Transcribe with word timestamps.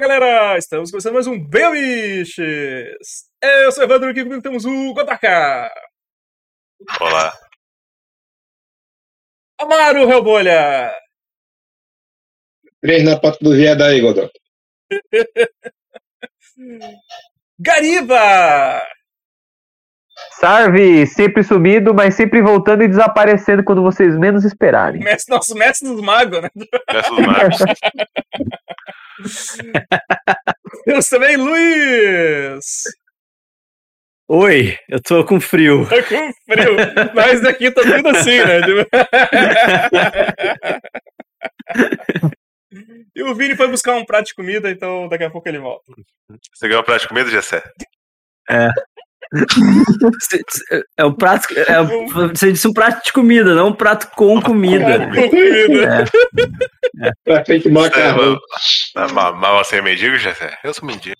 Fala 0.00 0.18
galera, 0.18 0.56
estamos 0.56 0.90
começando 0.90 1.12
mais 1.12 1.26
um 1.26 1.38
Belmiches. 1.38 3.26
Eu 3.42 3.70
sou 3.70 3.82
o 3.82 3.86
Evandro, 3.86 4.08
aqui 4.08 4.22
comigo 4.22 4.40
temos 4.40 4.64
o 4.64 4.94
Gotaka. 4.94 5.70
Olá. 6.98 7.38
Amaro 9.58 10.06
Relbolha. 10.06 10.90
Três 12.80 13.04
na 13.04 13.20
pata 13.20 13.36
do 13.42 13.54
viado 13.54 13.82
aí, 13.82 14.00
Godó. 14.00 14.30
Gariba. 17.60 18.82
Sarve, 20.38 21.06
sempre 21.06 21.42
sumido, 21.42 21.92
mas 21.92 22.14
sempre 22.14 22.40
voltando 22.40 22.82
e 22.82 22.88
desaparecendo 22.88 23.64
quando 23.64 23.82
vocês 23.82 24.16
menos 24.16 24.44
esperarem. 24.44 25.02
Mestre, 25.02 25.34
nosso 25.34 25.54
mestre 25.54 25.88
dos 25.88 26.00
magos, 26.00 26.40
né? 26.40 26.48
Mestre 26.92 27.16
dos 27.16 27.26
magos. 27.26 27.58
Temos 30.84 31.08
também 31.08 31.36
Luiz. 31.36 32.84
Oi, 34.28 34.78
eu 34.88 35.02
tô 35.02 35.24
com 35.24 35.40
frio. 35.40 35.86
Tá 35.88 36.00
com 36.02 36.32
frio. 36.44 36.76
Nós 37.14 37.40
daqui 37.40 37.70
tá 37.70 37.82
tudo 37.82 38.08
assim, 38.08 38.38
né? 38.38 38.60
E 43.14 43.22
o 43.22 43.34
Vini 43.34 43.56
foi 43.56 43.68
buscar 43.68 43.96
um 43.96 44.04
prato 44.04 44.26
de 44.26 44.34
comida, 44.34 44.70
então 44.70 45.08
daqui 45.08 45.24
a 45.24 45.30
pouco 45.30 45.48
ele 45.48 45.58
volta. 45.58 45.84
Você 46.54 46.68
ganhou 46.68 46.80
um 46.80 46.84
prato 46.84 47.02
de 47.02 47.08
comida, 47.08 47.28
Jessé? 47.28 47.62
É. 48.48 48.68
É 50.96 51.04
um 51.04 51.12
prato. 51.12 51.46
É, 51.56 51.82
você 52.28 52.52
disse 52.52 52.66
um 52.66 52.72
prato 52.72 53.04
de 53.04 53.12
comida, 53.12 53.54
não 53.54 53.68
um 53.68 53.72
prato 53.72 54.08
com 54.16 54.40
comida. 54.40 55.06
Com 55.06 55.28
comida. 55.30 56.04
É. 57.02 57.06
É. 57.06 57.12
Pra 57.24 57.44
frente 57.44 57.68
macarrão. 57.68 58.38
Mas, 58.94 59.12
mas 59.12 59.66
você 59.66 59.76
é 59.76 59.82
mendigo, 59.82 60.16
Jessé? 60.18 60.58
Eu 60.64 60.74
sou 60.74 60.86
mendigo. 60.86 61.16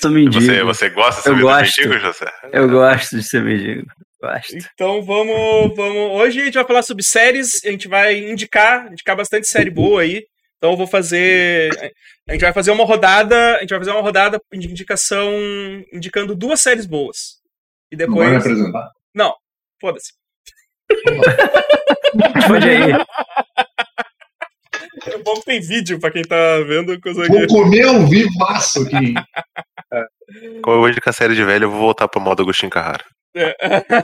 sou 0.00 0.10
mendigo. 0.10 0.44
Você, 0.44 0.62
você 0.64 0.90
gosta 0.90 1.20
de 1.20 1.22
ser 1.22 1.30
eu 1.30 1.38
gosto. 1.38 1.80
mendigo, 1.80 2.00
Jessé? 2.00 2.32
Eu 2.52 2.68
gosto 2.68 3.16
de 3.16 3.22
ser 3.22 3.42
mendigo. 3.42 3.86
Gosto. 4.20 4.56
Então 4.74 5.02
vamos, 5.02 5.76
vamos. 5.76 6.20
Hoje 6.20 6.40
a 6.40 6.44
gente 6.44 6.54
vai 6.54 6.64
falar 6.64 6.82
sobre 6.82 7.04
séries. 7.04 7.64
A 7.64 7.70
gente 7.70 7.88
vai 7.88 8.18
indicar, 8.18 8.86
indicar 8.90 9.16
bastante 9.16 9.48
série 9.48 9.70
boa 9.70 10.02
aí. 10.02 10.24
Então 10.62 10.70
eu 10.70 10.76
vou 10.76 10.86
fazer. 10.86 11.70
A 12.28 12.32
gente 12.32 12.42
vai 12.42 12.52
fazer 12.52 12.70
uma 12.70 12.84
rodada. 12.84 13.56
A 13.56 13.60
gente 13.62 13.70
vai 13.70 13.80
fazer 13.80 13.90
uma 13.90 14.00
rodada 14.00 14.40
de 14.52 14.68
indicação 14.68 15.28
indicando 15.92 16.36
duas 16.36 16.60
séries 16.60 16.86
boas. 16.86 17.40
E 17.90 17.96
depois. 17.96 18.18
Não 18.18 18.24
vai 18.24 18.30
me 18.30 18.36
apresentar. 18.36 18.92
Não, 19.12 19.34
foda-se. 19.80 20.12
Pode 22.46 22.68
aí. 22.68 22.92
É 25.06 25.18
bom 25.18 25.34
que 25.34 25.46
tem 25.46 25.60
vídeo 25.60 25.98
pra 25.98 26.12
quem 26.12 26.22
tá 26.22 26.60
vendo 26.60 27.00
coisa 27.00 27.26
Vou 27.26 27.44
comer 27.48 27.88
um 27.88 28.06
vivaço 28.06 28.82
aqui. 28.82 29.14
Como 30.62 30.76
eu 30.76 30.80
vou 30.80 30.88
indicar 30.88 31.10
a 31.10 31.12
série 31.12 31.34
de 31.34 31.44
velho, 31.44 31.64
eu 31.64 31.70
vou 31.72 31.80
voltar 31.80 32.06
pro 32.06 32.20
modo 32.20 32.40
Agostinho 32.40 32.70
Carrara. 32.70 33.04
É. 33.34 33.56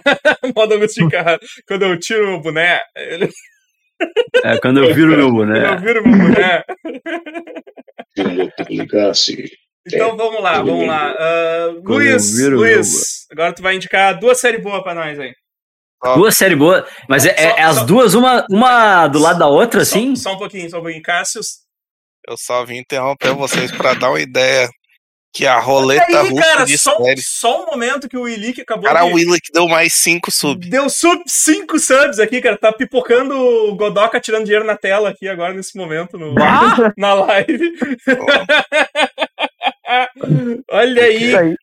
modo 0.57 0.75
Agostinho 0.75 1.09
Carrara. 1.09 1.39
Quando 1.69 1.85
eu 1.85 1.97
tiro 2.01 2.35
o 2.35 2.41
boné. 2.41 2.83
Ele... 2.97 3.31
É, 4.45 4.59
quando 4.59 4.83
eu 4.83 4.95
viro 4.95 5.17
meu 5.17 5.31
boné. 5.31 5.61
Quando 5.61 5.75
eu 5.75 5.81
viro 5.81 6.09
meu 6.09 6.19
boné. 6.19 6.65
Publicasse. 8.57 9.51
Então 9.87 10.17
vamos 10.17 10.43
lá, 10.43 10.63
vamos 10.63 10.87
lá. 10.87 11.15
Uh, 11.15 11.83
Luiz, 11.83 12.39
Luiz, 12.47 13.27
agora 13.33 13.53
tu 13.53 13.63
vai 13.63 13.77
indicar 13.77 14.19
duas 14.19 14.39
séries 14.39 14.63
boas 14.63 14.83
pra 14.83 14.95
nós 14.95 15.19
aí. 15.19 15.33
Duas 16.15 16.37
séries 16.37 16.57
boas, 16.57 16.85
mas 17.09 17.27
é, 17.27 17.31
é, 17.31 17.45
é 17.45 17.63
as 17.63 17.85
duas, 17.85 18.15
uma, 18.15 18.47
uma 18.51 19.09
do 19.09 19.19
lado 19.19 19.39
da 19.39 19.49
outra, 19.49 19.83
assim? 19.83 20.15
Só, 20.15 20.31
só 20.31 20.37
um 20.37 20.39
pouquinho, 20.39 20.71
só 20.71 20.79
um 20.79 20.83
pouquinho. 20.83 21.03
Cássio. 21.03 21.41
Eu 22.29 22.37
só 22.37 22.65
vim 22.65 22.79
interromper 22.79 23.33
vocês 23.35 23.73
pra 23.73 23.95
dar 23.95 24.11
uma 24.11 24.21
ideia 24.21 24.69
que 25.39 25.47
a 25.47 25.61
roleta 25.61 26.19
aí, 26.19 26.31
russa 26.31 26.43
cara, 26.43 26.65
de 26.65 26.77
só, 26.77 27.01
série. 27.01 27.23
só 27.23 27.63
um 27.63 27.67
momento 27.67 28.09
que 28.09 28.17
o 28.17 28.23
Willick 28.23 28.61
acabou 28.61 28.87
Cara, 28.87 29.05
de... 29.05 29.13
o 29.13 29.15
Willick 29.15 29.53
deu 29.53 29.69
mais 29.69 29.95
5 29.95 30.33
subs. 30.33 30.69
Deu 30.69 30.91
sub 30.91 31.23
5 31.25 31.79
subs 31.79 32.19
aqui, 32.19 32.41
cara. 32.41 32.59
Tá 32.59 32.73
pipocando 32.73 33.37
o 33.37 33.77
Godoka 33.77 34.19
tirando 34.19 34.47
dinheiro 34.47 34.67
na 34.67 34.77
tela 34.77 35.11
aqui 35.11 35.29
agora, 35.29 35.55
nesse 35.55 35.79
momento, 35.79 36.19
no, 36.19 36.35
na 36.99 37.15
live. 37.15 37.73
Olha 40.73 41.05
aí. 41.05 41.37
aí. 41.37 41.57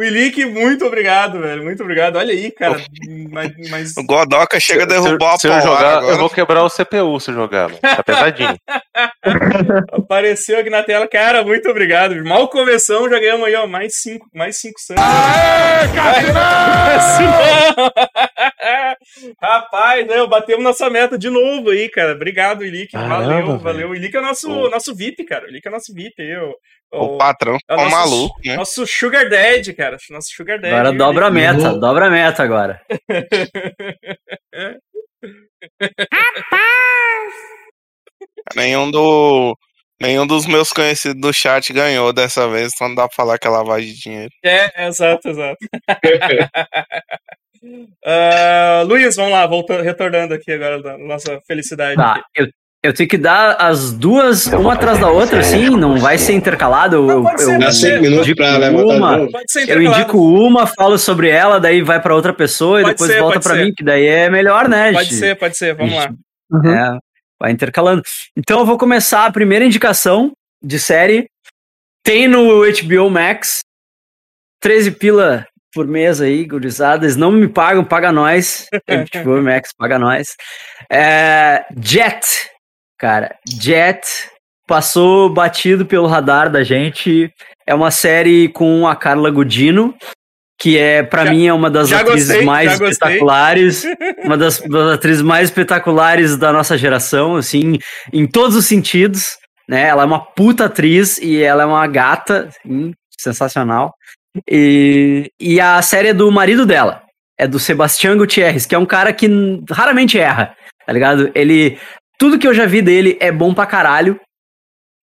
Willick, 0.00 0.46
muito 0.46 0.86
obrigado, 0.86 1.40
velho. 1.40 1.62
Muito 1.62 1.82
obrigado. 1.82 2.16
Olha 2.16 2.32
aí, 2.32 2.50
cara. 2.50 2.82
Mas, 3.30 3.52
mas... 3.68 3.94
O 3.98 4.02
Godoka 4.02 4.58
chega 4.58 4.84
a 4.84 4.86
derrubar 4.86 5.36
se, 5.38 5.46
a 5.46 5.50
se 5.52 5.58
eu 5.58 5.62
jogar, 5.62 5.98
agora. 5.98 6.14
eu 6.14 6.18
vou 6.18 6.30
quebrar 6.30 6.64
o 6.64 6.70
CPU 6.70 7.20
se 7.20 7.32
jogar, 7.32 7.68
mano. 7.68 7.80
Tá 7.80 8.02
pesadinho. 8.02 8.56
Apareceu 9.92 10.58
aqui 10.58 10.70
na 10.70 10.82
tela, 10.82 11.06
cara, 11.06 11.44
muito 11.44 11.68
obrigado. 11.68 12.16
Mal 12.24 12.48
começamos, 12.48 13.10
já 13.10 13.20
ganhamos 13.20 13.46
aí, 13.46 13.54
ó, 13.54 13.66
mais 13.66 13.92
cinco, 14.00 14.26
mais 14.34 14.58
cinco 14.58 14.80
santos. 14.80 15.04
Rapaz, 19.40 20.06
né, 20.06 20.26
batemos 20.26 20.64
nossa 20.64 20.88
meta 20.88 21.18
de 21.18 21.28
novo 21.28 21.70
aí, 21.70 21.90
cara. 21.90 22.12
Obrigado, 22.12 22.64
Ilick. 22.64 22.96
Valeu, 22.96 23.58
valeu. 23.58 23.90
O 23.90 23.94
Ilick 23.94 24.16
é 24.16 24.20
o 24.20 24.22
nosso, 24.22 24.48
nosso 24.70 24.94
VIP, 24.94 25.24
cara. 25.24 25.44
O 25.44 25.48
Ilick 25.48 25.66
é 25.66 25.70
o 25.70 25.74
nosso 25.74 25.92
VIP 25.92 26.22
aí, 26.22 26.34
O 26.92 27.16
patrão 27.16 27.56
é 27.68 27.74
o 27.74 27.76
tá 27.76 27.88
maluco, 27.88 28.36
né? 28.44 28.56
Nosso 28.56 28.84
Sugar 28.86 29.28
Daddy, 29.28 29.72
cara. 29.74 29.96
Nosso 30.10 30.30
Sugar 30.34 30.60
Daddy. 30.60 30.74
Agora 30.74 30.92
dobra 30.92 31.26
a 31.28 31.30
meta, 31.30 31.78
dobra 31.78 32.06
a 32.06 32.10
meta 32.10 32.42
agora. 32.42 32.80
Nenhum 38.56 38.90
do. 38.90 39.56
Nenhum 40.00 40.26
dos 40.26 40.46
meus 40.46 40.70
conhecidos 40.70 41.20
do 41.20 41.32
chat 41.32 41.72
ganhou 41.74 42.10
dessa 42.12 42.48
vez, 42.48 42.72
então 42.74 42.88
não 42.88 42.94
dá 42.94 43.06
pra 43.06 43.14
falar 43.14 43.38
que 43.38 43.46
é 43.46 43.50
lavagem 43.50 43.92
de 43.92 44.00
dinheiro. 44.00 44.30
É, 44.42 44.86
exato, 44.86 45.28
exato. 45.28 45.58
Ah, 48.02 48.82
Luiz, 48.86 49.16
vamos 49.16 49.32
lá, 49.32 49.46
voltando, 49.46 49.82
retornando 49.82 50.32
aqui 50.32 50.50
agora 50.50 50.82
da 50.82 50.96
nossa 50.96 51.38
felicidade. 51.46 51.96
Tá, 51.96 52.24
eu, 52.34 52.48
eu 52.82 52.94
tenho 52.94 53.08
que 53.08 53.18
dar 53.18 53.56
as 53.60 53.92
duas, 53.92 54.46
uma 54.46 54.72
atrás 54.72 54.98
da 54.98 55.10
outra, 55.10 55.40
assim? 55.40 55.68
Não 55.68 55.98
vai 55.98 56.16
ser 56.16 56.32
intercalado? 56.32 56.96
Eu, 56.96 57.06
Não, 57.06 57.22
pode 57.24 57.42
ser, 57.42 57.62
eu 57.62 57.72
cinco 57.72 58.00
minutos 58.00 58.26
indico 58.26 58.36
pra 58.38 58.56
levantar 58.56 58.96
uma. 58.96 59.30
Pode 59.30 59.52
ser 59.52 59.68
Eu 59.68 59.82
indico 59.82 60.18
uma, 60.18 60.66
falo 60.66 60.98
sobre 60.98 61.28
ela, 61.28 61.60
daí 61.60 61.82
vai 61.82 62.00
pra 62.00 62.14
outra 62.14 62.32
pessoa 62.32 62.80
e 62.80 62.82
Pode 62.84 62.94
depois 62.94 63.10
ser, 63.12 63.20
volta 63.20 63.42
ser. 63.42 63.64
mim, 63.64 63.74
que 63.74 63.84
daí 63.84 64.06
é 64.06 64.30
melhor, 64.30 64.66
né? 64.66 64.92
Pode 64.92 65.04
gente? 65.10 65.18
ser, 65.18 65.36
pode 65.36 65.58
ser, 65.58 65.74
vamos 65.74 65.94
lá. 65.94 66.10
Uhum. 66.50 66.74
É, 66.74 66.98
vai 67.38 67.52
intercalando. 67.52 68.02
Então 68.36 68.60
eu 68.60 68.66
vou 68.66 68.78
começar 68.78 69.26
a 69.26 69.32
primeira 69.32 69.64
indicação 69.64 70.32
de 70.62 70.78
série. 70.78 71.28
Tem 72.02 72.26
no 72.26 72.62
HBO 72.64 73.10
Max. 73.10 73.60
13 74.62 74.92
pila 74.92 75.46
por 75.74 75.86
mês 75.86 76.20
aí, 76.20 76.44
gurizada. 76.46 77.04
Eles 77.04 77.16
não 77.16 77.30
me 77.30 77.46
pagam, 77.46 77.84
paga 77.84 78.10
nós. 78.10 78.68
HBO 78.88 79.42
Max, 79.42 79.70
paga 79.76 79.98
nós. 79.98 80.34
É, 80.90 81.64
Jet, 81.78 82.26
cara. 83.00 83.34
Jet 83.60 84.06
passou 84.66 85.28
batido 85.30 85.86
pelo 85.86 86.06
radar 86.06 86.50
da 86.50 86.62
gente. 86.62 87.32
É 87.66 87.74
uma 87.74 87.90
série 87.90 88.48
com 88.50 88.86
a 88.86 88.94
Carla 88.94 89.30
Gudino. 89.30 89.94
Que 90.62 90.76
é, 90.76 91.02
pra 91.02 91.24
Já- 91.24 91.30
mim, 91.30 91.46
é 91.46 91.54
uma 91.54 91.70
das 91.70 91.90
atrizes 91.90 92.28
gostei, 92.28 92.44
mais 92.44 92.72
espetaculares 92.72 93.82
uma 94.22 94.36
das, 94.36 94.60
das 94.60 94.92
atrizes 94.92 95.22
mais 95.22 95.48
espetaculares 95.48 96.36
da 96.36 96.52
nossa 96.52 96.76
geração, 96.76 97.36
assim, 97.36 97.78
em 98.12 98.26
todos 98.26 98.54
os 98.54 98.66
sentidos, 98.66 99.38
né? 99.66 99.86
Ela 99.88 100.02
é 100.02 100.04
uma 100.04 100.20
puta 100.20 100.66
atriz 100.66 101.16
e 101.16 101.42
ela 101.42 101.62
é 101.62 101.66
uma 101.66 101.86
gata, 101.86 102.50
assim, 102.50 102.92
sensacional. 103.18 103.94
E, 104.46 105.30
e 105.40 105.58
a 105.58 105.80
série 105.80 106.08
é 106.08 106.12
do 106.12 106.30
marido 106.30 106.66
dela, 106.66 107.04
é 107.38 107.48
do 107.48 107.58
Sebastião 107.58 108.18
Gutierrez, 108.18 108.66
que 108.66 108.74
é 108.74 108.78
um 108.78 108.84
cara 108.84 109.14
que 109.14 109.28
raramente 109.70 110.18
erra, 110.18 110.54
tá 110.86 110.92
ligado? 110.92 111.30
Ele, 111.34 111.78
tudo 112.20 112.38
que 112.38 112.46
eu 112.46 112.52
já 112.52 112.66
vi 112.66 112.82
dele 112.82 113.16
é 113.18 113.32
bom 113.32 113.54
pra 113.54 113.64
caralho. 113.64 114.20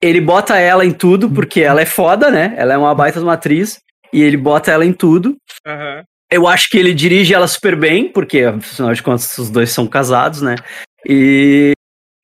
Ele 0.04 0.20
bota 0.20 0.58
ela 0.58 0.86
em 0.86 0.92
tudo, 0.92 1.30
porque 1.32 1.62
ela 1.62 1.80
é 1.82 1.86
foda, 1.86 2.30
né? 2.30 2.54
Ela 2.58 2.74
é 2.74 2.78
uma 2.78 2.94
baita 2.94 3.20
de 3.20 3.26
uma 3.26 3.36
atriz, 3.36 3.80
e 4.12 4.22
ele 4.22 4.36
bota 4.36 4.70
ela 4.70 4.86
em 4.86 4.92
tudo. 4.92 5.38
Aham. 5.66 6.04
Eu 6.30 6.46
acho 6.46 6.70
que 6.70 6.78
ele 6.78 6.94
dirige 6.94 7.34
ela 7.34 7.48
super 7.48 7.76
bem, 7.78 8.12
porque 8.12 8.42
afinal 8.42 8.94
de 8.94 9.02
contas 9.02 9.38
os 9.38 9.50
dois 9.50 9.70
são 9.72 9.88
casados, 9.88 10.42
né? 10.42 10.56
E, 11.08 11.72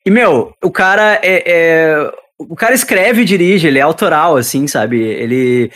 e 0.05 0.11
meu, 0.11 0.53
o 0.61 0.69
cara 0.69 1.19
é, 1.23 1.43
é- 1.45 2.11
o 2.49 2.55
cara 2.55 2.73
escreve 2.73 3.21
e 3.21 3.25
dirige, 3.25 3.67
ele 3.67 3.79
é 3.79 3.81
autoral, 3.81 4.37
assim, 4.37 4.67
sabe? 4.67 4.99
Ele 5.01 5.71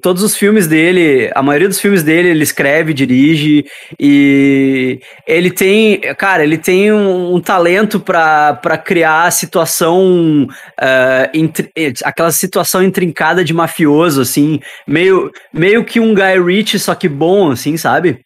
todos 0.00 0.22
os 0.22 0.36
filmes 0.36 0.66
dele, 0.66 1.30
a 1.34 1.42
maioria 1.42 1.68
dos 1.68 1.80
filmes 1.80 2.02
dele, 2.02 2.28
ele 2.28 2.42
escreve, 2.42 2.94
dirige 2.94 3.64
e 4.00 5.00
ele 5.26 5.50
tem, 5.50 6.00
cara, 6.16 6.42
ele 6.42 6.58
tem 6.58 6.92
um, 6.92 7.34
um 7.34 7.40
talento 7.40 7.98
pra 8.00 8.54
pra 8.54 8.78
criar 8.78 9.30
situação, 9.32 10.46
ah, 10.80 11.30
intri- 11.34 11.70
aquela 12.04 12.30
situação 12.30 12.82
intrincada 12.82 13.44
de 13.44 13.52
mafioso, 13.52 14.20
assim, 14.20 14.60
meio, 14.86 15.30
meio 15.52 15.84
que 15.84 16.00
um 16.00 16.14
Guy 16.14 16.40
Ritchie, 16.44 16.78
só 16.78 16.94
que 16.94 17.08
bom, 17.08 17.50
assim, 17.50 17.76
sabe? 17.76 18.20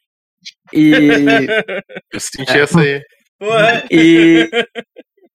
E, 0.72 0.92
Eu 2.12 2.20
senti 2.20 2.58
essa 2.58 2.80
aí. 2.80 3.00
E, 3.90 4.48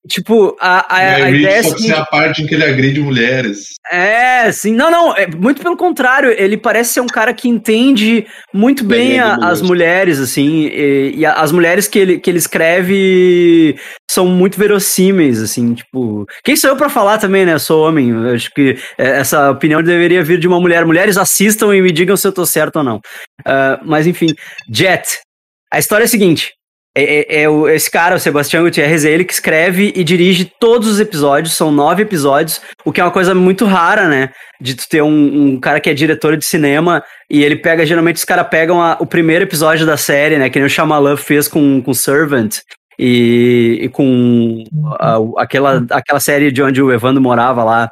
tipo, 0.07 0.55
a, 0.59 0.85
a, 0.95 1.15
a 1.25 1.31
ideia 1.31 1.55
é 1.57 1.63
só 1.63 1.69
que 1.69 1.75
assim, 1.75 1.87
ser 1.87 1.95
a 1.95 2.05
parte 2.05 2.41
em 2.41 2.47
que 2.47 2.55
ele 2.55 2.63
agride 2.63 2.99
mulheres. 3.01 3.75
É, 3.91 4.51
sim. 4.51 4.73
Não, 4.73 4.89
não. 4.91 5.15
É, 5.15 5.27
muito 5.27 5.61
pelo 5.61 5.77
contrário. 5.77 6.31
Ele 6.37 6.57
parece 6.57 6.93
ser 6.93 7.01
um 7.01 7.07
cara 7.07 7.33
que 7.33 7.47
entende 7.47 8.25
muito 8.53 8.83
bem 8.83 9.17
é 9.17 9.19
a- 9.19 9.35
as 9.41 9.61
mulheres, 9.61 10.19
assim. 10.19 10.65
E, 10.67 11.13
e 11.17 11.25
as 11.25 11.51
mulheres 11.51 11.87
que 11.87 11.99
ele, 11.99 12.19
que 12.19 12.29
ele 12.29 12.39
escreve 12.39 13.75
são 14.09 14.25
muito 14.27 14.57
verossímeis, 14.57 15.41
assim. 15.41 15.73
Tipo. 15.75 16.25
Quem 16.43 16.55
sou 16.55 16.69
eu 16.71 16.77
pra 16.77 16.89
falar 16.89 17.17
também, 17.17 17.45
né? 17.45 17.53
Eu 17.53 17.59
sou 17.59 17.87
homem. 17.87 18.09
Eu 18.09 18.33
acho 18.33 18.49
que 18.51 18.77
é, 18.97 19.19
essa 19.19 19.51
opinião 19.51 19.81
deveria 19.83 20.23
vir 20.23 20.39
de 20.39 20.47
uma 20.47 20.59
mulher. 20.59 20.85
Mulheres 20.85 21.17
assistam 21.17 21.75
e 21.75 21.81
me 21.81 21.91
digam 21.91 22.17
se 22.17 22.27
eu 22.27 22.31
tô 22.31 22.45
certo 22.45 22.77
ou 22.77 22.83
não. 22.83 22.99
Ah, 23.45 23.79
mas 23.85 24.07
enfim. 24.07 24.27
Jet. 24.71 25.19
A 25.71 25.79
história 25.79 26.03
é 26.03 26.05
a 26.05 26.09
seguinte. 26.09 26.51
É, 26.97 27.03
é- 27.39 27.41
é 27.43 27.49
o- 27.49 27.67
esse 27.67 27.91
cara, 27.91 28.15
o 28.15 28.19
Sebastião 28.19 28.63
Gutierrez, 28.63 29.03
é 29.03 29.11
ele 29.11 29.25
que 29.25 29.33
escreve 29.33 29.91
e 29.95 30.03
dirige 30.03 30.49
todos 30.59 30.87
os 30.87 30.99
episódios, 30.99 31.53
são 31.53 31.69
nove 31.71 32.03
episódios, 32.03 32.61
o 32.85 32.91
que 32.91 33.01
é 33.01 33.03
uma 33.03 33.11
coisa 33.11 33.35
muito 33.35 33.65
rara, 33.65 34.07
né? 34.07 34.29
De 34.61 34.73
tu 34.75 34.85
ter 34.89 35.01
um, 35.01 35.53
um 35.55 35.59
cara 35.59 35.81
que 35.81 35.89
é 35.89 35.93
diretor 35.93 36.37
de 36.37 36.45
cinema 36.45 37.03
e 37.29 37.43
ele 37.43 37.57
pega, 37.57 37.85
geralmente 37.85 38.15
os 38.15 38.23
caras 38.23 38.47
pegam 38.49 38.81
a- 38.81 38.95
o 39.01 39.05
primeiro 39.05 39.43
episódio 39.43 39.85
da 39.85 39.97
série, 39.97 40.37
né? 40.37 40.49
Que 40.49 40.57
nem 40.57 40.65
o 40.67 40.69
Shyamalan 40.69 41.17
fez 41.17 41.49
com, 41.49 41.81
com 41.81 41.93
Servant 41.93 42.59
e, 42.97 43.79
e 43.81 43.89
com 43.89 44.63
a- 44.97 45.19
aquela, 45.37 45.85
aquela 45.91 46.19
série 46.21 46.49
de 46.51 46.63
onde 46.63 46.81
o 46.81 46.93
Evandro 46.93 47.21
morava 47.21 47.61
lá, 47.63 47.89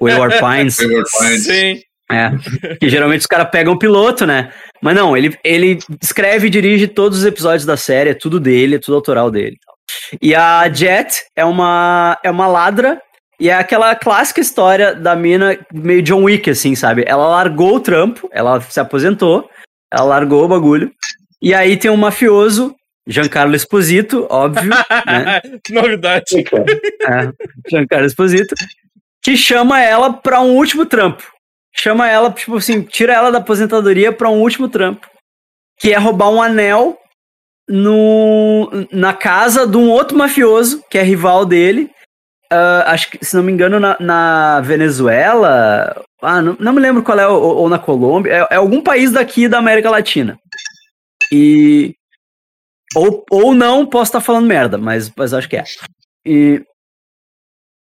o 0.00 0.06
Wayward 0.06 0.36
Pines. 0.38 0.76
Wayward 0.76 1.10
Pines. 1.18 1.44
Sim. 1.44 1.80
É, 2.12 2.30
que 2.78 2.88
geralmente 2.90 3.20
os 3.22 3.26
caras 3.26 3.48
pegam 3.50 3.72
o 3.72 3.78
piloto, 3.78 4.26
né? 4.26 4.50
Mas 4.84 4.94
não, 4.94 5.16
ele, 5.16 5.34
ele 5.42 5.78
escreve 6.02 6.46
e 6.46 6.50
dirige 6.50 6.86
todos 6.86 7.20
os 7.20 7.24
episódios 7.24 7.64
da 7.64 7.74
série, 7.74 8.10
é 8.10 8.14
tudo 8.14 8.38
dele, 8.38 8.74
é 8.74 8.78
tudo 8.78 8.96
autoral 8.96 9.30
dele. 9.30 9.56
E 10.20 10.34
a 10.34 10.70
Jet 10.70 11.24
é 11.34 11.42
uma, 11.42 12.18
é 12.22 12.30
uma 12.30 12.46
ladra, 12.46 13.00
e 13.40 13.48
é 13.48 13.54
aquela 13.54 13.94
clássica 13.96 14.42
história 14.42 14.94
da 14.94 15.16
mina 15.16 15.58
meio 15.72 16.02
John 16.02 16.24
Wick, 16.24 16.50
assim, 16.50 16.74
sabe? 16.74 17.02
Ela 17.06 17.26
largou 17.26 17.76
o 17.76 17.80
trampo, 17.80 18.28
ela 18.30 18.60
se 18.60 18.78
aposentou, 18.78 19.48
ela 19.90 20.04
largou 20.04 20.44
o 20.44 20.48
bagulho, 20.48 20.92
e 21.40 21.54
aí 21.54 21.78
tem 21.78 21.90
um 21.90 21.96
mafioso, 21.96 22.74
Giancarlo 23.08 23.56
Esposito, 23.56 24.26
óbvio, 24.28 24.68
né? 25.06 25.40
que 25.64 25.72
novidade. 25.72 26.24
É, 26.36 27.32
Giancarlo 27.70 28.04
Esposito, 28.04 28.54
que 29.22 29.34
chama 29.34 29.80
ela 29.80 30.12
pra 30.12 30.42
um 30.42 30.54
último 30.54 30.84
trampo. 30.84 31.33
Chama 31.76 32.08
ela, 32.08 32.30
tipo 32.30 32.56
assim, 32.56 32.82
tira 32.82 33.12
ela 33.12 33.30
da 33.30 33.38
aposentadoria 33.38 34.12
pra 34.12 34.30
um 34.30 34.40
último 34.40 34.68
trampo. 34.68 35.08
Que 35.78 35.92
é 35.92 35.98
roubar 35.98 36.30
um 36.30 36.40
anel 36.40 36.96
no, 37.68 38.70
na 38.92 39.12
casa 39.12 39.66
de 39.66 39.76
um 39.76 39.90
outro 39.90 40.16
mafioso, 40.16 40.82
que 40.88 40.98
é 40.98 41.02
rival 41.02 41.44
dele. 41.44 41.90
Ah, 42.50 42.92
acho 42.92 43.10
que, 43.10 43.24
se 43.24 43.34
não 43.34 43.42
me 43.42 43.52
engano, 43.52 43.80
na, 43.80 43.96
na 43.98 44.60
Venezuela. 44.60 46.00
Ah, 46.22 46.40
não, 46.40 46.56
não 46.60 46.72
me 46.72 46.80
lembro 46.80 47.02
qual 47.02 47.18
é, 47.18 47.26
ou, 47.26 47.56
ou 47.56 47.68
na 47.68 47.78
Colômbia. 47.78 48.32
É, 48.32 48.54
é 48.54 48.56
algum 48.56 48.80
país 48.80 49.10
daqui 49.10 49.48
da 49.48 49.58
América 49.58 49.90
Latina. 49.90 50.38
E. 51.32 51.94
Ou, 52.94 53.24
ou 53.30 53.54
não, 53.54 53.84
posso 53.84 54.10
estar 54.10 54.20
falando 54.20 54.46
merda, 54.46 54.78
mas, 54.78 55.10
mas 55.16 55.34
acho 55.34 55.48
que 55.48 55.56
é. 55.56 55.64
E, 56.24 56.64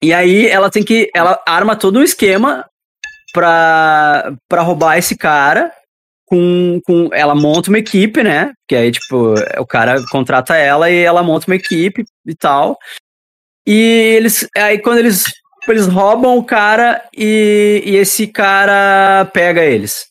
e 0.03 0.15
aí 0.15 0.47
ela 0.47 0.71
tem 0.71 0.83
que. 0.83 1.11
Ela 1.15 1.39
arma 1.47 1.77
todo 1.77 1.99
um 1.99 2.03
esquema 2.03 2.65
pra, 3.35 4.33
pra 4.49 4.63
roubar 4.63 4.97
esse 4.97 5.17
cara. 5.17 5.71
Com, 6.27 6.81
com, 6.87 7.11
ela 7.13 7.35
monta 7.35 7.69
uma 7.69 7.79
equipe, 7.79 8.23
né? 8.23 8.53
Que 8.67 8.75
aí, 8.75 8.91
tipo, 8.91 9.35
o 9.59 9.67
cara 9.67 10.03
contrata 10.11 10.57
ela 10.57 10.91
e 10.91 10.99
ela 11.01 11.23
monta 11.23 11.47
uma 11.47 11.57
equipe 11.57 12.05
e 12.25 12.35
tal. 12.35 12.79
E 13.67 13.75
eles. 14.17 14.49
Aí 14.57 14.79
quando 14.79 14.99
eles. 14.99 15.25
Eles 15.67 15.87
roubam 15.87 16.37
o 16.37 16.45
cara 16.45 17.03
e, 17.17 17.83
e 17.87 17.97
esse 17.97 18.27
cara 18.27 19.25
pega 19.33 19.65
eles. 19.65 20.07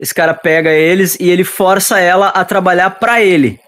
Esse 0.00 0.12
cara 0.12 0.34
pega 0.34 0.70
eles 0.72 1.16
e 1.20 1.30
ele 1.30 1.44
força 1.44 2.00
ela 2.00 2.28
a 2.30 2.44
trabalhar 2.44 2.90
pra 2.90 3.22
ele. 3.22 3.60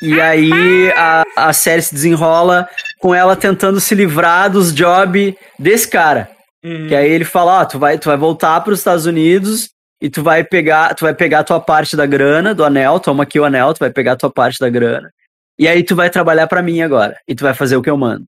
E 0.00 0.20
aí 0.20 0.92
a, 0.96 1.24
a 1.36 1.52
série 1.52 1.82
se 1.82 1.92
desenrola 1.92 2.68
com 3.00 3.12
ela 3.12 3.34
tentando 3.34 3.80
se 3.80 3.96
livrar 3.96 4.48
dos 4.48 4.72
jobs 4.72 5.34
desse 5.58 5.88
cara. 5.88 6.30
Uhum. 6.64 6.88
Que 6.88 6.94
aí 6.94 7.10
ele 7.10 7.24
fala, 7.24 7.60
ó, 7.60 7.64
tu 7.64 7.78
vai, 7.78 7.98
tu 7.98 8.06
vai 8.08 8.16
voltar 8.16 8.60
para 8.62 8.72
os 8.72 8.78
Estados 8.78 9.04
Unidos 9.04 9.70
e 10.00 10.08
tu 10.08 10.22
vai 10.22 10.42
pegar, 10.42 10.94
tu 10.94 11.02
vai 11.02 11.14
pegar 11.14 11.40
a 11.40 11.44
tua 11.44 11.60
parte 11.60 11.96
da 11.96 12.06
grana 12.06 12.54
do 12.54 12.64
anel, 12.64 12.98
toma 12.98 13.24
aqui 13.24 13.38
o 13.38 13.44
anel, 13.44 13.74
tu 13.74 13.80
vai 13.80 13.90
pegar 13.90 14.12
a 14.12 14.16
tua 14.16 14.30
parte 14.30 14.58
da 14.58 14.70
grana. 14.70 15.10
E 15.58 15.68
aí 15.68 15.84
tu 15.84 15.94
vai 15.94 16.08
trabalhar 16.08 16.46
para 16.46 16.62
mim 16.62 16.80
agora 16.80 17.16
e 17.28 17.34
tu 17.34 17.44
vai 17.44 17.54
fazer 17.54 17.76
o 17.76 17.82
que 17.82 17.90
eu 17.90 17.96
mando. 17.96 18.24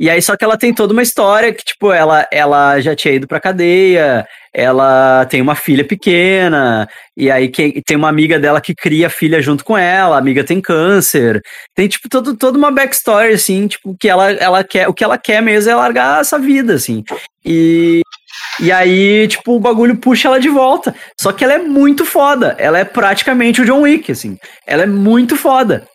E 0.00 0.08
aí 0.08 0.22
só 0.22 0.34
que 0.34 0.42
ela 0.42 0.56
tem 0.56 0.72
toda 0.72 0.94
uma 0.94 1.02
história 1.02 1.52
que 1.52 1.62
tipo 1.62 1.92
ela 1.92 2.26
ela 2.32 2.80
já 2.80 2.96
tinha 2.96 3.12
ido 3.12 3.28
pra 3.28 3.38
cadeia, 3.38 4.26
ela 4.54 5.26
tem 5.26 5.42
uma 5.42 5.54
filha 5.54 5.84
pequena, 5.86 6.88
e 7.14 7.30
aí 7.30 7.48
que, 7.48 7.82
tem 7.86 7.98
uma 7.98 8.08
amiga 8.08 8.38
dela 8.40 8.62
que 8.62 8.74
cria 8.74 9.08
a 9.08 9.10
filha 9.10 9.42
junto 9.42 9.62
com 9.62 9.76
ela, 9.76 10.16
a 10.16 10.18
amiga 10.18 10.42
tem 10.42 10.58
câncer. 10.58 11.42
Tem 11.74 11.86
tipo 11.86 12.08
todo, 12.08 12.34
toda 12.34 12.56
uma 12.56 12.70
backstory 12.70 13.34
assim, 13.34 13.68
tipo 13.68 13.94
que 14.00 14.08
ela 14.08 14.32
ela 14.32 14.64
quer, 14.64 14.88
o 14.88 14.94
que 14.94 15.04
ela 15.04 15.18
quer 15.18 15.42
mesmo 15.42 15.70
é 15.70 15.74
largar 15.74 16.22
essa 16.22 16.38
vida 16.38 16.74
assim. 16.74 17.04
E 17.44 18.00
e 18.60 18.70
aí, 18.72 19.26
tipo, 19.28 19.56
o 19.56 19.60
bagulho 19.60 19.96
puxa 19.96 20.28
ela 20.28 20.40
de 20.40 20.48
volta. 20.48 20.94
Só 21.20 21.32
que 21.32 21.44
ela 21.44 21.54
é 21.54 21.58
muito 21.58 22.04
foda. 22.04 22.54
Ela 22.58 22.78
é 22.78 22.84
praticamente 22.84 23.60
o 23.60 23.64
John 23.64 23.82
Wick, 23.82 24.12
assim. 24.12 24.36
Ela 24.66 24.82
é 24.82 24.86
muito 24.86 25.36
foda. 25.36 25.86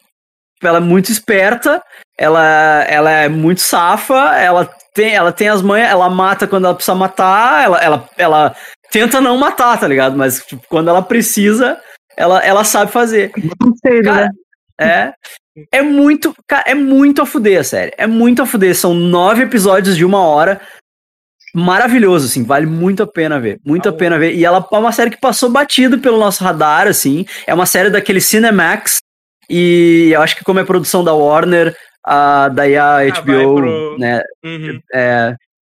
Tipo, 0.56 0.68
Ela 0.68 0.78
é 0.78 0.81
muito 0.81 1.12
esperta, 1.12 1.81
ela, 2.17 2.83
ela 2.88 3.12
é 3.12 3.29
muito 3.29 3.62
safa, 3.62 4.35
ela 4.38 4.65
tem, 4.94 5.13
ela 5.13 5.31
tem 5.31 5.50
as 5.50 5.62
manhas, 5.62 5.89
ela 5.89 6.09
mata 6.09 6.47
quando 6.47 6.65
ela 6.65 6.75
precisa 6.75 6.95
matar, 6.95 7.65
ela, 7.65 7.79
ela, 7.79 8.09
ela 8.17 8.56
tenta 8.91 9.19
não 9.19 9.38
matar, 9.38 9.79
tá 9.79 9.88
ligado? 9.88 10.17
Mas 10.17 10.44
tipo, 10.45 10.63
quando 10.69 10.89
ela 10.89 11.01
precisa, 11.01 11.79
ela, 12.15 12.39
ela 12.39 12.63
sabe 12.63 12.91
fazer. 12.91 13.31
Não 13.59 13.75
sei, 13.75 14.01
Cara, 14.01 14.29
né? 14.79 15.13
é. 15.13 15.13
É 15.71 15.81
muito. 15.81 16.35
Cara, 16.47 16.63
é 16.67 16.73
muito 16.73 17.21
a 17.21 17.25
fuder, 17.25 17.62
a 17.62 17.63
série. 17.63 17.94
É 17.97 18.06
muito 18.06 18.41
a 18.41 18.45
fuder. 18.45 18.75
São 18.75 18.94
nove 18.94 19.44
episódios 19.44 19.95
de 19.95 20.03
uma 20.03 20.19
hora. 20.19 20.59
Maravilhoso, 21.53 22.25
assim. 22.25 22.44
Vale 22.44 22.65
muito 22.65 23.03
a 23.03 23.07
pena 23.07 23.39
ver. 23.39 23.59
Muito 23.65 23.88
a 23.88 23.94
pena 23.94 24.19
ver. 24.19 24.33
E 24.35 24.44
ela 24.44 24.65
é 24.69 24.77
uma 24.77 24.91
série 24.91 25.12
que 25.12 25.19
passou 25.19 25.50
batido 25.50 26.00
pelo 26.00 26.19
nosso 26.19 26.44
radar, 26.44 26.88
assim. 26.88 27.25
É 27.47 27.53
uma 27.53 27.65
série 27.65 27.89
daquele 27.89 28.19
Cinemax. 28.19 28.97
E 29.50 30.09
eu 30.13 30.21
acho 30.21 30.35
que, 30.35 30.44
como 30.44 30.59
é 30.59 30.65
produção 30.65 31.03
da 31.03 31.13
Warner, 31.13 31.73
a, 32.06 32.50
daí 32.50 32.78
a 32.78 32.96
vai 32.98 33.10
HBO, 33.12 33.56
pro- 33.56 33.98
né? 34.00 34.22
Uhum. 34.44 34.80
É, 34.94 35.36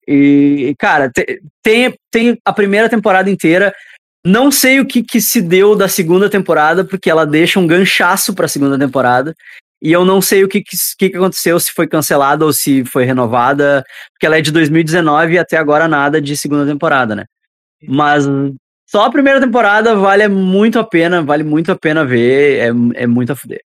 e, 0.08 0.76
cara, 0.80 1.10
te- 1.10 1.42
tem, 1.64 1.94
tem 2.12 2.38
a 2.46 2.54
primeira 2.54 2.90
temporada 2.90 3.30
inteira. 3.30 3.74
Não 4.26 4.52
sei 4.52 4.80
o 4.80 4.86
que, 4.86 5.04
que 5.04 5.22
se 5.22 5.42
deu 5.42 5.76
da 5.76 5.88
segunda 5.88 6.30
temporada, 6.30 6.84
porque 6.84 7.10
ela 7.10 7.26
deixa 7.26 7.60
um 7.60 7.68
ganchaço 7.68 8.34
pra 8.34 8.48
segunda 8.48 8.78
temporada. 8.78 9.34
E 9.82 9.92
eu 9.92 10.04
não 10.04 10.22
sei 10.22 10.44
o 10.44 10.48
que, 10.48 10.62
que, 10.62 10.76
que 10.98 11.10
que 11.12 11.18
aconteceu, 11.18 11.60
se 11.60 11.72
foi 11.72 11.88
cancelada 11.88 12.44
ou 12.44 12.52
se 12.52 12.84
foi 12.86 13.06
renovada, 13.06 13.84
porque 14.14 14.26
ela 14.26 14.38
é 14.38 14.42
de 14.42 14.52
2019 14.52 15.34
e 15.34 15.38
até 15.38 15.56
agora 15.56 15.88
nada 15.88 16.20
de 16.20 16.36
segunda 16.36 16.66
temporada, 16.66 17.16
né? 17.16 17.26
Mas 17.88 18.26
só 18.90 19.06
a 19.06 19.12
primeira 19.12 19.40
temporada 19.40 19.96
vale 19.96 20.28
muito 20.28 20.80
a 20.80 20.84
pena, 20.84 21.22
vale 21.22 21.44
muito 21.44 21.72
a 21.72 21.76
pena 21.76 22.04
ver, 22.04 22.60
é, 22.96 23.04
é 23.04 23.06
muito 23.08 23.32
a 23.32 23.36
fuder. 23.36 23.62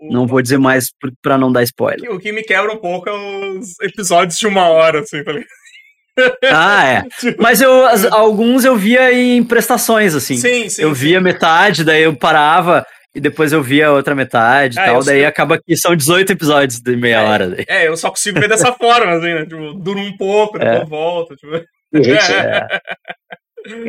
Não 0.00 0.26
vou 0.26 0.40
dizer 0.40 0.58
mais 0.58 0.86
pra 1.22 1.36
não 1.36 1.52
dar 1.52 1.62
spoiler. 1.62 2.10
O 2.12 2.18
que 2.18 2.32
me 2.32 2.42
quebra 2.42 2.72
um 2.72 2.76
pouco 2.78 3.08
é 3.08 3.12
os 3.12 3.78
episódios 3.82 4.38
de 4.38 4.46
uma 4.46 4.68
hora, 4.68 5.00
assim, 5.00 5.22
tá 5.24 5.32
ligado? 5.32 5.48
Ah, 6.52 6.86
é. 6.86 7.04
Mas 7.38 7.60
eu, 7.60 7.86
as- 7.86 8.04
alguns 8.06 8.64
eu 8.64 8.76
via 8.76 9.12
em 9.12 9.42
prestações, 9.44 10.14
assim. 10.14 10.36
Sim, 10.36 10.68
sim. 10.68 10.82
eu 10.82 10.94
sim. 10.94 11.00
via 11.02 11.20
metade, 11.20 11.84
daí 11.84 12.02
eu 12.02 12.14
parava 12.16 12.84
e 13.14 13.20
depois 13.20 13.52
eu 13.52 13.62
via 13.62 13.88
a 13.88 13.92
outra 13.92 14.14
metade 14.14 14.76
e 14.76 14.80
Ah, 14.80 14.86
tal. 14.86 14.94
Daí 15.04 15.18
sei. 15.18 15.24
acaba 15.24 15.58
que 15.58 15.76
são 15.76 15.94
18 15.96 16.32
episódios 16.32 16.80
de 16.80 16.94
meia 16.96 17.22
hora. 17.22 17.48
daí. 17.48 17.64
É, 17.68 17.86
eu 17.88 17.96
só 17.96 18.10
consigo 18.10 18.38
ver 18.40 18.48
dessa 18.48 18.72
forma, 18.74 19.12
assim, 19.12 19.32
né? 19.34 19.44
Tipo, 19.46 19.74
dura 19.74 19.98
um 20.00 20.16
pouco, 20.16 20.58
depois 20.58 20.88
volta. 20.88 21.34
Tipo... 21.36 21.56
É. 21.56 22.66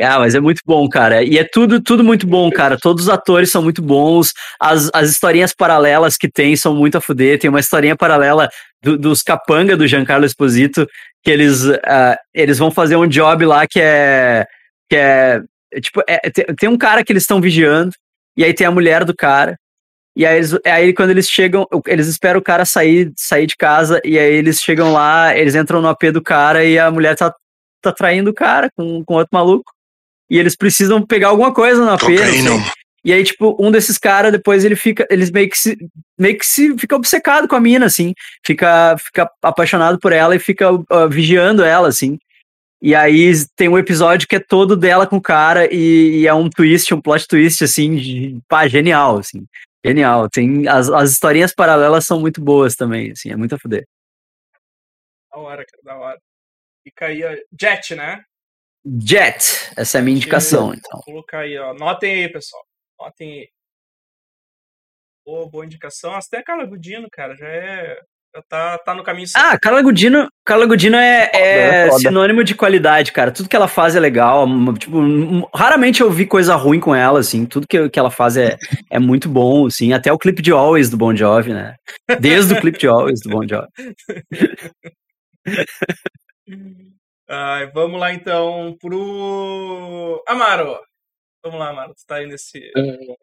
Ah, 0.02 0.18
mas 0.18 0.34
é 0.34 0.40
muito 0.40 0.60
bom, 0.66 0.88
cara. 0.88 1.22
E 1.22 1.38
é 1.38 1.44
tudo, 1.44 1.80
tudo 1.80 2.04
muito 2.04 2.26
bom, 2.26 2.50
cara. 2.50 2.76
Todos 2.78 3.04
os 3.04 3.08
atores 3.08 3.50
são 3.50 3.62
muito 3.62 3.80
bons. 3.80 4.32
As, 4.60 4.90
as 4.92 5.10
historinhas 5.10 5.52
paralelas 5.54 6.16
que 6.16 6.28
tem 6.30 6.54
são 6.56 6.74
muito 6.74 6.98
a 6.98 7.00
fuder. 7.00 7.38
Tem 7.38 7.48
uma 7.48 7.60
historinha 7.60 7.96
paralela 7.96 8.48
do- 8.82 8.98
dos 8.98 9.22
capanga 9.22 9.76
do 9.76 9.86
Giancarlo 9.86 10.26
Esposito, 10.26 10.86
que 11.24 11.30
eles, 11.30 11.64
ah, 11.86 12.16
eles 12.34 12.58
vão 12.58 12.70
fazer 12.70 12.96
um 12.96 13.06
job 13.06 13.44
lá 13.46 13.66
que 13.66 13.80
é. 13.80 14.44
Que 14.90 14.96
é, 14.96 15.40
é 15.72 15.80
tipo, 15.80 16.02
é- 16.06 16.30
tem, 16.30 16.44
tem 16.54 16.68
um 16.68 16.76
cara 16.78 17.02
que 17.02 17.12
eles 17.12 17.22
estão 17.22 17.40
vigiando, 17.40 17.92
e 18.36 18.44
aí 18.44 18.52
tem 18.52 18.66
a 18.66 18.70
mulher 18.70 19.04
do 19.04 19.14
cara. 19.16 19.56
E 20.14 20.26
aí, 20.26 20.40
aí 20.66 20.92
quando 20.92 21.08
eles 21.10 21.26
chegam, 21.30 21.66
eles 21.86 22.06
esperam 22.06 22.38
o 22.38 22.42
cara 22.42 22.66
sair, 22.66 23.10
sair 23.16 23.46
de 23.46 23.56
casa, 23.56 23.98
e 24.04 24.18
aí 24.18 24.34
eles 24.34 24.60
chegam 24.60 24.92
lá, 24.92 25.34
eles 25.34 25.54
entram 25.54 25.80
no 25.80 25.88
AP 25.88 26.10
do 26.12 26.20
cara 26.22 26.62
e 26.64 26.78
a 26.78 26.90
mulher 26.90 27.16
tá 27.16 27.34
tá 27.82 27.92
traindo 27.92 28.30
o 28.30 28.34
cara 28.34 28.70
com, 28.76 29.04
com 29.04 29.14
outro 29.14 29.30
maluco. 29.32 29.72
E 30.30 30.38
eles 30.38 30.56
precisam 30.56 31.04
pegar 31.04 31.28
alguma 31.28 31.52
coisa 31.52 31.84
não 31.84 31.98
sei. 31.98 32.16
Cocaína. 32.16 32.50
E 33.04 33.12
aí, 33.12 33.24
tipo, 33.24 33.56
um 33.58 33.70
desses 33.70 33.98
caras, 33.98 34.30
depois 34.30 34.64
ele 34.64 34.76
fica, 34.76 35.06
eles 35.10 35.30
meio 35.30 35.50
que 35.50 35.58
se, 35.58 35.76
meio 36.16 36.38
que 36.38 36.46
se 36.46 36.78
fica 36.78 36.94
obcecado 36.94 37.48
com 37.48 37.56
a 37.56 37.60
mina, 37.60 37.86
assim, 37.86 38.14
fica, 38.46 38.96
fica 38.96 39.28
apaixonado 39.42 39.98
por 39.98 40.12
ela 40.12 40.36
e 40.36 40.38
fica 40.38 40.70
uh, 40.72 41.08
vigiando 41.10 41.64
ela, 41.64 41.88
assim. 41.88 42.16
E 42.80 42.94
aí 42.94 43.32
tem 43.56 43.68
um 43.68 43.78
episódio 43.78 44.28
que 44.28 44.36
é 44.36 44.40
todo 44.40 44.76
dela 44.76 45.06
com 45.06 45.16
o 45.16 45.22
cara 45.22 45.72
e, 45.72 46.20
e 46.20 46.26
é 46.28 46.34
um 46.34 46.48
twist, 46.48 46.94
um 46.94 47.00
plot 47.00 47.26
twist, 47.26 47.64
assim, 47.64 47.96
de, 47.96 48.38
pá, 48.48 48.68
genial, 48.68 49.18
assim. 49.18 49.44
Genial. 49.84 50.28
Tem, 50.30 50.68
as, 50.68 50.88
as 50.88 51.10
historinhas 51.10 51.52
paralelas 51.52 52.06
são 52.06 52.20
muito 52.20 52.40
boas 52.40 52.76
também, 52.76 53.10
assim, 53.10 53.30
é 53.30 53.36
muito 53.36 53.54
a 53.54 53.58
fuder. 53.58 53.84
Da 55.32 55.40
hora, 55.40 55.64
cara, 55.64 55.82
da 55.82 55.96
hora. 55.96 56.18
Fica 56.84 57.06
aí, 57.06 57.24
ó, 57.24 57.36
Jet, 57.58 57.94
né? 57.94 58.22
Jet, 58.84 59.70
essa 59.76 59.98
é 59.98 60.00
a 60.00 60.04
minha 60.04 60.16
indicação, 60.16 60.74
então. 60.74 60.90
Vou 60.94 61.02
colocar 61.04 61.40
aí, 61.40 61.56
ó. 61.56 61.72
Notem 61.74 62.24
aí, 62.24 62.32
pessoal. 62.32 62.62
Notem 63.00 63.32
aí. 63.32 63.48
Boa, 65.24 65.48
boa 65.48 65.64
indicação. 65.64 66.14
Até 66.14 66.38
a 66.38 66.42
Carla 66.42 66.66
Gudino, 66.66 67.08
cara, 67.10 67.36
já 67.36 67.46
é. 67.46 68.00
Já 68.34 68.42
tá, 68.48 68.78
tá 68.78 68.94
no 68.94 69.04
caminho 69.04 69.28
certo. 69.28 69.44
Ah, 69.44 69.58
Carla 69.58 69.82
Gudino, 69.82 70.26
Carla 70.42 70.64
Gudino 70.64 70.96
é, 70.96 71.30
é 71.34 71.88
foda. 71.88 71.98
sinônimo 71.98 72.42
de 72.42 72.54
qualidade, 72.54 73.12
cara. 73.12 73.30
Tudo 73.30 73.46
que 73.46 73.54
ela 73.54 73.68
faz 73.68 73.94
é 73.94 74.00
legal. 74.00 74.46
Tipo, 74.78 75.00
raramente 75.54 76.00
eu 76.00 76.10
vi 76.10 76.24
coisa 76.24 76.56
ruim 76.56 76.80
com 76.80 76.94
ela, 76.94 77.20
assim. 77.20 77.44
Tudo 77.44 77.66
que, 77.68 77.90
que 77.90 77.98
ela 77.98 78.10
faz 78.10 78.38
é, 78.38 78.56
é 78.90 78.98
muito 78.98 79.28
bom, 79.28 79.66
assim. 79.66 79.92
Até 79.92 80.10
o 80.10 80.18
clipe 80.18 80.40
de 80.40 80.50
Always 80.50 80.88
do 80.88 80.96
Bon 80.96 81.14
Jovi, 81.14 81.52
né? 81.52 81.76
Desde 82.18 82.54
o 82.54 82.60
clipe 82.60 82.78
de 82.78 82.88
Always 82.88 83.20
do 83.20 83.28
Bon 83.28 83.46
Jovi. 83.46 83.68
Vamos 87.72 88.00
lá 88.00 88.12
então 88.12 88.76
pro. 88.80 90.22
Amaro! 90.26 90.78
Vamos 91.44 91.58
lá, 91.58 91.70
Amaro. 91.70 91.94
Tu 91.94 92.06
tá 92.06 92.16
aí 92.16 92.26
nesse 92.26 92.70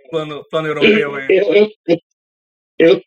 plano, 0.10 0.44
plano 0.50 0.68
europeu 0.68 1.16
aí. 1.16 1.28
Eu, 1.30 1.54
eu, 1.54 1.72
eu, 2.80 3.02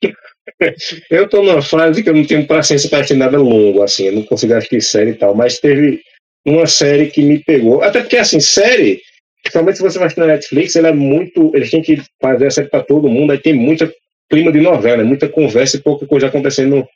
eu, 1.11 1.29
tô 1.29 1.43
numa 1.43 1.61
fase 1.61 2.03
que 2.03 2.09
eu 2.09 2.15
não 2.15 2.27
tenho 2.27 2.47
paciência 2.47 2.89
para 2.89 3.01
assistir 3.01 3.17
nada 3.17 3.39
longo, 3.39 3.83
assim, 3.83 4.07
eu 4.07 4.13
não 4.13 4.23
consigo 4.23 4.55
assistir 4.55 4.81
série 4.81 5.11
e 5.11 5.15
tal, 5.15 5.35
mas 5.35 5.59
teve 5.59 6.03
uma 6.47 6.67
série 6.67 7.11
que 7.11 7.23
me 7.23 7.39
pegou. 7.43 7.83
Até 7.83 8.01
porque, 8.01 8.17
assim, 8.17 8.41
série, 8.41 9.01
principalmente 9.43 9.77
se 9.77 9.83
você 9.83 9.99
vai 9.99 10.07
assistir 10.07 10.21
na 10.21 10.27
Netflix, 10.29 10.77
ela 10.77 10.89
é 10.89 10.93
muito. 10.93 11.55
Eles 11.55 11.71
têm 11.71 11.83
que 11.83 12.03
fazer 12.21 12.47
a 12.47 12.51
série 12.51 12.69
para 12.69 12.83
todo 12.83 13.09
mundo, 13.09 13.33
aí 13.33 13.39
tem 13.39 13.55
muita 13.55 13.93
clima 14.31 14.51
de 14.51 14.61
novela, 14.61 15.05
muita 15.05 15.29
conversa 15.29 15.77
e 15.77 15.83
pouca 15.83 16.07
coisa 16.07 16.29
acontecendo 16.29 16.87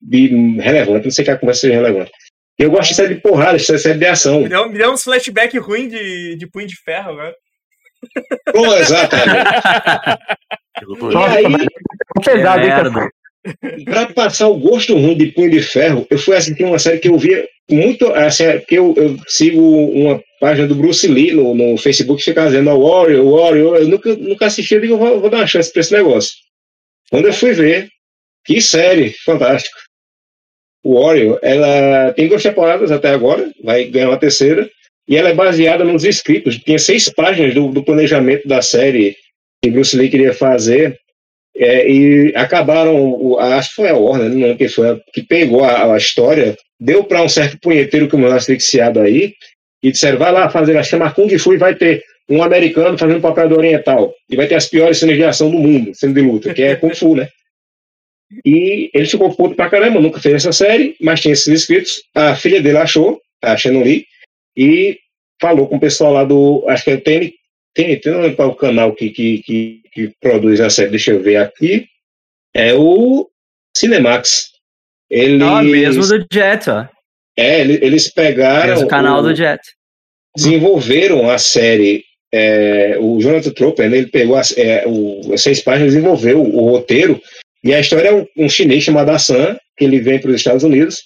de 0.00 0.26
relevante. 0.58 1.04
Não 1.04 1.10
sei 1.10 1.24
que 1.24 1.30
a 1.30 1.38
conversa 1.38 1.62
seja 1.62 1.74
relevante. 1.74 2.12
Eu 2.58 2.70
gosto 2.70 2.90
de 2.90 2.94
série 2.96 3.14
de 3.14 3.20
porrada, 3.20 3.56
de 3.56 3.64
série 3.64 3.98
de 3.98 4.06
ação. 4.06 4.42
Me 4.42 4.48
deu, 4.48 4.68
me 4.68 4.78
deu 4.78 4.92
uns 4.92 5.02
flashback 5.02 5.58
ruim 5.58 5.88
de, 5.88 6.36
de 6.36 6.46
punho 6.48 6.66
de 6.66 6.76
ferro 6.76 7.10
agora. 7.12 7.34
Pô, 8.52 8.74
exatamente. 8.76 9.50
E 10.82 12.20
é 12.20 12.24
pesado, 12.24 12.64
hein? 12.64 13.08
Pra 13.84 14.06
passar 14.06 14.48
o 14.48 14.58
gosto 14.58 14.94
ruim 14.94 15.16
de 15.16 15.26
Punho 15.26 15.50
de 15.50 15.62
Ferro, 15.62 16.06
eu 16.10 16.18
fui 16.18 16.34
assistir 16.34 16.64
uma 16.64 16.78
série 16.78 16.98
que 16.98 17.08
eu 17.08 17.18
via 17.18 17.46
muito, 17.70 18.06
assim, 18.14 18.44
que 18.66 18.74
eu, 18.74 18.94
eu 18.96 19.16
sigo 19.28 19.60
uma 19.60 20.20
página 20.40 20.66
do 20.66 20.74
Bruce 20.74 21.06
Lee 21.06 21.32
no, 21.32 21.54
no 21.54 21.76
Facebook 21.76 22.22
fica 22.22 22.46
dizendo, 22.46 22.70
oh, 22.70 22.88
Warrior, 22.88 23.24
Warrior, 23.24 23.76
eu 23.76 23.88
nunca, 23.88 24.16
nunca 24.16 24.46
assisti, 24.46 24.74
eu 24.74 24.80
digo, 24.80 24.96
vou, 24.96 25.20
vou 25.20 25.30
dar 25.30 25.38
uma 25.38 25.46
chance 25.46 25.70
pra 25.70 25.80
esse 25.80 25.92
negócio. 25.92 26.32
Quando 27.10 27.26
eu 27.26 27.34
fui 27.34 27.52
ver, 27.52 27.88
que 28.44 28.60
série, 28.60 29.14
fantástico. 29.24 29.76
Warrior, 30.84 31.38
ela 31.42 32.12
tem 32.12 32.28
duas 32.28 32.42
temporadas 32.42 32.90
até 32.90 33.08
agora, 33.08 33.50
vai 33.62 33.84
ganhar 33.84 34.10
uma 34.10 34.18
terceira, 34.18 34.68
e 35.08 35.16
ela 35.16 35.30
é 35.30 35.34
baseada 35.34 35.84
nos 35.84 36.04
escritos, 36.04 36.58
tinha 36.58 36.78
seis 36.78 37.08
páginas 37.08 37.54
do, 37.54 37.68
do 37.68 37.82
planejamento 37.82 38.46
da 38.48 38.60
série 38.62 39.16
que 39.62 39.70
Bruce 39.70 39.96
Lee 39.96 40.10
queria 40.10 40.32
fazer, 40.34 40.98
é, 41.56 41.88
e 41.90 42.32
acabaram, 42.34 43.38
acho 43.38 43.70
que 43.70 43.74
foi 43.76 43.88
a 43.88 43.96
Warner, 43.96 44.28
não 44.28 44.40
lembro 44.40 44.56
quem 44.58 44.68
foi, 44.68 44.90
a- 44.90 44.98
que 45.12 45.22
pegou 45.22 45.64
a, 45.64 45.94
a 45.94 45.96
história, 45.96 46.56
deu 46.80 47.04
para 47.04 47.22
um 47.22 47.28
certo 47.28 47.58
punheteiro 47.60 48.08
que 48.08 48.16
morreu 48.16 48.36
asfixiado 48.36 49.00
aí, 49.00 49.32
e 49.82 49.92
disseram, 49.92 50.18
vai 50.18 50.32
lá 50.32 50.50
fazer, 50.50 50.72
vai 50.72 50.82
chamar 50.84 51.14
Kung 51.14 51.38
Fu 51.38 51.54
e 51.54 51.58
vai 51.58 51.74
ter 51.74 52.02
um 52.28 52.42
americano 52.42 52.96
fazendo 52.98 53.20
papel 53.20 53.48
do 53.48 53.56
oriental, 53.56 54.12
e 54.28 54.36
vai 54.36 54.46
ter 54.46 54.54
as 54.56 54.66
piores 54.66 54.98
cenas 54.98 55.16
de 55.16 55.24
ação 55.24 55.50
do 55.50 55.58
mundo, 55.58 55.92
sendo 55.94 56.14
de 56.14 56.20
luta, 56.22 56.52
que 56.52 56.62
é 56.62 56.76
Kung 56.76 56.94
Fu, 56.94 57.14
né? 57.14 57.28
E 58.44 58.90
ele 58.94 59.06
ficou 59.06 59.34
puto 59.34 59.54
pra 59.54 59.68
caramba, 59.70 60.00
nunca 60.00 60.20
fez 60.20 60.36
essa 60.36 60.52
série, 60.52 60.96
mas 61.00 61.20
tinha 61.20 61.32
esses 61.32 61.48
inscritos, 61.48 62.02
a 62.14 62.34
filha 62.34 62.60
dele 62.62 62.78
achou, 62.78 63.20
a 63.42 63.56
Shannon 63.56 63.82
Lee, 63.82 64.06
e 64.56 64.98
falou 65.40 65.66
com 65.68 65.76
o 65.76 65.80
pessoal 65.80 66.12
lá 66.12 66.24
do, 66.24 66.64
acho 66.68 66.84
que 66.84 66.90
é 66.90 66.94
o 66.94 67.00
TN, 67.00 67.32
TNT, 67.74 68.10
não 68.10 68.20
lembro 68.20 68.36
qual 68.36 68.48
é 68.48 68.52
o 68.52 68.56
canal 68.56 68.94
que, 68.94 69.10
que, 69.10 69.42
que, 69.42 69.80
que 69.92 70.12
produz 70.20 70.60
a 70.60 70.70
série, 70.70 70.90
deixa 70.90 71.10
eu 71.10 71.20
ver 71.22 71.36
aqui, 71.36 71.86
é 72.54 72.72
o 72.74 73.28
Cinemax. 73.76 74.50
Eles, 75.10 75.42
Ah, 75.42 75.62
mesmo 75.62 76.06
do 76.06 76.24
Jet, 76.32 76.70
ó. 76.70 76.86
é, 77.36 77.60
ele- 77.60 77.84
eles 77.84 78.08
pegaram, 78.12 78.74
Mesmo 78.74 78.88
canal 78.88 79.18
o- 79.18 79.22
do 79.22 79.34
Jet. 79.34 79.60
desenvolveram 80.36 81.30
a 81.30 81.38
série, 81.38 82.04
é, 82.32 82.96
o 82.98 83.20
Jonathan 83.20 83.50
Troper, 83.50 83.90
né, 83.90 83.98
ele 83.98 84.06
pegou 84.08 84.36
as, 84.36 84.56
é, 84.56 84.84
o, 84.86 85.36
seis 85.36 85.60
páginas, 85.60 85.92
desenvolveu 85.92 86.40
o, 86.40 86.56
o 86.64 86.70
roteiro, 86.70 87.20
e 87.64 87.74
a 87.74 87.80
história 87.80 88.08
é 88.08 88.14
um, 88.14 88.26
um 88.36 88.48
chinês 88.48 88.84
chamado 88.84 89.10
Hassan, 89.10 89.56
que 89.76 89.84
ele 89.84 89.98
vem 89.98 90.20
para 90.20 90.30
os 90.30 90.36
Estados 90.36 90.62
Unidos, 90.62 91.02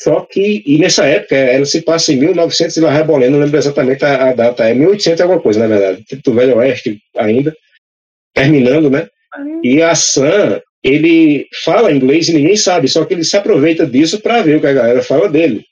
só 0.00 0.20
que, 0.20 0.62
e 0.66 0.76
nessa 0.78 1.06
época, 1.06 1.36
ela 1.36 1.64
se 1.64 1.80
passa 1.82 2.12
em 2.12 2.16
1900 2.16 2.76
e 2.76 2.80
lá 2.80 2.92
rebolando, 2.92 3.32
não 3.32 3.40
lembro 3.40 3.56
exatamente 3.56 4.04
a, 4.04 4.30
a 4.30 4.32
data, 4.34 4.68
é 4.68 4.74
1800 4.74 5.18
e 5.18 5.22
alguma 5.22 5.40
coisa, 5.40 5.60
na 5.60 5.66
verdade, 5.66 6.04
tipo 6.04 6.22
do 6.22 6.34
Velho 6.34 6.56
Oeste 6.56 7.00
ainda, 7.16 7.56
terminando, 8.34 8.90
né? 8.90 9.08
E 9.62 9.80
a 9.80 9.94
Sam, 9.94 10.60
ele 10.82 11.46
fala 11.64 11.92
inglês 11.92 12.28
e 12.28 12.34
ninguém 12.34 12.56
sabe, 12.56 12.88
só 12.88 13.04
que 13.04 13.14
ele 13.14 13.24
se 13.24 13.36
aproveita 13.36 13.86
disso 13.86 14.20
para 14.20 14.42
ver 14.42 14.56
o 14.56 14.60
que 14.60 14.66
a 14.66 14.72
galera 14.72 15.02
fala 15.02 15.28
dele. 15.28 15.64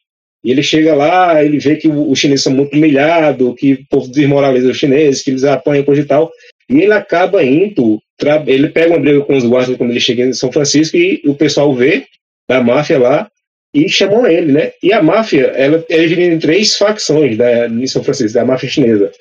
E 0.45 0.51
ele 0.51 0.63
chega 0.63 0.95
lá, 0.95 1.45
ele 1.45 1.59
vê 1.59 1.77
que 1.77 1.89
os 1.89 2.19
chineses 2.19 2.43
são 2.43 2.53
muito 2.53 2.77
humilhados, 2.77 3.55
que 3.57 3.75
o 3.75 3.87
povo 3.89 4.09
desmoraliza 4.11 4.71
os 4.71 4.77
chineses, 4.77 5.23
que 5.23 5.31
eles 5.31 5.45
apanham 5.45 5.85
coisa 5.85 6.01
e 6.01 6.05
tal. 6.05 6.33
E 6.73 6.81
ele 6.81 6.95
acaba 6.95 7.45
indo, 7.45 8.01
ele 8.47 8.69
pega 8.71 8.95
uma 8.95 8.99
briga 8.99 9.21
com 9.21 9.37
os 9.37 9.45
guardas 9.45 9.77
quando 9.77 9.91
ele 9.91 10.01
chega 10.01 10.25
em 10.25 10.33
São 10.33 10.51
Francisco 10.51 10.97
e 10.97 11.21
o 11.27 11.35
pessoal 11.35 11.75
vê 11.75 12.07
da 12.49 12.63
máfia 12.63 12.99
lá 12.99 13.31
e 13.75 13.91
chamam 13.91 14.27
ele, 14.27 14.53
né? 14.53 14.73
E 14.83 14.91
a 14.91 15.03
máfia, 15.03 15.49
ela 15.49 15.85
é 15.87 15.99
dividida 16.01 16.35
em 16.35 16.39
três 16.39 16.75
facções 16.77 17.37
da, 17.37 17.69
em 17.69 17.87
São 17.87 18.03
Francisco, 18.03 18.39
da 18.39 18.45
máfia 18.45 18.71
chinesa. 18.71 19.13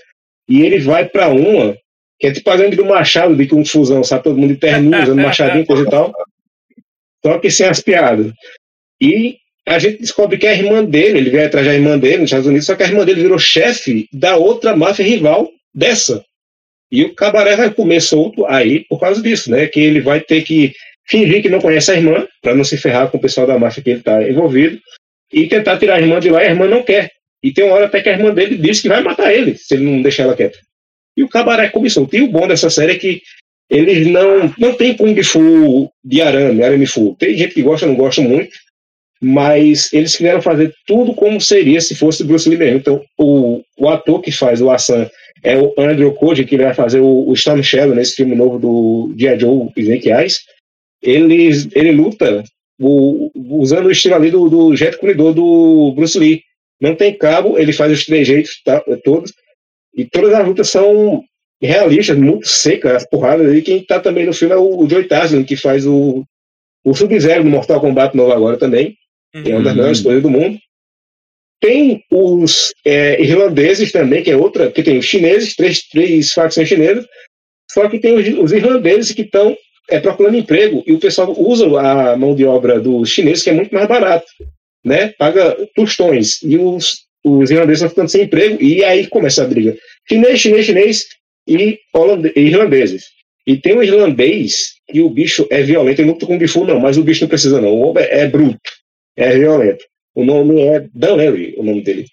E 0.48 0.62
ele 0.62 0.80
vai 0.80 1.06
para 1.06 1.28
uma, 1.28 1.76
que 2.18 2.28
é 2.28 2.32
tipo 2.32 2.50
a 2.50 2.56
gangue 2.56 2.78
do 2.78 2.86
Machado, 2.86 3.36
de 3.36 3.48
Kung 3.48 3.66
Fusão, 3.66 4.02
sabe? 4.02 4.24
Todo 4.24 4.38
mundo 4.38 4.54
de 4.54 4.60
terninho, 4.60 5.04
usando 5.04 5.20
machadinho, 5.22 5.66
coisa 5.66 5.84
e 5.84 5.90
tal. 5.90 6.14
Só 7.26 7.38
que 7.38 7.52
sem 7.52 7.68
as 7.68 7.82
piadas. 7.82 8.32
E 9.02 9.36
a 9.68 9.78
gente 9.78 10.00
descobre 10.00 10.38
que 10.38 10.48
a 10.48 10.54
irmã 10.54 10.86
dele, 10.86 11.18
ele 11.18 11.30
veio 11.30 11.48
atrás 11.48 11.66
da 11.66 11.74
irmã 11.74 11.98
dele 11.98 12.20
nos 12.20 12.26
Estados 12.26 12.48
Unidos, 12.48 12.66
só 12.66 12.76
que 12.76 12.84
a 12.84 12.88
irmã 12.88 13.04
dele 13.04 13.24
virou 13.24 13.38
chefe 13.38 14.08
da 14.14 14.38
outra 14.38 14.74
máfia 14.74 15.06
rival 15.06 15.50
dessa. 15.74 16.24
E 16.92 17.04
o 17.04 17.14
cabaré 17.14 17.56
vai 17.56 17.72
comer 17.72 18.02
solto 18.02 18.46
aí 18.46 18.86
por 18.90 19.00
causa 19.00 19.22
disso, 19.22 19.50
né? 19.50 19.68
Que 19.68 19.80
ele 19.80 20.02
vai 20.02 20.20
ter 20.20 20.42
que 20.42 20.74
fingir 21.08 21.42
que 21.42 21.50
não 21.50 21.62
conhece 21.62 21.92
a 21.92 21.96
irmã, 21.96 22.28
para 22.42 22.56
não 22.56 22.64
se 22.64 22.78
ferrar 22.78 23.10
com 23.10 23.18
o 23.18 23.22
pessoal 23.22 23.48
da 23.48 23.58
máfia 23.58 23.84
que 23.84 23.90
ele 23.90 24.00
está 24.00 24.22
envolvido, 24.28 24.80
e 25.32 25.48
tentar 25.48 25.78
tirar 25.78 25.96
a 25.96 26.02
irmã 26.02 26.20
de 26.20 26.30
lá, 26.30 26.44
e 26.44 26.48
a 26.48 26.52
irmã 26.52 26.68
não 26.68 26.84
quer. 26.84 27.10
E 27.44 27.52
tem 27.52 27.66
uma 27.66 27.76
hora 27.76 27.86
até 27.86 28.02
que 28.02 28.10
a 28.10 28.14
irmã 28.14 28.34
dele 28.34 28.58
diz 28.58 28.82
que 28.82 28.90
vai 28.90 29.02
matar 29.02 29.34
ele, 29.34 29.56
se 29.58 29.74
ele 29.74 29.86
não 29.86 30.02
deixar 30.02 30.24
ela 30.24 30.36
quieta. 30.36 30.60
E 31.16 31.24
o 31.24 31.30
cabaré 31.30 31.70
começou. 31.70 32.08
E 32.12 32.22
o 32.22 32.28
bom 32.28 32.48
dessa 32.48 32.70
série 32.70 32.94
é 32.94 33.00
que 33.00 33.22
eles 33.70 34.08
não, 34.08 34.54
não 34.58 34.74
tem 34.74 34.96
Kung 34.96 35.22
Fu 35.24 35.90
de 36.04 36.22
arame, 36.22 36.62
arame 36.62 36.86
fu. 36.86 37.16
Tem 37.18 37.36
gente 37.38 37.54
que 37.54 37.62
gosta, 37.62 37.86
não 37.88 37.96
gosta 37.96 38.22
muito, 38.22 38.52
mas 39.22 39.92
eles 39.94 40.16
quiseram 40.16 40.42
fazer 40.42 40.74
tudo 40.86 41.14
como 41.14 41.40
seria 41.40 41.80
se 41.80 41.96
fosse 41.96 42.24
Bruce 42.24 42.50
Lee 42.50 42.58
mesmo. 42.58 42.78
Então, 42.78 43.02
o, 43.18 43.62
o 43.78 43.90
ator 43.90 44.22
que 44.22 44.32
faz 44.32 44.62
o 44.62 44.70
Hassan 44.70 45.10
é 45.44 45.58
o 45.58 45.74
Andrew 45.78 46.14
Koji, 46.14 46.46
que 46.46 46.58
vai 46.58 46.74
fazer 46.74 47.00
o, 47.00 47.28
o 47.28 47.34
Storm 47.34 47.62
Shadow 47.64 47.96
nesse 47.96 48.16
filme 48.16 48.36
novo 48.36 48.60
do 48.60 49.14
G.I. 49.18 49.40
Joe 49.40 49.70
Snake 49.78 50.10
Eyes. 50.12 50.40
Ele, 51.02 51.50
ele 51.74 51.92
luta 51.92 52.44
o- 52.80 53.32
usando 53.60 53.88
o 53.88 53.92
estilo 53.92 54.16
ali 54.16 54.30
do, 54.30 54.50
do 54.50 54.76
Jet 54.76 54.98
Kunidor 54.98 55.34
do 55.34 55.94
Bruce 55.96 56.18
Lee. 56.18 56.42
Não 56.80 56.96
tem 56.96 57.18
cabo, 57.18 57.58
ele 57.58 57.74
faz 57.74 57.92
os 57.92 58.06
trejeitos 58.06 58.62
tá, 58.64 58.84
todos, 59.04 59.34
e 59.96 60.06
todas 60.06 60.34
as 60.34 60.48
lutas 60.48 60.70
são 60.70 61.24
realistas, 61.62 62.18
muito 62.18 62.48
secas, 62.48 62.92
as 62.94 63.10
porradas. 63.10 63.54
E 63.56 63.62
quem 63.62 63.84
tá 63.84 64.00
também 64.00 64.26
no 64.26 64.34
filme 64.34 64.54
é 64.54 64.58
o, 64.58 64.80
o 64.84 64.90
Joey 64.90 65.06
Taslin, 65.08 65.44
que 65.44 65.56
faz 65.56 65.86
o, 65.86 66.24
o 66.84 66.94
Sub-Zero 66.96 67.44
no 67.44 67.50
Mortal 67.52 67.80
Kombat 67.82 68.16
novo 68.16 68.32
agora 68.32 68.58
também 68.58 68.96
que 69.44 69.50
é 69.50 69.56
uma 69.56 69.64
das 69.64 69.72
Uhum. 69.72 69.78
melhores 69.78 70.02
coisas 70.02 70.22
do 70.22 70.30
mundo. 70.30 70.58
Tem 71.62 72.04
os 72.12 72.74
é, 72.84 73.22
irlandeses 73.22 73.92
também, 73.92 74.24
que 74.24 74.32
é 74.32 74.36
outra, 74.36 74.72
que 74.72 74.82
tem 74.82 74.98
os 74.98 75.06
chineses, 75.06 75.56
três, 75.56 75.88
três 75.88 76.34
facções 76.34 76.68
chinesas, 76.68 77.06
só 77.72 77.88
que 77.88 78.00
tem 78.00 78.14
os, 78.14 78.28
os 78.40 78.52
irlandeses 78.52 79.14
que 79.14 79.22
estão 79.22 79.56
é, 79.90 80.00
procurando 80.00 80.38
emprego 80.38 80.84
e 80.88 80.94
o 80.94 81.00
pessoal 81.00 81.34
usa 81.38 81.66
a 81.80 82.18
mão 82.18 82.36
de 82.36 82.46
obra 82.46 82.80
dos 82.80 83.10
chineses, 83.10 83.44
que 83.44 83.52
é 83.52 83.54
muito 83.54 83.74
mais 83.74 83.88
barato, 83.88 84.26
né? 84.84 85.10
Paga 85.20 85.56
tostões. 85.76 86.42
E 86.42 86.58
os, 86.58 87.06
os 87.24 87.52
irlandeses 87.52 87.82
estão 87.82 87.90
ficando 87.90 88.10
sem 88.10 88.24
emprego 88.24 88.62
e 88.62 88.84
aí 88.84 89.06
começa 89.08 89.44
a 89.44 89.48
briga. 89.48 89.78
Chinês, 90.10 90.40
chinês, 90.40 90.66
chinês. 90.66 91.06
e, 91.48 91.80
e 92.36 92.42
irlandeses. 92.42 93.06
E 93.46 93.58
tem 93.58 93.76
um 93.76 93.84
irlandês 93.84 94.74
que 94.88 95.02
o 95.02 95.10
bicho 95.10 95.48
é 95.50 95.62
violento, 95.62 96.00
ele 96.00 96.08
não 96.08 96.14
luta 96.14 96.26
com 96.26 96.38
bifu, 96.38 96.66
não, 96.66 96.80
mas 96.80 96.98
o 96.98 97.04
bicho 97.04 97.22
não 97.22 97.30
precisa, 97.30 97.62
não. 97.62 97.70
O 97.70 97.82
homem 97.82 98.06
é 98.10 98.28
bruto, 98.28 98.60
é 99.16 99.38
violento. 99.38 99.84
O 100.16 100.24
nome 100.26 100.62
é 100.62 100.88
Dan 100.94 101.16
Larry, 101.16 101.56
o 101.58 101.64
nome 101.64 101.82
dele. 101.84 102.06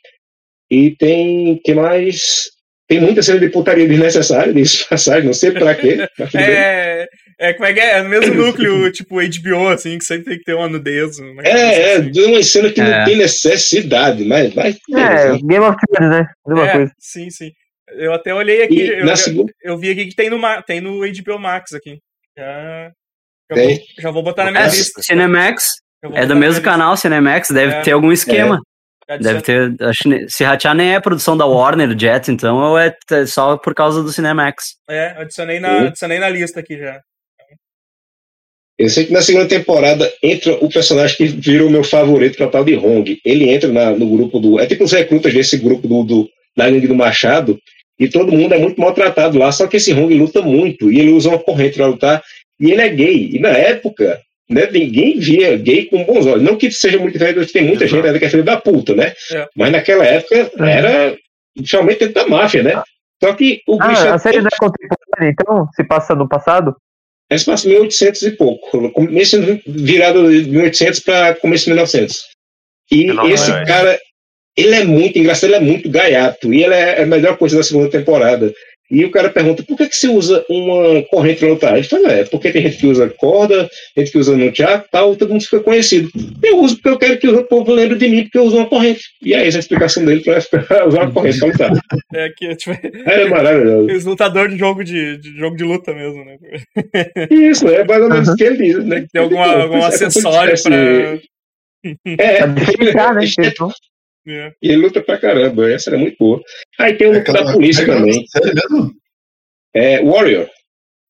E 0.70 0.94
tem. 0.96 1.60
que 1.64 1.74
mais? 1.74 2.44
Tem 2.88 3.00
muita 3.00 3.22
cena 3.22 3.38
de 3.40 3.50
putaria 3.50 3.86
desnecessária, 3.86 4.52
de 4.52 4.64
passagem, 4.88 5.24
não 5.26 5.32
sei 5.34 5.50
pra 5.50 5.74
quê. 5.74 6.08
É, 6.34 7.06
é, 7.38 7.52
como 7.52 7.66
é 7.66 7.72
que 7.74 7.80
é? 7.80 7.98
É 7.98 8.02
no 8.02 8.08
mesmo 8.08 8.34
núcleo, 8.34 8.90
tipo 8.90 9.16
HBO, 9.16 9.68
assim, 9.68 9.98
que 9.98 10.04
sempre 10.04 10.24
tem 10.24 10.38
que 10.38 10.44
ter 10.44 10.54
uma 10.54 10.68
nudez. 10.68 11.18
Um 11.20 11.34
negócio 11.34 11.52
É, 11.52 11.74
é, 11.74 11.96
assim. 11.96 12.10
de 12.10 12.20
uma 12.24 12.42
cena 12.42 12.72
que 12.72 12.80
É. 12.80 12.84
não 12.98 13.04
tem 13.04 13.16
necessidade, 13.16 14.24
mas. 14.24 14.54
mas 14.54 14.76
É, 14.96 15.36
Game 15.38 15.58
of 15.64 15.76
Thrones, 15.92 16.10
né? 16.18 16.26
Mesma 16.46 16.66
É, 16.68 16.72
coisa. 16.72 16.92
sim, 16.98 17.30
sim. 17.30 17.50
Eu 17.96 18.12
até 18.12 18.34
olhei 18.34 18.62
aqui, 18.62 18.86
eu, 18.88 19.04
na 19.04 19.12
eu, 19.12 19.16
segunda. 19.16 19.52
eu 19.62 19.78
vi 19.78 19.90
aqui 19.90 20.06
que 20.06 20.14
tem 20.14 20.28
no, 20.30 20.38
tem 20.66 20.80
no 20.80 21.00
HBO 21.00 21.38
Max 21.38 21.72
aqui. 21.72 21.98
Já, 22.36 22.90
já, 23.50 23.54
Tem. 23.56 23.68
vou, 23.76 23.84
já 24.00 24.10
vou 24.10 24.22
botar 24.22 24.44
na 24.44 24.50
minha 24.50 24.64
É, 24.64 24.68
lista. 24.68 25.00
Cinemax, 25.02 25.64
é 26.14 26.26
do 26.26 26.36
mesmo 26.36 26.62
canal, 26.62 26.96
Cinemax, 26.96 27.48
deve 27.50 27.74
É. 27.74 27.80
ter 27.82 27.92
algum 27.92 28.12
esquema. 28.12 28.54
lista. 29.10 29.18
Deve 29.22 29.40
ter, 29.40 29.74
acho 29.84 30.02
que 30.02 30.28
se 30.28 30.44
ratear 30.44 30.74
nem 30.74 30.94
é 30.94 31.00
produção 31.00 31.34
da 31.34 31.46
Warner, 31.46 31.98
Jet, 31.98 32.30
então, 32.30 32.56
ou 32.58 32.78
é 32.78 32.94
t- 33.06 33.26
só 33.26 33.56
por 33.56 33.74
causa 33.74 34.02
do 34.02 34.12
Cinemax. 34.12 34.74
É, 34.88 35.14
adicionei 35.18 35.58
na, 35.60 35.86
adicionei 35.88 36.18
na 36.18 36.28
lista 36.28 36.60
aqui 36.60 36.76
já. 36.78 37.00
Eu 38.78 38.88
sei 38.88 39.06
que 39.06 39.12
na 39.12 39.22
segunda 39.22 39.48
temporada 39.48 40.08
entra 40.22 40.52
o 40.64 40.68
personagem 40.68 41.16
que 41.16 41.26
virou 41.26 41.68
meu 41.68 41.82
favorito, 41.82 42.36
que 42.36 42.42
é 42.42 42.46
o 42.46 42.50
tal 42.50 42.64
de 42.64 42.76
Hong. 42.76 43.18
Ele 43.24 43.48
entra 43.50 43.72
na- 43.72 43.90
no 43.90 44.08
grupo 44.08 44.38
do. 44.38 44.60
É 44.60 44.66
tipo 44.66 44.84
os 44.84 44.92
recrutas 44.92 45.32
desse 45.34 45.56
grupo 45.56 45.88
do, 45.88 46.04
do, 46.04 46.28
da 46.56 46.70
gangue 46.70 46.86
do 46.86 46.94
Machado. 46.94 47.58
E 47.98 48.08
todo 48.08 48.30
mundo 48.30 48.54
é 48.54 48.58
muito 48.58 48.80
maltratado 48.80 49.36
lá. 49.36 49.50
Só 49.50 49.66
que 49.66 49.78
esse 49.78 49.92
Hong 49.92 50.14
luta 50.16 50.42
muito. 50.42 50.92
E 50.92 51.00
ele 51.00 51.10
usa 51.10 51.30
uma 51.30 51.38
corrente 51.40 51.76
para 51.76 51.86
lutar. 51.86 52.22
E 52.60 52.70
ele 52.70 52.80
é 52.82 52.88
gay. 52.88 53.30
E 53.32 53.40
na 53.40 53.48
época, 53.48 54.20
né, 54.48 54.68
ninguém 54.70 55.18
via 55.18 55.56
gay 55.56 55.84
com 55.86 56.04
bons 56.04 56.26
olhos. 56.26 56.42
Não 56.42 56.56
que 56.56 56.70
seja 56.70 56.98
muito 56.98 57.12
diferente, 57.12 57.38
hoje 57.38 57.52
tem 57.52 57.62
muita 57.62 57.84
Exato. 57.84 57.96
gente 57.96 58.06
ainda 58.06 58.18
que 58.18 58.24
é 58.24 58.30
filho 58.30 58.44
da 58.44 58.56
puta, 58.56 58.94
né? 58.94 59.12
É. 59.32 59.48
Mas 59.54 59.72
naquela 59.72 60.04
época 60.04 60.50
era. 60.58 61.16
Principalmente 61.54 61.98
dentro 61.98 62.14
da 62.14 62.26
máfia, 62.26 62.62
né? 62.62 62.82
Só 63.22 63.32
que 63.34 63.60
o 63.66 63.76
bicho. 63.76 64.08
Ah, 64.08 64.14
a 64.14 64.18
série 64.18 64.40
não 64.40 64.46
é 64.46 64.56
contemporânea, 64.56 65.32
então? 65.32 65.68
Se 65.74 65.84
passa 65.84 66.14
no 66.14 66.28
passado? 66.28 66.74
Esse 67.30 67.44
passa 67.44 67.66
em 67.66 67.72
1800 67.72 68.22
e 68.22 68.30
pouco. 68.30 68.90
Começo 68.92 69.36
virado 69.66 70.30
de 70.30 70.48
1800 70.48 71.00
para 71.00 71.34
começo 71.34 71.64
de 71.64 71.70
1900. 71.70 72.16
E 72.90 73.04
1900. 73.04 73.40
esse 73.40 73.66
cara, 73.66 73.98
ele 74.56 74.74
é 74.74 74.84
muito 74.84 75.18
engraçado, 75.18 75.50
ele 75.50 75.56
é 75.56 75.60
muito 75.60 75.90
gaiato. 75.90 76.54
E 76.54 76.62
ele 76.62 76.74
é 76.74 77.02
a 77.02 77.06
melhor 77.06 77.36
coisa 77.36 77.56
da 77.58 77.62
segunda 77.62 77.90
temporada. 77.90 78.52
E 78.90 79.04
o 79.04 79.10
cara 79.10 79.28
pergunta, 79.28 79.62
por 79.62 79.76
que, 79.76 79.86
que 79.88 79.94
você 79.96 80.08
usa 80.08 80.44
uma 80.48 81.02
corrente 81.10 81.40
para 81.40 81.48
lutar? 81.48 81.74
Ele 81.76 81.82
fala, 81.86 82.10
é, 82.12 82.24
porque 82.24 82.50
tem 82.50 82.62
gente 82.62 82.78
que 82.78 82.86
usa 82.86 83.08
corda, 83.18 83.68
gente 83.96 84.10
que 84.10 84.16
usa 84.18 84.34
no 84.36 84.50
teatro 84.50 84.86
e 84.88 84.90
tal, 84.90 85.12
e 85.12 85.16
todo 85.16 85.30
mundo 85.30 85.42
fica 85.44 85.60
conhecido. 85.60 86.08
Eu 86.42 86.58
uso 86.60 86.76
porque 86.76 86.88
eu 86.88 86.98
quero 86.98 87.18
que 87.18 87.28
o 87.28 87.44
povo 87.44 87.70
lembre 87.72 87.98
de 87.98 88.08
mim, 88.08 88.22
porque 88.24 88.38
eu 88.38 88.44
uso 88.44 88.56
uma 88.56 88.66
corrente. 88.66 89.02
E 89.22 89.34
aí, 89.34 89.46
essa 89.46 89.56
é 89.56 89.58
a 89.58 89.60
explicação 89.60 90.04
dele 90.04 90.22
para 90.22 90.86
usar 90.88 91.02
uma 91.02 91.12
corrente 91.12 91.38
para 91.38 91.48
lutar. 91.48 91.72
É 92.14 92.24
aqui, 92.24 92.56
tipo, 92.56 92.76
É 93.06 93.28
maravilhoso. 93.28 93.92
os 93.94 94.04
lutadores 94.06 94.52
de 94.54 94.58
jogo 94.58 94.82
de, 94.82 95.18
de 95.18 95.36
jogo 95.36 95.54
de 95.56 95.64
luta 95.64 95.92
mesmo, 95.92 96.24
né? 96.24 96.36
Isso, 97.30 97.68
é 97.68 97.84
mais 97.84 98.02
ou 98.02 98.08
menos 98.08 98.28
Uhum. 98.28 98.34
o 98.34 98.36
que 98.36 98.44
ele 98.44 98.56
diz, 98.56 98.84
né? 98.84 99.06
Tem 99.12 99.20
alguma, 99.22 99.46
algum 99.62 99.78
É 99.78 99.90
se 99.90 100.04
acessório 100.04 100.54
pra. 100.62 100.74
É, 100.74 102.46
né? 102.46 102.54
ele- 102.78 102.88
Então, 103.40 103.70
É. 104.26 104.52
E 104.62 104.68
ele 104.68 104.82
luta 104.82 105.02
pra 105.02 105.18
caramba, 105.18 105.70
essa 105.70 105.90
era 105.90 105.98
muito 105.98 106.16
boa. 106.18 106.42
Aí 106.78 106.96
tem 106.96 107.08
o 107.08 107.14
É 107.14 107.18
luta 107.18 107.32
da 107.32 107.52
polícia 107.52 107.82
é 107.82 107.86
também. 107.86 108.24
Mesmo? 108.44 108.92
É 109.74 110.02
Warrior. 110.02 110.48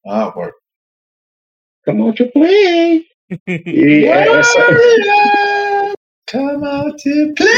Ah, 0.06 0.30
bora. 0.30 0.52
Come 1.84 2.02
on 2.02 2.12
to 2.12 2.30
play. 2.32 3.04
E 3.48 4.04
é 4.04 4.28
essa, 4.38 4.58
Come 6.30 6.66
out 6.66 7.02
to 7.02 7.34
play. 7.34 7.54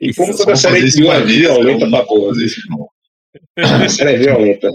e 0.00 0.14
como 0.14 0.36
toda 0.36 0.56
série 0.56 0.88
de 0.88 1.02
uma 1.02 1.14
é 1.14 1.20
violenta 1.22 1.88
pra 1.88 2.04
porra. 2.04 2.32
A 3.56 3.88
série 3.88 4.14
é 4.14 4.18
violenta. 4.18 4.68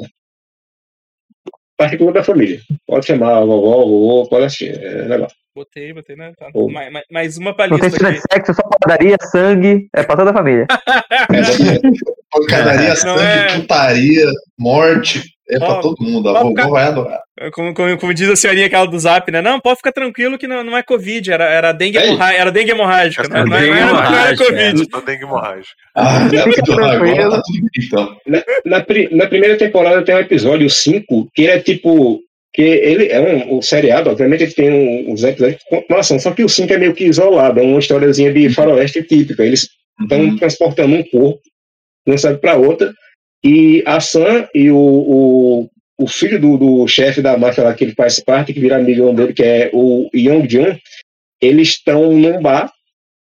Particular 1.78 2.14
da 2.14 2.24
família. 2.24 2.62
Pode 2.86 3.06
chamar 3.06 3.38
a 3.38 3.46
vovó, 3.46 3.84
o 3.84 3.90
vovô, 3.90 4.30
pode 4.30 4.46
assistir. 4.46 4.78
É 4.84 5.04
legal. 5.08 5.28
Botei, 5.56 5.94
botei, 5.94 6.16
né? 6.16 6.32
Tá. 6.38 6.48
Ô. 6.54 6.68
Mais, 6.68 6.92
mais- 6.92 7.06
mais 7.12 7.38
uma 7.38 7.54
pra 7.56 7.68
não 7.68 7.78
tem 7.78 7.88
de 7.90 7.96
sexo, 7.98 8.54
só 8.56 8.64
padaria, 8.80 9.16
sangue, 9.32 9.88
é 9.96 10.02
pra 10.02 10.16
toda 10.16 10.32
a 10.32 10.34
família. 10.34 10.66
É. 11.34 11.80
Pancadaria, 12.32 12.90
Não 12.90 12.96
sangue, 12.96 13.22
é- 13.24 13.56
putaria, 13.60 14.26
morte. 14.58 15.22
É 15.50 15.60
pra 15.60 15.68
Ó, 15.74 15.82
todo 15.82 15.98
mundo. 16.02 16.30
A 16.30 16.42
vovó 16.42 16.70
vai 16.70 16.86
adorar. 16.86 17.20
Como, 17.54 17.74
como, 17.74 17.98
como 17.98 18.14
diz 18.14 18.30
a 18.30 18.36
senhorinha 18.36 18.66
aquela 18.66 18.86
do 18.88 18.98
zap, 18.98 19.30
né? 19.32 19.42
Não, 19.42 19.60
pode 19.60 19.76
ficar 19.78 19.92
tranquilo 19.92 20.38
que 20.38 20.48
não, 20.48 20.64
não 20.64 20.76
é 20.78 20.82
Covid, 20.82 21.32
era, 21.32 21.44
era 21.46 21.72
dengue, 21.74 21.98
É 21.98 22.08
hemorra- 22.08 22.34
era 22.34 22.52
dengue 22.52 22.72
hemorrágica. 22.72 23.28
Não, 23.28 23.38
É 23.42 23.46
não, 23.46 23.56
era- 23.58 23.68
não 23.68 23.76
era, 23.76 23.86
não 23.86 24.00
era 24.00 24.02
hemorrágica, 24.34 24.46
Covid. 24.46 24.88
Só 24.90 25.02
dengue 25.02 25.24
hemorrágica. 25.24 25.76
Ah, 25.96 26.30
Fica 26.30 26.42
agora 26.74 26.98
tranquilo. 26.98 27.30
tá 27.32 27.42
tudo 27.46 27.60
bem, 27.62 27.70
então. 27.86 28.18
Na, 28.26 28.44
na, 28.66 28.82
pri- 28.84 29.10
na 29.16 29.28
primeira 29.28 29.58
temporada 29.58 30.04
tem 30.04 30.16
um 30.16 30.20
episódio 30.20 30.70
5, 30.70 31.28
que 31.36 31.44
ele 31.44 31.52
é 31.52 31.60
tipo. 31.60 32.20
Que 32.54 32.62
ele 32.62 33.08
é 33.08 33.20
um, 33.20 33.58
um 33.58 33.62
seriado, 33.62 34.10
obviamente 34.10 34.44
ele 34.44 34.54
tem 34.54 34.72
um, 34.72 35.12
uns 35.12 35.24
episódios 35.24 35.60
de 35.60 35.66
continuação, 35.70 36.20
só 36.20 36.32
que 36.32 36.44
o 36.44 36.50
5 36.50 36.72
é 36.74 36.78
meio 36.78 36.94
que 36.94 37.06
isolado, 37.06 37.60
é 37.60 37.64
uma 37.64 37.80
historiazinha 37.80 38.32
de 38.32 38.50
faroeste 38.50 39.02
típica. 39.04 39.44
Eles 39.44 39.70
estão 40.02 40.20
Uhum. 40.20 40.38
transportando 40.38 40.96
um 40.96 41.04
corpo 41.04 41.42
de 42.06 42.12
uma 42.12 42.18
cidade 42.18 42.40
para 42.40 42.56
outra, 42.56 42.94
e 43.44 43.84
a 43.86 44.00
Sam 44.00 44.48
e 44.54 44.70
o, 44.72 44.78
o, 44.78 45.70
o 46.00 46.08
filho 46.08 46.40
do, 46.40 46.58
do 46.58 46.88
chefe 46.88 47.22
da 47.22 47.38
máfia 47.38 47.64
lá 47.64 47.74
que 47.74 47.84
ele 47.84 47.94
faz 47.94 48.20
parte, 48.20 48.54
que 48.54 48.60
vira 48.60 48.78
amigão 48.78 49.14
dele, 49.14 49.34
que 49.34 49.44
é 49.44 49.70
o 49.74 50.10
Young 50.14 50.48
Jun, 50.50 50.78
eles 51.42 51.70
estão 51.70 52.14
num 52.14 52.42
bar, 52.42 52.72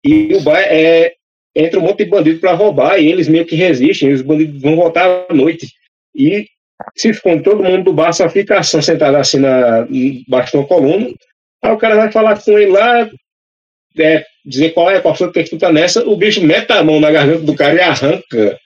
e 0.06 0.34
o 0.36 0.42
bar 0.42 0.60
é. 0.60 1.14
Entra 1.54 1.80
um 1.80 1.84
monte 1.84 2.06
de 2.06 2.10
bandido 2.10 2.40
para 2.40 2.54
roubar, 2.54 2.98
e 2.98 3.12
eles 3.12 3.28
meio 3.28 3.46
que 3.46 3.56
resistem, 3.58 4.10
e 4.10 4.14
os 4.14 4.22
bandidos 4.22 4.62
vão 4.62 4.78
voltar 4.78 5.26
à 5.30 5.34
noite. 5.34 5.68
E 6.16 6.48
se 6.96 7.10
esconde 7.10 7.44
todo 7.44 7.64
mundo 7.64 7.84
do 7.86 7.94
bar, 7.94 8.14
só 8.14 8.30
fica 8.30 8.60
a 8.60 8.64
Sam 8.64 8.82
sentada 8.82 9.20
assim 9.20 9.40
na, 9.40 9.86
embaixo 9.90 10.52
de 10.52 10.58
uma 10.58 10.68
coluna. 10.68 11.08
Aí 11.64 11.72
o 11.72 11.78
cara 11.78 11.96
vai 11.96 12.12
falar 12.12 12.40
com 12.42 12.58
ele 12.58 12.72
lá, 12.72 13.08
é, 14.00 14.24
dizer 14.46 14.72
qual 14.74 14.90
é, 14.90 15.00
qual 15.00 15.16
foi 15.16 15.32
que 15.32 15.44
tu 15.44 15.58
tá 15.58 15.72
nessa, 15.72 16.04
o 16.08 16.16
bicho 16.18 16.42
mete 16.42 16.72
a 16.72 16.84
mão 16.84 17.00
na 17.00 17.12
garganta 17.12 17.42
do 17.44 17.56
cara 17.56 17.76
e 17.76 17.80
arranca 17.82 18.58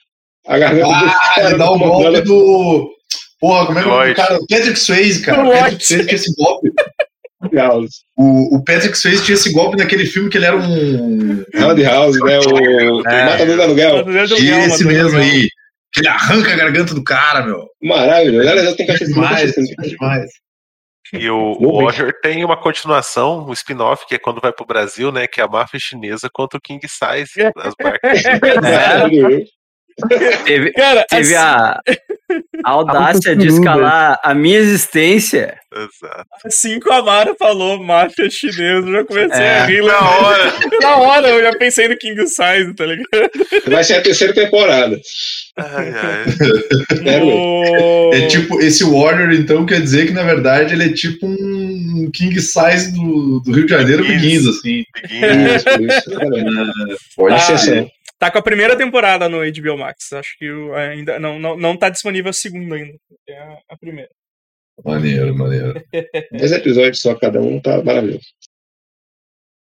a 0.46 0.58
garganta 0.58 0.86
do 0.86 0.92
Ah, 0.94 1.32
cara. 1.34 1.48
ele 1.48 1.58
dá 1.58 1.70
o 1.70 1.78
do 1.78 1.84
golpe 1.84 2.20
do. 2.22 2.90
Porra, 3.38 3.66
como 3.66 3.78
é 3.78 3.82
que 3.82 3.88
é 3.88 3.92
o 3.92 4.08
do 4.08 4.14
cara? 4.14 4.38
Patrick 4.48 4.78
Swayze, 4.78 5.22
cara. 5.22 5.42
Lloyd. 5.42 5.60
Patrick 5.60 5.84
Swayze 5.84 6.06
tinha 6.06 6.14
esse 6.16 6.34
golpe. 6.36 6.70
House. 7.52 7.90
O, 8.16 8.56
o 8.56 8.64
Patrick 8.64 8.96
Swayze 8.96 9.24
tinha 9.24 9.34
esse 9.34 9.52
golpe 9.52 9.76
naquele 9.76 10.06
filme 10.06 10.30
que 10.30 10.38
ele 10.38 10.46
era 10.46 10.56
um. 10.56 11.44
Roundhouse, 11.54 12.18
né? 12.24 12.38
O 12.40 13.06
É. 13.06 13.24
Matador 13.26 13.56
de 13.56 13.62
Aluguel. 13.62 14.04
Esse 14.66 14.84
mesmo 14.84 15.18
aí. 15.18 15.46
Que 15.96 16.00
ele 16.02 16.08
arranca 16.08 16.52
a 16.52 16.56
garganta 16.56 16.94
do 16.94 17.02
cara, 17.02 17.42
meu. 17.42 17.66
Maravilhoso. 17.82 18.46
Aliás, 18.46 18.68
eu 18.68 18.76
tenho 18.76 18.86
que 18.86 18.94
assistir 18.94 19.14
Demais, 19.14 19.56
esse 19.56 19.74
demais. 19.76 20.30
E 21.10 21.30
o 21.30 21.58
ver. 21.58 21.84
Warrior 21.84 22.12
tem 22.20 22.44
uma 22.44 22.60
continuação, 22.60 23.48
um 23.48 23.52
spin-off, 23.54 24.06
que 24.06 24.16
é 24.16 24.18
quando 24.18 24.38
vai 24.38 24.52
pro 24.52 24.66
Brasil, 24.66 25.10
né? 25.10 25.26
Que 25.26 25.40
é 25.40 25.44
a 25.44 25.48
máfia 25.48 25.80
chinesa 25.80 26.28
contra 26.30 26.58
o 26.58 26.60
King 26.60 26.86
Size, 26.86 27.50
as 27.56 27.74
marcas. 27.82 28.20
filme. 29.08 29.46
Teve, 30.44 30.72
Cara, 30.72 31.06
teve 31.08 31.34
assim, 31.34 31.34
a, 31.36 31.80
a 32.64 32.70
audácia 32.70 33.34
de 33.34 33.46
escalar 33.48 34.18
a 34.22 34.34
minha 34.34 34.58
existência. 34.58 35.58
Exato. 35.74 36.26
assim 36.44 36.78
que 36.80 36.88
o 36.88 36.92
Amaro 36.92 37.34
falou 37.38 37.82
máfia 37.82 38.28
chinesa, 38.30 38.86
eu 38.86 38.92
já 38.92 39.04
comecei 39.04 39.42
É. 39.42 39.58
a 39.58 39.66
rir 39.66 39.82
Na 39.82 39.92
lá. 40.00 40.18
hora! 40.20 40.52
Na 40.82 40.96
hora, 40.98 41.28
eu 41.28 41.42
já 41.42 41.58
pensei 41.58 41.88
no 41.88 41.96
King 41.96 42.26
Size, 42.26 42.74
tá 42.74 42.84
ligado? 42.86 43.30
Vai 43.66 43.84
ser 43.84 43.94
a 43.94 44.02
terceira 44.02 44.34
temporada. 44.34 44.98
Ai, 45.56 45.92
ai. 45.94 46.24
No- 47.24 48.10
É 48.12 48.26
tipo, 48.26 48.60
esse 48.60 48.84
Warrior, 48.84 49.32
então, 49.32 49.64
quer 49.66 49.80
dizer 49.80 50.06
que, 50.06 50.12
na 50.12 50.22
verdade, 50.22 50.74
ele 50.74 50.84
é 50.84 50.92
tipo 50.92 51.26
um 51.26 52.10
King 52.12 52.38
Size 52.40 52.92
do, 52.92 53.40
do 53.40 53.52
Rio 53.52 53.64
de 53.66 53.72
Janeiro. 53.72 54.04
Begins, 54.06 54.46
assim. 54.46 54.84
Isso, 55.04 55.82
isso. 55.82 56.10
exatamente. 56.10 56.96
Pode 57.16 57.34
Ah, 57.34 57.38
ser. 57.38 57.54
Exceção. 57.54 57.90
Tá 58.18 58.30
com 58.30 58.38
a 58.38 58.42
primeira 58.42 58.76
temporada 58.76 59.28
no 59.28 59.38
HBO 59.40 59.76
Max. 59.78 60.12
Acho 60.12 60.36
que 60.38 60.50
o- 60.50 60.74
ainda 60.74 61.18
não, 61.18 61.38
não, 61.38 61.56
não 61.56 61.76
tá 61.76 61.88
disponível 61.90 62.30
a 62.30 62.32
segunda 62.32 62.76
ainda. 62.76 62.96
É 63.28 63.38
a, 63.38 63.58
a 63.70 63.76
primeira. 63.78 64.10
Maneiro, 64.84 65.34
maneiro. 65.34 65.74
Dez 66.32 66.52
episódios 66.52 67.00
só 67.00 67.14
cada 67.14 67.40
um, 67.40 67.60
tá 67.60 67.82
maravilhoso. 67.82 68.26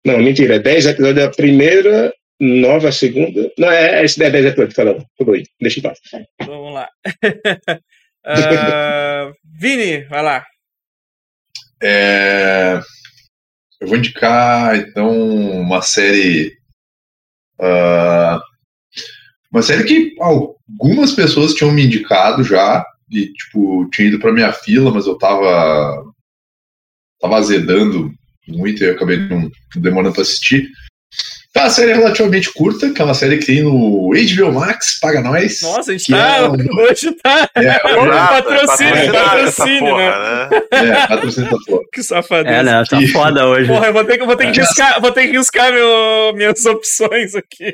Não, 0.06 0.18
mentira, 0.20 0.56
é 0.56 0.60
dez 0.60 0.86
episódios 0.86 1.24
a 1.26 1.32
primeira, 1.32 2.14
nove 2.40 2.88
a 2.88 2.92
segunda. 2.92 3.50
Não, 3.58 3.72
é, 3.72 4.02
é, 4.02 4.04
esse 4.06 4.22
é 4.24 4.30
dez 4.30 4.46
episódios 4.46 4.76
cada 4.76 4.92
um. 4.92 5.06
Tudo 5.18 5.34
aí, 5.34 5.44
deixa 5.62 5.80
em 5.80 5.84
paz. 5.84 6.00
Vamos 6.46 6.74
lá. 6.74 6.90
Ah, 8.26 9.34
Vini, 9.44 10.06
vai 10.06 10.22
lá. 10.24 10.46
É, 11.82 12.80
Eu 13.82 13.88
vou 13.88 13.98
indicar, 13.98 14.78
então, 14.78 15.10
uma 15.12 15.82
série. 15.82 16.58
Ah, 17.60 18.42
Uma 19.52 19.62
série 19.62 19.84
que 19.84 20.16
algumas 20.20 21.12
pessoas 21.12 21.54
tinham 21.54 21.72
me 21.72 21.86
indicado 21.86 22.44
já, 22.44 22.86
e 23.10 23.32
tipo, 23.34 23.90
tinha 23.92 24.08
ido 24.08 24.20
pra 24.20 24.34
minha 24.34 24.52
fila, 24.52 24.92
mas 24.92 25.06
eu 25.06 25.18
tava. 25.18 26.04
tava 27.20 27.38
azedando 27.38 28.12
muito 28.48 28.84
e 28.84 28.88
eu 28.88 28.94
acabei 28.94 29.18
não 29.18 29.50
demorando 29.76 30.14
pra 30.14 30.22
assistir. 30.24 30.70
É 31.56 31.60
uma 31.60 31.70
série 31.70 31.94
relativamente 31.94 32.52
curta, 32.52 32.90
que 32.90 33.00
é 33.02 33.06
uma 33.06 33.14
série 33.14 33.38
que 33.38 33.46
tem 33.46 33.62
no 33.62 34.10
HBO 34.10 34.52
Max, 34.54 34.98
paga 35.00 35.22
nós. 35.22 35.62
Nossa, 35.62 35.92
a 35.92 35.98
gente 35.98 36.12
tá. 36.12 36.38
é 36.38 36.50
um- 36.50 36.56
Hoje 36.82 37.12
tá. 37.22 37.48
É, 37.56 37.74
patrocínio, 37.80 38.96
é 38.96 39.12
patrocínio, 39.12 39.80
porra, 39.80 40.50
né? 40.50 40.62
é, 40.72 41.08
patrocínio 41.08 41.52
da 41.52 41.58
porra. 41.66 41.82
Que 41.94 42.02
safadeza. 42.04 42.56
É, 42.56 42.64
né? 42.64 42.84
Tá 42.90 43.00
E- 43.02 43.08
foda 43.08 43.46
hoje. 43.48 43.68
Porra, 43.68 43.86
eu 43.88 43.94
vou 43.94 44.04
ter 44.04 44.18
que, 44.18 44.26
vou 44.26 44.36
ter 44.36 44.52
que 44.52 44.60
É. 44.60 44.64
riscar, 44.64 45.00
vou 45.00 45.12
ter 45.12 45.28
que 45.28 45.38
riscar 45.38 45.72
meu, 45.72 46.34
minhas 46.36 46.66
opções 46.66 47.36
aqui. 47.36 47.72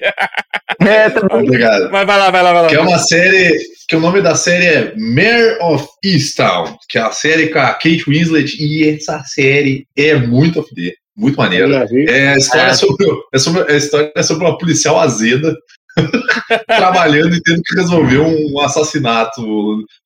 É, 0.82 1.10
tá- 1.10 1.28
Obrigado. 1.32 1.90
Mas 1.92 2.06
vai 2.06 2.18
lá, 2.20 2.30
vai 2.30 2.44
lá, 2.44 2.54
vai 2.54 2.62
lá. 2.64 2.68
Que 2.68 2.76
é 2.76 2.82
uma 2.82 3.00
série. 3.00 3.58
Que 3.88 3.96
o 3.96 4.00
nome 4.02 4.22
da 4.22 4.36
série 4.36 4.66
é 4.66 4.94
Mare 4.98 5.58
of 5.62 5.88
Easttown, 6.04 6.78
que 6.90 6.98
é 6.98 7.02
a 7.02 7.12
série 7.12 7.48
com 7.48 7.58
a 7.60 7.72
Kate 7.74 8.04
Winslet, 8.08 8.56
e 8.62 8.88
essa 8.90 9.24
série 9.26 9.88
é 9.98 10.14
muito 10.16 10.60
a 10.60 10.64
fuder, 10.64 10.94
muito 11.20 11.38
maneira. 11.38 11.68
Navio. 11.68 12.10
É 12.10 12.34
a 12.34 12.38
história, 12.38 12.72
É. 12.72 12.74
sobre, 12.74 13.06
é 13.34 13.38
sobre, 13.40 13.72
a 13.74 13.76
história 13.78 14.12
é 14.16 14.24
sobre 14.24 14.46
uma 14.46 14.58
policial 14.58 15.00
azeda 15.00 15.56
trabalhando 16.68 17.36
e 17.36 17.42
tendo 17.42 17.62
que 17.62 17.76
resolver 17.76 18.20
um 18.20 18.60
assassinato 18.62 19.42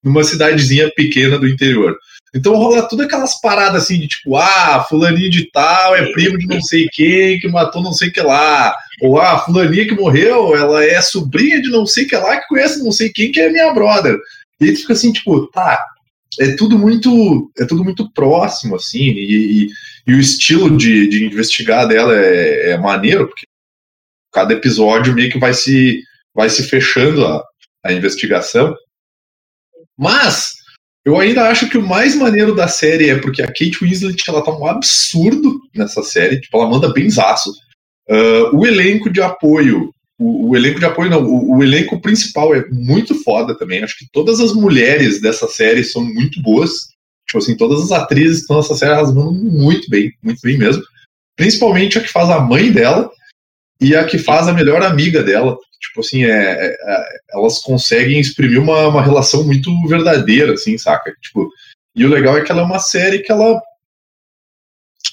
numa 0.04 0.24
cidadezinha 0.24 0.92
pequena 0.96 1.38
do 1.38 1.48
interior. 1.48 1.96
Então 2.36 2.56
rola 2.56 2.88
tudo 2.88 3.04
aquelas 3.04 3.40
paradas 3.42 3.84
assim 3.84 4.00
de 4.00 4.08
tipo, 4.08 4.36
ah, 4.36 4.84
fulaninho 4.90 5.30
de 5.30 5.52
tal 5.52 5.96
é 5.96 6.12
primo 6.14 6.36
de 6.38 6.48
não 6.48 6.60
sei 6.62 6.88
quem 6.92 7.40
que 7.40 7.48
matou 7.48 7.84
não 7.84 7.94
sei 7.94 8.10
o 8.10 8.12
que 8.12 8.22
lá. 8.22 8.76
Ou 9.02 9.20
ah, 9.20 9.38
fulaninha 9.40 9.88
que 9.88 9.94
morreu, 9.94 10.56
ela 10.56 10.84
é 10.84 11.00
sobrinha 11.02 11.62
de 11.62 11.70
não 11.70 11.86
sei 11.86 12.06
o 12.06 12.08
que 12.08 12.16
lá 12.16 12.38
que 12.38 12.48
conhece 12.48 12.84
não 12.84 12.92
sei 12.92 13.10
quem 13.10 13.32
que 13.32 13.40
é 13.40 13.50
minha 13.52 13.72
brother. 13.72 14.18
E 14.60 14.72
tu 14.72 14.80
fica 14.82 14.94
assim, 14.94 15.12
tipo, 15.12 15.46
tá, 15.48 15.78
é 16.40 16.56
tudo 16.56 16.78
muito, 16.80 17.52
é 17.60 17.66
tudo 17.66 17.84
muito 17.84 18.12
próximo, 18.14 18.76
assim, 18.78 19.10
e, 19.12 19.64
e- 19.66 19.68
e 20.06 20.14
o 20.14 20.20
estilo 20.20 20.76
de, 20.76 21.08
de 21.08 21.26
investigar 21.26 21.88
dela 21.88 22.16
é, 22.16 22.72
é 22.72 22.78
maneiro, 22.78 23.28
porque 23.28 23.46
cada 24.32 24.54
episódio 24.54 25.14
meio 25.14 25.32
que 25.32 25.40
vai 25.40 25.54
se, 25.54 26.02
vai 26.34 26.50
se 26.50 26.64
fechando 26.64 27.26
a, 27.26 27.44
a 27.86 27.94
investigação. 27.94 28.76
Mas 29.98 30.54
eu 31.06 31.20
ainda 31.20 31.50
acho 31.50 31.70
que 31.70 31.78
o 31.78 31.88
mais 31.88 32.16
maneiro 32.16 32.56
da 32.56 32.68
série 32.68 33.10
é 33.10 33.20
porque 33.20 33.42
a 33.42 33.48
Kate 33.48 33.78
Winslet 33.82 34.24
ela 34.28 34.44
tá 34.44 34.52
um 34.52 34.66
absurdo 34.66 35.60
nessa 35.76 36.02
série, 36.02 36.40
tipo, 36.40 36.58
ela 36.58 36.70
manda 36.70 36.94
benzaço. 36.94 37.52
Ah, 38.10 38.50
o 38.54 38.66
elenco 38.66 39.10
de 39.12 39.22
apoio, 39.22 39.94
o, 40.20 40.50
o 40.50 40.56
elenco 40.56 40.80
de 40.80 40.86
apoio 40.86 41.10
não, 41.10 41.24
o, 41.24 41.58
o 41.58 41.64
elenco 41.64 42.02
principal 42.02 42.56
é 42.56 42.68
muito 42.70 43.16
foda 43.24 43.58
também. 43.58 43.84
Acho 43.84 43.98
que 43.98 44.08
todas 44.12 44.40
as 44.40 44.54
mulheres 44.54 45.22
dessa 45.22 45.48
série 45.48 45.84
são 45.84 46.04
muito 46.04 46.42
boas. 46.42 46.93
Tipo 47.34 47.40
assim, 47.40 47.58
todas 47.58 47.82
as 47.82 47.92
atrizes 47.92 48.42
estão 48.42 48.58
nessa 48.58 48.76
série, 48.76 48.92
elas 48.92 49.12
mandam 49.12 49.34
muito 49.34 49.90
bem, 49.90 50.14
muito 50.22 50.40
bem 50.44 50.56
mesmo. 50.56 50.84
Principalmente 51.36 51.98
a 51.98 52.02
que 52.02 52.08
faz 52.08 52.30
a 52.30 52.40
mãe 52.40 52.72
dela 52.72 53.10
e 53.82 53.96
a 53.96 54.04
que 54.06 54.20
faz 54.20 54.48
a 54.48 54.54
melhor 54.54 54.84
amiga 54.84 55.24
dela. 55.24 55.58
Tipo 55.82 56.02
assim, 56.02 56.26
é, 56.26 56.30
é- 56.30 56.68
é- 56.68 57.06
elas 57.32 57.58
conseguem 57.58 58.20
exprimir 58.20 58.62
uma, 58.62 58.88
uma 58.88 59.02
relação 59.02 59.44
muito 59.44 59.72
verdadeira, 59.88 60.54
assim, 60.54 60.78
saca? 60.78 61.12
Tipo, 61.24 61.50
e 61.96 62.06
o 62.06 62.10
legal 62.10 62.38
é 62.38 62.42
que 62.44 62.52
ela 62.52 62.62
é 62.62 62.66
uma 62.66 62.78
série 62.78 63.20
que 63.24 63.32
ela 63.32 63.60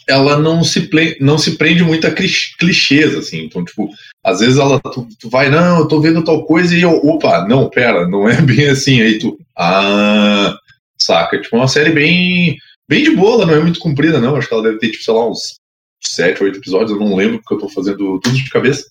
ela 0.07 0.37
não 0.39 0.63
se, 0.63 0.91
não 1.21 1.39
se 1.39 1.57
prende 1.57 1.83
muito 1.83 2.07
a 2.07 2.11
clich- 2.11 2.55
clichês, 2.59 3.15
assim. 3.17 3.45
Então, 3.45 3.65
tipo, 3.65 3.89
às 4.23 4.41
vezes 4.41 4.59
ela 4.59 4.79
tu, 4.79 5.09
tu 5.19 5.31
vai, 5.31 5.49
não, 5.49 5.79
eu 5.79 5.89
tô 5.89 6.01
vendo 6.01 6.23
tal 6.23 6.45
coisa 6.45 6.77
e 6.77 6.83
eu, 6.83 6.91
opa, 6.97 7.47
não, 7.49 7.71
pera, 7.71 8.07
não 8.07 8.29
é 8.29 8.41
bem 8.43 8.69
assim. 8.69 9.01
Aí 9.01 9.19
tu, 9.19 9.39
ah, 9.57 10.55
saca? 11.03 11.41
Tipo, 11.41 11.57
é 11.57 11.59
uma 11.61 11.69
série 11.69 11.91
bem, 11.91 12.59
bem 12.89 13.05
de 13.05 13.11
boa, 13.11 13.43
ela 13.43 13.47
não 13.47 13.55
é 13.55 13.61
muito 13.61 13.81
comprida, 13.81 14.21
não. 14.21 14.37
Acho 14.37 14.49
que 14.49 14.55
ela 14.55 14.63
deve 14.63 14.79
ter, 14.79 14.91
tipo, 14.91 15.05
sei 15.05 15.15
lá, 15.15 15.29
uns 15.29 15.55
sete, 16.03 16.43
oito 16.43 16.59
episódios, 16.59 16.91
eu 16.91 16.99
não 16.99 17.15
lembro 17.15 17.39
porque 17.39 17.55
eu 17.55 17.59
tô 17.59 17.69
fazendo 17.69 18.19
tudo 18.21 18.37
de 18.37 18.51
cabeça. 18.51 18.85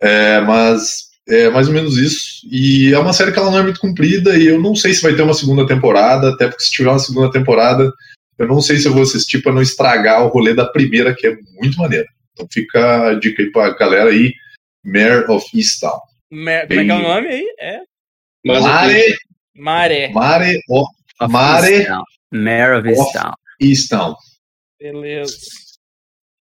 É, 0.00 0.40
mas 0.40 1.08
é 1.28 1.48
mais 1.50 1.68
ou 1.68 1.74
menos 1.74 1.96
isso. 1.96 2.46
E 2.50 2.92
é 2.92 2.98
uma 2.98 3.12
série 3.12 3.32
que 3.32 3.38
ela 3.38 3.50
não 3.50 3.58
é 3.58 3.62
muito 3.62 3.80
comprida 3.80 4.36
e 4.36 4.46
eu 4.46 4.60
não 4.60 4.74
sei 4.74 4.94
se 4.94 5.02
vai 5.02 5.14
ter 5.14 5.22
uma 5.22 5.34
segunda 5.34 5.66
temporada, 5.66 6.30
até 6.30 6.48
porque 6.48 6.64
se 6.64 6.70
tiver 6.70 6.90
uma 6.90 6.98
segunda 6.98 7.30
temporada, 7.30 7.92
eu 8.38 8.46
não 8.46 8.60
sei 8.60 8.78
se 8.78 8.86
eu 8.86 8.92
vou 8.92 9.02
assistir 9.02 9.42
pra 9.42 9.52
não 9.52 9.62
estragar 9.62 10.24
o 10.24 10.28
rolê 10.28 10.54
da 10.54 10.64
primeira, 10.64 11.14
que 11.14 11.26
é 11.26 11.36
muito 11.60 11.78
maneira. 11.78 12.06
Então 12.32 12.46
fica 12.50 13.10
a 13.10 13.14
dica 13.14 13.42
aí 13.42 13.50
pra 13.50 13.76
galera 13.76 14.10
aí, 14.10 14.32
Mare 14.84 15.30
of 15.30 15.46
Easttown. 15.54 16.00
Como 16.30 16.48
é 16.48 16.66
que 16.66 16.74
é 16.74 16.82
o 16.82 17.02
nome 17.02 17.28
aí? 17.28 17.46
É 17.58 17.80
Mare, 18.44 19.16
Maré. 19.56 20.08
Mare 20.12 20.60
of 20.70 20.97
Of 21.20 21.32
Mare- 21.32 21.74
Easttown. 21.74 22.02
Mare 22.32 22.76
of 22.78 22.88
Easttown. 22.88 23.32
Easttown. 23.60 24.14
Beleza. 24.80 25.36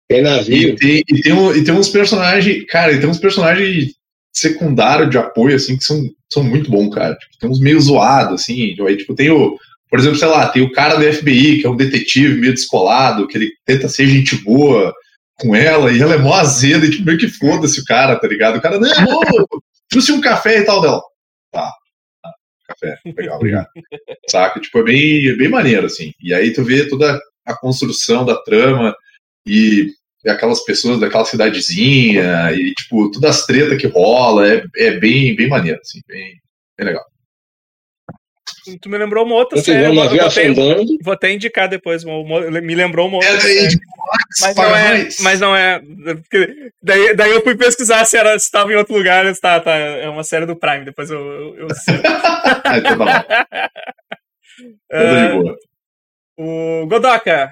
tem 0.09 0.19
E 0.19 0.21
navio. 0.21 0.75
tem, 0.75 1.03
e, 1.09 1.21
tem 1.21 1.33
um- 1.33 1.53
e 1.55 1.63
tem 1.63 1.73
uns 1.73 1.89
personagens, 1.89 2.65
cara, 2.67 2.91
e 2.91 2.99
tem 2.99 3.09
uns 3.09 3.17
personagens 3.19 3.93
secundários 4.33 5.09
de 5.09 5.17
apoio, 5.17 5.55
assim, 5.55 5.77
que 5.77 5.83
são, 5.83 6.01
são 6.31 6.43
muito 6.43 6.69
bons, 6.69 6.93
cara. 6.93 7.15
Tipo, 7.15 7.37
tem 7.39 7.49
uns 7.49 7.59
meio 7.59 7.79
zoados, 7.81 8.41
assim. 8.41 8.75
Aí, 8.87 8.97
tipo, 8.97 9.15
tem 9.15 9.29
o, 9.31 9.57
por 9.89 9.97
exemplo, 9.99 10.17
sei 10.17 10.27
lá, 10.27 10.47
tem 10.49 10.61
o 10.61 10.71
cara 10.71 10.95
do 10.95 11.03
FBI, 11.13 11.59
que 11.61 11.65
é 11.65 11.69
um 11.69 11.75
detetive 11.75 12.35
meio 12.39 12.53
descolado, 12.53 13.27
que 13.27 13.37
ele 13.37 13.51
tenta 13.65 13.87
ser 13.87 14.07
gente 14.07 14.35
boa 14.43 14.93
com 15.39 15.55
ela, 15.55 15.91
e 15.91 16.01
ela 16.01 16.13
é 16.15 16.17
mó 16.17 16.33
azeda, 16.35 16.85
e 16.85 16.91
tipo, 16.91 17.05
meio 17.05 17.17
que 17.17 17.27
foda-se 17.27 17.79
o 17.79 17.85
cara, 17.85 18.15
tá 18.19 18.27
ligado? 18.27 18.57
O 18.57 18.61
cara, 18.61 18.79
não, 18.79 18.89
não, 18.89 19.45
trouxe 19.89 20.11
um 20.11 20.21
café 20.21 20.59
e 20.59 20.63
tal 20.65 20.81
dela. 20.81 21.01
Tá. 21.51 21.71
Café, 22.79 22.97
legal, 23.05 23.37
obrigado. 23.37 23.67
Saca? 24.29 24.59
Tipo, 24.59 24.79
é 24.79 24.83
bem, 24.83 25.27
é 25.29 25.35
bem 25.35 25.49
maneiro, 25.49 25.85
assim. 25.85 26.13
E 26.21 26.33
aí 26.33 26.53
tu 26.53 26.63
vê 26.63 26.87
toda 26.87 27.19
a 27.45 27.55
construção 27.55 28.25
da 28.25 28.35
trama 28.35 28.95
e 29.47 29.91
aquelas 30.27 30.63
pessoas 30.63 30.99
daquela 30.99 31.25
cidadezinha 31.25 32.51
e, 32.51 32.73
tipo, 32.73 33.11
todas 33.11 33.37
as 33.37 33.45
tretas 33.45 33.79
que 33.79 33.87
rola, 33.87 34.47
é, 34.47 34.65
é 34.77 34.99
bem, 34.99 35.35
bem 35.35 35.47
maneiro, 35.47 35.79
assim, 35.81 36.01
bem, 36.07 36.39
bem 36.77 36.87
legal. 36.87 37.05
Tu 38.81 38.89
me 38.89 38.97
lembrou 38.97 39.25
uma 39.25 39.35
outra 39.35 39.61
tem 39.61 39.73
série. 39.75 39.93
vou, 39.93 40.03
até, 40.03 40.19
afundando. 40.23 40.97
vou 41.03 41.13
até 41.13 41.31
indicar 41.31 41.67
depois. 41.69 42.03
uma- 42.03 42.17
uma- 42.19 42.61
me 42.61 42.75
lembrou 42.75 43.07
uma 43.07 43.17
outra 43.17 43.29
É 43.31 43.39
série. 43.39 43.67
de 43.69 43.77
Mas 44.41 44.55
não, 44.55 44.75
é, 44.75 45.07
mas 45.21 45.39
não 45.39 45.55
é. 45.55 45.81
Daí, 46.81 47.15
daí 47.15 47.31
eu 47.31 47.41
fui 47.43 47.55
pesquisar 47.55 48.03
se 48.05 48.17
era 48.17 48.35
estava 48.35 48.71
em 48.71 48.75
outro 48.75 48.95
lugar. 48.95 49.25
Tá, 49.37 49.59
tá, 49.59 49.75
é 49.75 50.07
uma 50.09 50.23
série 50.23 50.45
do 50.45 50.55
Prime. 50.55 50.85
Depois 50.85 51.09
eu. 51.09 51.19
eu, 51.19 51.55
eu 51.59 51.67
então 51.67 52.83
tá 52.83 52.95
bom. 52.99 53.05
Boa. 55.41 55.57
o 56.37 56.85
Godoka. 56.87 57.51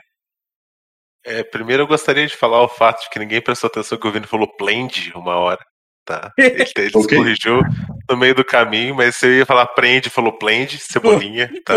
É, 1.26 1.41
primeiro 1.43 1.84
eu 1.84 1.88
gostaria 1.88 2.28
de 2.28 2.36
falar 2.36 2.62
o 2.62 2.67
fato 2.67 3.04
de 3.04 3.10
que 3.10 3.19
ninguém 3.19 3.41
prestou 3.41 3.67
atenção 3.69 3.97
que 3.97 4.06
o 4.08 4.12
Vini 4.12 4.28
falou 4.28 4.47
Plend 4.58 5.12
uma 5.15 5.36
hora. 5.38 5.63
Tá? 6.05 6.31
Ele, 6.37 6.65
ele 6.77 6.89
se 6.91 6.97
Ok. 6.97 7.17
corrigiu 7.17 7.61
no 8.09 8.17
meio 8.17 8.35
do 8.35 8.43
caminho, 8.43 8.93
mas 8.95 9.15
você 9.15 9.37
ia 9.37 9.45
falar 9.45 9.67
prende, 9.67 10.09
falou 10.09 10.37
Plend, 10.37 10.77
cebolinha. 10.79 11.49
Tá, 11.65 11.75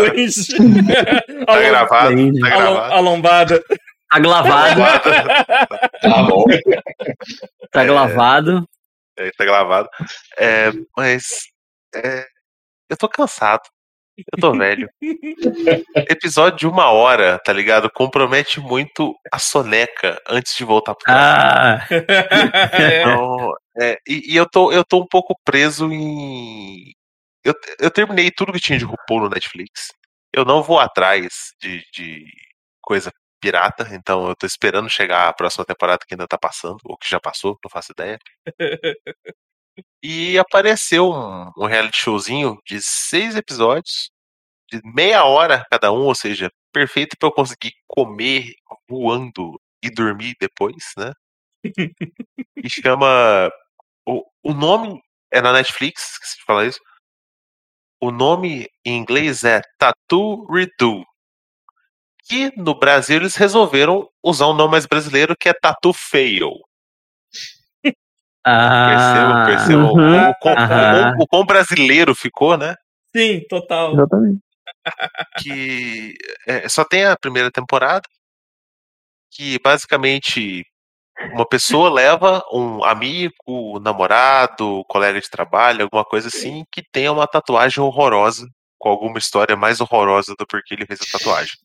tá 1.45 1.61
gravado, 1.61 2.07
Plende. 2.13 2.39
tá 2.41 2.49
gravado. 2.49 2.93
Alombada. 2.93 3.63
Tá 4.09 4.19
gravado, 4.19 4.81
Tá 6.01 6.23
bom. 6.23 6.45
tá 7.71 7.83
gravado. 7.85 8.65
É, 9.17 9.31
tá 9.37 9.45
gravado. 9.45 9.89
É, 10.37 10.71
mas 10.95 11.23
é, 11.95 12.25
eu 12.89 12.97
tô 12.97 13.07
cansado. 13.09 13.63
Eu 14.17 14.39
tô 14.41 14.51
velho. 14.57 14.89
Episódio 16.09 16.57
de 16.57 16.67
uma 16.67 16.89
hora, 16.91 17.39
tá 17.43 17.53
ligado? 17.53 17.89
Compromete 17.93 18.59
muito 18.59 19.13
a 19.31 19.37
soneca 19.39 20.19
antes 20.29 20.55
de 20.55 20.63
voltar 20.63 20.95
pro 20.95 21.05
trabalho. 21.05 21.81
Ah, 21.81 21.87
É. 22.73 23.01
Então, 23.01 23.53
é, 23.79 23.97
e, 24.07 24.33
e 24.33 24.35
eu, 24.35 24.49
tô, 24.49 24.71
eu 24.71 24.83
tô 24.85 25.01
um 25.01 25.07
pouco 25.07 25.35
preso 25.45 25.91
em. 25.91 26.93
Eu, 27.43 27.53
eu 27.79 27.91
terminei 27.91 28.31
tudo 28.31 28.53
que 28.53 28.59
tinha 28.59 28.79
de 28.79 28.85
RuPaul 28.85 29.21
no 29.21 29.29
Netflix. 29.29 29.89
Eu 30.33 30.45
não 30.45 30.63
vou 30.63 30.79
atrás 30.79 31.53
de, 31.61 31.83
de 31.93 32.25
coisa 32.81 33.11
pirata, 33.41 33.87
então 33.93 34.27
eu 34.29 34.35
tô 34.35 34.45
esperando 34.45 34.89
chegar 34.89 35.29
a 35.29 35.33
próxima 35.33 35.65
temporada 35.65 36.05
que 36.07 36.13
ainda 36.13 36.27
tá 36.27 36.37
passando, 36.37 36.79
ou 36.85 36.97
que 36.97 37.09
já 37.09 37.19
passou, 37.19 37.57
não 37.63 37.69
faço 37.69 37.91
ideia. 37.93 38.19
E 40.01 40.37
apareceu 40.39 41.11
um, 41.11 41.51
um 41.57 41.65
reality 41.65 41.97
showzinho 41.99 42.57
de 42.65 42.81
seis 42.81 43.35
episódios, 43.35 44.09
de 44.71 44.81
meia 44.83 45.23
hora 45.25 45.65
cada 45.71 45.91
um, 45.91 46.05
ou 46.05 46.15
seja, 46.15 46.51
perfeito 46.73 47.15
pra 47.17 47.29
eu 47.29 47.33
conseguir 47.33 47.73
comer 47.87 48.53
voando 48.89 49.59
e 49.83 49.89
dormir 49.89 50.35
depois, 50.39 50.93
né? 50.97 51.13
e 52.63 52.69
chama. 52.69 53.51
O, 54.07 54.23
o 54.43 54.53
nome 54.53 55.01
é 55.31 55.41
na 55.41 55.51
Netflix, 55.51 56.13
esqueci 56.13 56.37
de 56.37 56.43
falar 56.45 56.65
isso. 56.65 56.79
O 58.01 58.11
nome 58.11 58.67
em 58.85 58.97
inglês 58.97 59.43
é 59.43 59.61
Tattoo 59.77 60.45
Redo. 60.51 61.03
Que 62.29 62.51
no 62.57 62.77
Brasil 62.77 63.17
eles 63.17 63.35
resolveram 63.35 64.07
usar 64.23 64.47
um 64.47 64.53
nome 64.53 64.71
mais 64.71 64.85
brasileiro 64.85 65.35
que 65.37 65.49
é 65.49 65.53
Tattoo 65.53 65.93
Fail. 65.93 66.51
Ah, 68.45 69.43
percebam 69.45 69.93
uhum, 69.93 70.29
o, 70.29 70.35
quão- 70.39 70.55
quão- 70.55 71.13
o 71.19 71.27
quão 71.27 71.45
brasileiro 71.45 72.15
ficou, 72.15 72.57
né? 72.57 72.75
Sim, 73.15 73.41
total. 73.49 73.93
Exatamente. 73.93 74.39
que 75.39 76.13
é, 76.45 76.69
só 76.69 76.85
tem 76.85 77.03
a 77.05 77.17
primeira 77.17 77.51
temporada, 77.51 78.07
que 79.33 79.59
basicamente 79.59 80.65
uma 81.33 81.45
pessoa 81.47 81.89
leva 81.89 82.43
um 82.51 82.83
amigo, 82.83 83.79
namorado, 83.81 84.83
colega 84.87 85.19
de 85.19 85.29
trabalho, 85.29 85.83
alguma 85.83 86.05
coisa 86.05 86.27
assim, 86.27 86.63
que 86.71 86.83
tenha 86.91 87.11
uma 87.11 87.27
tatuagem 87.27 87.83
horrorosa, 87.83 88.47
com 88.79 88.89
alguma 88.89 89.17
história 89.17 89.55
mais 89.55 89.81
horrorosa 89.81 90.35
do 90.37 90.45
porquê 90.45 90.75
ele 90.75 90.85
fez 90.85 90.99
a 91.01 91.17
tatuagem. 91.17 91.57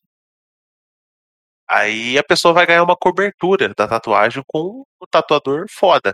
Aí 1.69 2.17
a 2.17 2.23
pessoa 2.23 2.53
vai 2.53 2.65
ganhar 2.65 2.83
uma 2.83 2.95
cobertura 2.95 3.73
da 3.75 3.87
tatuagem 3.87 4.43
com 4.47 4.83
o 4.99 5.07
tatuador 5.09 5.65
foda. 5.69 6.13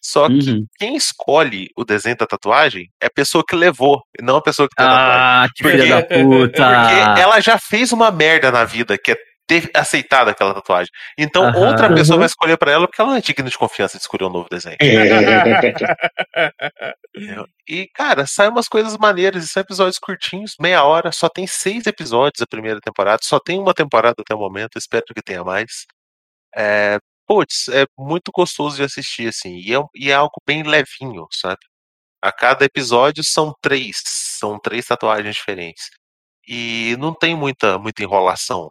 Só 0.00 0.28
que 0.28 0.50
Uhum. 0.50 0.66
quem 0.78 0.94
escolhe 0.96 1.68
o 1.76 1.84
desenho 1.84 2.16
da 2.16 2.26
tatuagem 2.26 2.88
é 3.02 3.06
a 3.06 3.10
pessoa 3.10 3.42
que 3.46 3.56
levou, 3.56 4.02
e 4.18 4.22
não 4.22 4.36
a 4.36 4.42
pessoa 4.42 4.68
que 4.68 4.74
tatuagem. 4.76 5.10
Ah, 5.10 5.46
que 5.54 5.64
filha 5.64 5.88
da 5.88 6.02
puta. 6.02 6.52
Porque 6.52 7.20
ela 7.20 7.40
já 7.40 7.58
fez 7.58 7.92
uma 7.92 8.10
merda 8.10 8.52
na 8.52 8.64
vida, 8.64 8.96
que 8.96 9.12
é 9.12 9.16
ter 9.46 9.70
aceitado 9.74 10.28
aquela 10.28 10.54
tatuagem. 10.54 10.90
Então 11.18 11.44
Aham. 11.44 11.58
outra 11.68 11.88
pessoa 11.94 12.14
Uhum. 12.16 12.20
vai 12.20 12.26
escolher 12.26 12.56
pra 12.56 12.72
ela 12.72 12.86
porque 12.86 13.00
ela 13.00 13.10
não 13.10 13.18
é 13.18 13.20
digna 13.20 13.48
de 13.48 13.56
confiança 13.58 13.96
de 13.96 14.02
escolher 14.02 14.24
um 14.24 14.30
novo 14.30 14.48
desenho. 14.50 14.76
entendeu? 17.16 17.46
E, 17.68 17.88
cara, 17.94 18.26
sai 18.26 18.48
umas 18.48 18.68
coisas 18.68 18.96
maneiras, 18.96 19.44
e 19.44 19.48
são 19.48 19.60
episódios 19.60 19.98
curtinhos, 19.98 20.54
meia 20.60 20.84
hora, 20.84 21.10
só 21.12 21.28
tem 21.28 21.46
seis 21.46 21.86
episódios 21.86 22.42
a 22.42 22.46
primeira 22.46 22.80
temporada, 22.80 23.18
só 23.22 23.38
tem 23.40 23.58
uma 23.58 23.74
temporada 23.74 24.16
até 24.20 24.34
o 24.34 24.38
momento, 24.38 24.78
espero 24.78 25.04
que 25.14 25.22
tenha 25.22 25.44
mais. 25.44 25.86
É, 26.56 26.98
putz, 27.26 27.68
é 27.68 27.86
muito 27.98 28.30
gostoso 28.34 28.76
de 28.76 28.84
assistir, 28.84 29.28
assim, 29.28 29.56
e 29.58 29.74
é, 29.74 29.78
e 29.94 30.10
é 30.10 30.14
algo 30.14 30.34
bem 30.46 30.62
levinho, 30.64 31.26
sabe? 31.32 31.60
A 32.22 32.32
cada 32.32 32.64
episódio 32.64 33.24
são 33.24 33.54
três, 33.62 34.02
são 34.04 34.58
três 34.60 34.86
tatuagens 34.86 35.36
diferentes. 35.36 35.90
E 36.48 36.96
não 37.00 37.14
tem 37.14 37.36
muita, 37.36 37.78
muita 37.78 38.02
enrolação. 38.04 38.70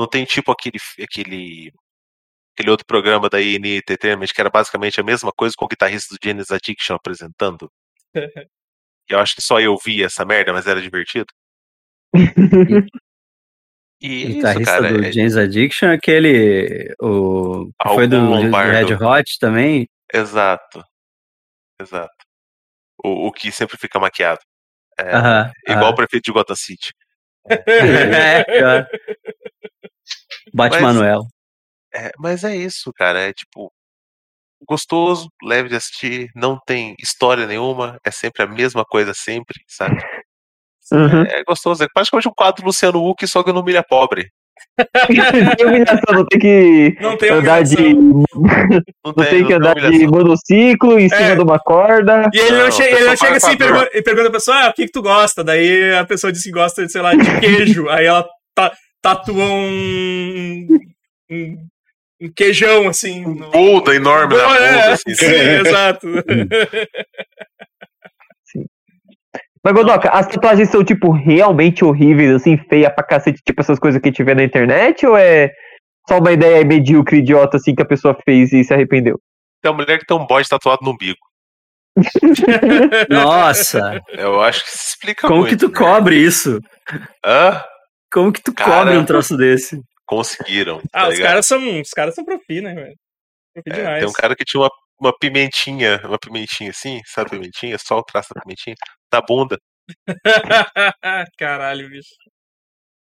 Não 0.00 0.08
tem 0.08 0.24
tipo 0.24 0.50
aquele, 0.50 0.78
aquele, 1.02 1.72
aquele 2.54 2.70
outro 2.70 2.86
programa 2.86 3.28
da 3.28 3.40
IN 3.40 3.60
Entertainment 3.76 4.28
que 4.34 4.40
era 4.40 4.50
basicamente 4.50 5.00
a 5.00 5.04
mesma 5.04 5.30
coisa 5.32 5.54
com 5.56 5.66
o 5.66 5.68
guitarrista 5.68 6.14
do 6.14 6.18
Genesis 6.22 6.50
Addiction 6.50 6.94
apresentando. 6.96 7.70
Eu 9.08 9.18
acho 9.18 9.34
que 9.34 9.42
só 9.42 9.58
eu 9.60 9.76
vi 9.84 10.04
essa 10.04 10.24
merda, 10.24 10.52
mas 10.52 10.66
era 10.68 10.80
divertido. 10.80 11.26
E 14.02 14.06
é 14.06 14.08
O 14.08 14.28
isso, 14.28 14.36
guitarrista 14.36 14.72
cara. 14.80 14.92
do 14.94 15.04
é- 15.04 15.12
James 15.12 15.36
Addiction, 15.36 15.88
aquele. 15.92 16.94
O, 16.98 17.66
que 17.66 17.88
foi 17.90 18.06
do, 18.08 18.18
Lombardo. 18.18 18.72
Red 18.88 18.94
Hot 18.94 19.38
também. 19.38 19.86
Exato. 20.12 20.82
Exato. 21.78 22.14
O, 23.04 23.26
o 23.26 23.32
que 23.32 23.52
sempre 23.52 23.76
fica 23.76 23.98
maquiado. 24.00 24.40
É, 24.98 25.14
Aham. 25.14 25.52
igual 25.66 25.82
o 25.82 25.86
aham. 25.88 25.94
prefeito 25.96 26.24
de 26.24 26.32
Gotham 26.32 26.56
City. 26.56 26.94
é, 27.46 28.44
pior. 28.44 28.88
Bate 30.54 30.74
Mas- 30.80 30.82
Manuel. 30.82 31.22
É, 31.94 32.10
mas 32.18 32.44
é 32.44 32.54
isso, 32.56 32.92
cara. 32.94 33.20
É 33.20 33.32
tipo. 33.32 33.70
Gostoso, 34.68 35.28
leve 35.42 35.70
de 35.70 35.76
assistir, 35.76 36.28
não 36.36 36.58
tem 36.66 36.94
história 37.00 37.46
nenhuma, 37.46 37.96
é 38.04 38.10
sempre 38.10 38.42
a 38.42 38.46
mesma 38.46 38.84
coisa, 38.84 39.14
sempre, 39.14 39.58
sabe? 39.66 39.96
Uhum. 40.92 41.22
É 41.22 41.42
gostoso, 41.44 41.82
é 41.82 41.86
praticamente 41.94 42.28
um 42.28 42.32
quadro 42.36 42.66
Luciano 42.66 43.02
Huck, 43.02 43.26
só 43.26 43.42
que 43.42 43.54
no 43.54 43.64
Milha 43.64 43.82
Pobre. 43.82 44.28
tem 45.06 45.66
humilhação, 45.66 46.14
não 46.14 46.26
tem 46.26 46.38
que 46.38 46.96
Não 47.00 47.16
tem 47.16 47.30
andar 47.30 47.62
de. 47.62 47.94
Não 47.94 48.24
Não 49.06 49.12
tem 49.14 49.46
que 49.46 49.52
andar 49.54 49.74
de 49.76 49.86
humilhação. 49.86 50.10
monociclo 50.10 51.00
em 51.00 51.08
cima 51.08 51.20
É. 51.22 51.34
de 51.36 51.40
uma 51.42 51.58
corda. 51.58 52.28
E 52.34 52.38
ele 52.38 52.50
não, 52.58 52.64
Não, 52.64 52.70
che- 52.70 52.82
o 52.82 52.86
ele 52.86 53.04
não 53.06 53.16
chega 53.16 53.36
assim 53.38 53.52
e 53.52 53.56
pergunta, 53.56 53.90
e 53.94 54.02
pergunta 54.02 54.28
a 54.28 54.32
pessoa, 54.32 54.56
ah, 54.58 54.68
o 54.68 54.72
que, 54.74 54.84
que 54.84 54.92
tu 54.92 55.00
gosta? 55.00 55.42
Daí 55.42 55.94
a 55.94 56.04
pessoa 56.04 56.30
diz 56.30 56.42
que 56.42 56.50
gosta, 56.50 56.86
sei 56.86 57.00
lá, 57.00 57.14
de 57.14 57.40
queijo. 57.40 57.88
Aí 57.88 58.04
ela 58.04 58.28
ta- 58.54 58.72
tatua 59.02 59.34
um, 59.44 60.66
um, 61.30 61.66
um 62.22 62.32
queijão, 62.34 62.88
assim. 62.88 63.22
no- 63.24 63.50
Bolda 63.50 63.94
enorme 63.94 64.36
na 64.36 64.46
bunda, 64.46 64.58
é, 64.64 64.92
assim, 64.92 65.14
sim, 65.14 65.26
exato. 65.26 66.06
Mas, 69.62 69.74
Godoka, 69.74 70.08
as 70.10 70.26
tatuagens 70.26 70.70
são, 70.70 70.82
tipo, 70.82 71.10
realmente 71.10 71.84
horríveis, 71.84 72.34
assim, 72.34 72.56
feia 72.56 72.90
pra 72.90 73.04
cacete, 73.04 73.42
tipo 73.44 73.60
essas 73.60 73.78
coisas 73.78 74.00
que 74.00 74.08
a 74.08 74.10
gente 74.10 74.24
vê 74.24 74.34
na 74.34 74.42
internet? 74.42 75.04
Ou 75.06 75.14
é 75.16 75.50
só 76.08 76.18
uma 76.18 76.32
ideia 76.32 76.64
medíocre, 76.64 77.18
idiota, 77.18 77.58
assim, 77.58 77.74
que 77.74 77.82
a 77.82 77.86
pessoa 77.86 78.16
fez 78.24 78.52
e 78.54 78.64
se 78.64 78.72
arrependeu? 78.72 79.20
Tem 79.62 79.70
uma 79.70 79.76
mulher 79.82 79.98
que 79.98 80.06
tem 80.06 80.16
um 80.16 80.26
bode 80.26 80.48
tatuado 80.48 80.80
no 80.82 80.92
umbigo. 80.92 81.18
Nossa, 83.10 84.00
Eu 84.12 84.40
acho 84.40 84.64
que 84.64 84.70
se 84.70 84.88
explica 84.92 85.26
como 85.28 85.40
muito. 85.40 85.50
que 85.50 85.56
tu 85.58 85.68
né? 85.68 85.74
cobre 85.76 86.16
isso? 86.16 86.58
Hã? 87.24 87.62
Como 88.12 88.32
que 88.32 88.42
tu 88.42 88.52
Cara. 88.54 88.70
cobre 88.80 88.96
um 88.98 89.04
troço 89.04 89.36
desse? 89.36 89.80
Conseguiram. 90.06 90.80
Ah, 90.92 91.02
tá 91.02 91.08
os 91.08 91.14
ligado? 91.14 91.28
caras 91.30 91.46
são. 91.46 91.80
Os 91.80 91.90
caras 91.90 92.14
são 92.14 92.24
profi, 92.24 92.60
né, 92.60 92.74
velho? 92.74 92.96
Profi 93.54 93.70
É, 93.70 93.72
demais. 93.72 94.00
tem 94.00 94.08
um 94.08 94.12
cara 94.12 94.34
que 94.36 94.44
tinha 94.44 94.60
uma, 94.62 94.70
uma 95.00 95.16
pimentinha, 95.18 96.00
uma 96.04 96.18
pimentinha 96.18 96.70
assim, 96.70 97.00
sabe 97.06 97.30
pimentinha? 97.30 97.76
Só 97.78 97.98
o 97.98 98.02
traço 98.04 98.34
da 98.34 98.40
pimentinha, 98.42 98.74
na 99.12 99.20
bunda. 99.20 99.58
Caralho, 101.38 101.88
bicho. 101.88 102.14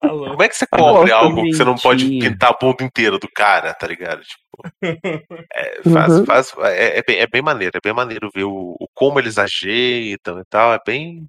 Tá 0.00 0.12
louco. 0.12 0.30
Como 0.32 0.42
é 0.42 0.48
que 0.48 0.56
você 0.56 0.66
Ah, 0.70 0.76
cobre 0.78 1.10
nossa, 1.10 1.14
algo 1.24 1.42
que 1.42 1.52
você 1.54 1.64
não 1.64 1.74
pode 1.76 2.04
pintar 2.18 2.50
a 2.50 2.56
bunda 2.60 2.84
inteira 2.84 3.18
do 3.18 3.28
cara, 3.34 3.72
tá 3.74 3.86
ligado? 3.86 4.22
Tipo, 4.22 4.72
é, 5.54 5.82
faz, 5.90 6.12
Uhum. 6.12 6.24
faz, 6.26 6.52
é, 6.58 6.98
é 6.98 7.02
bem, 7.02 7.18
é 7.18 7.26
bem 7.26 7.42
maneiro, 7.42 7.76
é 7.76 7.80
bem 7.82 7.94
maneiro 7.94 8.30
ver 8.34 8.44
o, 8.44 8.76
o 8.78 8.86
como 8.94 9.18
eles 9.18 9.38
ajeitam 9.38 10.38
e 10.40 10.44
tal, 10.50 10.74
é 10.74 10.78
bem, 10.86 11.26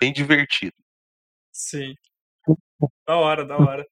bem 0.00 0.12
divertido. 0.12 0.74
Sim. 1.52 1.94
Da 3.06 3.16
hora, 3.16 3.44
da 3.44 3.56
hora. 3.56 3.86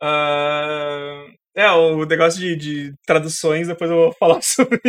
Ah, 0.00 1.24
é, 1.54 1.70
o 1.70 2.04
negócio 2.04 2.40
de, 2.40 2.56
de 2.56 2.94
traduções, 3.06 3.68
depois 3.68 3.90
eu 3.90 3.96
vou 3.96 4.12
falar 4.18 4.42
sobre 4.42 4.80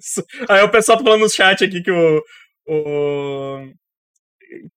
isso. 0.00 0.24
Aí 0.48 0.62
o 0.62 0.70
pessoal 0.70 0.98
tá 0.98 1.04
falando 1.04 1.22
no 1.22 1.30
chat 1.30 1.64
aqui 1.64 1.82
que 1.82 1.90
o. 1.90 2.22
o... 2.68 3.72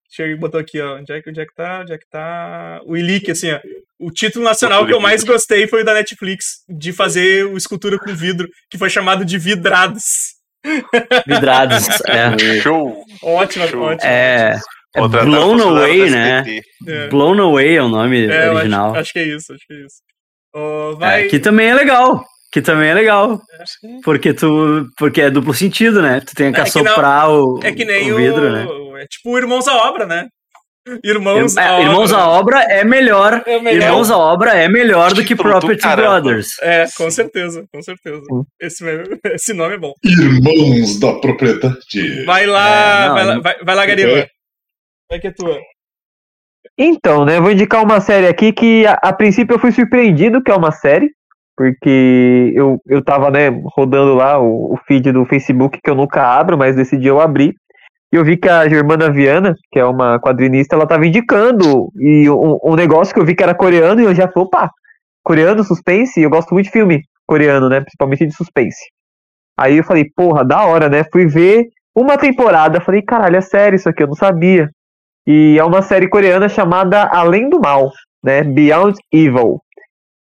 Deixa 0.10 0.32
eu 0.32 0.38
botou 0.38 0.60
aqui, 0.60 0.80
ó. 0.82 0.98
Onde 0.98 1.12
é, 1.12 1.22
que, 1.22 1.30
onde 1.30 1.42
é 1.42 1.46
que 1.46 1.54
tá? 1.54 1.82
Onde 1.82 1.94
é 1.94 1.98
que 1.98 2.08
tá? 2.10 2.82
O 2.86 2.96
Ilick, 2.96 3.30
assim, 3.32 3.52
ó. 3.52 3.60
O 4.00 4.12
título 4.12 4.44
nacional 4.44 4.86
que 4.86 4.94
eu 4.94 5.00
mais 5.00 5.24
gostei 5.24 5.68
foi 5.68 5.82
o 5.82 5.86
da 5.86 5.94
Netflix, 5.94 6.64
de 6.70 6.92
fazer 6.92 7.46
o 7.46 7.58
escultura 7.58 7.98
com 7.98 8.14
vidro, 8.14 8.48
que 8.70 8.78
foi 8.78 8.90
chamado 8.90 9.24
de 9.24 9.38
Vidrados. 9.38 10.36
Vidrados. 11.26 11.86
É, 12.08 12.62
Show! 12.62 13.04
Ótimo, 13.22 13.68
Show. 13.68 13.82
ótimo. 13.82 14.10
é, 14.10 14.56
é 14.56 14.60
Contratar 15.02 15.26
Blown 15.28 15.62
Away, 15.70 16.10
né? 16.10 16.44
É. 16.88 17.08
Blown 17.10 17.42
Away 17.42 17.76
é 17.78 17.82
o 17.82 17.88
nome 17.90 18.26
É, 18.28 18.50
original. 18.52 18.92
Acho, 18.92 19.00
acho 19.02 19.14
que 19.14 19.20
é 19.20 19.24
isso, 19.24 19.54
acho 19.54 19.62
que 19.68 19.74
é 19.74 19.78
isso. 19.86 19.96
É, 20.56 20.96
vai... 20.98 21.24
que 21.28 21.40
também 21.40 21.68
é 21.68 21.74
legal. 21.74 22.24
Que 22.52 22.62
também 22.62 22.90
é 22.90 22.94
legal. 22.94 23.42
Sim. 23.82 24.00
Porque 24.02 24.34
tu. 24.34 24.88
Porque 24.98 25.22
é 25.22 25.30
duplo 25.30 25.54
sentido, 25.54 26.02
né? 26.02 26.22
Tu 26.22 26.34
tem 26.36 26.54
que 26.54 26.60
É 26.62 26.64
que 26.64 26.76
não- 26.78 26.84
assoprar 26.86 27.30
o, 27.30 27.60
É 27.62 27.72
que 27.74 27.84
nem 27.84 28.12
o 28.12 28.16
o, 28.16 28.18
vidro, 28.18 28.50
né? 28.52 28.66
É 29.02 29.06
tipo 29.08 29.32
o 29.32 29.38
Irmãos 29.38 29.68
à 29.68 29.76
Obra, 29.76 30.06
né? 30.06 30.28
Irmãos, 31.04 31.58
É, 31.58 31.62
à, 31.62 31.82
Irmãos 31.82 32.12
obra. 32.14 32.24
à 32.24 32.30
Obra 32.30 32.60
é 32.62 32.84
melhor. 32.86 33.42
É 33.48 33.60
melhor. 33.60 33.84
Irmãos 33.88 34.12
à 34.12 34.18
Obra 34.18 34.52
é 34.54 34.70
melhor 34.70 35.14
do 35.16 35.26
que 35.26 35.34
do 35.34 35.42
Property 35.42 35.82
caramba. 35.82 36.22
Brothers. 36.22 36.48
É, 36.62 36.86
com 36.96 37.10
certeza, 37.10 37.66
com 37.74 37.82
certeza. 37.82 38.22
Esse, 38.62 38.86
esse 39.34 39.52
nome 39.52 39.74
é 39.74 39.78
bom. 39.80 39.94
Irmãos 40.06 41.00
da 41.00 41.14
propriedade. 41.14 42.24
Vai 42.26 42.46
lá, 42.46 42.68
É, 42.70 43.08
não, 43.08 43.14
vai, 43.16 43.26
lá 43.26 43.34
não- 43.36 43.42
vai, 43.42 43.56
vai 43.64 43.76
lá, 43.76 43.86
Gariba. 43.88 44.28
Vai 45.10 45.20
que 45.20 45.28
é 45.28 45.32
tua. 45.32 45.60
Então, 46.78 47.24
né, 47.24 47.40
vou 47.40 47.52
indicar 47.52 47.84
uma 47.84 48.02
série 48.02 48.28
aqui 48.28 48.52
que 48.52 48.86
a, 48.86 48.94
a 48.94 49.14
princípio 49.14 49.56
eu 49.56 49.60
fui 49.60 49.72
surpreendido 49.72 50.44
que 50.44 50.52
é 50.52 50.56
uma 50.56 50.72
série, 50.72 51.12
porque 51.56 52.52
eu, 52.54 52.82
eu 52.86 53.04
tava, 53.04 53.32
né, 53.32 53.50
rodando 53.76 54.14
lá 54.14 54.40
o, 54.40 54.74
o 54.74 54.78
feed 54.86 55.12
do 55.12 55.26
Facebook 55.26 55.80
que 55.82 55.90
eu 55.90 55.96
nunca 55.96 56.22
abro, 56.22 56.58
mas 56.58 56.76
decidi 56.76 57.08
eu 57.08 57.22
abrir. 57.22 57.56
E 58.12 58.18
eu 58.18 58.26
vi 58.26 58.38
que 58.38 58.50
a 58.50 58.68
Germana 58.68 59.12
Viana, 59.12 59.56
que 59.72 59.80
é 59.80 59.86
uma 59.86 60.20
quadrinista, 60.20 60.76
ela 60.76 60.88
tava 60.88 61.06
indicando 61.06 61.90
e 61.98 62.30
um, 62.30 62.58
um 62.64 62.76
negócio 62.76 63.14
que 63.14 63.20
eu 63.20 63.26
vi 63.26 63.36
que 63.36 63.44
era 63.44 63.56
coreano 63.56 64.02
e 64.02 64.06
eu 64.06 64.16
já 64.16 64.28
falei, 64.28 64.48
opa, 64.48 64.70
coreano, 65.24 65.64
suspense, 65.64 66.22
eu 66.22 66.30
gosto 66.30 66.54
muito 66.54 66.66
de 66.66 66.72
filme 66.72 67.04
coreano, 67.26 67.70
né, 67.70 67.80
principalmente 67.82 68.26
de 68.26 68.36
suspense. 68.36 68.86
Aí 69.58 69.78
eu 69.78 69.84
falei, 69.84 70.06
porra, 70.16 70.44
da 70.44 70.66
hora, 70.66 70.90
né, 70.90 71.04
fui 71.12 71.26
ver 71.26 71.68
uma 71.96 72.18
temporada, 72.18 72.82
falei, 72.82 73.02
caralho, 73.02 73.38
é 73.38 73.42
sério 73.42 73.78
isso 73.78 73.88
aqui, 73.88 74.04
eu 74.04 74.08
não 74.08 74.16
sabia. 74.16 74.70
E 75.28 75.58
é 75.58 75.64
uma 75.64 75.82
série 75.82 76.08
coreana 76.08 76.48
chamada 76.48 77.04
Além 77.04 77.50
do 77.50 77.60
Mal, 77.60 77.92
né? 78.24 78.44
Beyond 78.44 78.98
Evil, 79.12 79.60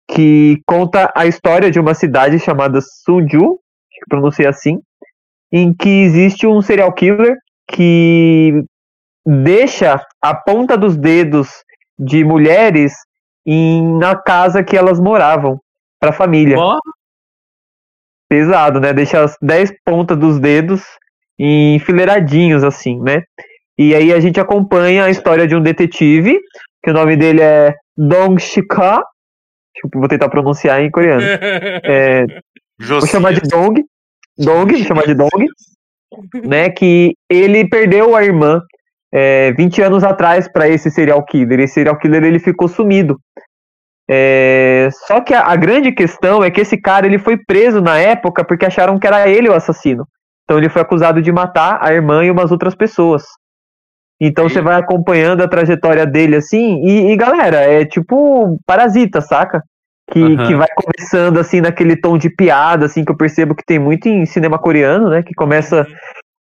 que 0.09 0.61
conta 0.67 1.13
a 1.15 1.27
história 1.27 1.71
de 1.71 1.79
uma 1.79 1.95
cidade 1.95 2.39
chamada 2.39 2.81
Sunju, 2.81 3.59
que 3.91 4.01
pronuncia 4.09 4.49
assim, 4.49 4.81
em 5.53 5.75
que 5.75 5.89
existe 5.89 6.47
um 6.47 6.63
serial 6.63 6.93
killer 6.93 7.37
que 7.69 8.65
deixa 9.25 10.01
a 10.23 10.35
ponta 10.35 10.77
dos 10.77 10.97
dedos 10.97 11.51
de 11.99 12.25
mulheres 12.25 12.95
em, 13.45 13.99
na 13.99 14.17
casa 14.17 14.63
que 14.63 14.77
elas 14.77 15.01
moravam 15.01 15.61
para 15.99 16.11
a 16.11 16.15
família. 16.15 16.59
Ó, 16.59 16.79
pesado, 18.29 18.81
né? 18.81 18.93
Deixa 18.93 19.23
as 19.23 19.37
10 19.41 19.73
pontas 19.85 20.19
dos 20.19 20.39
dedos 20.39 20.83
enfileiradinhos, 21.39 22.65
assim, 22.65 23.01
né? 23.01 23.23
E 23.79 23.95
aí 23.95 24.13
a 24.13 24.21
gente 24.21 24.41
acompanha 24.41 25.05
a 25.05 25.11
história 25.11 25.47
de 25.47 25.55
um 25.55 25.61
detetive, 25.61 26.41
que 26.83 26.91
o 26.91 26.95
nome 26.95 27.17
dele 27.17 27.43
é 27.43 27.75
Dong 27.97 28.41
Shika. 28.41 29.03
Vou 29.95 30.09
tentar 30.09 30.29
pronunciar 30.29 30.81
em 30.81 30.91
coreano. 30.91 31.23
É, 31.85 32.25
vou 32.81 33.07
chamar 33.07 33.33
de 33.33 33.41
Dong. 33.41 33.85
Dong, 34.39 34.75
vou 34.75 34.85
chamar 34.85 35.07
de 35.07 35.15
Dong. 35.15 35.31
Né, 36.45 36.71
que 36.71 37.15
ele 37.29 37.69
perdeu 37.69 38.15
a 38.15 38.25
irmã 38.25 38.63
é, 39.13 39.53
20 39.53 39.83
anos 39.83 40.05
atrás 40.05 40.49
para 40.51 40.69
esse 40.69 40.91
serial 40.91 41.23
killer. 41.25 41.61
Esse 41.61 41.75
serial 41.75 41.99
killer 41.99 42.23
ele 42.23 42.39
ficou 42.39 42.69
sumido. 42.69 43.19
É, 44.09 44.89
só 45.07 45.21
que 45.21 45.35
a, 45.35 45.43
a, 45.43 45.57
grande 45.57 45.91
questão 45.93 46.43
é 46.43 46.51
que 46.51 46.61
esse 46.61 46.81
cara 46.81 47.07
ele 47.07 47.19
foi 47.19 47.37
preso 47.37 47.81
na 47.81 47.99
época 47.99 48.45
porque 48.45 48.65
acharam 48.65 48.99
que 48.99 49.07
era 49.07 49.29
ele 49.29 49.49
o 49.49 49.55
assassino. 49.55 50.07
Então 50.45 50.59
ele 50.59 50.69
foi 50.69 50.81
acusado 50.81 51.21
de 51.21 51.33
matar 51.33 51.79
a 51.83 51.93
irmã 51.93 52.25
e 52.25 52.31
umas 52.31 52.53
outras 52.53 52.75
pessoas. 52.75 53.25
Então 54.21 54.49
você 54.49 54.61
vai 54.61 54.77
acompanhando 54.77 55.43
a 55.43 55.49
trajetória 55.49 56.07
dele 56.07 56.37
assim, 56.37 56.83
e, 56.85 57.13
e 57.13 57.17
galera, 57.17 57.59
é 57.59 57.85
tipo 57.85 58.59
parasita, 58.67 59.21
saca? 59.21 59.63
Que, 60.11 60.21
uhum. 60.21 60.47
que 60.47 60.55
vai 60.55 60.69
começando 60.75 61.39
assim 61.39 61.61
naquele 61.61 61.97
tom 61.97 62.17
de 62.17 62.31
piada, 62.31 62.87
assim, 62.87 63.05
que 63.05 63.11
eu 63.11 63.17
percebo 63.17 63.55
que 63.55 63.65
tem 63.65 63.79
muito 63.79 64.09
em 64.09 64.25
cinema 64.25 64.59
coreano, 64.59 65.11
né? 65.11 65.23
Que 65.23 65.35
começa 65.35 65.87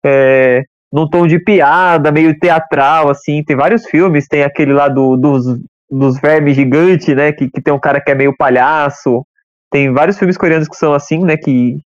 é, 0.04 0.64
num 0.92 1.08
tom 1.08 1.26
de 1.26 1.38
piada, 1.38 2.10
meio 2.10 2.38
teatral, 2.38 3.08
assim. 3.08 3.42
Tem 3.44 3.56
vários 3.56 3.86
filmes, 3.86 4.26
tem 4.26 4.42
aquele 4.42 4.72
lá 4.72 4.88
do, 4.88 5.16
dos, 5.16 5.44
dos 5.88 6.20
vermes 6.20 6.56
gigantes, 6.56 7.14
né? 7.14 7.32
Que, 7.32 7.48
que 7.48 7.62
tem 7.62 7.72
um 7.72 7.78
cara 7.78 8.00
que 8.00 8.10
é 8.10 8.14
meio 8.14 8.36
palhaço. 8.36 9.24
Tem 9.70 9.92
vários 9.92 10.18
filmes 10.18 10.36
coreanos 10.36 10.68
que 10.68 10.76
são 10.76 10.92
assim, 10.92 11.24
né? 11.24 11.36
Que, 11.36 11.78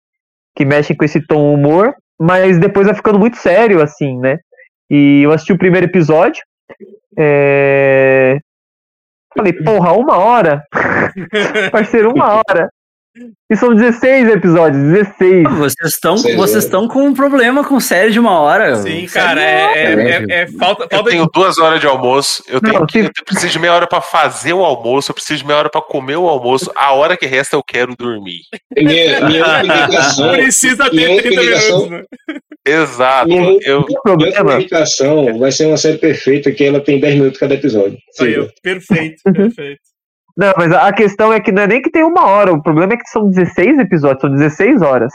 que 0.55 0.65
mexem 0.65 0.95
com 0.95 1.03
esse 1.03 1.19
tom 1.27 1.53
humor, 1.53 1.93
mas 2.19 2.57
depois 2.57 2.87
vai 2.87 2.95
ficando 2.95 3.19
muito 3.19 3.37
sério, 3.37 3.81
assim, 3.81 4.17
né? 4.17 4.39
E 4.89 5.21
eu 5.23 5.31
assisti 5.31 5.53
o 5.53 5.57
primeiro 5.57 5.85
episódio. 5.85 6.43
É... 7.17 8.37
Falei, 9.35 9.53
porra, 9.53 9.93
uma 9.93 10.17
hora? 10.17 10.63
Parceiro, 11.71 12.13
uma 12.13 12.35
hora. 12.35 12.69
E 13.49 13.55
são 13.55 13.73
16 13.73 14.27
episódios, 14.29 14.83
16. 14.83 15.43
Vocês 15.57 15.93
estão 15.93 16.17
vocês 16.17 16.65
estão 16.65 16.87
com 16.87 17.03
um 17.03 17.13
problema 17.13 17.63
com 17.63 17.79
série 17.79 18.11
de 18.11 18.19
uma 18.19 18.39
hora. 18.39 18.75
Sim, 18.75 19.05
cara, 19.05 19.41
é, 19.41 19.73
é, 19.73 19.93
é, 19.93 20.25
é, 20.29 20.47
falta, 20.47 20.87
falta. 20.89 20.95
Eu 20.95 21.03
tenho 21.03 21.29
duas 21.33 21.57
horas 21.57 21.79
de 21.79 21.87
almoço, 21.87 22.43
eu, 22.49 22.59
tenho 22.59 22.79
Não, 22.79 22.85
que, 22.85 22.99
eu 22.99 23.11
preciso 23.25 23.53
de 23.53 23.59
meia 23.59 23.73
hora 23.73 23.87
pra 23.87 24.01
fazer 24.01 24.51
o 24.51 24.65
almoço, 24.65 25.11
eu 25.11 25.15
preciso 25.15 25.39
de 25.39 25.47
meia 25.47 25.59
hora 25.59 25.69
pra 25.69 25.81
comer 25.81 26.17
o 26.17 26.27
almoço, 26.27 26.69
a 26.75 26.91
hora 26.91 27.15
que 27.15 27.25
resta 27.25 27.55
eu 27.55 27.63
quero 27.63 27.95
dormir. 27.95 28.41
Minha, 28.75 29.21
minha 29.21 29.61
ligação, 29.61 30.31
Precisa 30.31 30.89
ter 30.89 31.21
30 31.21 31.41
minutos, 31.41 31.89
né? 31.89 32.03
Exato. 32.67 33.27
Minha, 33.29 33.59
eu, 33.63 33.85
minha 34.17 34.33
comunicação 34.33 35.37
vai 35.37 35.51
ser 35.51 35.67
uma 35.67 35.77
série 35.77 35.99
perfeita 35.99 36.51
que 36.51 36.63
ela 36.63 36.81
tem 36.81 36.99
10 36.99 37.15
minutos 37.15 37.39
cada 37.39 37.53
episódio. 37.53 37.97
Aí, 38.19 38.49
perfeito, 38.61 39.21
perfeito. 39.31 39.94
Não, 40.37 40.53
mas 40.57 40.71
a 40.71 40.91
questão 40.91 41.31
é 41.31 41.39
que 41.39 41.51
não 41.51 41.63
é 41.63 41.67
nem 41.67 41.81
que 41.81 41.89
tem 41.89 42.03
uma 42.03 42.25
hora, 42.27 42.51
o 42.51 42.61
problema 42.61 42.93
é 42.93 42.97
que 42.97 43.07
são 43.09 43.29
16 43.29 43.79
episódios, 43.79 44.21
são 44.21 44.29
16 44.29 44.81
horas. 44.81 45.13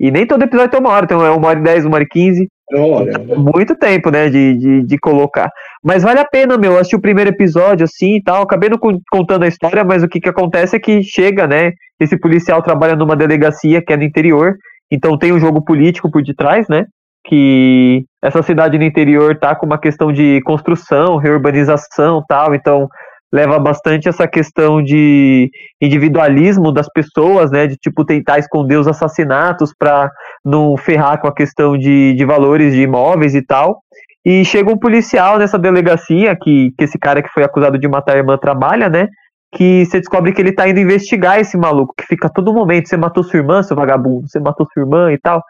E 0.00 0.10
nem 0.10 0.26
todo 0.26 0.42
episódio 0.42 0.70
tem 0.70 0.80
uma 0.80 0.90
hora, 0.90 1.06
tem 1.06 1.16
uma 1.16 1.46
hora 1.46 1.60
e 1.60 1.62
10, 1.62 1.84
uma 1.84 1.94
hora 1.96 2.04
e 2.04 2.08
15. 2.08 2.48
Olha, 2.74 3.18
Muito 3.36 3.76
tempo, 3.76 4.10
né, 4.10 4.28
de, 4.28 4.56
de, 4.56 4.82
de, 4.82 4.98
colocar. 4.98 5.50
Mas 5.84 6.02
vale 6.02 6.18
a 6.18 6.24
pena, 6.24 6.56
meu, 6.56 6.74
assistir 6.74 6.96
o 6.96 7.00
primeiro 7.00 7.30
episódio 7.30 7.84
assim 7.84 8.16
e 8.16 8.22
tal. 8.22 8.42
Acabei 8.42 8.68
não 8.68 8.78
contando 9.10 9.44
a 9.44 9.48
história, 9.48 9.84
mas 9.84 10.02
o 10.02 10.08
que, 10.08 10.20
que 10.20 10.28
acontece 10.28 10.74
é 10.74 10.80
que 10.80 11.02
chega, 11.02 11.46
né, 11.46 11.72
esse 12.00 12.18
policial 12.18 12.62
trabalha 12.62 12.96
numa 12.96 13.14
delegacia 13.14 13.80
que 13.80 13.92
é 13.92 13.96
no 13.96 14.02
interior, 14.02 14.56
então 14.90 15.16
tem 15.16 15.32
um 15.32 15.38
jogo 15.38 15.62
político 15.62 16.10
por 16.10 16.22
detrás, 16.22 16.66
né, 16.68 16.86
que 17.24 18.04
essa 18.20 18.42
cidade 18.42 18.78
no 18.78 18.84
interior 18.84 19.38
tá 19.38 19.54
com 19.54 19.66
uma 19.66 19.78
questão 19.78 20.12
de 20.12 20.40
construção, 20.42 21.16
reurbanização 21.16 22.24
tal, 22.26 22.54
então 22.54 22.88
leva 23.32 23.58
bastante 23.58 24.08
essa 24.08 24.28
questão 24.28 24.82
de 24.82 25.50
individualismo 25.80 26.70
das 26.70 26.86
pessoas, 26.92 27.50
né, 27.50 27.66
de 27.66 27.76
tipo 27.76 28.04
tentar 28.04 28.38
esconder 28.38 28.76
os 28.76 28.86
assassinatos 28.86 29.72
para 29.76 30.10
não 30.44 30.76
ferrar 30.76 31.18
com 31.20 31.26
a 31.26 31.34
questão 31.34 31.78
de, 31.78 32.12
de 32.12 32.24
valores 32.24 32.74
de 32.74 32.82
imóveis 32.82 33.34
e 33.34 33.42
tal. 33.42 33.80
E 34.24 34.44
chega 34.44 34.70
um 34.70 34.78
policial 34.78 35.38
nessa 35.38 35.58
delegacia 35.58 36.36
que, 36.36 36.72
que 36.76 36.84
esse 36.84 36.98
cara 36.98 37.22
que 37.22 37.30
foi 37.30 37.42
acusado 37.42 37.78
de 37.78 37.88
matar 37.88 38.14
a 38.14 38.18
irmã 38.18 38.36
trabalha, 38.36 38.88
né? 38.88 39.08
Que 39.52 39.84
você 39.84 39.98
descobre 39.98 40.32
que 40.32 40.40
ele 40.40 40.52
tá 40.52 40.68
indo 40.68 40.78
investigar 40.78 41.40
esse 41.40 41.56
maluco, 41.56 41.94
que 41.98 42.06
fica 42.06 42.28
todo 42.28 42.54
momento, 42.54 42.88
você 42.88 42.96
matou 42.96 43.24
sua 43.24 43.38
irmã, 43.38 43.62
seu 43.62 43.76
vagabundo, 43.76 44.28
você 44.28 44.38
matou 44.38 44.66
sua 44.72 44.82
irmã 44.82 45.12
e 45.12 45.18
tal. 45.18 45.42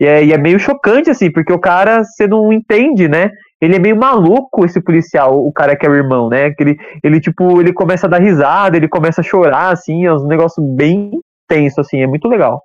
E 0.00 0.06
é, 0.06 0.24
e 0.24 0.32
é 0.32 0.38
meio 0.38 0.58
chocante, 0.58 1.10
assim, 1.10 1.30
porque 1.30 1.52
o 1.52 1.60
cara, 1.60 2.02
você 2.02 2.26
não 2.26 2.52
entende, 2.52 3.08
né? 3.08 3.30
Ele 3.64 3.76
é 3.76 3.78
meio 3.78 3.96
maluco, 3.96 4.64
esse 4.64 4.80
policial, 4.80 5.44
o 5.44 5.52
cara 5.52 5.76
que 5.76 5.86
é 5.86 5.88
o 5.88 5.94
irmão, 5.94 6.28
né? 6.28 6.50
Que 6.52 6.62
ele, 6.62 6.76
ele, 7.02 7.20
tipo, 7.20 7.60
ele 7.60 7.72
começa 7.72 8.06
a 8.06 8.10
dar 8.10 8.20
risada, 8.20 8.76
ele 8.76 8.88
começa 8.88 9.20
a 9.20 9.24
chorar, 9.24 9.72
assim, 9.72 10.04
é 10.04 10.12
um 10.12 10.26
negócio 10.26 10.62
bem 10.62 11.10
tenso, 11.48 11.80
assim, 11.80 12.02
é 12.02 12.06
muito 12.06 12.28
legal. 12.28 12.62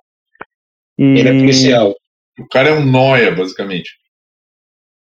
E... 0.98 1.18
Ele 1.18 1.28
é 1.28 1.32
policial. 1.32 1.94
O 2.38 2.48
cara 2.48 2.70
é 2.70 2.72
um 2.72 2.84
noia, 2.84 3.34
basicamente. 3.34 3.90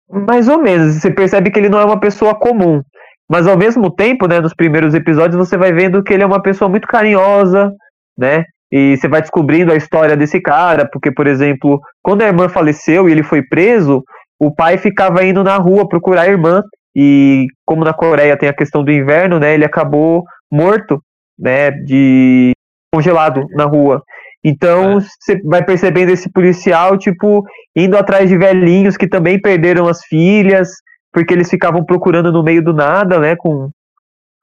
Mais 0.08 0.48
ou 0.48 0.58
menos, 0.60 0.96
você 0.96 1.10
percebe 1.10 1.50
que 1.50 1.58
ele 1.58 1.68
não 1.68 1.78
é 1.78 1.84
uma 1.84 2.00
pessoa 2.00 2.34
comum. 2.34 2.82
Mas 3.30 3.46
ao 3.46 3.56
mesmo 3.56 3.90
tempo, 3.94 4.26
né, 4.26 4.40
nos 4.40 4.52
primeiros 4.52 4.92
episódios, 4.92 5.36
você 5.36 5.56
vai 5.56 5.72
vendo 5.72 6.02
que 6.02 6.12
ele 6.12 6.24
é 6.24 6.26
uma 6.26 6.42
pessoa 6.42 6.68
muito 6.68 6.88
carinhosa, 6.88 7.72
né? 8.18 8.44
E 8.72 8.96
você 8.96 9.06
vai 9.06 9.20
descobrindo 9.20 9.72
a 9.72 9.76
história 9.76 10.16
desse 10.16 10.40
cara, 10.40 10.88
porque, 10.90 11.12
por 11.12 11.26
exemplo, 11.26 11.80
quando 12.02 12.22
a 12.22 12.26
irmã 12.26 12.48
faleceu 12.48 13.08
e 13.08 13.12
ele 13.12 13.22
foi 13.22 13.42
preso, 13.42 14.02
o 14.40 14.50
pai 14.50 14.78
ficava 14.78 15.22
indo 15.22 15.44
na 15.44 15.56
rua 15.58 15.86
procurar 15.86 16.22
a 16.22 16.28
irmã 16.28 16.62
e 16.96 17.46
como 17.64 17.84
na 17.84 17.92
Coreia 17.92 18.38
tem 18.38 18.48
a 18.48 18.54
questão 18.54 18.82
do 18.82 18.90
inverno, 18.90 19.38
né, 19.38 19.52
ele 19.54 19.64
acabou 19.64 20.24
morto, 20.50 21.00
né, 21.38 21.70
de 21.70 22.52
congelado 22.92 23.46
na 23.50 23.64
rua. 23.64 24.02
Então 24.42 24.96
é. 24.96 25.00
você 25.00 25.40
vai 25.44 25.62
percebendo 25.62 26.10
esse 26.10 26.32
policial 26.32 26.96
tipo 26.96 27.44
indo 27.76 27.96
atrás 27.96 28.28
de 28.28 28.38
velhinhos 28.38 28.96
que 28.96 29.06
também 29.06 29.38
perderam 29.40 29.86
as 29.86 30.02
filhas, 30.06 30.70
porque 31.12 31.34
eles 31.34 31.50
ficavam 31.50 31.84
procurando 31.84 32.32
no 32.32 32.42
meio 32.42 32.64
do 32.64 32.72
nada, 32.72 33.20
né, 33.20 33.36
com 33.36 33.68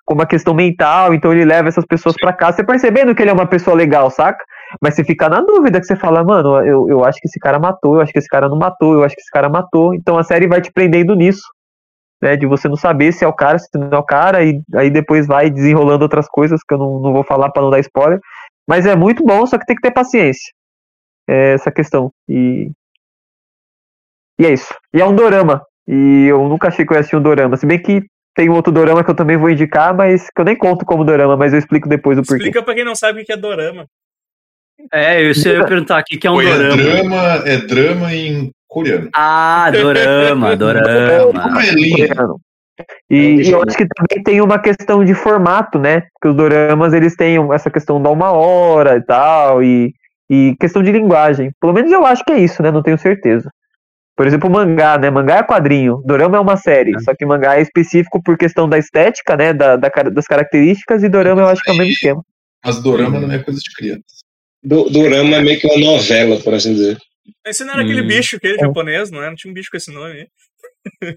com 0.05 0.13
uma 0.13 0.25
questão 0.25 0.53
mental, 0.53 1.13
então 1.13 1.33
ele 1.33 1.43
leva 1.43 1.67
essas 1.67 1.85
pessoas 1.85 2.15
para 2.17 2.31
casa, 2.31 2.55
você 2.55 2.63
percebendo 2.63 3.13
que 3.13 3.21
ele 3.21 3.29
é 3.29 3.33
uma 3.33 3.45
pessoa 3.45 3.75
legal, 3.75 4.09
saca? 4.09 4.41
Mas 4.81 4.95
você 4.95 5.03
fica 5.03 5.29
na 5.29 5.41
dúvida, 5.41 5.79
que 5.79 5.85
você 5.85 5.95
fala, 5.95 6.23
mano, 6.23 6.61
eu, 6.65 6.89
eu 6.89 7.05
acho 7.05 7.19
que 7.19 7.27
esse 7.27 7.39
cara 7.39 7.59
matou, 7.59 7.95
eu 7.95 8.01
acho 8.01 8.11
que 8.11 8.19
esse 8.19 8.27
cara 8.27 8.49
não 8.49 8.57
matou, 8.57 8.93
eu 8.93 9.03
acho 9.03 9.15
que 9.15 9.21
esse 9.21 9.31
cara 9.31 9.49
matou. 9.49 9.93
Então 9.93 10.17
a 10.17 10.23
série 10.23 10.47
vai 10.47 10.61
te 10.61 10.71
prendendo 10.71 11.15
nisso, 11.15 11.43
né? 12.21 12.35
De 12.35 12.45
você 12.45 12.67
não 12.67 12.75
saber 12.75 13.11
se 13.11 13.23
é 13.23 13.27
o 13.27 13.33
cara, 13.33 13.57
se 13.59 13.67
não 13.75 13.89
é 13.89 13.97
o 13.97 14.03
cara, 14.03 14.43
e 14.43 14.61
aí 14.75 14.89
depois 14.89 15.27
vai 15.27 15.49
desenrolando 15.49 16.03
outras 16.03 16.27
coisas 16.27 16.61
que 16.67 16.73
eu 16.73 16.77
não, 16.77 16.99
não 16.99 17.13
vou 17.13 17.23
falar 17.23 17.49
para 17.51 17.63
não 17.63 17.69
dar 17.69 17.79
spoiler. 17.79 18.19
Mas 18.67 18.85
é 18.85 18.95
muito 18.95 19.23
bom, 19.23 19.45
só 19.45 19.57
que 19.57 19.65
tem 19.65 19.75
que 19.75 19.81
ter 19.81 19.91
paciência. 19.91 20.51
É 21.29 21.53
essa 21.53 21.71
questão. 21.71 22.11
E. 22.27 22.71
E 24.39 24.45
é 24.45 24.53
isso. 24.53 24.73
E 24.93 25.01
é 25.01 25.05
um 25.05 25.15
dorama. 25.15 25.61
E 25.87 26.27
eu 26.29 26.47
nunca 26.47 26.67
achei 26.67 26.85
que 26.85 26.91
eu 26.91 26.95
ia 26.95 26.99
assistir 26.99 27.15
um 27.15 27.21
dorama. 27.21 27.55
Se 27.55 27.65
bem 27.65 27.81
que 27.81 28.03
tem 28.35 28.49
outro 28.49 28.71
dorama 28.71 29.03
que 29.03 29.09
eu 29.09 29.15
também 29.15 29.35
vou 29.35 29.49
indicar, 29.49 29.95
mas 29.95 30.29
que 30.29 30.39
eu 30.39 30.45
nem 30.45 30.55
conto 30.55 30.85
como 30.85 31.03
dorama, 31.03 31.35
mas 31.35 31.53
eu 31.53 31.59
explico 31.59 31.89
depois 31.89 32.19
o 32.19 32.21
porquê. 32.21 32.43
Explica 32.43 32.63
pra 32.63 32.75
quem 32.75 32.85
não 32.85 32.95
sabe 32.95 33.21
o 33.21 33.25
que 33.25 33.33
é 33.33 33.37
dorama. 33.37 33.87
É, 34.93 35.21
eu 35.21 35.31
ia 35.31 35.65
perguntar 35.65 35.97
aqui 35.97 36.17
que 36.17 36.27
é 36.27 36.31
um 36.31 36.35
Foi, 36.35 36.45
dorama. 36.45 36.73
É 36.73 36.77
drama, 36.77 37.43
é 37.45 37.57
drama 37.57 38.13
em 38.13 38.51
coreano. 38.67 39.09
Ah, 39.13 39.69
dorama, 39.71 40.55
dorama. 40.55 41.61
E, 43.09 43.41
e, 43.41 43.51
eu 43.51 43.63
acho 43.63 43.75
que 43.75 43.87
também 43.87 44.23
tem 44.23 44.41
uma 44.41 44.59
questão 44.59 45.03
de 45.03 45.15
formato, 45.15 45.79
né? 45.79 46.01
Porque 46.13 46.27
os 46.27 46.35
doramas 46.35 46.93
eles 46.93 47.15
têm 47.15 47.37
essa 47.51 47.71
questão 47.71 48.01
da 48.01 48.09
uma 48.09 48.31
hora 48.31 48.97
e 48.97 49.01
tal, 49.01 49.63
e, 49.63 49.93
e 50.29 50.55
questão 50.59 50.83
de 50.83 50.91
linguagem. 50.91 51.51
Pelo 51.59 51.73
menos 51.73 51.91
eu 51.91 52.05
acho 52.05 52.23
que 52.23 52.31
é 52.31 52.39
isso, 52.39 52.61
né? 52.61 52.69
Não 52.69 52.83
tenho 52.83 52.97
certeza. 52.97 53.49
Por 54.15 54.27
exemplo, 54.27 54.49
mangá, 54.49 54.97
né? 54.97 55.09
Mangá 55.09 55.37
é 55.37 55.43
quadrinho, 55.43 56.01
dorama 56.05 56.37
é 56.37 56.39
uma 56.39 56.57
série, 56.57 56.95
é. 56.95 56.99
só 56.99 57.15
que 57.15 57.25
mangá 57.25 57.57
é 57.57 57.61
específico 57.61 58.21
por 58.21 58.37
questão 58.37 58.67
da 58.67 58.77
estética, 58.77 59.35
né? 59.35 59.53
Da, 59.53 59.75
da 59.75 59.89
das 59.89 60.25
características, 60.25 61.03
e 61.03 61.09
dorama 61.09 61.41
eu 61.41 61.47
acho 61.47 61.61
que 61.63 61.69
é 61.69 61.73
o 61.73 61.77
mesmo 61.77 61.93
esquema. 61.93 62.23
Mas 62.65 62.81
dorama 62.81 63.19
não 63.19 63.31
é 63.31 63.39
coisa 63.39 63.59
de 63.59 63.73
criança. 63.75 64.16
Do, 64.67 64.89
Dorama 64.89 65.37
é 65.37 65.41
meio 65.41 65.57
que 65.57 65.65
uma 65.65 65.77
novela, 65.77 66.37
por 66.41 66.53
assim 66.53 66.73
dizer. 66.73 66.97
Esse 67.45 67.63
não 67.63 67.73
era 67.73 67.81
hum. 67.81 67.85
aquele 67.85 68.01
bicho, 68.01 68.35
aquele 68.35 68.59
japonês, 68.59 69.09
não 69.09 69.19
era? 69.19 69.29
Não 69.29 69.35
tinha 69.37 69.49
um 69.49 69.53
bicho 69.53 69.69
com 69.71 69.77
esse 69.77 69.93
nome. 69.93 70.27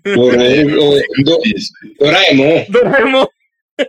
Doraemon. 0.05 1.01
Doraemon. 1.99 2.67
Doraemon. 2.69 3.27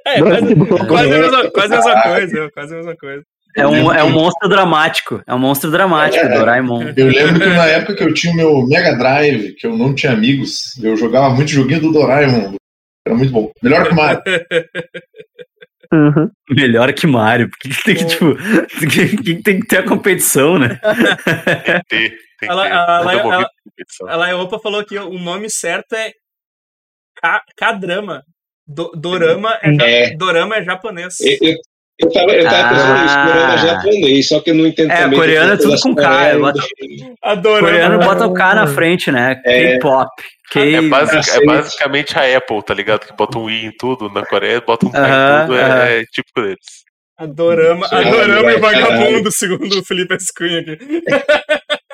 É, 0.07 0.19
quase, 0.19 0.55
quase, 0.87 1.13
a 1.13 1.19
mesma, 1.19 1.51
quase 1.51 1.73
a 1.73 1.77
mesma 1.77 2.01
coisa, 2.01 2.51
quase 2.51 2.73
a 2.73 2.77
mesma 2.77 2.95
coisa. 2.95 3.23
É 3.55 3.67
um, 3.67 3.93
é 3.93 4.03
um 4.03 4.09
monstro 4.09 4.49
dramático. 4.49 5.21
É 5.27 5.35
um 5.35 5.39
monstro 5.39 5.69
dramático, 5.69 6.25
é, 6.25 6.39
Doraemon. 6.39 6.93
Eu 6.97 7.05
lembro 7.11 7.39
que 7.39 7.45
na 7.45 7.65
época 7.67 7.95
que 7.95 8.03
eu 8.03 8.13
tinha 8.15 8.33
o 8.33 8.35
meu 8.35 8.65
Mega 8.65 8.97
Drive, 8.97 9.53
que 9.53 9.67
eu 9.67 9.77
não 9.77 9.93
tinha 9.93 10.13
amigos, 10.13 10.75
eu 10.81 10.97
jogava 10.97 11.29
muito 11.35 11.51
joguinho 11.51 11.81
do 11.81 11.91
Doraemon. 11.91 12.55
Era 13.05 13.15
muito 13.15 13.31
bom. 13.31 13.51
Melhor 13.61 13.85
que 13.85 13.93
o 13.93 13.95
Mario. 13.95 14.21
Uhum. 15.93 16.29
Melhor 16.49 16.91
que 16.93 17.05
Mario. 17.05 17.49
Porque 17.49 17.69
tem 17.83 17.95
que, 17.95 18.05
tipo, 18.05 18.35
tem, 19.25 19.41
tem 19.41 19.59
que 19.59 19.67
ter 19.67 19.77
a 19.79 19.83
competição, 19.83 20.57
né? 20.59 20.79
Tem 20.81 21.83
que 21.83 21.85
ter. 21.85 22.09
Tem 22.09 22.09
que 22.39 22.45
Ela- 22.47 22.63
ter. 22.69 23.49
competição. 23.63 24.07
A 24.09 24.15
Laiopa 24.15 24.57
falou 24.59 24.83
que 24.85 24.97
o 24.97 25.19
nome 25.19 25.49
certo 25.49 25.93
é 25.93 26.11
K- 27.21 27.41
K-drama. 27.57 28.23
Do- 28.67 28.91
dorama, 28.95 29.57
é, 29.61 30.03
É. 30.13 30.15
dorama 30.15 30.55
é 30.55 30.63
japonês. 30.63 31.19
Eu, 31.19 31.37
eu, 31.41 31.55
eu 31.99 32.11
tava, 32.11 32.31
eu 32.31 32.43
tava 32.45 32.69
pensando 32.69 33.05
isso, 33.05 33.15
Ah. 33.17 33.25
coreano 33.27 33.53
é 33.53 33.57
japonês, 33.57 34.27
só 34.27 34.39
que 34.39 34.49
eu 34.51 34.55
não 34.55 34.65
entendo 34.67 34.91
É, 34.91 34.97
também. 35.01 35.19
coreano 35.19 35.53
é 35.53 35.57
tudo 35.57 35.79
com 35.81 35.93
K, 35.95 36.07
Coreias, 36.07 36.39
bota- 36.39 36.63
A. 37.23 37.37
Coreano 37.41 37.99
bota 37.99 38.25
o 38.27 38.33
K 38.33 38.55
na 38.55 38.67
frente, 38.67 39.11
né? 39.11 39.41
É. 39.45 39.73
K-pop. 39.73 40.09
É, 40.59 40.81
basic- 40.89 41.29
é 41.29 41.45
basicamente 41.45 42.17
a 42.17 42.37
Apple, 42.37 42.63
tá 42.63 42.73
ligado? 42.73 43.05
Que 43.07 43.13
bota 43.15 43.37
um 43.39 43.49
i 43.49 43.65
em 43.65 43.71
tudo, 43.77 44.09
na 44.09 44.25
Coreia 44.25 44.59
bota 44.61 44.85
um 44.87 44.91
K 44.91 44.97
Aham, 44.99 45.43
em 45.43 45.47
tudo, 45.47 45.57
é, 45.57 45.99
é 46.01 46.05
típico 46.05 46.41
deles. 46.41 46.83
A 47.17 47.25
dorama, 47.25 47.85
a 47.85 47.89
Caralho, 47.89 48.11
dorama 48.11 48.51
e 48.51 48.57
vagabundo, 48.57 49.31
segundo 49.31 49.79
o 49.79 49.85
Felipe 49.85 50.15
Escunha 50.15 50.59
aqui. 50.59 50.77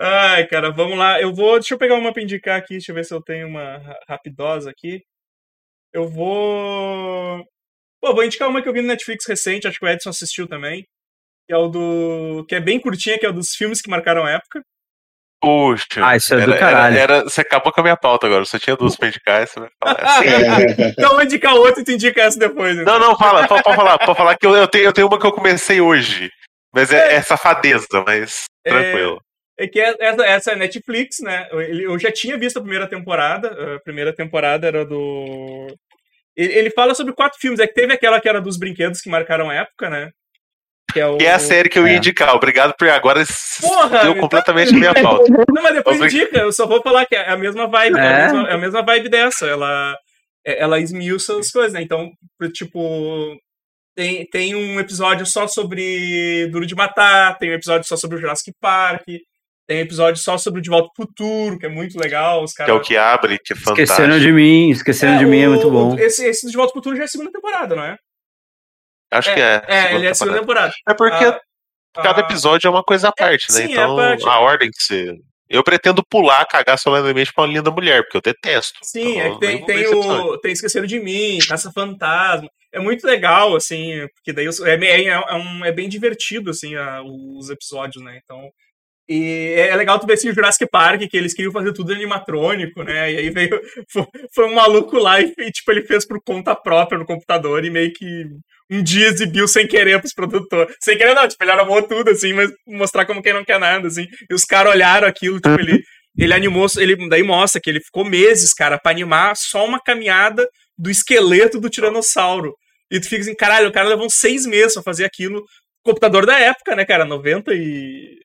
Ai, 0.00 0.46
cara, 0.48 0.70
vamos 0.72 0.98
lá. 0.98 1.20
Eu 1.20 1.32
vou. 1.32 1.54
Deixa 1.58 1.74
eu 1.74 1.78
pegar 1.78 1.94
uma 1.94 2.12
pra 2.12 2.22
indicar 2.22 2.58
aqui. 2.58 2.74
Deixa 2.74 2.90
eu 2.90 2.96
ver 2.96 3.04
se 3.04 3.14
eu 3.14 3.22
tenho 3.22 3.46
uma 3.46 3.78
ra- 3.78 3.98
rapidosa 4.08 4.70
aqui. 4.70 5.02
Eu 5.92 6.08
vou. 6.08 7.44
Pô, 8.02 8.12
vou 8.14 8.24
indicar 8.24 8.48
uma 8.48 8.60
que 8.60 8.68
eu 8.68 8.72
vi 8.72 8.82
no 8.82 8.88
Netflix 8.88 9.24
recente, 9.26 9.66
acho 9.68 9.78
que 9.78 9.84
o 9.84 9.88
Edson 9.88 10.10
assistiu 10.10 10.48
também. 10.48 10.84
Que 11.46 11.54
é 11.54 11.56
o 11.56 11.68
do. 11.68 12.44
Que 12.48 12.56
é 12.56 12.60
bem 12.60 12.80
curtinha, 12.80 13.18
que 13.18 13.24
é 13.26 13.28
o 13.28 13.32
dos 13.32 13.50
filmes 13.54 13.80
que 13.80 13.90
marcaram 13.90 14.24
a 14.24 14.30
época. 14.32 14.62
Puxa. 15.44 16.06
Ah, 16.06 16.16
isso 16.16 16.34
é 16.34 16.38
do 16.38 16.52
era- 16.52 16.58
caralho. 16.58 16.96
Era, 16.98 17.14
era- 17.16 17.24
você 17.24 17.40
acabou 17.42 17.72
com 17.72 17.80
a 17.80 17.84
minha 17.84 17.96
pauta 17.96 18.26
agora, 18.26 18.44
só 18.44 18.58
tinha 18.58 18.76
duas 18.76 18.96
pra 18.96 19.08
indicar, 19.08 19.46
você 19.46 19.60
vai 19.60 19.68
falar 19.82 20.00
assim. 20.00 20.92
Então 20.96 21.10
vou 21.14 21.22
indicar 21.22 21.54
outra 21.54 21.80
e 21.82 21.84
tu 21.84 21.92
indica 21.92 22.22
essa 22.22 22.38
depois. 22.38 22.76
então. 22.78 22.98
Não, 22.98 23.08
não, 23.08 23.16
fala, 23.18 23.46
pode, 23.46 23.62
pode 23.62 23.76
falar, 23.76 23.98
pode 23.98 24.16
falar 24.18 24.36
que 24.36 24.46
eu, 24.46 24.54
eu, 24.56 24.66
tenho, 24.68 24.84
eu 24.84 24.92
tenho 24.92 25.06
uma 25.06 25.18
que 25.18 25.26
eu 25.26 25.32
comecei 25.32 25.80
hoje. 25.80 26.30
Mas 26.74 26.92
é, 26.92 27.14
é 27.14 27.22
safadeza, 27.22 27.86
mas 28.06 28.44
É, 28.64 28.70
tranquilo. 28.70 29.20
É 29.56 29.68
que 29.68 29.80
é- 29.80 29.94
essa, 30.00 30.24
essa 30.26 30.52
é 30.52 30.56
Netflix, 30.56 31.18
né? 31.20 31.46
Eu, 31.52 31.96
já 31.98 32.10
tinha 32.10 32.36
visto 32.36 32.56
a 32.58 32.62
primeira 32.62 32.88
temporada. 32.88 33.76
A 33.76 33.80
primeira 33.80 34.12
temporada 34.12 34.66
era 34.66 34.84
do. 34.84 35.68
Ele, 36.36 36.52
ele 36.52 36.70
fala 36.70 36.92
sobre 36.94 37.12
quatro 37.14 37.38
filmes. 37.38 37.60
É 37.60 37.66
que 37.68 37.74
teve 37.74 37.92
aquela 37.92 38.20
que 38.20 38.28
era 38.28 38.40
dos 38.40 38.56
brinquedos 38.58 39.00
que 39.00 39.08
marcaram 39.08 39.48
a 39.50 39.54
época, 39.54 39.88
né? 39.88 40.10
Que 40.94 41.00
é 41.00 41.06
o. 41.06 41.18
Que 41.18 41.24
é 41.26 41.32
a 41.34 41.38
série 41.38 41.68
que 41.68 41.78
eu 41.78 41.86
ia 41.86 41.94
É. 41.94 41.96
indicar. 41.98 42.34
Obrigado 42.34 42.72
por 42.78 42.88
agora. 42.88 43.22
Porra, 43.60 44.02
Deu 44.04 44.14
tá- 44.14 44.20
completamente 44.20 44.72
a 44.74 44.78
minha 44.78 44.94
pauta. 44.94 45.24
Não, 45.52 45.62
mas 45.62 45.74
depois 45.74 45.96
Obrig- 45.98 46.14
indica. 46.14 46.38
Eu 46.38 46.52
só 46.52 46.66
vou 46.66 46.80
falar 46.80 47.04
que 47.04 47.14
é 47.14 47.28
a 47.28 47.36
mesma 47.36 47.66
vibe. 47.68 47.98
É, 47.98 48.00
a, 48.00 48.04
É? 48.04 48.22
mesma, 48.24 48.48
é 48.48 48.52
a 48.54 48.58
mesma 48.58 48.82
vibe 48.82 49.08
dessa. 49.10 49.46
Ela, 49.46 49.94
é- 50.46 50.62
ela 50.62 50.80
esmiuça 50.80 51.36
as 51.38 51.50
coisas, 51.50 51.72
né? 51.74 51.82
Então, 51.82 52.10
tipo. 52.54 53.36
Tem, 53.96 54.26
tem 54.26 54.54
um 54.56 54.80
episódio 54.80 55.24
só 55.24 55.46
sobre 55.46 56.48
Duro 56.50 56.66
de 56.66 56.74
Matar, 56.74 57.38
tem 57.38 57.50
um 57.50 57.54
episódio 57.54 57.86
só 57.86 57.96
sobre 57.96 58.16
o 58.16 58.20
Jurassic 58.20 58.50
Park, 58.60 59.04
tem 59.68 59.78
um 59.78 59.82
episódio 59.82 60.20
só 60.20 60.36
sobre 60.36 60.58
o 60.58 60.62
De 60.62 60.68
Volta 60.68 60.88
pro 60.96 61.06
Futuro, 61.06 61.56
que 61.60 61.66
é 61.66 61.68
muito 61.68 61.96
legal. 61.96 62.42
Os 62.42 62.52
Que 62.52 62.62
é 62.62 62.66
caras 62.66 62.80
o 62.80 62.84
que 62.84 62.96
abre, 62.96 63.38
que 63.38 63.52
é 63.52 63.56
fantástico. 63.56 63.82
Esqueceram 63.82 64.18
de 64.18 64.32
mim, 64.32 64.70
esqueceram 64.70 65.16
de 65.18 65.24
mim 65.26 65.38
é 65.42 65.48
muito 65.48 65.70
bom. 65.70 65.96
Esse, 65.96 66.26
esse 66.26 66.50
De 66.50 66.56
Volta 66.56 66.72
pro 66.72 66.80
Futuro 66.80 66.96
já 66.96 67.02
é 67.02 67.04
a 67.04 67.08
segunda 67.08 67.30
temporada, 67.30 67.76
não 67.76 67.84
é? 67.84 67.96
Acho 69.18 69.34
que 69.34 69.40
é. 69.40 69.62
É, 69.66 69.82
segunda 69.82 69.94
ele 69.98 70.06
é 70.06 70.10
a 70.10 70.14
segunda 70.14 70.38
temporada. 70.40 70.72
É 70.88 70.94
porque 70.94 71.24
Ah, 71.24 71.40
cada 71.94 72.20
ah, 72.20 72.24
episódio 72.24 72.66
é 72.66 72.70
uma 72.70 72.82
coisa 72.82 73.08
à 73.08 73.12
parte, 73.12 73.52
né? 73.52 73.58
sim, 73.60 73.62
é 73.68 73.70
Então, 73.72 73.98
a 73.98 74.02
parte. 74.08 74.28
a 74.28 74.38
ordem 74.40 74.70
que 74.70 74.82
você. 74.82 75.14
Eu 75.48 75.62
pretendo 75.62 76.02
pular, 76.08 76.44
cagar 76.46 76.78
solenemente 76.78 77.32
pra 77.32 77.44
uma 77.44 77.52
linda 77.52 77.70
mulher, 77.70 78.02
porque 78.02 78.16
eu 78.16 78.20
detesto. 78.22 78.78
Sim, 78.82 79.18
Então, 79.18 79.26
é 79.26 79.30
que 79.30 79.38
tem, 79.40 79.64
tem, 79.66 79.86
o, 79.94 80.38
tem 80.38 80.52
Esqueceram 80.52 80.86
de 80.86 80.98
Mim, 80.98 81.38
Caça 81.46 81.70
Fantasma. 81.72 82.48
É 82.72 82.80
muito 82.80 83.06
legal, 83.06 83.54
assim, 83.54 84.08
porque 84.14 84.32
daí 84.32 84.46
é, 84.46 84.84
é, 84.84 85.04
é 85.04 85.34
um- 85.36 85.64
é 85.64 85.70
bem 85.70 85.88
divertido, 85.88 86.50
assim, 86.50 86.74
a- 86.74 87.02
os 87.02 87.50
episódios, 87.50 88.02
né? 88.02 88.18
Então. 88.24 88.40
E 89.08 89.54
é 89.56 89.68
é 89.68 89.76
legal 89.76 89.98
tu 89.98 90.06
ver 90.06 90.14
esse 90.14 90.32
Jurassic 90.32 90.66
Park, 90.70 91.02
que 91.08 91.16
eles 91.16 91.34
queriam 91.34 91.52
fazer 91.52 91.72
tudo 91.72 91.92
animatrônico, 91.92 92.82
né? 92.82 93.12
E 93.12 93.16
aí 93.18 93.30
veio. 93.30 93.60
Foi, 94.34 94.46
um 94.46 94.54
maluco 94.54 94.96
lá 94.98 95.20
e, 95.20 95.30
tipo, 95.50 95.70
ele 95.70 95.82
fez 95.82 96.06
por 96.06 96.20
conta 96.22 96.54
própria 96.54 96.98
no 96.98 97.06
computador 97.06 97.64
e 97.64 97.70
meio 97.70 97.92
que 97.92 98.26
um 98.70 98.82
dia 98.82 99.08
exibiu 99.08 99.46
sem 99.46 99.66
querer 99.66 100.00
pros 100.00 100.14
produtores. 100.14 100.74
Sem 100.80 100.96
querer, 100.96 101.14
não, 101.14 101.28
tipo, 101.28 101.42
ele 101.42 101.50
armou 101.50 101.82
tudo, 101.82 102.10
assim, 102.10 102.32
mas 102.32 102.50
mostrar 102.66 103.04
como 103.04 103.22
quem 103.22 103.32
não 103.34 103.44
quer 103.44 103.58
nada, 103.58 103.88
assim. 103.88 104.06
E 104.30 104.34
os 104.34 104.44
caras 104.44 104.72
olharam 104.72 105.06
aquilo, 105.06 105.40
tipo, 105.40 105.60
ele. 105.60 105.82
Ele 106.16 106.32
animou, 106.32 106.68
ele 106.78 107.08
daí 107.08 107.24
mostra 107.24 107.60
que 107.60 107.68
ele 107.68 107.80
ficou 107.80 108.04
meses, 108.04 108.54
cara, 108.54 108.78
pra 108.78 108.92
animar 108.92 109.34
só 109.36 109.66
uma 109.66 109.80
caminhada 109.80 110.48
do 110.78 110.88
esqueleto 110.88 111.60
do 111.60 111.68
tiranossauro. 111.68 112.54
E 112.90 113.00
tu 113.00 113.08
fica 113.08 113.22
assim, 113.22 113.34
caralho, 113.34 113.68
o 113.68 113.72
cara 113.72 113.88
levou 113.88 114.06
uns 114.06 114.14
seis 114.14 114.46
meses 114.46 114.74
pra 114.74 114.82
fazer 114.82 115.04
aquilo. 115.04 115.44
Computador 115.84 116.24
da 116.24 116.38
época, 116.38 116.76
né, 116.76 116.84
cara? 116.84 117.04
90 117.04 117.52
e. 117.54 118.18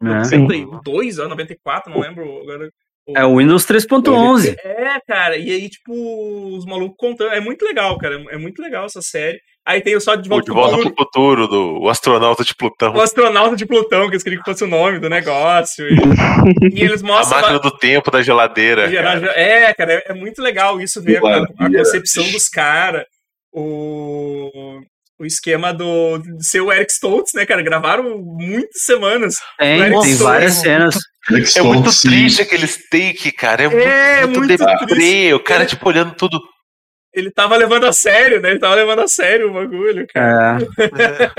né? 0.00 0.18
92, 0.18 1.18
ah, 1.18 1.28
94, 1.28 1.92
não 1.92 2.00
lembro 2.00 2.40
agora. 2.42 2.68
É 3.16 3.24
o 3.24 3.38
Windows 3.38 3.64
3.11. 3.64 4.54
É, 4.62 5.00
cara, 5.06 5.36
e 5.38 5.50
aí, 5.50 5.68
tipo, 5.70 5.92
os 6.54 6.66
malucos 6.66 6.94
contando. 6.98 7.32
É 7.32 7.40
muito 7.40 7.64
legal, 7.64 7.96
cara. 7.96 8.22
É 8.30 8.36
muito 8.36 8.60
legal 8.60 8.84
essa 8.84 9.00
série. 9.00 9.38
Aí 9.66 9.80
tem 9.80 9.96
o 9.96 10.00
só 10.00 10.14
de 10.14 10.28
O 10.28 10.30
volta, 10.30 10.44
De 10.44 10.50
Volta 10.52 10.76
futuro. 10.76 10.94
pro 10.94 11.04
Futuro, 11.06 11.48
do 11.48 11.78
o 11.80 11.88
astronauta 11.88 12.44
de 12.44 12.54
Plutão. 12.54 12.92
O 12.94 13.00
astronauta 13.00 13.56
de 13.56 13.64
Plutão, 13.64 14.06
que 14.08 14.12
eles 14.14 14.22
queriam 14.22 14.42
que 14.42 14.50
fosse 14.50 14.62
o 14.62 14.66
nome 14.68 14.98
do 14.98 15.08
negócio. 15.08 15.86
E, 15.88 15.94
e 16.80 16.82
eles 16.84 17.02
A 17.02 17.06
mostram. 17.06 17.40
máquina 17.40 17.58
do 17.58 17.70
tempo 17.78 18.10
da 18.10 18.20
geladeira. 18.22 18.90
Gerar- 18.90 19.20
cara. 19.20 19.32
É, 19.40 19.72
cara, 19.72 19.92
é, 19.94 20.04
é 20.08 20.14
muito 20.14 20.42
legal 20.42 20.78
isso, 20.78 21.02
ver 21.02 21.20
Que 21.22 21.26
a, 21.26 21.42
a 21.66 21.72
concepção 21.72 22.30
dos 22.30 22.46
caras, 22.48 23.04
o, 23.52 24.80
o 25.18 25.26
esquema 25.26 25.74
do 25.74 26.22
ser 26.40 26.60
o 26.60 26.72
Eric 26.72 26.92
Stoltz, 26.92 27.32
né, 27.34 27.44
cara? 27.44 27.62
Gravaram 27.62 28.18
muitas 28.18 28.82
semanas. 28.84 29.36
Tem, 29.58 29.80
Eric 29.80 30.00
tem 30.00 30.12
Stoltz. 30.12 30.18
várias 30.20 30.52
cenas. 30.54 30.96
É 31.58 31.60
muito 31.60 31.90
triste 32.00 32.40
aqueles 32.40 32.88
take, 32.88 33.30
cara. 33.32 33.64
É, 33.64 33.66
É, 33.66 34.24
muito, 34.24 34.38
muito, 34.38 34.64
muito 34.64 34.86
deprê. 34.86 35.34
O 35.34 35.40
cara, 35.40 35.64
É. 35.64 35.66
tipo, 35.66 35.86
olhando 35.86 36.14
tudo. 36.14 36.40
Ele 37.12 37.30
tava 37.30 37.54
levando 37.54 37.84
a 37.84 37.92
sério, 37.92 38.40
né? 38.40 38.50
Ele 38.50 38.58
tava 38.58 38.76
levando 38.76 39.00
a 39.00 39.08
sério 39.08 39.50
o 39.50 39.52
bagulho, 39.52 40.06
cara. 40.06 40.56
É. 40.78 41.30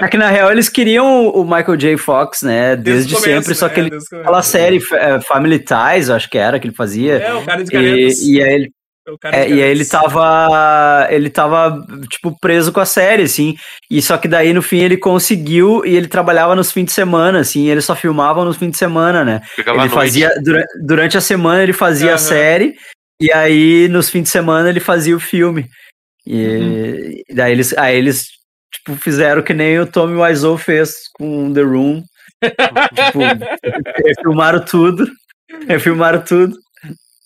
é 0.06 0.08
que 0.08 0.16
na 0.16 0.28
real 0.28 0.50
eles 0.50 0.68
queriam 0.68 1.28
o 1.28 1.44
Michael 1.44 1.76
J. 1.76 1.96
Fox, 1.96 2.42
né? 2.42 2.74
Desde, 2.74 3.14
o 3.14 3.20
começo, 3.20 3.42
sempre, 3.42 3.54
só 3.54 3.68
né? 3.68 3.74
que 3.74 3.80
ele. 3.80 3.90
Desde. 3.90 4.16
Aquela 4.16 4.42
série 4.42 4.82
é, 4.94 5.20
Family 5.20 5.60
Ties, 5.60 6.08
eu 6.08 6.16
acho 6.16 6.28
que 6.28 6.38
era 6.38 6.58
que 6.58 6.66
ele 6.66 6.74
fazia. 6.74 7.18
É, 7.18 7.32
o 7.32 7.44
cara 7.44 7.62
de. 7.62 7.76
E, 7.76 8.32
e 8.32 8.42
aí 8.42 8.54
ele 8.54 8.72
É, 9.32 9.48
e 9.48 9.62
aí 9.62 9.70
ele 9.70 9.84
tava. 9.84 11.06
Ele 11.10 11.30
tava, 11.30 11.84
tipo, 12.10 12.36
preso 12.40 12.72
com 12.72 12.80
a 12.80 12.84
série, 12.84 13.22
assim. 13.22 13.54
E 13.90 14.02
só 14.02 14.18
que 14.18 14.26
daí, 14.26 14.52
no 14.52 14.62
fim, 14.62 14.78
ele 14.78 14.96
conseguiu 14.96 15.84
e 15.84 15.94
ele 15.94 16.08
trabalhava 16.08 16.56
nos 16.56 16.72
fins 16.72 16.86
de 16.86 16.92
semana, 16.92 17.40
assim, 17.40 17.64
e 17.64 17.70
ele 17.70 17.80
só 17.80 17.94
filmava 17.94 18.44
nos 18.44 18.56
fins 18.56 18.72
de 18.72 18.78
semana, 18.78 19.24
né? 19.24 19.40
Ficava 19.54 19.80
ele 19.80 19.88
fazia. 19.88 20.32
Dura, 20.42 20.64
durante 20.84 21.16
a 21.16 21.20
semana 21.20 21.62
ele 21.62 21.72
fazia 21.72 22.10
a 22.10 22.14
Aham. 22.14 22.18
série, 22.18 22.74
e 23.20 23.32
aí 23.32 23.88
nos 23.88 24.10
fins 24.10 24.24
de 24.24 24.28
semana 24.30 24.68
ele 24.68 24.80
fazia 24.80 25.16
o 25.16 25.20
filme. 25.20 25.66
E 26.26 27.22
e 27.28 27.34
daí 27.34 27.52
eles. 27.52 27.76
Aí 27.78 27.96
eles, 27.96 28.26
tipo, 28.72 28.96
fizeram 28.96 29.42
que 29.42 29.54
nem 29.54 29.78
o 29.78 29.86
Tommy 29.86 30.16
Wiseau 30.16 30.58
fez 30.58 30.94
com 31.14 31.52
The 31.52 31.62
Room. 31.62 32.02
tipo, 32.42 33.20
refilmaram 34.04 34.64
tudo. 34.64 35.06
Refilmaram 35.68 36.22
tudo. 36.22 36.56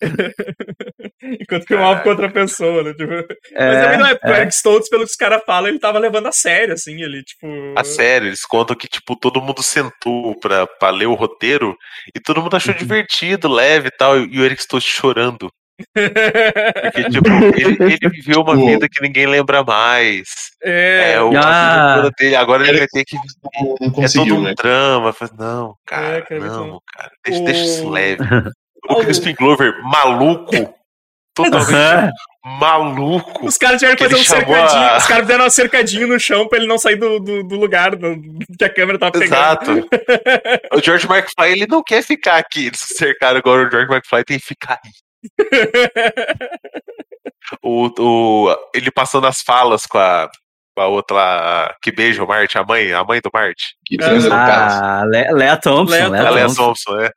Enquanto 1.41 1.67
filmava 1.67 2.01
com 2.01 2.09
outra 2.11 2.31
pessoa, 2.31 2.83
né? 2.83 2.93
Tipo... 2.95 3.13
É, 3.13 3.67
Mas 3.67 3.83
também 3.85 3.99
não 3.99 4.07
é, 4.07 4.15
porque 4.15 4.29
o 4.29 4.35
é. 4.35 4.41
Eric 4.41 4.55
Stoltz, 4.55 4.89
pelo 4.89 5.05
que 5.05 5.11
os 5.11 5.17
caras 5.17 5.43
falam, 5.47 5.69
ele 5.69 5.79
tava 5.79 5.99
levando 5.99 6.27
a 6.27 6.33
sério, 6.33 6.75
assim, 6.75 7.01
ele, 7.03 7.23
tipo... 7.23 7.47
A 7.77 7.85
sério, 7.85 8.29
eles 8.29 8.45
contam 8.45 8.77
que, 8.77 8.89
tipo, 8.89 9.15
todo 9.17 9.41
mundo 9.43 9.63
sentou 9.63 10.35
pra, 10.41 10.67
pra 10.67 10.91
ler 10.91 11.07
o 11.07 11.15
roteiro 11.15 11.77
e 12.15 12.21
todo 12.21 12.41
mundo 12.43 12.53
Uhum. 12.55 12.57
achou 12.57 12.75
divertido, 12.75 13.49
leve 13.49 13.89
e 13.89 13.97
tal, 13.97 14.19
e 14.19 14.39
o 14.41 14.45
Eric 14.45 14.61
Stoltz 14.63 14.87
chorando. 14.89 15.49
Porque, 15.95 17.05
tipo, 17.11 17.29
ele, 17.57 17.95
ele 17.95 18.09
viveu 18.11 18.43
uma 18.43 18.55
Pô. 18.55 18.67
vida 18.67 18.87
que 18.91 19.01
ninguém 19.03 19.27
lembra 19.27 19.63
mais. 19.65 20.29
é, 20.63 21.13
É, 21.15 21.23
o, 21.23 21.33
Ah. 21.39 22.11
dele. 22.19 22.37
Agora 22.37 22.69
ele 22.69 22.79
vai 22.81 22.87
ter 22.87 23.03
que. 23.05 23.17
Não, 23.17 23.75
não 23.97 24.05
É 24.05 24.09
todo 24.13 24.35
um 24.37 24.43
né? 24.43 24.53
drama. 24.55 25.11
Faz, 25.15 25.31
não, 25.39 25.75
cara, 25.87 26.19
É, 26.19 26.21
cara, 26.21 26.41
não, 26.41 26.81
cara. 26.93 27.11
Deixa, 27.25 27.41
O- 27.41 27.45
deixa 27.47 27.65
isso 27.65 27.89
leve. 27.89 28.23
Ah, 28.89 28.95
O 28.95 29.01
Crispin 29.05 29.35
Glover, 29.35 29.81
maluco. 29.83 30.53
Totalmente 31.33 31.73
Aham. 31.75 32.11
maluco. 32.59 33.47
Os 33.47 33.57
caras 33.57 33.79
tiveram 33.79 33.97
que 33.97 34.03
fazer 34.05 34.17
um 34.21 34.25
cercadinho. 34.25 34.83
a- 34.83 34.97
Os 34.99 35.07
caras 35.07 35.23
fizeram 35.27 35.47
um 35.47 35.51
cercadinho 35.51 36.07
no 36.09 36.19
chão 36.19 36.49
pra 36.49 36.59
ele 36.59 36.67
não 36.67 36.77
sair 36.77 36.97
do, 36.97 37.21
do, 37.21 37.45
do 37.45 37.57
lugar 37.57 37.95
do- 37.95 38.17
que 38.59 38.65
a 38.65 38.69
câmera 38.75 38.99
tava 38.99 39.13
pegando. 39.13 39.33
Exato. 39.35 39.89
O 40.75 40.81
George 40.83 41.07
McFly, 41.07 41.53
ele 41.53 41.67
não 41.69 41.83
quer 41.85 42.03
ficar 42.03 42.37
aqui. 42.37 42.67
Eles 42.67 42.81
cercaram 42.81 43.39
agora 43.39 43.67
o 43.67 43.71
George 43.71 43.91
McFly, 43.93 44.25
tem 44.25 44.39
que 44.39 44.45
ficar 44.47 44.81
aí. 44.85 44.91
O, 47.63 47.91
o, 47.99 48.57
ele 48.75 48.91
passando 48.93 49.27
as 49.27 49.41
falas 49.41 49.85
com 49.87 49.99
a, 49.99 50.29
com 50.77 50.83
a 50.83 50.87
outra 50.87 51.17
lá, 51.17 51.75
que 51.83 51.91
beija 51.91 52.23
o 52.23 52.27
Marte, 52.29 52.57
a 52.59 52.65
mãe, 52.65 52.93
a 52.93 53.03
mãe 53.03 53.21
do 53.21 53.31
Marte. 53.33 53.75
Que 53.85 53.97
transa 53.97 54.29
no 54.29 54.35
caso. 54.37 54.81
Ah, 54.83 55.03
Le 55.05 55.33
Lea 55.33 55.57
Thompson. 55.57 56.09
Lea 56.11 56.25
Thompson. 56.45 56.55
Thompson, 56.65 57.01
é. 57.01 57.11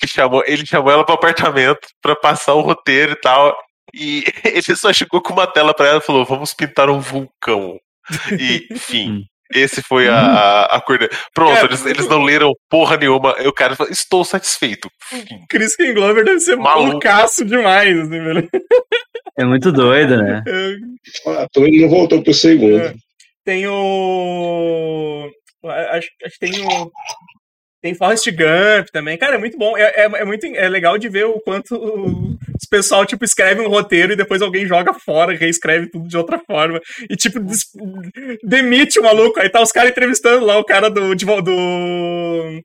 Que 0.00 0.06
chamou, 0.06 0.42
ele 0.46 0.64
chamou 0.66 0.90
ela 0.92 1.04
pro 1.04 1.14
apartamento 1.14 1.86
pra 2.00 2.14
passar 2.14 2.54
o 2.54 2.60
roteiro 2.60 3.12
e 3.12 3.16
tal. 3.20 3.56
E 3.94 4.24
ele 4.44 4.76
só 4.76 4.92
chegou 4.92 5.20
com 5.20 5.32
uma 5.32 5.46
tela 5.46 5.74
pra 5.74 5.86
ela 5.88 5.98
e 5.98 6.04
falou: 6.06 6.24
vamos 6.24 6.54
pintar 6.54 6.88
um 6.90 7.00
vulcão. 7.00 7.78
E, 8.38 8.66
enfim. 8.72 9.24
Esse 9.54 9.80
foi 9.80 10.06
a, 10.10 10.14
a, 10.20 10.76
a 10.76 10.80
cor. 10.82 10.98
de- 10.98 11.08
Pronto, 11.32 11.54
Cara, 11.54 11.66
eles, 11.68 11.86
eles 11.86 12.06
não 12.06 12.22
leram 12.22 12.52
porra 12.68 12.98
nenhuma. 12.98 13.34
E 13.38 13.48
o 13.48 13.52
cara 13.52 13.74
falou: 13.74 13.90
estou 13.90 14.22
satisfeito. 14.22 14.90
Fim. 15.02 15.24
Chris 15.48 15.74
King 15.74 15.94
Glover 15.94 16.22
deve 16.22 16.38
ser 16.40 16.56
Maluco. 16.56 16.86
malucaço 16.88 17.46
demais, 17.46 17.98
assim, 17.98 18.10
velho. 18.10 18.48
É 19.38 19.44
muito 19.46 19.72
doido, 19.72 20.18
né? 20.18 20.42
É, 21.26 21.28
O 21.30 21.32
ator 21.38 21.66
ele 21.66 21.80
não 21.80 21.88
voltou 21.88 22.22
pro 22.22 22.34
segundo. 22.34 22.78
É. 22.78 22.94
Tem 23.44 23.66
o. 23.66 25.30
Acho, 25.64 26.08
acho 26.26 26.38
que 26.38 26.46
tem 26.50 26.60
o. 26.66 26.90
Tem 27.80 27.94
Forrest 27.94 28.26
Gump 28.30 28.88
também. 28.92 29.16
Cara, 29.16 29.36
é 29.36 29.38
muito 29.38 29.56
bom. 29.56 29.76
É, 29.78 29.82
é, 29.82 30.02
é 30.20 30.24
muito 30.24 30.44
é 30.46 30.68
legal 30.68 30.98
de 30.98 31.08
ver 31.08 31.26
o 31.26 31.40
quanto 31.40 31.74
os 31.76 32.66
pessoal, 32.68 33.06
tipo, 33.06 33.24
escreve 33.24 33.60
um 33.60 33.68
roteiro 33.68 34.12
e 34.12 34.16
depois 34.16 34.42
alguém 34.42 34.66
joga 34.66 34.92
fora, 34.92 35.36
reescreve 35.36 35.88
tudo 35.88 36.08
de 36.08 36.16
outra 36.16 36.40
forma. 36.44 36.80
E, 37.08 37.14
tipo, 37.14 37.38
des- 37.38 37.66
demite 38.42 38.98
o 38.98 39.02
maluco. 39.04 39.38
Aí 39.40 39.48
tá 39.48 39.62
os 39.62 39.70
caras 39.70 39.90
entrevistando 39.92 40.44
lá 40.44 40.58
o 40.58 40.64
cara 40.64 40.90
do. 40.90 41.14
de 41.14 41.24
do 41.24 42.62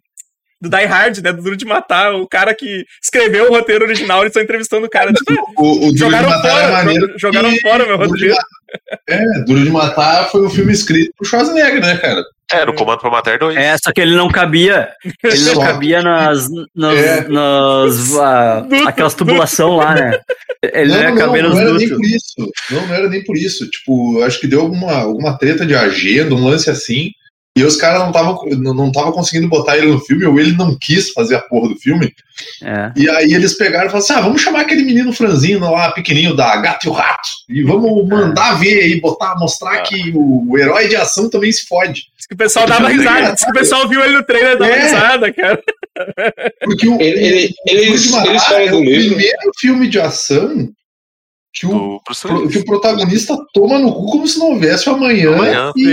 do 0.62 0.70
Die 0.70 0.86
Hard, 0.86 1.18
né? 1.20 1.34
Do 1.34 1.44
Duro 1.44 1.58
de 1.58 1.66
Matar, 1.66 2.16
o 2.16 2.26
cara 2.26 2.56
que 2.56 2.86
escreveu 3.04 3.48
o 3.50 3.54
roteiro 3.54 3.84
original, 3.84 4.22
eles 4.22 4.30
estão 4.30 4.42
entrevistando 4.42 4.86
o 4.86 4.90
cara. 4.90 5.12
Tipo, 5.12 5.34
O, 5.58 5.90
o 5.90 5.98
jogaram 5.98 6.30
é 6.34 6.42
fora, 6.42 6.94
jo- 6.94 7.14
jogaram 7.20 7.54
fora 7.58 7.86
meu 7.86 7.98
roteiro. 7.98 8.34
É, 9.10 9.40
Duro 9.46 9.64
de 9.64 9.70
Matar 9.70 10.30
foi 10.30 10.46
um 10.46 10.50
filme 10.50 10.72
escrito 10.72 11.12
por 11.18 11.26
Schwarzenegger, 11.26 11.82
né, 11.82 11.98
cara? 11.98 12.24
Era 12.52 12.70
o 12.70 12.76
Comando 12.76 13.00
pra 13.00 13.10
Matar 13.10 13.40
2. 13.40 13.56
É, 13.58 13.76
só 13.84 13.92
que 13.92 14.02
ele 14.02 14.16
não 14.16 14.30
cabia. 14.30 14.90
Ele 15.24 15.42
não 15.46 15.60
cabia 15.60 16.02
nas. 16.02 16.48
nas, 16.76 16.98
É. 16.98 17.28
nas 17.28 18.14
aquelas 18.88 19.16
tubulação 19.16 19.76
lá, 19.76 19.96
né? 19.96 20.20
Ele 20.62 20.94
não, 20.94 21.16
não, 21.16 21.50
nos 21.50 21.56
não 21.56 21.60
era 21.60 21.74
nem 21.74 21.90
por 21.90 22.06
isso. 22.06 22.36
Não, 22.70 22.88
não 22.88 22.96
era 22.96 23.10
nem 23.10 23.24
por 23.24 23.38
isso. 23.38 23.70
Tipo, 23.70 24.22
acho 24.24 24.40
que 24.40 24.48
deu 24.48 24.62
alguma, 24.62 24.94
alguma 24.94 25.38
treta 25.38 25.66
de 25.66 25.76
agenda, 25.76 26.36
um 26.36 26.46
lance 26.46 26.70
assim. 26.70 27.12
E 27.56 27.64
os 27.64 27.76
caras 27.78 28.00
não 28.00 28.08
estavam 28.08 28.40
não, 28.58 28.74
não 28.74 28.92
tava 28.92 29.12
conseguindo 29.12 29.48
botar 29.48 29.78
ele 29.78 29.86
no 29.92 30.00
filme, 30.00 30.26
ou 30.26 30.40
ele 30.40 30.58
não 30.58 30.76
quis 30.82 31.12
fazer 31.12 31.36
a 31.36 31.40
porra 31.42 31.70
do 31.70 31.76
filme. 31.76 32.12
É. 32.64 32.92
E 32.98 33.08
aí 33.08 33.32
eles 33.32 33.56
pegaram 33.56 33.86
e 33.86 33.90
falaram 33.92 34.00
assim: 34.00 34.14
ah, 34.14 34.22
vamos 34.22 34.42
chamar 34.42 34.62
aquele 34.62 34.82
menino 34.84 35.14
franzino 35.14 35.70
lá, 35.72 35.92
pequenininho, 35.92 36.36
da 36.36 36.56
Gato 36.58 36.88
e 36.88 36.90
o 36.90 36.94
Rato. 36.94 37.30
E 37.48 37.62
vamos 37.62 38.08
mandar 38.10 38.54
ver 38.56 38.82
aí, 38.82 39.00
botar, 39.00 39.36
mostrar 39.38 39.82
que 39.84 40.12
o, 40.16 40.50
o 40.52 40.58
herói 40.58 40.88
de 40.88 40.96
ação 40.96 41.30
também 41.30 41.52
se 41.52 41.68
fode. 41.68 42.06
Diz 42.18 42.26
que 42.28 42.34
o 42.34 42.38
pessoal 42.38 42.66
dava 42.66 42.88
risada. 42.90 43.34
Diz 43.34 43.44
que 43.46 43.52
o 43.52 43.54
pessoal 43.54 43.88
viu 43.88 44.04
ele 44.04 44.18
no 44.18 44.24
trailer 44.26 44.54
e 44.56 44.58
dava 44.60 44.72
É. 44.72 44.82
risada, 44.84 45.32
cara. 45.34 45.64
Porque 46.64 46.88
o, 46.88 47.00
Ele- 47.00 47.20
ele- 47.24 47.46
o 47.48 47.70
eles- 47.72 48.14
eles 48.26 48.44
falam 48.46 48.62
é 48.62 48.70
do 48.70 48.78
o 48.78 48.84
livro. 48.84 49.10
primeiro 49.16 49.52
filme 49.60 49.88
de 49.88 50.00
ação 50.00 50.70
que 51.54 51.66
o 51.68 52.00
que 52.50 52.58
o 52.60 52.66
protagonista 52.66 53.36
toma 53.54 53.78
no 53.80 53.94
cu 53.94 54.06
como 54.12 54.28
se 54.28 54.40
não 54.40 54.52
houvesse 54.54 54.90
o 54.90 54.94
amanhã, 54.94 55.34
Amanhã, 55.36 55.72
e, 55.78 55.84
sim. 55.84 55.88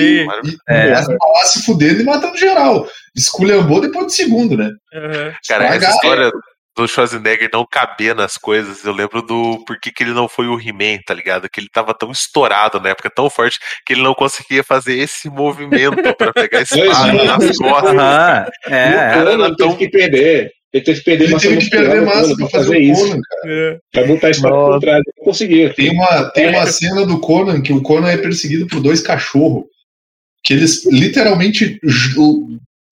e 0.46 0.56
É. 0.68 0.90
mostra 0.94 1.16
lá 1.20 1.44
se 1.44 1.62
fudendo 1.64 2.00
e 2.00 2.04
matando 2.04 2.36
geral. 2.38 2.86
Esculhambou 3.16 3.80
depois 3.80 4.06
do 4.06 4.12
segundo, 4.12 4.56
né? 4.56 4.70
Aham. 4.94 5.34
Cara, 5.46 5.66
essa 5.66 5.90
história 5.90 6.30
do 6.76 6.86
Schwarzenegger 6.88 7.50
não 7.52 7.66
caber 7.70 8.14
nas 8.14 8.34
coisas, 8.38 8.84
eu 8.84 8.92
lembro 8.92 9.20
do 9.20 9.62
por 9.66 9.78
que 9.78 9.90
que 9.92 10.02
ele 10.04 10.12
não 10.14 10.28
foi 10.28 10.46
o 10.46 10.58
He-Man, 10.58 11.00
tá 11.04 11.12
ligado? 11.12 11.48
Que 11.52 11.60
ele 11.60 11.68
tava 11.70 11.92
tão 11.92 12.10
estourado 12.10 12.80
na 12.80 12.90
época, 12.90 13.10
tão 13.14 13.28
forte, 13.28 13.58
que 13.84 13.92
ele 13.92 14.02
não 14.02 14.14
conseguia 14.14 14.62
fazer 14.64 14.96
esse 14.98 15.28
movimento 15.28 15.96
pra 16.16 16.32
pegar 16.32 16.60
a 16.60 16.62
espada 16.62 17.24
nas 17.24 17.58
costas. 17.58 17.94
Aham, 17.94 18.46
o 18.68 18.72
é. 18.72 18.92
cara 18.92 19.14
Conan 19.18 19.32
era 19.32 19.42
teve 19.44 19.56
tão- 19.56 19.76
que 19.76 19.88
perder. 19.90 20.50
Ele 20.72 20.84
teve 20.84 20.98
que 20.98 21.04
perder 21.04 21.24
Ele 21.24 21.32
massa 21.32 21.48
teve 21.48 21.60
que 21.64 21.70
perder 21.70 22.02
massa 22.02 22.26
pra 22.28 22.36
pra 22.36 22.48
fazer 22.48 22.64
fazer 22.66 22.76
o 22.76 22.80
isso. 22.80 23.08
Conan, 23.08 23.20
cara. 23.20 23.52
É. 23.52 23.78
Pra 23.92 24.06
botar 24.06 24.26
a 24.26 24.30
espada 24.30 24.54
Nossa. 24.54 24.72
por 24.72 24.80
trás. 24.80 25.02
Não 25.18 25.24
conseguia. 25.24 25.74
Tem 25.74 25.90
uma, 25.90 26.30
tem 26.30 26.48
uma 26.48 26.66
cena 26.66 27.06
do 27.06 27.18
Conan 27.20 27.60
que 27.60 27.72
o 27.72 27.82
Conan 27.82 28.08
é 28.08 28.16
perseguido 28.16 28.66
por 28.66 28.80
dois 28.80 29.00
cachorros. 29.00 29.64
Que 30.44 30.54
eles 30.54 30.86
literalmente 30.86 31.78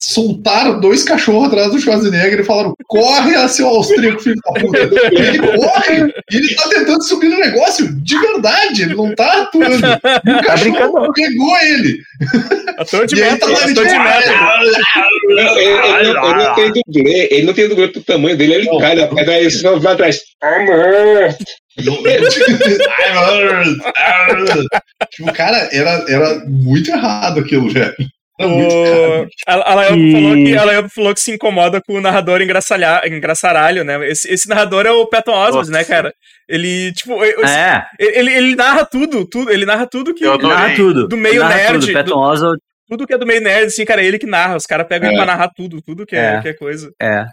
soltaram 0.01 0.81
dois 0.81 1.03
cachorros 1.03 1.49
atrás 1.49 1.71
do 1.73 1.79
Schwarzenegger 1.81 2.41
e 2.41 2.45
falaram: 2.45 2.75
corre, 2.87 3.35
a 3.35 3.49
seu 3.49 3.67
austríaco, 3.69 4.21
filho 4.23 4.37
da 4.45 4.53
puta. 4.61 4.79
E 5.13 5.17
ele 5.21 5.39
corre 5.39 6.13
e 6.31 6.37
ele 6.37 6.55
tá 6.55 6.69
tentando 6.69 7.03
subir 7.03 7.29
no 7.29 7.39
negócio 7.39 7.93
de 8.03 8.19
verdade, 8.19 8.83
ele 8.83 8.95
não 8.95 9.15
tá 9.15 9.43
atuando. 9.43 9.75
E 9.75 9.79
o 9.79 10.01
Tá 10.01 10.21
cachorro 10.43 10.71
brincando, 10.71 10.93
não. 10.95 11.13
pegou 11.13 11.59
ele. 11.59 11.99
Ator 12.79 13.07
de 13.07 13.17
E 13.17 13.23
aí 13.23 13.39
tá 13.39 13.47
lá 13.47 13.67
de. 13.67 13.75
Não, 13.75 13.85
ele, 15.59 16.01
ele 16.01 16.13
não, 16.13 16.31
ele 16.31 16.45
não 16.45 16.55
tem 16.55 16.73
dublê. 16.73 17.29
Ele 17.31 17.47
não 17.47 17.55
tem 17.55 17.69
dublê 17.69 17.89
pro 17.89 18.03
tamanho 18.03 18.37
dele. 18.37 18.55
Ele 18.55 18.67
Não. 18.67 18.79
cai 18.79 18.95
na 18.95 19.07
pedra 19.09 19.35
aí 19.35 19.51
só 19.51 19.79
vai 19.79 19.93
atrás. 19.95 20.21
Amor. 20.43 21.35
tipo, 25.11 25.33
cara, 25.33 25.69
era, 25.73 26.05
era 26.09 26.45
muito 26.47 26.91
errado 26.91 27.41
aquilo, 27.41 27.69
velho. 27.71 27.95
O... 28.41 29.27
A, 29.47 29.81
a 29.81 29.97
E- 29.97 30.13
falou 30.13 30.35
que 30.35 30.57
a 30.57 30.89
falou 30.89 31.15
que 31.15 31.21
se 31.21 31.33
incomoda 31.33 31.81
com 31.81 31.95
o 31.95 32.01
narrador 32.01 32.41
engraçalha- 32.41 33.03
engraçaralho, 33.07 33.83
né? 33.85 34.09
Esse, 34.09 34.33
esse 34.33 34.49
narrador 34.49 34.87
é 34.87 34.91
o 34.93 35.07
Patton 35.07 35.33
Oswalt, 35.33 35.69
né, 35.69 35.83
cara? 35.85 36.13
Ele, 36.49 36.93
tipo, 36.93 37.23
É, 37.25 37.85
ele, 37.99 38.33
ele 38.33 38.55
narra 38.55 38.85
tudo, 38.85 39.27
tudo, 39.27 39.51
ele 39.51 39.67
narra 39.67 39.87
tudo 39.87 40.15
que 40.15 40.25
narra 40.25 40.75
tudo. 40.77 41.09
do 41.09 41.17
meio 41.17 41.41
narra 41.41 41.57
nerd, 41.57 41.81
Tudo. 41.81 41.93
Patton 41.93 42.11
do- 42.15 42.19
Oswalt, 42.19 42.59
tudo 42.89 43.07
que 43.07 43.15
é 43.15 43.19
do 43.19 43.27
meio 43.27 43.41
nerd, 43.41 43.67
assim, 43.67 43.85
cara, 43.85 44.03
é 44.03 44.07
ele 44.07 44.19
que 44.19 44.27
narra. 44.27 44.57
Os 44.57 44.65
caras 44.67 44.87
pegam 44.87 45.09
ele 45.09 45.17
É. 45.17 45.19
pra 45.19 45.27
narrar 45.27 45.51
tudo, 45.55 45.83
tudo 45.83 46.07
que 46.07 46.15
é, 46.17 46.37
É. 46.37 46.41
que 46.41 46.49
é 46.49 46.55
coisa. 46.55 46.91
é. 47.03 47.25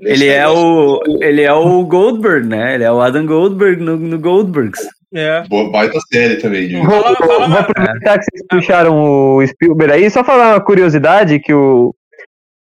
Ele 0.00 0.28
é 0.28 0.46
o. 0.46 1.00
Ele 1.22 1.40
é 1.40 1.52
o 1.54 1.82
Goldberg, 1.86 2.46
né? 2.46 2.74
Ele 2.74 2.84
é 2.84 2.92
o 2.92 3.00
Adam 3.00 3.24
Goldberg 3.24 3.82
no, 3.82 3.96
no 3.96 4.18
Goldbergs. 4.18 4.86
É. 5.14 5.42
Boa, 5.48 5.70
baita 5.70 5.98
série 6.12 6.36
também. 6.36 6.68
de- 6.68 6.76
Vou, 6.76 6.86
vou 6.86 7.48
Marco. 7.48 7.70
aproveitar 7.72 8.18
que 8.18 8.24
vocês 8.24 8.46
puxaram 8.48 9.36
o 9.36 9.46
Spielberg 9.46 9.92
aí, 9.92 10.10
só 10.10 10.24
falar 10.24 10.54
uma 10.54 10.60
curiosidade 10.64 11.38
que 11.38 11.52
o 11.52 11.94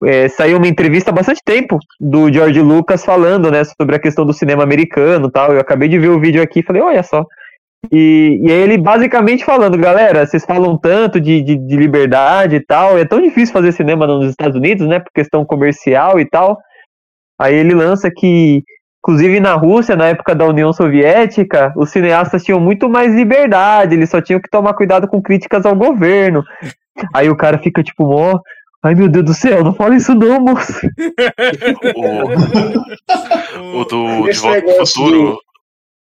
é, 0.03 0.29
saiu 0.29 0.57
uma 0.57 0.67
entrevista 0.67 1.11
há 1.11 1.13
bastante 1.13 1.41
tempo 1.43 1.77
do 1.99 2.31
George 2.31 2.61
Lucas 2.61 3.03
falando, 3.03 3.51
né, 3.51 3.63
sobre 3.65 3.97
a 3.97 3.99
questão 3.99 4.25
do 4.25 4.31
cinema 4.33 4.63
americano 4.63 5.27
e 5.27 5.31
tal. 5.31 5.51
Eu 5.53 5.59
acabei 5.59 5.89
de 5.89 5.99
ver 5.99 6.07
o 6.07 6.19
vídeo 6.19 6.41
aqui 6.41 6.61
e 6.61 6.63
falei, 6.63 6.81
olha 6.81 7.03
só. 7.03 7.25
E, 7.91 8.39
e 8.43 8.51
aí 8.51 8.59
ele 8.61 8.77
basicamente 8.77 9.43
falando, 9.45 9.77
galera, 9.77 10.25
vocês 10.25 10.43
falam 10.45 10.77
tanto 10.77 11.19
de, 11.19 11.41
de, 11.41 11.55
de 11.55 11.75
liberdade 11.77 12.55
e 12.55 12.65
tal, 12.65 12.97
é 12.97 13.03
tão 13.05 13.21
difícil 13.21 13.53
fazer 13.53 13.71
cinema 13.73 14.07
nos 14.07 14.29
Estados 14.29 14.55
Unidos, 14.55 14.87
né, 14.87 14.99
por 14.99 15.11
questão 15.13 15.43
comercial 15.45 16.17
e 16.19 16.25
tal. 16.25 16.57
Aí 17.39 17.55
ele 17.55 17.73
lança 17.73 18.09
que 18.09 18.63
Inclusive 19.01 19.39
na 19.39 19.53
Rússia, 19.53 19.95
na 19.95 20.07
época 20.07 20.35
da 20.35 20.45
União 20.45 20.73
Soviética, 20.73 21.73
os 21.75 21.89
cineastas 21.89 22.43
tinham 22.43 22.59
muito 22.59 22.89
mais 22.89 23.13
liberdade, 23.13 23.95
eles 23.95 24.09
só 24.09 24.21
tinham 24.21 24.41
que 24.41 24.49
tomar 24.49 24.73
cuidado 24.73 25.07
com 25.07 25.21
críticas 25.21 25.65
ao 25.65 25.75
governo. 25.75 26.43
Aí 27.15 27.29
o 27.29 27.35
cara 27.35 27.57
fica 27.57 27.81
tipo, 27.81 28.03
ó, 28.05 28.39
ai 28.83 28.93
meu 28.95 29.07
Deus 29.07 29.25
do 29.25 29.33
céu, 29.33 29.63
não 29.63 29.73
fala 29.73 29.95
isso 29.95 30.13
não, 30.13 30.39
moço. 30.41 30.73
O, 33.61 33.81
o 33.81 33.85
do 33.85 34.29
De 34.29 34.37
Volta 34.37 34.61
pro 34.61 34.85
Futuro, 34.85 35.37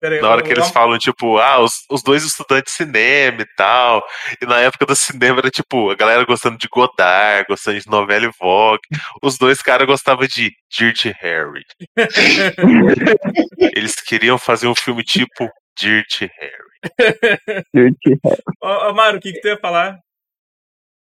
Pera 0.06 0.16
aí, 0.16 0.22
na 0.22 0.30
hora 0.30 0.44
que 0.44 0.52
eles 0.52 0.70
falam, 0.70 0.98
tipo, 1.00 1.40
ah, 1.40 1.60
os, 1.62 1.84
os 1.90 2.04
dois 2.04 2.24
estudantes 2.24 2.74
de 2.74 2.78
cinema 2.78 3.42
e 3.42 3.48
tal. 3.58 4.04
E 4.40 4.46
na 4.46 4.60
época 4.60 4.86
do 4.86 4.96
cinema 4.96 5.40
era 5.40 5.50
tipo, 5.50 5.90
a 5.90 5.96
galera 5.96 6.24
gostando 6.26 6.58
de 6.58 6.68
Godard, 6.68 7.48
gostando 7.48 7.80
de 7.80 7.90
novela 7.90 8.26
e 8.26 8.32
Vogue. 8.40 8.84
Os 9.24 9.38
dois 9.38 9.64
caras 9.64 9.88
gostavam 9.88 10.28
de 10.28 10.52
Dirty 10.70 11.12
Harry. 11.20 11.66
Eles 13.76 13.96
queriam 13.96 14.38
fazer 14.38 14.68
um 14.68 14.76
filme 14.76 15.04
tipo 15.04 15.50
Dirty 15.80 16.30
Harry. 16.40 16.66
Ô, 18.62 18.68
ô, 18.68 18.94
Mário, 18.94 19.18
o 19.18 19.22
que, 19.22 19.34
que 19.34 19.42
tu 19.42 19.48
ia 19.48 19.58
falar? 19.58 19.98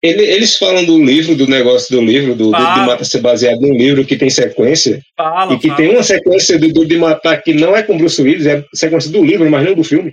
Ele- 0.02 0.22
eles 0.26 0.56
falam 0.58 0.84
do 0.84 1.02
livro, 1.02 1.34
do 1.34 1.46
negócio 1.46 1.94
do 1.94 2.02
livro, 2.04 2.34
do 2.34 2.50
Duro 2.50 2.56
de. 2.74 2.80
Matar 2.80 3.04
ser 3.04 3.20
baseado 3.20 3.60
num 3.60 3.74
livro 3.74 4.04
que 4.04 4.16
tem 4.16 4.28
sequência. 4.30 5.00
Fala, 5.16 5.54
e 5.54 5.58
que 5.58 5.68
fala. 5.68 5.76
tem 5.78 5.90
uma 5.90 6.02
sequência 6.02 6.58
do 6.58 6.72
Duro 6.72 6.86
de 6.86 6.98
Matar 6.98 7.42
que 7.42 7.54
não 7.54 7.74
é 7.74 7.82
com 7.82 7.96
Bruce 7.96 8.20
Willis, 8.20 8.46
é 8.46 8.62
sequência 8.74 9.10
do 9.10 9.24
livro, 9.24 9.50
mas 9.50 9.64
não 9.64 9.74
do 9.74 9.82
filme. 9.82 10.12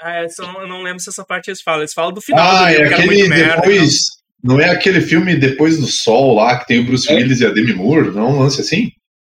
Ah, 0.00 0.22
essa 0.24 0.42
eu 0.42 0.46
não, 0.52 0.60
eu 0.62 0.68
não 0.68 0.82
lembro 0.82 1.00
se 1.00 1.08
essa 1.08 1.24
parte 1.24 1.48
eles 1.48 1.62
falam. 1.62 1.80
Eles 1.80 1.94
falam 1.94 2.12
do 2.12 2.20
final 2.20 2.44
Ah, 2.46 2.64
do 2.64 2.68
é 2.68 2.72
livro, 2.72 2.88
que 2.88 2.94
era 2.94 3.02
aquele 3.04 3.28
merda. 3.28 3.56
depois. 3.62 3.98
Não 4.42 4.60
é 4.60 4.68
aquele 4.68 5.00
filme 5.00 5.34
Depois 5.36 5.78
do 5.80 5.86
Sol 5.86 6.34
lá, 6.34 6.58
que 6.58 6.66
tem 6.66 6.80
o 6.80 6.84
Bruce 6.84 7.10
É. 7.10 7.14
Willis 7.16 7.40
e 7.40 7.46
a 7.46 7.50
Demi 7.50 7.72
Moore? 7.72 8.10
Não 8.10 8.26
é 8.26 8.30
um 8.30 8.38
lance 8.40 8.60
assim? 8.60 8.90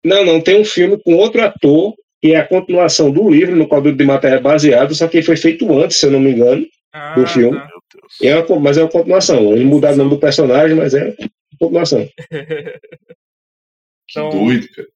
Não, 0.05 0.23
não, 0.23 0.39
tem 0.39 0.61
um 0.61 0.63
filme 0.65 1.01
com 1.03 1.15
outro 1.15 1.41
ator, 1.41 1.93
que 2.21 2.33
é 2.33 2.37
a 2.37 2.47
continuação 2.47 3.09
do 3.09 3.27
livro, 3.27 3.55
no 3.55 3.67
qual 3.67 3.81
o 3.81 3.83
Duro 3.85 3.95
de 3.97 4.03
Matar 4.05 4.33
é 4.33 4.39
baseado, 4.39 4.93
só 4.93 5.07
que 5.07 5.17
ele 5.17 5.25
foi 5.25 5.35
feito 5.35 5.67
antes, 5.79 5.97
se 5.97 6.05
eu 6.05 6.11
não 6.11 6.19
me 6.19 6.29
engano. 6.31 6.63
Ah, 6.93 7.15
do 7.15 7.25
filme. 7.25 7.57
tá. 7.57 7.67
É 8.21 8.35
uma 8.39 8.59
mas 8.59 8.77
é 8.77 8.81
uma 8.83 8.89
continuação. 8.91 9.53
Ele 9.53 9.65
mudaram 9.65 9.95
o 9.95 9.97
nome 9.99 10.09
do 10.11 10.19
personagem, 10.19 10.75
mas 10.75 10.93
é 10.93 11.15
continuação. 11.59 12.07
Que 14.11 14.19
Então- 14.19 14.29
doido, 14.31 14.67
cara. 14.75 14.87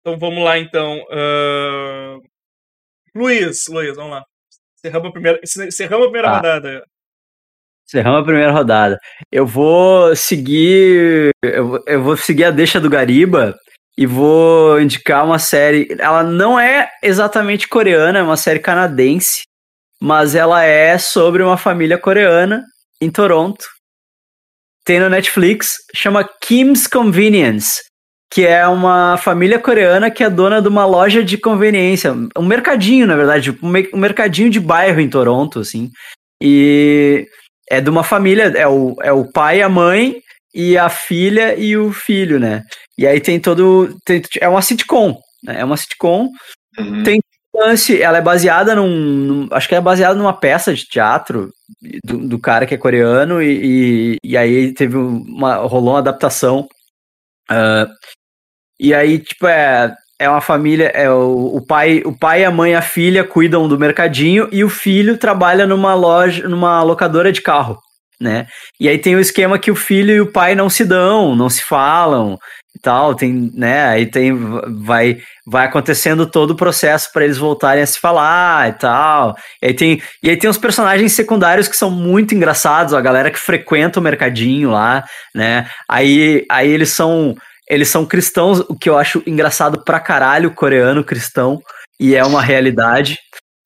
Então 0.00 0.18
vamos 0.18 0.44
lá, 0.44 0.58
então. 0.58 1.04
Ahn, 1.10 2.20
Luiz, 3.14 3.66
Luiz, 3.68 3.96
vamos 3.96 4.10
lá. 4.12 4.24
Cerramos 4.84 5.08
a 5.08 5.12
primeira, 5.12 5.40
cerramos 5.70 6.06
a 6.06 6.10
primeira 6.10 6.28
Tá. 6.28 6.36
rodada. 6.36 6.84
Encerramos 7.88 8.20
a 8.20 8.24
primeira 8.24 8.50
rodada. 8.52 8.98
Eu 9.30 9.46
vou 9.46 10.14
seguir. 10.16 11.30
Eu, 11.42 11.68
vou- 11.68 11.84
eu 11.86 12.02
vou 12.02 12.16
seguir 12.16 12.44
a 12.44 12.50
deixa 12.50 12.80
do 12.80 12.90
Gariba 12.90 13.54
e 13.96 14.06
vou 14.06 14.80
indicar 14.80 15.24
uma 15.24 15.38
série. 15.38 15.88
Ela 15.98 16.22
não 16.22 16.58
é 16.58 16.90
exatamente 17.02 17.68
coreana, 17.68 18.18
é 18.18 18.22
uma 18.22 18.36
série 18.36 18.58
canadense, 18.60 19.44
mas 20.04 20.34
ela 20.34 20.64
é 20.64 20.98
sobre 20.98 21.44
uma 21.44 21.56
família 21.56 21.96
coreana 21.96 22.64
em 23.00 23.08
Toronto. 23.08 23.64
Tem 24.84 24.98
no 24.98 25.08
Netflix, 25.08 25.74
chama 25.94 26.28
Kim's 26.40 26.88
Convenience, 26.88 27.80
que 28.32 28.44
é 28.44 28.66
uma 28.66 29.16
família 29.16 29.60
coreana 29.60 30.10
que 30.10 30.24
é 30.24 30.28
dona 30.28 30.60
de 30.60 30.66
uma 30.66 30.84
loja 30.84 31.22
de 31.22 31.38
conveniência, 31.38 32.12
um 32.36 32.44
mercadinho, 32.44 33.06
na 33.06 33.14
verdade, 33.14 33.56
um 33.62 33.68
me- 33.68 33.90
mercadinho 33.94 34.50
de 34.50 34.58
bairro 34.58 34.98
em 35.00 35.08
Toronto, 35.08 35.60
assim. 35.60 35.88
E 36.42 37.24
é 37.70 37.80
de 37.80 37.88
uma 37.88 38.02
família, 38.02 38.46
é 38.56 38.66
o, 38.66 38.96
é 39.02 39.12
o 39.12 39.30
pai, 39.30 39.62
a 39.62 39.68
mãe 39.68 40.16
e 40.52 40.76
a 40.76 40.88
filha 40.88 41.54
e 41.56 41.76
o 41.76 41.92
filho, 41.92 42.40
né? 42.40 42.64
E 42.98 43.06
aí 43.06 43.20
tem 43.20 43.38
todo. 43.38 43.96
tem- 44.04 44.20
é 44.40 44.48
uma 44.48 44.62
sitcom, 44.62 45.16
né? 45.44 45.60
É 45.60 45.64
uma 45.64 45.76
sitcom. 45.76 46.28
Uhum. 46.76 47.04
Tem- 47.04 47.20
Lance, 47.54 48.00
ela 48.00 48.18
é 48.18 48.22
baseada 48.22 48.74
num, 48.74 48.88
num- 48.88 49.48
Acho 49.52 49.68
que 49.68 49.74
é 49.74 49.80
baseada 49.80 50.14
numa 50.14 50.32
peça 50.32 50.72
de 50.74 50.86
teatro 50.86 51.50
do, 52.04 52.18
do 52.28 52.38
cara 52.38 52.66
que 52.66 52.74
é 52.74 52.78
coreano, 52.78 53.42
e, 53.42 54.14
e, 54.14 54.18
e 54.24 54.36
aí 54.36 54.72
teve 54.72 54.96
uma. 54.96 55.56
rolou 55.56 55.90
uma 55.94 55.98
adaptação. 55.98 56.66
ah, 57.50 57.86
e 58.80 58.94
aí, 58.94 59.18
tipo, 59.18 59.46
é. 59.46 59.94
É 60.18 60.28
uma 60.28 60.40
família, 60.40 60.86
é 60.94 61.10
o, 61.10 61.56
o 61.56 61.66
pai, 61.66 62.00
o 62.06 62.16
pai, 62.16 62.44
a 62.44 62.50
mãe 62.50 62.72
e 62.72 62.74
a 62.76 62.82
filha 62.82 63.24
cuidam 63.24 63.66
do 63.68 63.76
mercadinho 63.78 64.48
e 64.52 64.62
o 64.62 64.68
filho 64.68 65.18
trabalha 65.18 65.66
numa 65.66 65.94
loja, 65.96 66.46
numa 66.48 66.80
locadora 66.84 67.32
de 67.32 67.42
carro, 67.42 67.76
né? 68.22 68.46
E 68.80 68.88
aí 68.88 68.98
tem 68.98 69.16
o 69.16 69.20
esquema 69.20 69.58
que 69.58 69.70
o 69.70 69.76
filho 69.76 70.14
e 70.14 70.20
o 70.20 70.32
pai 70.32 70.54
não 70.54 70.70
se 70.70 70.84
dão, 70.84 71.34
não 71.36 71.50
se 71.50 71.62
falam 71.62 72.38
e 72.74 72.80
tal, 72.80 73.14
tem, 73.14 73.50
né? 73.54 73.84
Aí 73.86 74.06
tem 74.06 74.32
vai 74.84 75.18
vai 75.46 75.66
acontecendo 75.66 76.24
todo 76.26 76.52
o 76.52 76.56
processo 76.56 77.10
para 77.12 77.24
eles 77.24 77.36
voltarem 77.36 77.82
a 77.82 77.86
se 77.86 77.98
falar 77.98 78.68
e 78.70 78.72
tal. 78.74 79.34
E 79.62 79.66
aí 79.66 79.74
tem 79.74 80.02
e 80.22 80.30
aí 80.30 80.36
tem 80.36 80.48
os 80.48 80.58
personagens 80.58 81.12
secundários 81.12 81.68
que 81.68 81.76
são 81.76 81.90
muito 81.90 82.34
engraçados, 82.34 82.94
a 82.94 83.00
galera 83.00 83.30
que 83.30 83.38
frequenta 83.38 84.00
o 84.00 84.02
mercadinho 84.02 84.70
lá, 84.70 85.04
né? 85.34 85.66
Aí 85.88 86.44
aí 86.50 86.70
eles 86.70 86.90
são 86.90 87.34
eles 87.68 87.88
são 87.88 88.04
cristãos, 88.04 88.60
o 88.60 88.76
que 88.76 88.88
eu 88.88 88.98
acho 88.98 89.22
engraçado 89.26 89.82
pra 89.84 90.00
caralho, 90.00 90.54
coreano 90.54 91.04
cristão, 91.04 91.58
e 91.98 92.14
é 92.14 92.24
uma 92.24 92.42
realidade. 92.42 93.16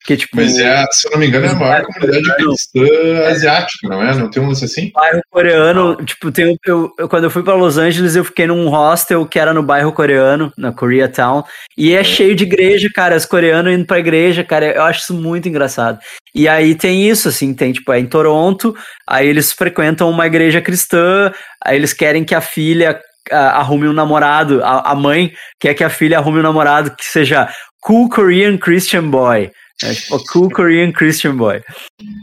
Que, 0.07 0.15
tipo, 0.15 0.37
Mas 0.37 0.57
é, 0.57 0.85
se 0.89 1.05
eu 1.05 1.11
não 1.11 1.19
me 1.19 1.27
engano, 1.27 1.47
é 1.47 1.49
a 1.49 1.53
maior 1.55 1.83
comunidade 1.83 2.23
cristã 2.35 3.25
asiática, 3.27 3.89
não 3.89 4.01
é? 4.01 4.15
Não 4.15 4.29
tem 4.31 4.41
um 4.41 4.47
lance 4.47 4.63
assim? 4.63 4.89
bairro 4.93 5.19
coreano, 5.29 5.97
tipo, 5.97 6.31
tem, 6.31 6.57
eu, 6.65 6.89
eu- 6.97 7.09
quando 7.09 7.25
eu 7.25 7.29
fui 7.29 7.43
pra 7.43 7.55
Los 7.55 7.77
Angeles, 7.77 8.15
eu 8.15 8.23
fiquei 8.23 8.47
num 8.47 8.69
hostel 8.69 9.25
que 9.25 9.37
era 9.37 9.53
no 9.53 9.61
bairro 9.61 9.91
coreano, 9.91 10.49
na 10.57 10.71
Koreatown, 10.71 11.43
e 11.77 11.93
é 11.93 12.03
cheio 12.05 12.33
de 12.35 12.45
igreja, 12.45 12.89
cara, 12.95 13.17
os 13.17 13.25
coreanos 13.25 13.73
indo 13.73 13.85
pra 13.85 13.99
igreja, 13.99 14.45
cara, 14.45 14.67
eu 14.67 14.83
acho 14.83 15.01
isso 15.01 15.13
muito 15.13 15.49
engraçado. 15.49 15.99
E 16.33 16.47
aí 16.47 16.73
tem 16.73 17.09
isso, 17.09 17.27
assim, 17.27 17.53
tem, 17.53 17.73
tipo, 17.73 17.91
é 17.91 17.99
em 17.99 18.05
Toronto, 18.05 18.73
aí 19.05 19.27
eles 19.27 19.51
frequentam 19.51 20.09
uma 20.09 20.25
igreja 20.25 20.61
cristã, 20.61 21.31
aí 21.61 21.75
eles 21.75 21.91
querem 21.91 22.23
que 22.23 22.33
a 22.33 22.39
filha 22.39 22.97
arrume 23.29 23.89
um 23.89 23.93
namorado, 23.93 24.63
a, 24.63 24.91
a 24.91 24.95
mãe 24.95 25.33
quer 25.59 25.73
que 25.73 25.83
a 25.83 25.89
filha 25.89 26.17
arrume 26.17 26.39
um 26.39 26.43
namorado 26.43 26.91
que 26.95 27.03
seja 27.03 27.49
cool 27.81 28.07
Korean 28.09 28.57
Christian 28.57 29.09
boy, 29.09 29.51
é, 29.83 29.93
tipo, 29.93 30.17
cool 30.31 30.49
Korean 30.49 30.91
Christian 30.91 31.35
boy. 31.35 31.61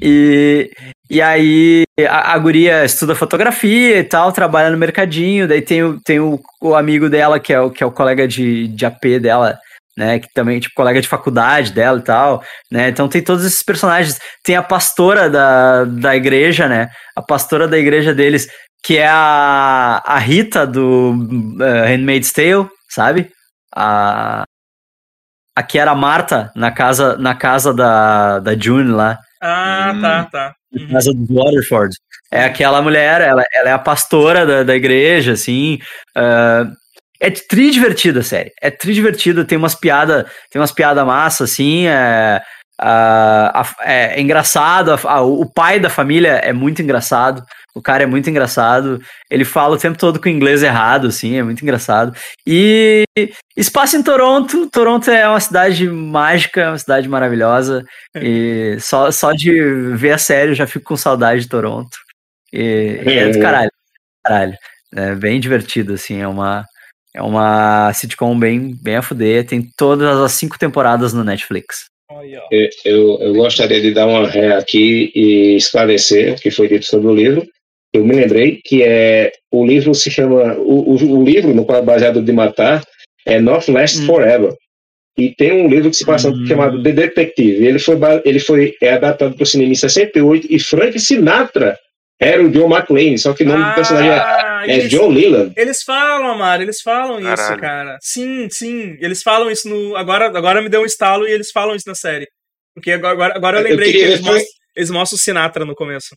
E, 0.02 0.70
e 1.08 1.22
aí 1.22 1.84
a, 2.08 2.32
a 2.32 2.38
guria 2.38 2.84
estuda 2.84 3.14
fotografia 3.14 3.98
e 3.98 4.04
tal, 4.04 4.32
trabalha 4.32 4.70
no 4.70 4.78
mercadinho, 4.78 5.46
daí 5.46 5.62
tem 5.62 5.82
o, 5.82 6.00
tem 6.00 6.18
o, 6.18 6.40
o 6.60 6.74
amigo 6.74 7.08
dela, 7.08 7.38
que 7.38 7.52
é 7.52 7.60
o, 7.60 7.70
que 7.70 7.82
é 7.82 7.86
o 7.86 7.92
colega 7.92 8.26
de, 8.26 8.68
de 8.68 8.84
AP 8.84 9.20
dela, 9.20 9.56
né? 9.96 10.18
Que 10.18 10.28
também, 10.34 10.58
tipo, 10.58 10.74
colega 10.74 11.00
de 11.00 11.08
faculdade 11.08 11.72
dela 11.72 11.98
e 11.98 12.02
tal, 12.02 12.42
né? 12.70 12.88
Então 12.88 13.08
tem 13.08 13.22
todos 13.22 13.44
esses 13.44 13.62
personagens. 13.62 14.18
Tem 14.42 14.56
a 14.56 14.62
pastora 14.62 15.30
da, 15.30 15.84
da 15.84 16.16
igreja, 16.16 16.68
né? 16.68 16.88
A 17.16 17.22
pastora 17.22 17.68
da 17.68 17.78
igreja 17.78 18.12
deles, 18.12 18.48
que 18.84 18.98
é 18.98 19.06
a, 19.06 20.02
a 20.04 20.18
Rita 20.18 20.66
do 20.66 21.12
uh, 21.12 21.86
Handmaid's 21.86 22.32
Tale, 22.32 22.68
sabe? 22.90 23.30
A, 23.74 24.44
a 25.56 25.62
que 25.62 25.78
era 25.78 25.90
a 25.92 25.94
Marta 25.94 26.50
na 26.54 26.70
casa, 26.70 27.16
na 27.16 27.34
casa 27.34 27.72
da, 27.72 28.38
da 28.40 28.56
June 28.58 28.90
lá. 28.90 29.18
Ah, 29.42 29.92
Hum. 29.94 30.00
tá, 30.00 30.24
tá. 30.24 30.54
Uhum. 30.72 30.88
Casa 30.90 31.12
do 31.14 31.34
Waterford. 31.34 31.94
É 32.32 32.44
aquela 32.44 32.82
mulher, 32.82 33.20
ela, 33.20 33.44
ela 33.54 33.68
é 33.68 33.72
a 33.72 33.78
pastora 33.78 34.44
da, 34.44 34.62
da 34.64 34.74
igreja, 34.74 35.32
assim. 35.32 35.78
ah, 36.16 36.66
é 37.20 37.30
tri 37.30 37.70
divertida 37.70 38.20
a 38.20 38.22
série. 38.24 38.50
É 38.60 38.70
tri 38.70 38.92
divertida, 38.92 39.44
tem 39.44 39.56
umas 39.56 39.74
piadas, 39.74 40.26
tem 40.50 40.60
umas 40.60 40.72
piadas 40.72 41.06
massa, 41.06 41.44
assim. 41.44 41.86
É, 41.86 42.42
a- 42.80 43.74
é, 43.80 44.18
é 44.18 44.20
engraçado. 44.20 44.90
a- 44.92 45.22
o 45.22 45.46
pai 45.46 45.78
da 45.80 45.88
família 45.90 46.32
é 46.42 46.52
muito 46.52 46.82
engraçado. 46.82 47.42
O 47.74 47.82
cara 47.82 48.04
é 48.04 48.06
muito 48.06 48.30
engraçado. 48.30 49.00
Ele 49.28 49.44
fala 49.44 49.74
o 49.74 49.78
tempo 49.78 49.98
todo 49.98 50.20
com 50.20 50.28
o 50.28 50.32
inglês 50.32 50.62
errado, 50.62 51.08
assim, 51.08 51.36
é 51.36 51.42
muito 51.42 51.62
engraçado. 51.62 52.14
E 52.46 53.04
espaço 53.56 53.96
em 53.96 54.02
Toronto. 54.02 54.68
Toronto 54.70 55.10
é 55.10 55.28
uma 55.28 55.40
cidade 55.40 55.88
mágica, 55.88 56.60
é 56.60 56.68
uma 56.68 56.78
cidade 56.78 57.08
maravilhosa. 57.08 57.84
E 58.16 58.76
só, 58.80 59.10
só 59.10 59.32
de 59.32 59.50
ver 59.96 60.12
a 60.12 60.18
série 60.18 60.52
eu 60.52 60.54
já 60.54 60.66
fico 60.68 60.84
com 60.84 60.96
saudade 60.96 61.40
de 61.42 61.48
Toronto. 61.48 61.96
E, 62.52 63.00
e 63.04 63.18
é 63.18 63.28
do 63.30 63.40
caralho. 63.40 63.70
Caralho. 64.24 64.54
É 64.94 65.14
bem 65.16 65.40
divertido, 65.40 65.94
assim. 65.94 66.20
É 66.20 66.28
uma, 66.28 66.64
é 67.12 67.20
uma 67.22 67.92
sitcom 67.92 68.38
bem, 68.38 68.72
bem 68.80 68.96
a 68.96 69.02
fuder. 69.02 69.44
Tem 69.46 69.68
todas 69.76 70.16
as 70.20 70.32
cinco 70.32 70.56
temporadas 70.56 71.12
no 71.12 71.24
Netflix. 71.24 71.86
Eu, 72.50 72.68
eu, 72.84 73.18
eu 73.20 73.34
gostaria 73.34 73.80
de 73.80 73.92
dar 73.92 74.06
uma 74.06 74.28
ré 74.28 74.56
aqui 74.56 75.10
e 75.14 75.56
esclarecer 75.56 76.34
o 76.34 76.36
que 76.36 76.50
foi 76.50 76.68
dito 76.68 76.84
sobre 76.84 77.08
o 77.08 77.14
livro. 77.14 77.46
Eu 77.92 78.04
me 78.04 78.14
lembrei 78.14 78.60
que 78.64 78.82
é 78.82 79.32
o 79.52 79.64
livro 79.64 79.94
se 79.94 80.10
chama 80.10 80.54
o, 80.58 80.94
o, 80.94 81.18
o 81.18 81.24
livro 81.24 81.54
no 81.54 81.64
qual 81.64 81.78
é 81.78 81.82
baseado 81.82 82.20
de 82.20 82.32
matar 82.32 82.82
é 83.26 83.40
Not 83.40 83.70
Last 83.70 84.00
Hum. 84.02 84.06
Forever 84.06 84.54
e 85.16 85.30
tem 85.30 85.52
um 85.52 85.68
livro 85.68 85.90
que 85.90 85.96
se 85.96 86.04
passa 86.04 86.28
Hum. 86.28 86.46
chamado 86.46 86.82
The 86.82 86.92
Detective. 86.92 87.64
Ele 87.64 87.78
foi 87.78 87.96
ele 88.24 88.38
foi 88.40 88.74
é 88.82 88.94
adaptado 88.94 89.34
para 89.34 89.42
o 89.42 89.46
cinema 89.46 89.72
em 89.72 89.76
68 89.76 90.48
e 90.50 90.58
Frank 90.58 90.98
Sinatra 90.98 91.78
era 92.20 92.42
o 92.42 92.50
John 92.50 92.68
McClane, 92.74 93.18
só 93.18 93.32
que 93.34 93.42
o 93.42 93.46
nome 93.46 93.64
do 93.64 93.74
personagem 93.74 94.10
é, 94.10 94.18
Ah, 94.18 94.62
é 94.66 94.74
eles, 94.78 94.90
John 94.90 95.08
Leland. 95.08 95.52
eles 95.56 95.82
falam, 95.82 96.30
Amaro, 96.30 96.62
eles 96.62 96.80
falam 96.80 97.18
isso, 97.18 97.28
Caralho. 97.36 97.60
cara. 97.60 97.98
Sim, 98.00 98.48
sim. 98.50 98.96
Eles 99.00 99.22
falam 99.22 99.50
isso 99.50 99.68
no. 99.68 99.96
Agora, 99.96 100.26
agora 100.26 100.62
me 100.62 100.68
deu 100.68 100.82
um 100.82 100.86
estalo 100.86 101.26
e 101.28 101.32
eles 101.32 101.50
falam 101.50 101.74
isso 101.74 101.88
na 101.88 101.94
série. 101.94 102.26
Porque 102.74 102.90
agora, 102.92 103.12
agora, 103.14 103.34
agora 103.36 103.56
eu 103.58 103.62
Eu 103.64 103.70
lembrei 103.70 103.92
que 103.92 103.98
queria 103.98 104.14
eles 104.14 104.20
mostram, 104.24 104.44
eles 104.76 104.90
mostram 104.90 105.16
o 105.16 105.20
Sinatra 105.20 105.64
no 105.64 105.74
começo. 105.74 106.16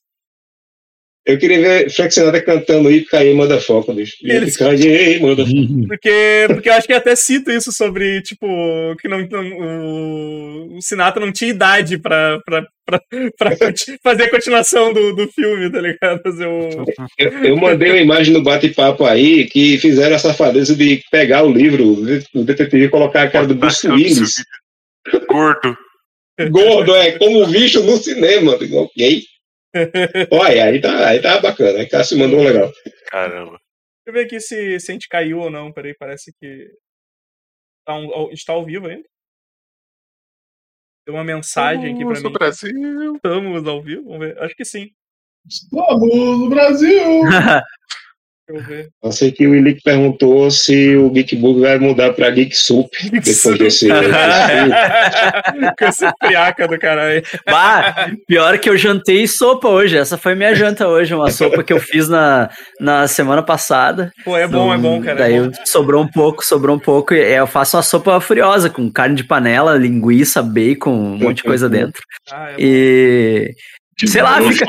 Eu 1.28 1.38
queria 1.38 1.60
ver 1.60 1.90
Frank 1.92 2.14
Sinatra 2.14 2.42
cantando 2.42 2.90
Ip 2.90 3.06
Caí 3.10 3.34
Motherfucker, 3.34 3.94
bicho. 3.94 4.16
Eles- 4.24 4.56
Caí 4.56 5.20
Motherfucker. 5.20 5.88
Porque, 5.88 6.46
porque 6.48 6.70
eu 6.70 6.74
acho 6.74 6.88
que 6.88 6.94
eu 6.94 6.98
até 6.98 7.16
cito 7.18 7.52
isso 7.52 7.72
sobre, 7.74 8.22
tipo, 8.22 8.48
que 9.02 9.10
não, 9.10 9.28
não- 9.28 9.58
o, 9.60 10.78
o 10.78 10.82
Sinatra 10.82 11.26
não 11.26 11.34
tinha 11.34 11.50
idade 11.52 11.98
pra, 11.98 12.40
pra, 12.46 12.66
pra, 12.86 13.02
pra 13.38 13.52
fazer 14.02 14.24
a 14.24 14.30
continuação 14.30 14.94
do, 14.94 15.14
do 15.16 15.28
filme, 15.34 15.70
tá 15.70 15.82
ligado? 15.82 16.22
Fazer 16.24 16.46
o. 16.48 16.70
Eu, 17.18 17.32
eu 17.44 17.58
mandei 17.58 17.92
uma 17.92 18.00
imagem 18.02 18.34
no 18.34 18.42
bate-papo 18.42 19.04
aí 19.06 19.46
que 19.46 19.78
fizeram 19.80 20.16
a 20.16 20.20
safadeza 20.20 20.76
de 20.76 21.02
pegar 21.12 21.44
o 21.44 21.52
livro 21.52 21.96
do 22.34 22.44
detetive 22.46 22.86
e 22.86 22.90
colocar 22.90 23.24
a 23.24 23.30
cara 23.30 23.46
do 23.46 23.54
Bruce 23.56 23.86
Willis. 23.88 24.32
Gordo. 25.30 25.76
Gordo, 26.52 26.96
é, 26.96 27.12
como 27.18 27.46
bicho 27.48 27.82
no 27.84 27.98
cinema. 27.98 28.58
Eu 28.62 28.78
Ok. 28.84 29.24
Olha, 30.32 30.66
aí 30.66 30.82
tá, 30.82 31.08
aí 31.10 31.22
tá 31.22 31.40
bacana. 31.40 31.80
Aí 31.80 31.88
Cássio 31.90 32.18
mandou 32.18 32.40
um 32.40 32.44
legal. 32.44 32.72
Caramba. 33.10 33.52
Deixa 33.52 33.62
eu 34.08 34.14
ver 34.14 34.26
aqui 34.26 34.40
se, 34.40 34.80
se 34.80 34.92
a 34.92 34.94
gente 34.94 35.08
caiu 35.10 35.40
ou 35.40 35.50
não. 35.50 35.72
Peraí, 35.72 35.94
parece 35.98 36.34
que. 36.40 36.68
Tá 37.86 37.96
um- 37.96 38.28
a 38.28 38.30
gente 38.30 38.46
tá 38.46 38.54
ao 38.54 38.66
vivo 38.66 38.88
ainda. 38.88 39.08
Tem 41.06 41.16
uma 41.16 41.24
mensagem 41.24 41.94
aqui 41.94 42.06
pra 42.06 42.20
mim. 42.20 42.34
Brasil. 42.34 43.16
Estamos 43.16 43.68
ao 43.68 43.82
vivo? 43.82 44.04
Vamos 44.06 44.20
ver. 44.20 44.38
Acho 44.44 44.56
que 44.56 44.66
sim. 44.66 44.90
Estamos 45.48 46.40
no 46.40 46.50
Brasil! 46.50 47.22
Deixa 48.48 48.64
eu 48.64 48.68
ver. 48.68 48.88
Eu 49.04 49.12
sei 49.12 49.32
que 49.32 49.46
o 49.46 49.52
Willick 49.52 49.82
perguntou 49.84 50.50
se 50.50 50.96
o 50.96 51.10
Geek 51.10 51.36
Book 51.36 51.60
vai 51.60 51.78
mudar 51.78 52.14
pra 52.14 52.30
Geek 52.30 52.56
Soup 52.56 52.88
depois 53.12 53.58
desse. 53.58 53.88
Com 55.78 55.86
esse 55.86 56.06
friaca 56.24 56.68
do 56.68 56.80
caralho. 56.80 57.22
Bah, 57.46 58.10
pior 58.28 58.58
que 58.60 58.70
eu 58.70 58.78
jantei 58.78 59.28
sopa 59.28 59.68
hoje. 59.68 59.98
Essa 59.98 60.18
foi 60.18 60.36
minha 60.36 60.54
janta 60.56 60.88
hoje, 60.88 61.14
uma 61.14 61.30
sopa 61.32 61.64
que 61.64 61.74
eu 61.74 61.80
fiz 61.80 62.08
na, 62.08 62.50
na 62.80 63.08
semana 63.08 63.44
passada. 63.44 64.12
Pô, 64.24 64.38
é 64.38 64.48
bom, 64.48 64.74
é 64.74 64.78
bom, 64.78 65.02
cara. 65.02 65.18
Daí 65.20 65.36
É 65.36 65.42
bom. 65.42 65.52
sobrou 65.66 66.04
um 66.04 66.08
pouco, 66.08 66.46
sobrou 66.46 66.76
um 66.76 66.80
pouco. 66.80 67.14
E 67.14 67.34
eu 67.36 67.48
faço 67.48 67.78
uma 67.78 67.84
sopa 67.84 68.20
furiosa 68.20 68.70
com 68.70 68.92
carne 68.92 69.16
de 69.16 69.24
panela, 69.24 69.76
linguiça, 69.76 70.42
bacon, 70.42 70.92
um 70.92 71.18
monte 71.18 71.38
de 71.38 71.44
coisa 71.44 71.68
dentro. 71.70 72.02
Ah, 72.32 72.52
é. 72.52 72.56
E 72.60 73.56
sei 74.06 74.22
lá, 74.22 74.40
fica. 74.42 74.66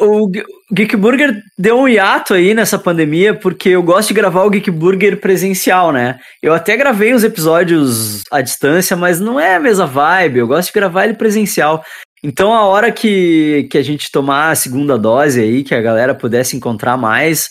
o, 0.00 0.24
o 0.26 0.30
Geek 0.72 0.96
Burger 0.96 1.42
deu 1.58 1.80
um 1.80 1.88
hiato 1.88 2.32
aí 2.32 2.54
nessa 2.54 2.78
pandemia, 2.78 3.34
porque 3.34 3.70
eu 3.70 3.82
gosto 3.82 4.08
de 4.08 4.14
gravar 4.14 4.44
o 4.44 4.50
Geek 4.50 4.70
Burger 4.70 5.20
presencial, 5.20 5.92
né? 5.92 6.18
Eu 6.40 6.54
até 6.54 6.76
gravei 6.76 7.12
os 7.12 7.24
episódios 7.24 8.22
à 8.30 8.40
distância, 8.40 8.96
mas 8.96 9.18
não 9.18 9.40
é 9.40 9.56
a 9.56 9.60
mesma 9.60 9.86
vibe. 9.86 10.38
Eu 10.38 10.46
gosto 10.46 10.68
de 10.68 10.74
gravar 10.74 11.04
ele 11.04 11.14
presencial. 11.14 11.82
Então, 12.22 12.54
a 12.54 12.62
hora 12.64 12.92
que, 12.92 13.66
que 13.70 13.78
a 13.78 13.82
gente 13.82 14.12
tomar 14.12 14.50
a 14.50 14.54
segunda 14.54 14.96
dose 14.96 15.40
aí, 15.40 15.64
que 15.64 15.74
a 15.74 15.80
galera 15.80 16.14
pudesse 16.14 16.56
encontrar 16.56 16.96
mais, 16.96 17.48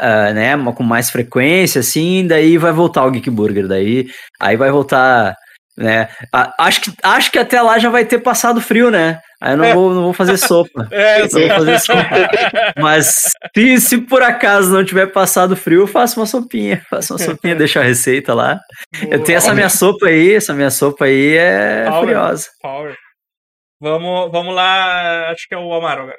uh, 0.00 0.34
né, 0.34 0.56
com 0.74 0.82
mais 0.82 1.08
frequência, 1.08 1.80
assim, 1.80 2.26
daí 2.26 2.58
vai 2.58 2.72
voltar 2.72 3.04
o 3.04 3.10
Geek 3.12 3.30
Burger. 3.30 3.68
Daí, 3.68 4.06
aí 4.40 4.56
vai 4.56 4.72
voltar, 4.72 5.36
né? 5.76 6.08
Acho 6.58 6.80
que, 6.80 6.92
acho 7.02 7.30
que 7.30 7.38
até 7.38 7.60
lá 7.60 7.78
já 7.78 7.90
vai 7.90 8.04
ter 8.04 8.18
passado 8.18 8.60
frio, 8.60 8.90
né? 8.90 9.20
Aí 9.40 9.52
eu 9.52 9.56
não, 9.58 9.64
É. 9.64 9.74
vou, 9.74 9.94
não 9.94 10.02
vou 10.04 10.12
fazer 10.14 10.36
sopa. 10.38 10.88
É, 10.92 11.20
Eu 11.22 11.28
vou 11.28 11.48
fazer 11.48 11.78
sopa. 11.80 12.08
Mas 12.80 13.24
se, 13.54 13.80
se 13.80 13.98
por 13.98 14.22
acaso 14.22 14.72
não 14.72 14.84
tiver 14.84 15.06
passado 15.08 15.54
frio, 15.54 15.82
eu 15.82 15.86
faço 15.86 16.18
uma 16.18 16.26
sopinha. 16.26 16.82
Faço 16.88 17.12
uma 17.12 17.18
sopinha, 17.18 17.54
deixo 17.56 17.78
a 17.78 17.82
receita 17.82 18.32
lá. 18.32 18.58
Eu 19.10 19.22
tenho 19.22 19.36
essa 19.38 19.54
minha 19.54 19.68
sopa 19.68 20.06
aí, 20.06 20.34
essa 20.34 20.54
minha 20.54 20.70
sopa 20.70 21.04
aí 21.04 21.36
é 21.36 21.84
Power. 21.84 22.00
furiosa. 22.00 22.46
Power. 22.62 22.94
Vamos, 23.80 24.32
vamos 24.32 24.54
lá, 24.54 25.30
acho 25.32 25.46
que 25.46 25.54
é 25.54 25.58
o 25.58 25.72
Amaro 25.74 26.02
agora. 26.04 26.16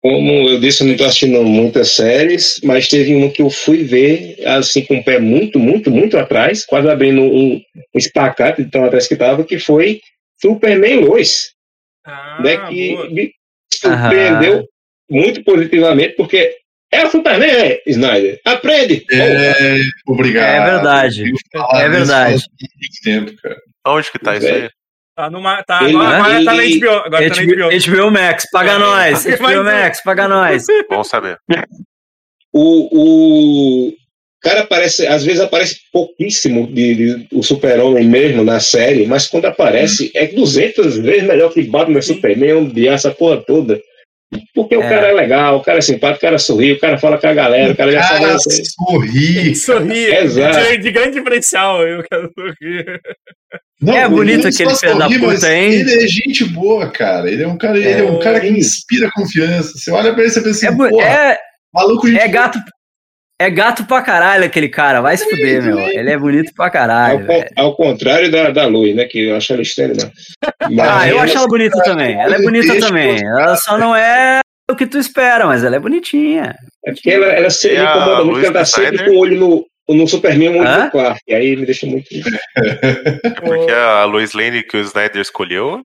Como 0.00 0.48
eu 0.48 0.60
disse, 0.60 0.82
eu 0.82 0.86
não 0.86 0.92
estou 0.92 1.08
assistindo 1.08 1.42
muitas 1.42 1.90
séries, 1.90 2.60
mas 2.62 2.86
teve 2.86 3.14
uma 3.16 3.30
que 3.30 3.42
eu 3.42 3.50
fui 3.50 3.82
ver, 3.82 4.36
assim, 4.46 4.84
com 4.84 4.98
o 4.98 5.04
pé 5.04 5.18
muito, 5.18 5.58
muito, 5.58 5.90
muito 5.90 6.16
atrás, 6.16 6.64
quase 6.64 6.88
abrindo 6.88 7.20
um, 7.22 7.54
um 7.54 7.98
espacate 7.98 8.62
de 8.62 8.70
tão 8.70 8.84
atrás 8.84 9.08
que 9.08 9.14
estava, 9.14 9.44
que 9.44 9.58
foi 9.58 10.00
Superman 10.40 11.00
Lois, 11.00 11.52
Ah, 12.04 12.40
né, 12.42 12.68
que 12.68 12.94
boa. 12.94 13.10
me 13.10 13.32
surpreendeu 13.74 14.68
muito 15.10 15.42
positivamente, 15.42 16.14
porque 16.14 16.56
é 16.92 17.04
o 17.04 17.10
Superman, 17.10 17.50
é, 17.50 17.82
Snyder. 17.86 18.40
Aprende! 18.44 19.04
É, 19.10 19.80
obrigado. 20.06 20.62
É 20.62 20.70
verdade. 20.74 21.32
É 21.74 21.88
verdade. 21.88 22.44
tempo, 23.02 23.32
cara. 23.42 23.56
Onde 23.86 24.12
que 24.12 24.18
tá 24.20 24.36
isso 24.36 24.46
aí? 24.46 24.70
Tá 25.18 25.28
numa, 25.28 25.60
tá, 25.64 25.82
Ele- 25.82 25.96
agora, 25.96 26.16
agora 26.16 26.44
tá 26.44 26.54
na 26.54 26.64
ele- 26.64 26.78
HBO. 26.78 26.90
Agora 26.92 27.28
tá 27.28 27.34
na 27.34 27.42
HBO. 27.42 27.52
HBO, 27.72 27.90
HBO 27.90 28.10
Max, 28.12 28.44
paga 28.52 28.78
nós. 28.78 29.24
Mas- 29.26 29.40
HBO 29.40 29.64
Max, 29.64 30.02
paga 30.04 30.28
nós. 30.28 30.62
Bom 30.88 31.02
saber. 31.02 31.36
O, 32.52 33.88
o 33.88 33.92
cara 34.40 34.60
aparece, 34.60 35.08
às 35.08 35.24
vezes 35.24 35.40
aparece 35.40 35.80
pouquíssimo 35.92 36.68
de, 36.68 36.94
de- 36.94 37.28
o 37.32 37.42
super-homem 37.42 38.06
mesmo 38.06 38.44
na 38.44 38.60
série, 38.60 39.06
mas 39.08 39.26
quando 39.26 39.46
aparece 39.46 40.12
é 40.14 40.28
200 40.28 40.98
vezes 40.98 41.24
melhor 41.26 41.52
que 41.52 41.62
Batman 41.62 42.00
Superman, 42.00 42.52
onde 42.54 42.86
essa 42.86 43.10
porra 43.10 43.38
toda. 43.44 43.80
Porque 44.54 44.76
o 44.76 44.82
É. 44.82 44.88
cara 44.88 45.08
é 45.08 45.12
legal, 45.14 45.56
o 45.56 45.62
cara 45.62 45.78
é 45.78 45.80
simpático, 45.80 46.18
o 46.18 46.20
cara 46.28 46.38
sorri, 46.38 46.72
o 46.72 46.78
cara 46.78 46.98
fala 46.98 47.16
com 47.16 47.26
a 47.26 47.32
galera, 47.32 47.72
o 47.72 47.76
cara 47.76 47.90
já 47.92 48.00
Cara, 48.00 48.38
sabe. 48.38 48.62
sorri. 48.66 49.54
Sorrir. 49.56 50.14
Exato. 50.14 50.58
De, 50.60 50.78
de 50.78 50.90
grande 50.90 51.18
diferencial, 51.18 51.82
eu 51.86 52.02
quero 52.02 52.30
sorrir. 52.38 53.00
Não, 53.80 53.96
É 53.96 54.08
bonito 54.08 54.46
aquele 54.48 54.74
filho 54.74 54.98
da 54.98 55.04
sorri, 55.08 55.18
puta, 55.18 55.54
hein? 55.54 55.72
Ele 55.72 56.04
é 56.04 56.06
gente 56.08 56.44
boa, 56.44 56.90
cara. 56.90 57.30
Ele 57.30 57.42
é 57.44 57.48
um 57.48 57.56
cara, 57.56 57.78
ele 57.78 57.88
é 58.02 58.04
um 58.04 58.18
cara 58.18 58.40
que 58.40 58.48
inspira 58.48 59.08
confiança. 59.14 59.72
Você 59.78 59.90
olha 59.90 60.12
pra 60.12 60.22
ele 60.22 60.30
e 60.30 60.34
você 60.34 60.42
pensa 60.42 60.66
É, 60.66 60.68
assim, 60.68 60.76
porra, 60.76 61.04
é, 61.06 61.38
maluco 61.72 62.06
gente 62.08 62.20
é 62.20 62.28
gato. 62.28 62.58
É 63.40 63.48
gato 63.50 63.84
pra 63.86 64.02
caralho 64.02 64.44
aquele 64.44 64.68
cara, 64.68 65.00
vai 65.00 65.16
se 65.16 65.24
fuder, 65.30 65.62
meu. 65.62 65.78
Ele 65.78 66.10
é 66.10 66.18
bonito 66.18 66.52
pra 66.54 66.66
Ao, 66.66 66.72
caralho. 66.72 67.20
con- 67.20 67.26
velho. 67.26 67.48
ao 67.56 67.76
contrário 67.76 68.30
da, 68.32 68.50
da 68.50 68.66
Luz, 68.66 68.96
né? 68.96 69.04
Que 69.04 69.28
eu 69.28 69.36
acho 69.36 69.52
ela 69.52 69.62
estranha, 69.62 69.94
né? 69.94 70.10
Ah, 70.82 71.08
eu 71.08 71.20
acho 71.20 71.36
ela 71.38 71.46
bonita 71.46 71.80
também. 71.84 72.20
Ela 72.20 72.34
é 72.34 72.42
bonita 72.42 72.78
também. 72.80 73.24
Ela 73.24 73.56
só 73.56 73.78
não 73.78 73.94
é 73.94 74.40
o 74.68 74.74
que 74.74 74.86
tu 74.86 74.98
espera, 74.98 75.46
mas 75.46 75.62
ela 75.62 75.76
é 75.76 75.78
bonitinha. 75.80 76.54
É 76.84 76.90
porque 76.92 77.10
ela, 77.10 77.26
ela 77.26 77.48
se- 77.50 77.68
me 77.70 77.76
a 77.76 77.84
incomoda 77.84 78.24
muito, 78.24 78.44
ela 78.44 78.52
tá 78.54 78.64
sempre 78.64 78.96
Snyder? 78.96 79.06
com 79.08 79.16
o 79.16 79.20
olho 79.20 79.36
no, 79.38 79.66
no 79.96 80.08
Superman, 80.08 80.58
Hã? 80.58 80.84
no 80.86 80.90
Clark. 80.90 81.20
E 81.28 81.32
aí 81.34 81.54
me 81.56 81.64
deixa 81.64 81.86
muito. 81.86 82.08
Porque 83.44 83.72
a 83.72 84.04
Lois 84.04 84.32
Lane 84.32 84.62
que 84.64 84.76
o 84.76 84.80
Snyder 84.80 85.20
escolheu. 85.22 85.80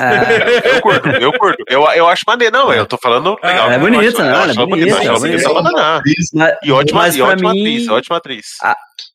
Ah, 0.00 0.24
Eu 0.76 0.80
curto, 0.82 1.08
eu 1.08 1.32
curto. 1.32 1.64
Eu, 1.68 1.82
eu 1.92 2.08
acho 2.08 2.22
maneiro. 2.26 2.52
Não, 2.56 2.72
eu 2.72 2.86
tô 2.86 2.98
falando 3.02 3.36
legal. 3.42 3.66
Ela 3.66 3.74
é 3.74 3.78
bonita, 3.78 4.22
ela 4.22 4.50
é 4.52 4.54
bonita, 4.54 4.96
é 5.02 5.12
bonita 5.12 6.56
E 6.62 6.72
ótima, 6.72 7.00
Mas 7.00 7.14
e 7.14 7.18
pra 7.18 7.28
ótima 7.28 7.52
mim- 7.52 7.60
atriz, 7.60 7.88
ótima 7.88 8.16
atriz. 8.16 8.46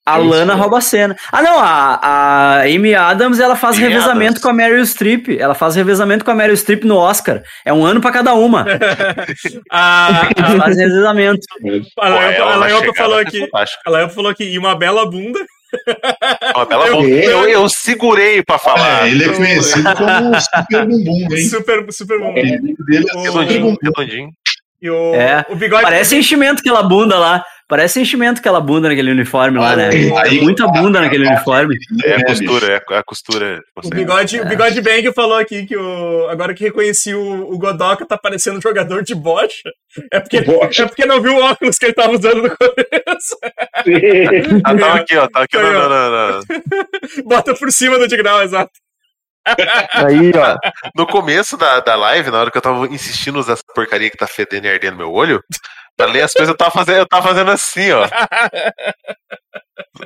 a 0.06 0.20
Isso. 0.20 0.30
Lana 0.30 0.56
rouba 0.56 0.78
a 0.80 0.82
cena. 0.82 1.16
Ah, 1.32 1.42
não, 1.42 1.60
a, 1.60 2.00
a 2.02 2.62
Amy 2.64 2.96
Adams, 2.96 3.40
ela 3.40 3.56
faz 3.56 3.78
Amy 3.78 3.88
revezamento 3.88 4.24
Adams. 4.32 4.42
com 4.42 4.50
a 4.50 4.54
Meryl 4.54 4.86
Streep. 4.86 5.30
Ela 5.40 5.54
faz 5.54 5.76
revezamento 5.76 6.26
com 6.26 6.32
a 6.32 6.36
Meryl 6.36 6.56
Streep 6.58 6.84
no 6.84 6.98
Oscar. 6.98 7.42
É 7.66 7.72
um 7.72 7.86
ano 7.86 8.02
pra 8.02 8.12
cada 8.12 8.34
uma. 8.34 8.66
A, 9.72 10.28
revezamento. 10.68 11.40
a, 12.00 12.06
a 12.06 12.10
Laiopa- 12.10 12.36
ela 12.42 12.54
a 12.54 12.56
Laiopa 12.58 12.94
falou 12.96 13.18
aqui. 13.20 13.48
A 13.86 13.90
Laiopa 13.90 14.14
falou 14.14 14.32
aqui, 14.32 14.44
e 14.44 14.58
uma 14.58 14.76
bela 14.76 15.10
bunda. 15.10 15.40
Bela 16.68 16.88
Eu-. 16.88 17.08
Eu, 17.08 17.48
eu 17.50 17.70
segurei 17.70 18.42
pra 18.44 18.58
falar. 18.58 19.08
É, 19.08 19.12
ele 19.12 19.26
é 19.26 19.30
conhecido 19.30 19.90
como 19.96 20.40
Super 20.42 20.86
Bumbum, 20.88 21.36
hein? 21.36 21.46
Super, 21.50 21.86
super 21.92 22.20
bom. 22.20 22.28
O 22.28 22.30
apelido 22.32 22.86
dele 22.86 23.06
é 23.10 23.20
Redondinho, 23.22 23.62
Bumbum. 23.62 23.78
redondinho. 23.82 24.30
E 24.82 24.90
o, 24.90 25.14
É. 25.14 25.46
o 25.50 25.56
bigode. 25.56 25.84
Parece 25.84 26.18
enchimento 26.18 26.60
aquela 26.62 26.82
bunda 26.84 27.18
lá. 27.18 27.44
Parece 27.72 28.02
enchimento 28.02 28.42
aquela 28.42 28.60
bunda 28.60 28.90
naquele 28.90 29.12
uniforme 29.12 29.58
lá, 29.58 29.78
né? 29.78 29.88
Aí- 30.18 30.42
Muita 30.42 30.68
bunda 30.68 31.00
naquele 31.00 31.26
uniforme. 31.26 31.78
É 32.04 32.12
a 32.12 32.18
bicho. 32.18 32.26
costura, 32.28 32.84
é 32.90 32.98
a 32.98 33.02
costura. 33.04 33.62
O 33.82 33.90
bigode, 33.90 34.42
o 34.42 34.46
bigode 34.46 34.82
Bang 34.82 35.14
falou 35.14 35.38
aqui 35.38 35.66
que 35.66 35.78
o, 35.78 36.28
agora 36.30 36.54
que 36.54 36.66
reconheci 36.66 37.14
o, 37.16 37.50
o 37.50 37.58
Godoka 37.58 38.06
tá 38.06 38.18
parecendo 38.18 38.58
um 38.58 38.62
jogador 38.62 39.04
de 39.04 39.16
bocha. 39.16 39.72
É 40.12 40.20
porque, 40.20 40.42
Bocha. 40.42 40.84
é 40.84 40.86
porque 40.86 41.06
não 41.06 41.22
viu 41.22 41.34
o 41.34 41.42
óculos 41.44 41.78
que 41.78 41.86
ele 41.86 41.94
tava 41.94 42.12
usando 42.12 42.42
no 42.44 42.50
começo. 42.58 43.38
Ah, 44.66 44.76
tava 44.76 44.96
aqui, 45.00 45.16
ó. 45.18 45.28
Tava 45.30 45.46
aqui 45.46 45.58
Aí, 45.58 45.64
na, 45.64 45.86
ó. 45.86 45.90
na- 45.90 46.10
na- 46.10 46.42
Bota 47.26 47.56
por 47.56 47.72
cima 47.72 47.98
do 47.98 48.06
Digrau, 48.08 48.44
exato. 48.44 48.72
Aí, 49.94 50.32
ó. 50.36 50.58
no 50.96 51.08
começo 51.08 51.58
da, 51.58 51.80
da 51.80 51.96
live, 51.96 52.30
na 52.32 52.40
hora 52.42 52.52
que 52.52 52.58
eu 52.58 52.62
tava 52.62 52.86
insistindo 52.88 53.40
usar 53.40 53.54
essa 53.54 53.64
porcaria 53.74 54.10
que 54.10 54.18
tá 54.18 54.28
fedendo 54.28 54.66
e 54.68 54.70
ardendo 54.70 54.92
no 54.94 54.98
meu 55.00 55.12
olho, 55.12 55.42
pra 55.98 56.06
ler 56.08 56.24
as 56.24 56.34
coisas, 56.34 56.50
eu 56.52 56.58
tava 56.58 56.72
fazendo, 56.72 56.98
eu 57.00 57.08
tava 57.08 57.28
fazendo 57.28 57.52
assim, 57.52 57.92
ó. 57.92 58.08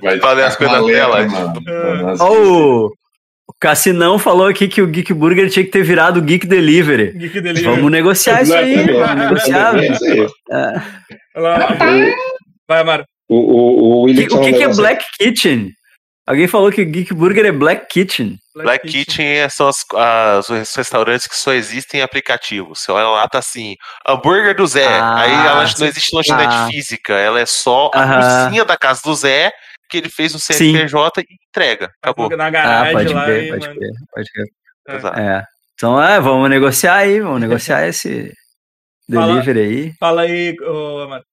Vai 0.02 0.18
Pra 0.20 0.32
ler 0.34 0.44
as 0.46 0.56
coisas 0.56 0.78
com 0.78 0.84
a 0.84 0.88
na 0.88 0.94
tela, 0.94 1.18
letra, 1.20 1.40
mano. 1.40 2.04
Nas- 2.06 2.20
Ó, 2.20 2.32
o, 2.34 2.86
o 2.88 3.54
Cassinão 3.60 4.18
falou 4.20 4.48
aqui 4.48 4.68
que 4.68 4.82
o 4.82 4.88
Geek 4.88 5.14
Burger 5.14 5.50
tinha 5.50 5.64
que 5.66 5.72
ter 5.72 5.84
virado 5.84 6.22
Geek 6.22 6.46
Delivery. 6.48 7.12
Geek 7.18 7.42
Delivery. 7.42 7.64
Vamos 7.76 7.92
negociar 7.92 8.42
isso 8.42 8.54
aí, 8.54 8.86
vamos 8.92 9.16
negociar. 9.16 9.84
Isso 9.84 10.06
aí. 10.06 10.28
É. 10.52 10.82
Vai, 12.68 12.82
Amaro. 12.82 13.04
O, 13.30 13.36
o, 13.38 14.04
o 14.04 14.06
Que- 14.08 14.24
o 14.24 14.28
que, 14.28 14.36
um 14.36 14.42
que 14.42 14.48
é 14.50 14.52
negócio 14.52 14.82
Black 14.82 15.04
Kitchen? 15.20 15.70
Alguém 16.28 16.48
falou 16.48 16.72
que 16.72 16.82
o 16.82 16.86
Geek 16.90 17.14
Burger 17.14 17.46
é 17.46 17.52
Black 17.52 17.88
Kitchen. 17.88 18.38
Black 18.56 18.88
Kitchen 18.88 19.26
é- 19.26 19.50
são 19.50 19.68
as- 19.68 19.84
as- 19.94 20.50
os 20.50 20.74
restaurantes 20.76 21.28
que 21.28 21.36
só 21.36 21.54
existem 21.54 22.00
em 22.00 22.04
aplicativos. 22.04 22.80
Você 22.82 22.92
olha 22.92 23.08
lá, 23.08 23.28
tá 23.28 23.38
assim, 23.40 23.76
hambúrguer 24.08 24.56
do 24.56 24.66
Zé. 24.66 24.88
Ah, 24.88 25.20
Aí 25.20 25.32
ela 25.32 25.66
não 25.78 25.86
existe 25.88 26.16
lanchonete 26.16 26.54
ah. 26.56 26.68
física, 26.72 27.14
ela 27.14 27.40
é 27.40 27.46
só 27.46 27.92
a 27.94 28.02
Aham. 28.02 28.44
cozinha 28.46 28.66
da 28.66 28.76
casa 28.76 29.02
do 29.04 29.14
Zé, 29.14 29.52
que 29.90 29.98
ele 29.98 30.10
fez 30.10 30.34
no 30.34 30.40
CNPJ 30.40 31.22
e 31.22 31.26
entrega. 31.50 31.92
Acabou. 32.02 32.36
Na 32.36 32.48
Ah, 32.48 32.50
garagem 32.50 32.94
pode 32.94 33.14
lá. 33.14 33.26
crer, 33.26 33.44
e, 33.44 33.50
pode 33.50 33.68
mano, 33.68 33.80
crer, 33.80 33.92
pode 34.14 34.32
crer. 34.32 34.46
Exato. 34.98 35.20
É. 35.20 35.44
Então, 35.76 36.02
é, 36.02 36.20
vamos 36.20 36.50
negociar 36.50 36.96
aí, 36.96 37.20
vamos 37.20 37.42
negociar 37.42 37.86
esse 37.88 38.34
Fala. 39.14 39.28
delivery 39.28 39.60
aí. 39.60 39.94
Fala 40.00 40.22
aí, 40.24 40.56
ô, 40.62 41.02
Amaro. 41.04 41.24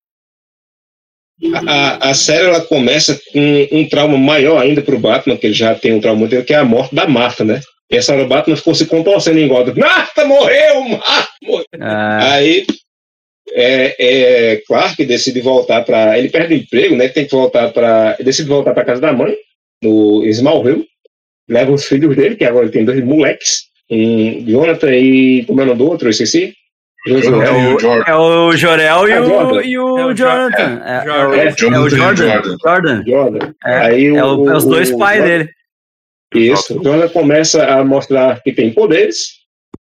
A, 1.67 2.11
a 2.11 2.15
série 2.15 2.47
ela 2.47 2.61
começa 2.61 3.21
com 3.33 3.69
um 3.73 3.89
trauma 3.89 4.17
maior 4.17 4.61
ainda 4.61 4.81
pro 4.81 4.99
Batman, 4.99 5.37
que 5.37 5.47
ele 5.47 5.55
já 5.55 5.75
tem 5.75 5.93
um 5.93 6.01
trauma 6.01 6.27
grande, 6.27 6.47
que 6.47 6.55
é 6.55 6.57
a 6.57 6.65
morte 6.65 6.95
da 6.95 7.07
Marta, 7.07 7.45
né? 7.45 7.61
E 7.91 7.97
essa 7.97 8.13
hora 8.15 8.25
o 8.25 8.29
Batman 8.29 8.57
ficou 8.57 8.75
se 8.75 8.87
contorcendo 8.87 9.39
em 9.39 9.45
igual. 9.45 9.65
Marta 9.77 10.25
morreu! 10.25 10.83
Marta 10.85 11.29
morreu! 11.43 11.67
Ah, 11.81 12.35
Aí 12.35 12.65
é, 13.55 13.97
é 13.99 14.57
Clark 14.67 15.05
decide 15.05 15.41
voltar 15.41 15.85
para. 15.85 16.19
Ele 16.19 16.31
perde 16.31 16.55
o 16.55 16.57
emprego, 16.57 16.97
né? 16.97 17.09
Tem 17.09 17.27
que 17.27 17.33
voltar 17.33 17.71
para. 17.73 18.17
Decide 18.21 18.49
voltar 18.49 18.73
para 18.73 18.85
casa 18.85 19.01
da 19.01 19.13
mãe, 19.13 19.35
no 19.83 20.25
Smallville. 20.27 20.87
Leva 21.49 21.73
os 21.73 21.85
filhos 21.85 22.17
dele, 22.17 22.37
que 22.37 22.45
agora 22.45 22.65
ele 22.65 22.73
tem 22.73 22.85
dois 22.85 23.05
moleques. 23.05 23.65
Um 23.91 24.45
Jonathan 24.47 24.95
e. 24.95 25.45
Como 25.45 25.61
é 25.61 25.65
o 25.65 25.67
nome 25.67 25.79
do 25.79 25.91
outro? 25.91 26.07
Eu 26.07 26.11
esqueci. 26.13 26.55
É 27.07 27.13
o 27.15 27.79
Jordan. 27.79 28.05
é 28.07 28.15
o 28.17 28.57
Jorel 28.57 29.09
e 29.09 29.13
É 29.13 29.21
o 29.21 29.25
o, 29.25 29.27
Jordan. 29.29 29.63
e 29.65 29.79
o 29.79 29.99
É 29.99 30.07
o 30.07 30.15
Jonathan. 30.15 30.83
É, 30.85 30.97
é 30.99 31.05
Jordan. 31.05 31.29
o- 31.29 31.35
É, 31.35 31.45
é 31.47 31.49
o 31.49 31.57
Jordan. 31.59 31.89
Jordan. 32.17 32.57
Jordan. 32.65 33.05
Jordan. 33.07 33.55
É, 33.67 33.77
Aí 33.77 34.07
é, 34.07 34.25
o- 34.25 34.37
o- 34.43 34.51
é 34.51 34.57
os 34.57 34.65
dois 34.65 34.91
o- 34.91 34.99
pais 34.99 35.21
o- 35.21 35.25
dele. 35.25 35.51
Isso. 36.35 36.79
O 36.79 36.83
Jonathan 36.85 37.09
começa 37.13 37.65
a 37.67 37.85
mostrar 37.85 38.41
que 38.43 38.53
tem 38.53 38.73
poderes. 38.73 39.41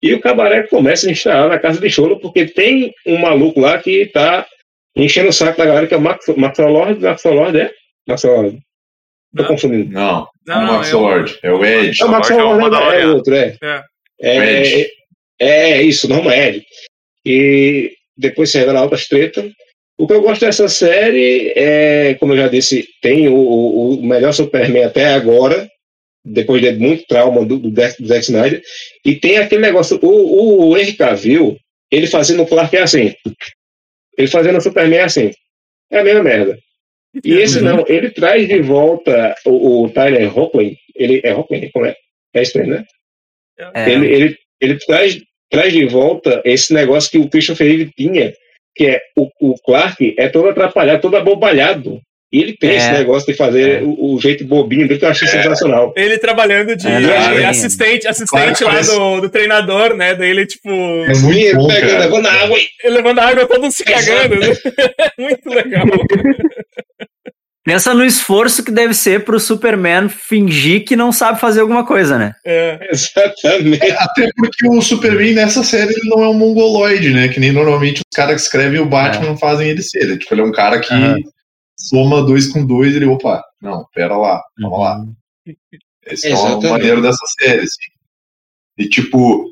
E 0.03 0.13
o 0.13 0.21
cabaré 0.21 0.65
começa 0.65 1.09
a 1.09 1.13
instalar 1.13 1.49
na 1.49 1.59
casa 1.59 1.81
de 1.81 1.89
choro, 1.89 2.19
porque 2.21 2.45
tem 2.47 2.93
um 3.07 3.17
maluco 3.17 3.59
lá 3.61 3.79
que 3.79 4.07
tá 4.07 4.45
enchendo 4.95 5.31
o 5.31 5.33
saco 5.33 5.57
da 5.57 5.65
galera, 5.65 5.87
que 5.87 5.95
é 5.95 5.97
o 5.97 6.01
Max, 6.01 6.27
Max 6.37 6.59
Lord. 6.59 7.01
Max 7.01 7.25
Lord 7.25 7.59
é? 7.59 7.71
Max 8.07 8.23
Lord. 8.25 8.59
Tô 9.35 9.43
Não. 9.43 9.49
confundindo. 9.49 9.91
Não, 9.93 10.29
Não, 10.47 10.61
não 10.61 10.67
é 10.67 10.71
o 10.71 10.73
Max 10.75 10.91
é 10.93 10.97
o- 10.97 11.01
Lord, 11.01 11.39
é 11.43 11.53
o 11.53 11.65
Ed. 11.65 12.03
É 12.03 12.05
o 12.05 12.09
Max 12.11 12.29
Lord 12.29 12.43
é 12.77 12.79
o 12.79 12.93
é, 12.93 13.07
outro, 13.07 13.35
é. 13.35 13.57
É. 13.63 13.83
É, 14.21 14.81
é, 14.83 14.87
é 15.41 15.83
isso, 15.83 16.07
não 16.09 16.31
é 16.31 16.49
Ed. 16.51 16.65
E 17.27 17.93
depois 18.17 18.51
se 18.51 18.59
revela 18.59 18.83
outras 18.83 19.07
tretas. 19.07 19.51
O 19.99 20.07
que 20.07 20.13
eu 20.13 20.23
gosto 20.23 20.41
dessa 20.45 20.69
série 20.69 21.53
é, 21.57 22.15
como 22.15 22.33
eu 22.33 22.39
já 22.39 22.49
disse, 22.49 22.87
tem 23.01 23.29
o, 23.29 23.35
o, 23.37 24.03
melhor 24.03 24.33
Superman 24.33 24.85
até 24.85 25.07
agora, 25.07 25.69
depois 26.25 26.61
de 26.61 26.73
muito 26.73 27.07
trauma 27.07 27.45
do, 27.45 27.59
do, 27.59 27.75
Zack- 27.75 28.03
do 28.03 28.09
Zack 28.09 28.23
Snyder, 28.23 28.63
e 29.05 29.15
tem 29.15 29.39
aquele 29.39 29.63
negócio, 29.63 29.99
o, 30.03 30.71
o 30.71 30.77
Henry 30.77 30.95
Cavill, 30.95 31.57
ele 31.91 32.07
fazendo 32.09 32.43
o 32.43 32.47
Clark 32.47 32.77
é 32.77 32.83
assim, 32.83 33.15
ele 34.19 34.29
fazendo 34.29 34.59
o 34.59 34.61
Superman 34.61 34.99
é 34.99 35.03
assim, 35.05 35.31
é 35.91 36.01
a 36.01 36.05
mesma 36.05 36.23
merda. 36.23 36.59
E 37.25 37.35
esse 37.35 37.61
não, 37.61 37.85
ele 37.87 38.11
traz 38.11 38.49
de 38.49 38.61
volta 38.61 39.35
o, 39.47 39.85
o 39.85 39.91
Tyler 39.91 40.37
Hoechlin, 40.37 40.77
ele 40.97 41.21
é 41.23 41.33
Hoechlin, 41.33 41.71
como 41.73 41.87
é? 41.87 41.95
É 42.35 42.43
estranho, 42.43 42.71
né? 42.71 42.85
É, 43.73 43.93
Ele, 43.93 44.07
ele, 44.13 44.39
ele 44.61 44.79
traz, 44.81 45.23
traz 45.55 45.73
de 45.73 45.85
volta 45.87 46.43
esse 46.45 46.73
negócio 46.75 47.11
que 47.11 47.19
o 47.19 47.29
Christopher 47.29 47.67
Reeve 47.67 47.91
tinha, 47.97 48.33
que 48.77 48.87
é 48.87 49.01
o, 49.17 49.29
o 49.41 49.55
Clark 49.65 50.15
é 50.19 50.29
todo 50.29 50.49
atrapalhado, 50.49 51.01
todo 51.01 51.17
abobalhado. 51.17 52.01
E 52.33 52.41
ele 52.43 52.57
tem 52.57 52.71
É. 52.71 52.77
esse 52.77 52.91
negócio 52.91 53.31
de 53.31 53.39
fazer 53.39 53.79
É. 53.79 53.83
o, 53.85 54.15
o 54.15 54.21
jeito 54.21 54.45
bobinho 54.45 54.89
dele 54.89 54.99
que 54.99 55.05
eu 55.05 55.09
achei 55.11 55.29
sensacional. 55.29 55.95
Ele 55.97 56.19
trabalhando 56.19 56.75
de 56.75 56.89
É, 56.89 57.47
assistente, 57.47 58.09
assistente 58.09 58.65
lá 58.65 58.71
parece- 58.73 58.91
do, 58.97 59.21
do 59.21 59.29
treinador, 59.29 59.95
né? 59.95 60.17
Daí 60.17 60.31
ele, 60.31 60.45
tipo, 60.45 60.69
É 60.69 61.15
muito 61.17 61.39
ele 61.39 61.55
bom, 61.55 61.69
pegando, 61.69 61.91
cara. 61.91 62.05
levando 62.05 62.27
a 62.27 62.33
água 62.33 62.59
e 62.59 62.67
ele 62.83 62.97
levando 62.97 63.19
a 63.21 63.29
água, 63.29 63.47
todo 63.47 63.63
mundo 63.63 63.71
se 63.73 63.85
cagando, 63.85 64.35
né? 64.41 64.47
Muito 65.17 65.49
legal. 65.49 65.85
Pensa 67.65 67.95
no 67.95 68.05
esforço 68.05 68.63
que 68.63 68.71
deve 68.71 68.93
ser 68.93 69.25
pro 69.25 69.41
Superman 69.41 70.11
fingir 70.11 70.85
que 70.85 70.95
não 70.95 71.11
sabe 71.11 71.41
fazer 71.41 71.63
alguma 71.63 71.85
coisa, 71.85 72.19
né? 72.19 72.35
É. 72.45 72.79
Exatamente. 72.93 73.91
Até 73.91 74.29
porque 74.37 74.69
o 74.69 74.83
Superman 74.83 75.33
nessa 75.33 75.65
série 75.65 75.95
ele 75.95 76.11
não 76.11 76.23
é 76.23 76.29
um 76.29 76.35
mongoloide, 76.35 77.11
né? 77.11 77.29
Que 77.29 77.41
nem 77.41 77.53
normalmente 77.53 78.03
os 78.03 78.15
caras 78.15 78.37
que 78.37 78.43
escrevem 78.43 78.81
o 78.81 78.87
Batman 78.87 79.35
fazem 79.39 79.71
ele 79.71 79.83
ser. 79.83 80.03
Ele, 80.03 80.19
tipo, 80.19 80.35
ele 80.35 80.43
é 80.43 80.45
um 80.45 80.53
cara 80.53 80.79
que 80.79 80.93
Aham. 80.93 81.17
soma 81.75 82.23
dois 82.23 82.49
com 82.49 82.67
dois 82.67 82.93
e 82.93 82.97
ele, 82.97 83.07
opa, 83.07 83.43
não, 83.63 83.87
pera 83.95 84.15
lá, 84.15 84.43
vamos 84.61 84.79
lá. 84.81 85.03
Esse 86.07 86.29
é 86.29 86.31
o 86.31 86.35
Exatamente. 86.35 86.67
maneiro 86.67 87.01
dessa 87.01 87.25
série, 87.41 87.63
assim. 87.63 87.91
E 88.77 88.87
tipo, 88.91 89.47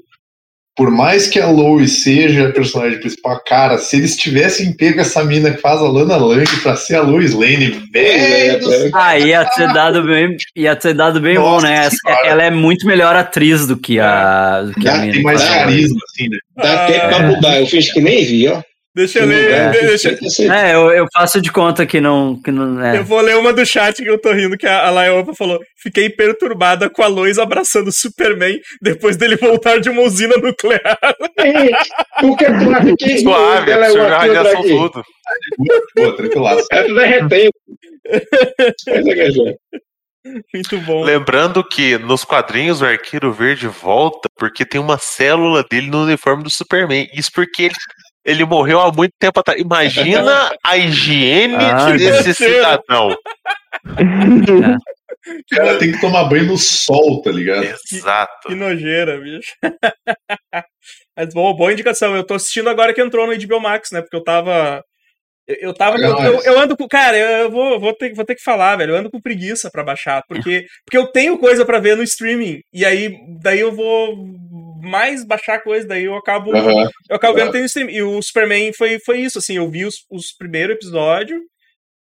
por 0.74 0.90
mais 0.90 1.28
que 1.28 1.38
a 1.38 1.46
Lois 1.48 2.02
seja 2.02 2.48
a 2.48 2.52
personagem 2.52 2.98
principal, 2.98 3.40
cara, 3.46 3.76
se 3.78 3.96
eles 3.96 4.16
tivessem 4.16 4.72
pego 4.74 5.00
essa 5.00 5.22
mina 5.22 5.50
que 5.50 5.60
faz 5.60 5.78
a 5.80 5.88
Lana 5.88 6.16
Lang 6.16 6.44
pra 6.62 6.74
ser 6.76 6.96
a 6.96 7.02
Lois 7.02 7.34
Lane, 7.34 7.82
velho 7.92 8.62
céu. 8.64 8.90
Ah, 8.94 9.18
ia 9.18 9.44
ter 9.44 9.72
dado 9.72 10.02
bem, 10.04 10.36
ia 10.56 10.74
ter 10.74 10.94
dado 10.94 11.20
bem 11.20 11.34
bom, 11.36 11.42
Nossa 11.52 11.66
né? 11.66 11.74
Essa- 11.86 11.96
senhora. 12.04 12.26
Ela 12.26 12.42
é 12.44 12.50
muito 12.50 12.86
melhor 12.86 13.14
atriz 13.14 13.66
do 13.66 13.76
que 13.76 14.00
a, 14.00 14.62
do 14.62 14.72
que 14.74 14.88
a 14.88 14.92
Dá- 14.92 14.98
mina. 15.00 15.12
Tem 15.12 15.22
mais 15.22 15.42
Ah, 15.42 15.48
carisma, 15.54 15.98
assim, 16.10 16.28
né? 16.30 16.38
Dá 16.56 16.84
Ah. 16.84 16.86
tempo 16.86 17.08
pra 17.08 17.18
mudar. 17.20 17.60
Eu 17.60 17.66
fiz 17.66 17.92
que 17.92 18.00
nem 18.00 18.24
vi, 18.24 18.48
ó. 18.48 18.62
Deixa 18.94 19.20
eu 19.20 19.26
ler. 19.26 19.50
É. 19.50 19.70
Deixa, 19.70 20.10
É, 20.52 20.74
eu, 20.74 20.90
eu 20.90 21.06
faço 21.14 21.40
de 21.40 21.50
conta 21.50 21.86
que 21.86 21.98
não. 21.98 22.40
Que 22.42 22.50
não 22.50 22.84
é. 22.84 22.98
Eu 22.98 23.04
vou 23.04 23.20
ler 23.20 23.36
uma 23.36 23.52
do 23.52 23.64
chat 23.64 24.02
que 24.02 24.08
eu 24.08 24.18
tô 24.20 24.32
rindo, 24.32 24.58
que 24.58 24.66
a 24.66 24.86
a 24.86 24.90
Laiopa 24.90 25.34
falou: 25.34 25.58
Fiquei 25.82 26.10
perturbada 26.10 26.90
com 26.90 27.02
a 27.02 27.06
Lois 27.06 27.38
abraçando 27.38 27.88
o 27.88 27.92
Superman 27.92 28.60
depois 28.82 29.16
dele 29.16 29.36
voltar 29.36 29.80
de 29.80 29.88
uma 29.88 30.02
usina 30.02 30.36
nuclear. 30.36 30.98
Porque 32.20 32.44
tu 32.44 32.74
acha 32.74 32.96
que 32.96 33.18
Suave, 33.18 33.70
ela 33.70 33.86
é 33.86 33.92
uma 33.92 34.08
radiação 34.08 34.62
tudo. 34.62 35.02
Pô, 35.94 36.12
tranquilaço. 36.12 36.66
É 36.70 36.80
a 36.80 36.84
questão. 39.14 39.56
Muito 40.54 40.78
bom. 40.82 41.02
Lembrando 41.02 41.64
que 41.64 41.98
nos 41.98 42.24
quadrinhos 42.24 42.80
o 42.80 42.84
Arqueiro 42.84 43.32
Verde 43.32 43.66
volta 43.66 44.28
porque 44.36 44.64
tem 44.64 44.80
uma 44.80 44.96
célula 44.96 45.64
dele 45.68 45.88
no 45.88 46.04
uniforme 46.04 46.44
do 46.44 46.50
Superman. 46.50 47.08
Isso 47.12 47.30
porque 47.34 47.64
ele, 47.64 47.74
ele 48.24 48.44
morreu 48.44 48.80
há 48.80 48.92
muito 48.92 49.12
tempo 49.18 49.40
atrás. 49.40 49.60
Imagina 49.60 50.50
a 50.64 50.76
higiene 50.78 51.56
Ah, 51.56 51.90
desse 51.92 52.22
Deus. 52.24 52.36
cidadão. 52.36 53.16
O 53.94 53.96
cara 55.54 55.78
tem 55.78 55.92
que 55.92 56.00
tomar 56.00 56.24
banho 56.24 56.46
no 56.46 56.58
sol, 56.58 57.22
tá 57.22 57.30
ligado? 57.30 57.64
Exato. 57.92 58.48
Que 58.48 58.54
nojeira, 58.54 59.18
bicho. 59.20 59.52
Mas 61.16 61.32
boa, 61.34 61.54
boa 61.56 61.72
indicação. 61.72 62.16
Eu 62.16 62.24
tô 62.24 62.34
assistindo 62.34 62.68
agora 62.70 62.92
que 62.94 63.00
entrou 63.00 63.26
no 63.26 63.36
HBO 63.38 63.60
Max, 63.60 63.90
né? 63.92 64.00
Porque 64.00 64.16
eu 64.16 64.24
tava. 64.24 64.82
Eu, 65.46 65.56
eu 65.60 65.74
tava. 65.74 65.96
Eu, 65.98 66.16
eu- 66.18 66.42
eu 66.42 66.58
ando 66.60 66.76
com. 66.76 66.88
Cara, 66.88 67.16
eu 67.18 67.50
vou, 67.50 67.78
vou, 67.78 67.94
ter, 67.94 68.14
vou 68.14 68.24
ter 68.24 68.34
que 68.34 68.42
falar, 68.42 68.76
velho. 68.76 68.92
Eu 68.94 68.96
ando 68.98 69.10
com 69.10 69.20
preguiça 69.20 69.68
pra 69.70 69.84
baixar. 69.84 70.22
Porque, 70.28 70.64
porque 70.84 70.96
eu 70.96 71.06
tenho 71.12 71.38
coisa 71.38 71.64
pra 71.64 71.78
ver 71.78 71.96
no 71.96 72.02
streaming. 72.02 72.60
E 72.72 72.84
aí, 72.84 73.14
daí 73.42 73.60
eu 73.60 73.72
vou 73.72 74.16
mais 74.82 75.24
baixar 75.24 75.62
coisa, 75.62 75.86
daí 75.86 76.04
eu 76.04 76.14
acabo. 76.16 76.54
Aham. 76.54 76.88
Eu 77.08 77.16
acabo 77.16 77.34
vendo 77.34 77.44
Claro. 77.50 77.52
tem 77.52 77.64
stream. 77.64 77.88
E 77.90 78.02
o 78.02 78.20
Superman 78.20 78.72
foi, 78.72 78.98
foi 79.00 79.20
isso, 79.20 79.38
assim, 79.38 79.56
eu 79.56 79.70
vi 79.70 79.84
os, 79.84 80.04
os 80.10 80.32
primeiros 80.36 80.76
episódios. 80.76 81.40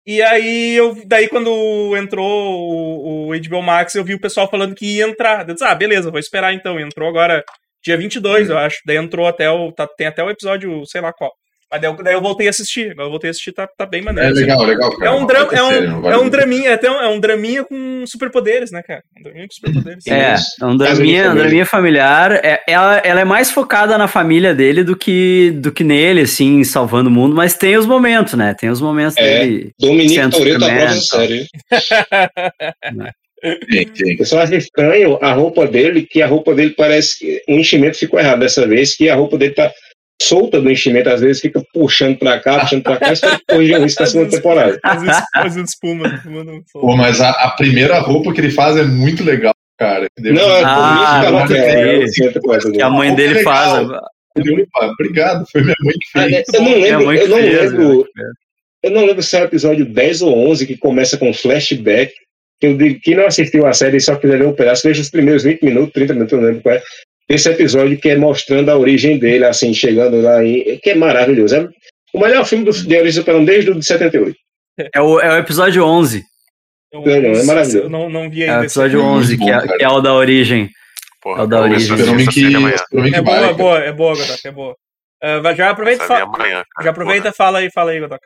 E 0.05 0.21
aí, 0.21 0.75
eu, 0.75 0.95
daí 1.05 1.27
quando 1.29 1.95
entrou 1.97 2.25
o, 2.25 3.29
o 3.29 3.39
HBO 3.39 3.61
Max, 3.61 3.93
eu 3.95 4.03
vi 4.03 4.13
o 4.15 4.19
pessoal 4.21 4.49
falando 4.49 4.73
que 4.75 4.97
ia 4.97 5.03
entrar. 5.07 5.47
Eu 5.47 5.53
disse, 5.53 5.65
ah, 5.65 5.75
beleza, 5.75 6.09
vou 6.09 6.19
esperar 6.19 6.53
então. 6.53 6.79
Entrou 6.79 7.07
agora 7.09 7.43
dia 7.83 7.97
22, 7.97 8.49
eu 8.49 8.57
acho. 8.57 8.79
Daí 8.85 8.97
entrou 8.97 9.27
até 9.27 9.49
o. 9.51 9.71
tá- 9.71 9.87
tem 9.87 10.07
até 10.07 10.23
o 10.23 10.29
episódio, 10.29 10.83
sei 10.87 11.01
lá 11.01 11.13
qual. 11.13 11.31
Mas 11.71 11.81
daí 11.81 11.89
eu, 11.91 11.95
daí 12.03 12.13
eu 12.15 12.21
voltei 12.21 12.47
a 12.47 12.49
assistir. 12.49 12.91
Agora 12.91 13.05
eu 13.05 13.11
voltei 13.11 13.29
a 13.29 13.31
assistir, 13.31 13.51
tá, 13.51 13.67
tá 13.67 13.85
bem 13.85 14.01
É 14.01 14.03
maneiro. 14.03 14.31
assim. 14.31 14.41
legal, 14.41 14.63
legal. 14.65 14.91
É 14.93 14.95
Cara. 14.97 15.11
um, 15.13 15.17
Uma 15.19 15.27
drama, 15.27 15.53
é, 15.53 15.61
um, 15.63 16.09
é 16.09 16.17
um 16.17 16.29
draminha, 16.29 16.73
até 16.73 16.89
um, 16.89 16.95
é 16.99 17.07
um 17.09 17.19
draminha 17.19 17.63
com 17.63 18.03
superpoderes, 18.07 18.71
né, 18.71 18.81
cara? 18.81 19.03
Um 19.19 19.23
draminha 19.23 19.47
com 19.47 19.53
superpoderes. 19.53 20.07
É, 20.07 20.35
é 20.61 20.65
um 20.65 20.75
draminha, 20.75 21.31
um 21.31 21.35
draminha 21.35 21.65
familiar. 21.65 22.31
É, 22.43 22.61
ela, 22.67 22.97
ela 22.97 23.21
é 23.21 23.25
mais 23.25 23.51
focada 23.51 23.97
na 23.99 24.07
família 24.07 24.55
dele 24.55 24.83
do 24.83 24.95
que, 24.95 25.51
do 25.57 25.71
que 25.71 25.83
nele, 25.83 26.21
assim, 26.21 26.63
salvando 26.63 27.09
o 27.09 27.13
mundo, 27.13 27.35
mas 27.35 27.53
tem 27.55 27.77
os 27.77 27.85
momentos, 27.85 28.33
né? 28.33 28.55
Tem 28.59 28.69
os 28.69 28.81
momentos 28.81 29.15
É. 29.17 29.39
dele. 29.45 29.71
Dominique 29.79 30.31
Superman, 30.31 30.71
aprova 30.71 30.95
então. 30.95 31.27
tem. 31.27 31.47
Eu 34.19 34.25
só 34.25 34.39
acho 34.39 34.53
estranho 34.55 35.17
a 35.21 35.31
roupa 35.31 35.65
dele, 35.65 36.05
que 36.09 36.21
a 36.21 36.27
roupa 36.27 36.53
dele 36.53 36.71
parece 36.71 37.19
que 37.19 37.41
o 37.47 37.53
enchimento 37.57 37.97
ficou 37.97 38.19
errado 38.19 38.39
dessa 38.39 38.67
vez, 38.67 38.95
que 38.97 39.07
a 39.09 39.15
roupa 39.15 39.37
dele 39.37 39.53
tá 39.53 39.71
solta 40.21 40.59
do 40.61 40.69
enchimento, 40.69 41.09
às 41.09 41.21
vezes 41.21 41.41
fica 41.41 41.61
puxando 41.73 42.17
pra 42.17 42.39
cá, 42.39 42.59
puxando 42.59 42.83
pra 42.83 42.97
cá, 42.97 43.13
espero 43.13 43.37
que 43.39 43.45
corrijam 43.49 43.85
isso 43.85 43.99
na 43.99 44.05
segunda 44.07 44.29
temporada. 44.31 44.79
Fazendo 45.35 45.65
espuma. 45.65 46.21
Pô, 46.73 46.95
mas 46.95 47.21
a, 47.21 47.29
a 47.31 47.51
primeira 47.51 47.99
roupa 47.99 48.33
que 48.33 48.41
ele 48.41 48.51
faz 48.51 48.75
é 48.77 48.83
muito 48.83 49.23
legal, 49.23 49.53
cara. 49.77 50.07
Não, 50.19 50.41
é 50.57 50.63
Ah, 50.63 51.21
por 51.47 51.55
isso 51.55 52.13
que 52.15 52.23
é 52.25 52.31
temporada 52.31 52.71
Que 52.71 52.81
a 52.81 52.89
mãe 52.89 53.15
dele 53.15 53.43
faz. 53.43 53.87
Opa, 53.89 54.85
obrigado, 54.93 55.45
foi 55.51 55.61
minha 55.61 55.75
mãe 55.83 55.93
que 55.93 56.19
Ah, 56.19 56.21
fez. 56.23 56.31
né, 56.31 56.43
Eu 56.53 56.61
não 56.61 56.71
É 56.71 56.75
lembro, 56.75 57.13
eu 57.13 57.27
não 57.29 57.37
fez, 57.37 57.71
lembro, 57.71 58.07
né? 58.15 58.31
eu 58.83 58.91
não 58.91 59.05
lembro 59.05 59.23
se 59.23 59.35
é 59.37 59.41
o 59.41 59.45
episódio 59.45 59.85
10 59.85 60.21
ou 60.21 60.49
11 60.49 60.65
que 60.67 60.77
começa 60.77 61.17
com 61.17 61.33
flashback. 61.33 62.13
Que 62.61 62.67
eu 62.67 62.77
digo, 62.77 62.99
quem 63.01 63.15
não 63.15 63.25
assistiu 63.25 63.65
a 63.65 63.71
série 63.73 63.97
e 63.97 64.01
só 64.01 64.15
quiser 64.17 64.37
ver 64.37 64.45
um 64.47 64.53
pedaço, 64.53 64.85
veja 64.87 65.01
os 65.01 65.09
primeiros 65.09 65.43
20 65.43 65.63
minutos, 65.63 65.93
30 65.93 66.13
minutos, 66.13 66.33
eu 66.33 66.39
não 66.41 66.47
lembro 66.47 66.61
qual 66.61 66.75
é. 66.75 66.81
Esse 67.29 67.49
episódio 67.49 67.97
que 67.99 68.09
é 68.09 68.17
mostrando 68.17 68.69
a 68.69 68.77
origem 68.77 69.19
dele, 69.19 69.45
assim, 69.45 69.73
chegando 69.73 70.19
lá, 70.21 70.43
em, 70.43 70.77
que 70.79 70.89
é 70.89 70.95
maravilhoso. 70.95 71.55
É 71.55 71.69
o 72.13 72.19
melhor 72.19 72.43
filme 72.45 72.65
do, 72.65 72.71
de 72.71 72.97
origem 72.97 73.21
Superman 73.21 73.45
desde 73.45 73.69
o 73.71 73.75
de 73.75 73.85
78. 73.85 74.35
É 74.93 75.01
o, 75.01 75.19
é 75.19 75.33
o 75.35 75.37
episódio 75.37 75.83
11. 75.85 76.23
Eu, 76.91 77.01
Não, 77.01 77.21
não, 77.21 77.39
é 77.39 77.43
maravilhoso. 77.43 77.77
Eu 77.85 77.89
não, 77.89 78.09
não 78.09 78.29
vi 78.29 78.43
É 78.43 78.47
o 78.47 78.51
ainda. 78.53 78.65
episódio 78.65 78.99
filme 78.99 79.05
é 79.05 79.17
11, 79.17 79.37
muito 79.37 79.45
que 79.45 79.51
bom, 79.51 79.73
é, 79.73 79.77
que 79.77 79.83
é 79.83 79.89
o 79.89 80.01
da 80.01 80.13
origem. 80.13 80.69
Porra, 81.21 81.41
É 81.41 81.43
o 81.43 81.47
da 81.47 81.61
origem. 81.61 81.97
que, 81.97 83.15
É 83.15 83.21
boa, 83.21 83.37
é 83.37 83.53
boa, 83.53 83.77
é 83.79 83.91
boa, 83.91 84.15
Godok, 84.15 84.47
é 84.47 84.51
boa. 84.51 84.75
Vai- 85.43 85.55
já 85.55 85.69
aproveita 85.69 86.01
e 86.01 86.05
é 86.05 86.07
fala. 86.07 86.23
amanhã. 86.23 86.63
Já 86.81 86.89
aproveita 86.89 87.27
e 87.27 87.33
fala 87.33 87.59
aí, 87.59 87.69
fala 87.71 87.91
aí, 87.91 87.99
Godok. 87.99 88.25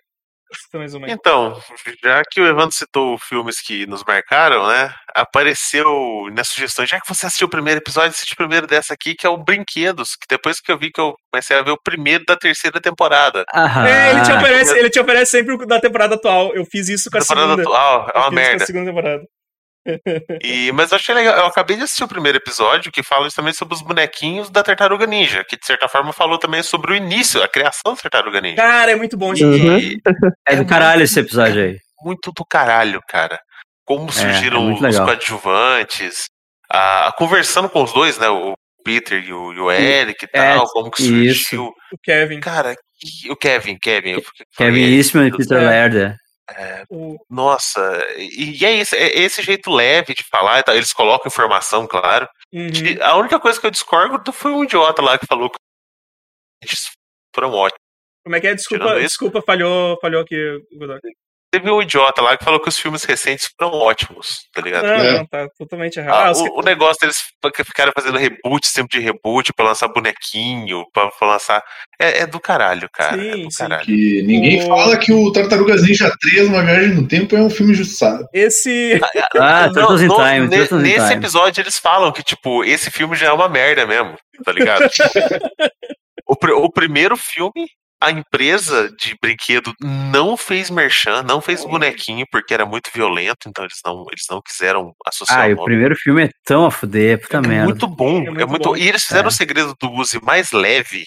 Cita 0.54 0.78
mais 0.78 0.94
uma 0.94 1.08
aí. 1.08 1.14
Então, 1.14 1.60
já 2.04 2.22
que 2.30 2.40
o 2.40 2.46
Evandro 2.48 2.72
citou 2.76 3.18
filmes 3.18 3.60
que 3.60 3.88
nos 3.88 4.04
marcaram, 4.06 4.68
né? 4.68 4.94
Apareceu 5.16 6.28
nas 6.34 6.48
sugestões, 6.50 6.90
já 6.90 7.00
que 7.00 7.08
você 7.08 7.26
assistiu 7.26 7.48
o 7.48 7.50
primeiro 7.50 7.80
episódio, 7.80 8.10
assiste 8.10 8.34
o 8.34 8.38
primeiro 8.38 8.66
dessa 8.68 8.94
aqui, 8.94 9.14
que 9.16 9.26
é 9.26 9.30
o 9.30 9.38
Brinquedos, 9.38 10.16
que 10.16 10.28
depois 10.28 10.60
que 10.60 10.72
eu 10.72 10.78
vi 10.78 10.92
que 10.92 11.00
eu 11.00 11.14
comecei 11.32 11.58
a 11.58 11.62
ver 11.62 11.72
o 11.72 11.82
primeiro 11.82 12.24
da 12.26 12.36
terceira 12.36 12.80
temporada. 12.82 13.44
Aham. 13.54 13.88
É, 13.88 14.10
ele 14.12 14.22
te, 14.22 14.32
oferece, 14.32 14.78
ele 14.80 14.90
te 14.90 15.00
oferece 15.00 15.32
sempre 15.32 15.54
o 15.56 15.66
da 15.66 15.80
temporada 15.80 16.16
atual. 16.16 16.54
Eu 16.56 16.66
fiz 16.66 16.90
isso 16.90 17.10
com 17.12 17.18
a 17.18 17.22
temporada 17.22 17.48
segunda. 17.56 17.62
atual, 17.64 18.12
é 18.14 18.18
Eu 18.18 18.22
uma 18.22 18.30
fiz 18.32 18.32
isso 18.32 18.32
com 18.32 18.34
merda. 18.36 18.64
a 18.64 18.68
segunda 18.68 18.86
temporada. 18.92 19.24
E, 20.42 20.72
mas 20.72 20.92
eu 20.92 20.96
achei 20.96 21.14
legal. 21.14 21.36
Eu 21.38 21.46
acabei 21.46 21.76
de 21.76 21.84
assistir 21.84 22.04
o 22.06 22.08
primeiro 22.08 22.38
episódio 22.38 22.92
que 22.92 23.04
fala 23.04 23.26
justamente 23.26 23.58
sobre 23.58 23.76
os 23.76 23.82
bonequinhos 23.82 24.50
da 24.50 24.64
Tartaruga 24.64 25.06
Ninja, 25.06 25.44
que 25.44 25.58
de 25.58 25.66
certa 25.66 25.88
forma 25.90 26.14
falou 26.14 26.38
também 26.38 26.64
sobre 26.64 26.94
o 26.94 26.96
início, 26.96 27.44
a 27.44 27.48
criação 27.50 27.94
da 27.94 27.96
Tartaruga 27.96 28.40
Ninja. 28.40 28.56
Cara, 28.56 28.92
é 28.92 28.96
muito 28.96 29.18
bom 29.18 29.28
Uhum. 29.28 29.34
episódio. 29.34 29.80
E 29.80 30.02
É 30.48 30.56
do 30.56 30.66
caralho 30.66 31.04
esse 31.04 31.20
episódio 31.20 31.62
aí. 31.64 31.78
muito 32.02 32.32
do 32.32 32.46
caralho, 32.46 33.02
cara. 33.10 33.38
Como 33.86 34.12
surgiram 34.12 34.58
é 34.58 34.64
muito 34.64 34.88
os 34.88 34.98
coadjuvantes, 35.00 36.26
a, 36.72 37.14
conversando 37.18 37.70
com 37.70 37.84
os 37.84 37.92
dois, 37.94 38.18
né? 38.18 38.30
O 38.30 38.54
Peter 38.84 39.24
e 39.24 39.32
o, 39.34 39.54
e 39.54 39.60
o 39.60 39.72
Eric 39.72 40.26
e 40.26 40.30
É, 40.34 40.56
tal, 40.56 40.66
como 40.68 40.92
que 40.92 41.04
isso. 41.04 41.42
surgiu. 41.50 41.66
O 41.92 41.98
Kevin. 42.04 42.40
Cara, 42.40 42.76
que- 43.00 43.32
o 43.32 43.36
Kevin, 43.36 43.78
Kevin. 43.78 44.22
Kevin 44.58 44.96
Eastman 44.98 45.28
e 45.28 45.32
Peter 45.38 45.58
É. 45.58 45.66
Laird. 45.66 46.16
O, 46.90 47.18
Nossa, 47.30 47.82
e, 48.18 48.62
e 48.62 48.66
é, 48.66 48.76
esse, 48.78 48.96
é 48.96 49.18
esse 49.20 49.42
jeito 49.42 49.72
leve 49.72 50.14
de 50.14 50.24
falar, 50.30 50.60
e 50.60 50.64
tal, 50.64 50.76
eles 50.76 50.92
colocam 50.94 51.28
informação, 51.30 51.88
claro. 51.88 52.28
uhum. 52.54 52.70
Que 52.70 53.02
A 53.02 53.16
única 53.16 53.40
coisa 53.40 53.60
que 53.60 53.66
eu 53.66 53.72
discordo 53.72 54.32
foi 54.34 54.52
um 54.52 54.64
idiota 54.64 55.02
lá 55.02 55.18
que 55.18 55.26
falou 55.26 55.50
que 55.50 55.58
foram 57.34 57.52
ótimos. 57.54 57.80
Como 58.26 58.36
é 58.36 58.42
que 58.42 58.48
é? 58.48 58.54
Desculpa, 58.56 58.84
Tirando 58.86 59.00
isso- 59.00 59.08
desculpa 59.10 59.42
falhou, 59.42 59.98
falhou 60.02 60.22
aqui, 60.22 60.36
Godot. 60.78 61.00
Teve 61.54 61.70
um 61.70 61.80
idiota 61.84 62.20
lá 62.20 62.36
que 62.36 62.44
falou 62.44 62.60
que 62.60 62.68
os 62.68 62.80
filmes 62.80 63.04
recentes 63.04 63.48
foram 63.56 63.74
ótimos, 63.78 64.40
tá 64.52 64.60
ligado? 64.60 64.86
Não, 64.88 64.94
É. 64.96 65.14
não, 65.20 65.26
tá 65.28 65.48
totalmente 65.56 66.00
errado. 66.00 66.16
Ah, 66.16 66.28
Ah, 66.30 66.32
o, 66.32 66.62
o 66.62 66.64
negócio 66.64 66.98
deles 67.00 67.18
fica- 67.46 67.64
ficaram 67.64 67.92
fazendo 67.96 68.18
reboot, 68.18 68.66
sempre 68.68 68.98
de 69.00 69.06
reboot, 69.06 69.54
pra 69.54 69.66
lançar 69.68 69.88
bonequinho, 69.90 70.84
pra, 70.92 71.12
pra 71.12 71.28
lançar. 71.28 71.64
É, 72.00 72.22
é 72.22 72.26
do 72.26 72.40
caralho, 72.40 72.90
cara. 72.92 73.24
é 73.24 73.34
Sim, 73.36 73.44
do 73.44 73.52
sim. 73.52 73.58
caralho. 73.60 73.86
Que 73.86 74.24
ninguém 74.24 74.64
O- 74.64 74.68
fala 74.68 74.98
que 74.98 75.14
o 75.14 75.32
Tartarugas 75.32 75.84
Ninja 75.84 76.12
3, 76.20 76.48
Uma 76.48 76.64
Viagem 76.64 76.96
no 76.96 77.08
Tempo, 77.08 77.36
é 77.36 77.40
um 77.42 77.52
filme 77.52 77.76
justiçado. 77.76 78.26
Esse. 78.34 79.00
Ah, 79.40 79.68
Não, 79.68 79.74
Turtles 79.74 80.02
in 80.02 80.08
no- 80.08 80.16
Time, 80.16 80.48
ne- 80.48 80.58
nesse 80.82 81.08
Time. 81.08 81.14
episódio 81.18 81.62
eles 81.62 81.78
falam 81.78 82.12
que, 82.12 82.24
tipo, 82.24 82.64
esse 82.64 82.90
filme 82.90 83.16
já 83.16 83.28
é 83.28 83.32
uma 83.32 83.48
merda 83.48 83.86
mesmo, 83.86 84.16
tá 84.44 84.52
ligado? 84.52 84.90
o, 86.28 86.36
pr- 86.36 86.52
o 86.54 86.72
primeiro 86.72 87.16
filme, 87.16 87.68
a 88.04 88.12
empresa 88.12 88.90
de 89.00 89.16
brinquedo 89.22 89.74
não 89.82 90.36
fez 90.36 90.70
merchan, 90.70 91.24
não 91.24 91.40
fez 91.40 91.64
bonequinho, 91.64 92.26
porque 92.32 92.54
era 92.54 92.66
muito 92.66 92.90
violento, 92.94 93.48
então 93.48 93.64
eles 93.64 93.78
não, 93.86 94.06
eles 94.12 94.26
não 94.30 94.42
quiseram 94.42 94.94
associar 95.08 95.46
Ah, 95.46 95.48
o 95.50 95.54
o 95.62 95.64
primeiro 95.64 95.96
filme 95.96 96.26
é 96.26 96.30
tão 96.44 96.66
a 96.66 96.72
fuder, 96.72 97.22
puta 97.22 97.38
É 97.38 97.42
merda. 97.42 97.66
muito 97.66 97.88
bom, 97.88 98.18
É 98.22 98.26
é 98.26 98.30
muito 98.32 98.48
muito, 98.50 98.70
bom. 98.70 98.76
E 98.78 98.88
eles 98.88 99.04
fizeram 99.04 99.26
É. 99.26 99.30
o 99.30 99.32
segredo 99.32 99.74
do 99.80 99.90
use 99.92 100.20
mais 100.22 100.52
leve, 100.52 101.06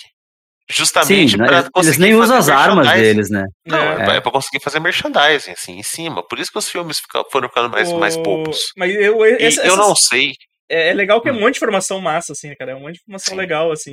justamente 0.68 1.36
né, 1.36 1.46
eles 1.46 1.68
conseguir 1.68 1.98
nem 2.00 2.14
usam 2.14 2.36
as 2.38 2.48
armas 2.48 2.90
deles, 2.90 3.30
né? 3.30 3.44
Não, 3.66 3.78
é, 3.78 3.92
É. 3.92 4.04
pra- 4.04 4.14
é 4.14 4.20
pra 4.20 4.32
conseguir 4.32 4.62
fazer 4.62 4.80
merchandising, 4.80 5.52
assim, 5.52 5.78
em 5.78 5.82
cima. 5.82 6.26
Por 6.26 6.38
isso 6.38 6.50
que 6.50 6.58
os 6.58 6.68
filmes 6.68 7.00
foram 7.30 7.48
ficando 7.48 7.70
mais, 7.70 7.92
mais 7.92 8.16
o- 8.16 8.22
poucos. 8.22 8.58
Mas 8.76 8.92
eu, 8.94 9.24
E 9.24 9.34
esse- 9.44 9.58
eu 9.60 9.66
essas- 9.66 9.76
não 9.78 9.94
sei, 9.94 10.32
é, 10.68 10.88
é 10.90 10.94
legal 10.94 11.20
que 11.20 11.28
é 11.28 11.32
um 11.32 11.36
Hum. 11.36 11.40
monte 11.40 11.54
de 11.54 11.58
informação 11.58 12.00
massa, 12.00 12.32
assim, 12.32 12.52
cara. 12.56 12.72
É 12.72 12.74
um 12.74 12.80
monte 12.80 12.94
de 12.94 13.00
informação 13.00 13.34
Sim. 13.34 13.38
legal, 13.40 13.70
assim. 13.70 13.92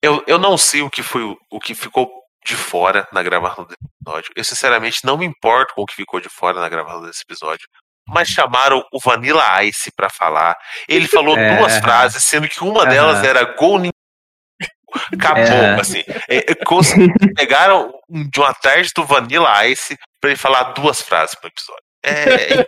eu, 0.00 0.22
eu 0.28 0.38
não 0.38 0.56
sei 0.56 0.80
o 0.80 0.88
que 0.88 1.02
foi 1.02 1.24
o, 1.24 1.36
o 1.50 1.58
que 1.58 1.74
ficou 1.74 2.08
de 2.46 2.54
fora 2.54 3.06
na 3.12 3.22
gravação 3.22 3.64
desse 3.64 3.78
episódio. 4.00 4.32
Eu 4.36 4.44
sinceramente 4.44 5.00
não 5.04 5.18
me 5.18 5.26
importo 5.26 5.74
com 5.74 5.82
o 5.82 5.86
que 5.86 5.94
ficou 5.94 6.20
de 6.20 6.28
fora 6.28 6.60
na 6.60 6.68
gravação 6.68 7.02
desse 7.02 7.22
episódio. 7.22 7.66
Mas 8.06 8.28
chamaram 8.28 8.82
o 8.92 8.98
Vanilla 9.00 9.62
Ice 9.64 9.90
pra 9.94 10.08
falar. 10.08 10.56
Ele 10.88 11.06
falou 11.08 11.36
É. 11.36 11.56
duas 11.58 11.78
frases, 11.78 12.24
sendo 12.24 12.48
que 12.48 12.62
uma 12.64 12.86
delas 12.86 13.22
era 13.22 13.44
Go 13.56 13.76
Acabou, 15.12 15.42
É. 15.44 15.80
assim. 15.80 16.02
É, 16.28 16.36
é, 16.50 16.54
pegaram 17.36 17.92
de 18.08 18.40
uma 18.40 18.54
tarde 18.54 18.90
do 18.96 19.04
Vanilla 19.04 19.66
Ice 19.68 19.96
pra 20.20 20.30
ele 20.30 20.38
falar 20.38 20.72
duas 20.72 21.02
frases 21.02 21.34
pro 21.38 21.48
episódio. 21.50 21.82
É, 22.02 22.64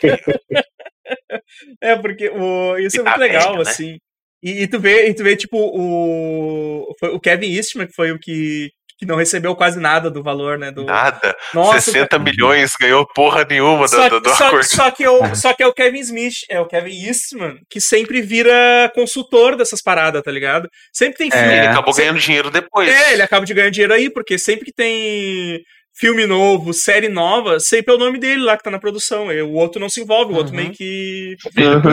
É, 1.80 1.96
porque 1.96 2.28
o, 2.28 2.76
isso 2.78 2.98
é 2.98 3.00
E 3.00 3.04
tá 3.04 3.10
muito 3.10 3.20
legal, 3.20 3.52
velho, 3.52 3.64
né? 3.64 3.70
assim. 3.70 3.98
E, 4.42 4.62
e 4.62 4.68
tu 4.68 4.78
vê, 4.80 5.08
e 5.08 5.14
tu 5.14 5.22
vê, 5.22 5.36
tipo, 5.36 5.56
o. 5.58 6.94
O 7.14 7.20
Kevin 7.20 7.52
Eastman, 7.54 7.86
que 7.86 7.94
foi 7.94 8.10
o 8.12 8.18
que, 8.18 8.70
que 9.00 9.06
não 9.06 9.16
recebeu 9.16 9.56
quase 9.56 9.80
nada 9.80 10.10
do 10.10 10.22
valor, 10.22 10.58
né? 10.58 10.70
Do, 10.70 10.84
nada. 10.84 11.34
Nossa, 11.54 11.80
60 11.80 12.18
milhões 12.18 12.72
ganhou 12.78 13.06
porra 13.14 13.46
nenhuma 13.48 13.86
do, 13.86 13.88
Só, 13.88 14.08
do, 14.10 14.20
do 14.20 14.28
só- 14.28 14.46
acordo. 14.48 14.64
só 14.66 14.90
que 14.90 15.02
é 15.02 15.08
o, 15.10 15.34
só 15.34 15.54
que 15.54 15.62
é 15.62 15.66
o 15.66 15.72
Kevin 15.72 16.00
Smith, 16.00 16.34
é 16.50 16.60
o 16.60 16.66
Kevin 16.66 17.06
Eastman, 17.06 17.56
que 17.70 17.80
sempre 17.80 18.20
vira 18.20 18.92
consultor 18.94 19.56
dessas 19.56 19.80
paradas, 19.80 20.22
tá 20.22 20.30
ligado? 20.30 20.68
Sempre 20.92 21.16
tem 21.16 21.30
filme. 21.30 21.46
Ele 21.46 21.54
É. 21.54 21.68
acabou 21.68 21.94
Sempre- 21.94 22.08
ganhando 22.10 22.22
dinheiro 22.22 22.50
depois. 22.50 22.88
É, 22.90 23.14
ele 23.14 23.22
acaba 23.22 23.46
de 23.46 23.54
ganhar 23.54 23.70
dinheiro 23.70 23.94
aí, 23.94 24.10
porque 24.10 24.38
sempre 24.38 24.66
que 24.66 24.72
tem 24.74 25.58
filme 25.98 26.26
novo, 26.26 26.74
série 26.74 27.08
nova, 27.08 27.58
sempre 27.58 27.92
é 27.94 27.96
o 27.96 27.98
nome 27.98 28.18
dele 28.18 28.42
lá 28.42 28.56
que 28.56 28.62
tá 28.62 28.70
na 28.70 28.78
produção. 28.78 29.32
E 29.32 29.40
o 29.40 29.52
outro 29.52 29.80
não 29.80 29.88
se 29.88 30.02
envolve, 30.02 30.32
o 30.32 30.36
outro 30.36 30.52
Uhum. 30.54 30.60
meio 30.60 30.72
que 30.72 31.36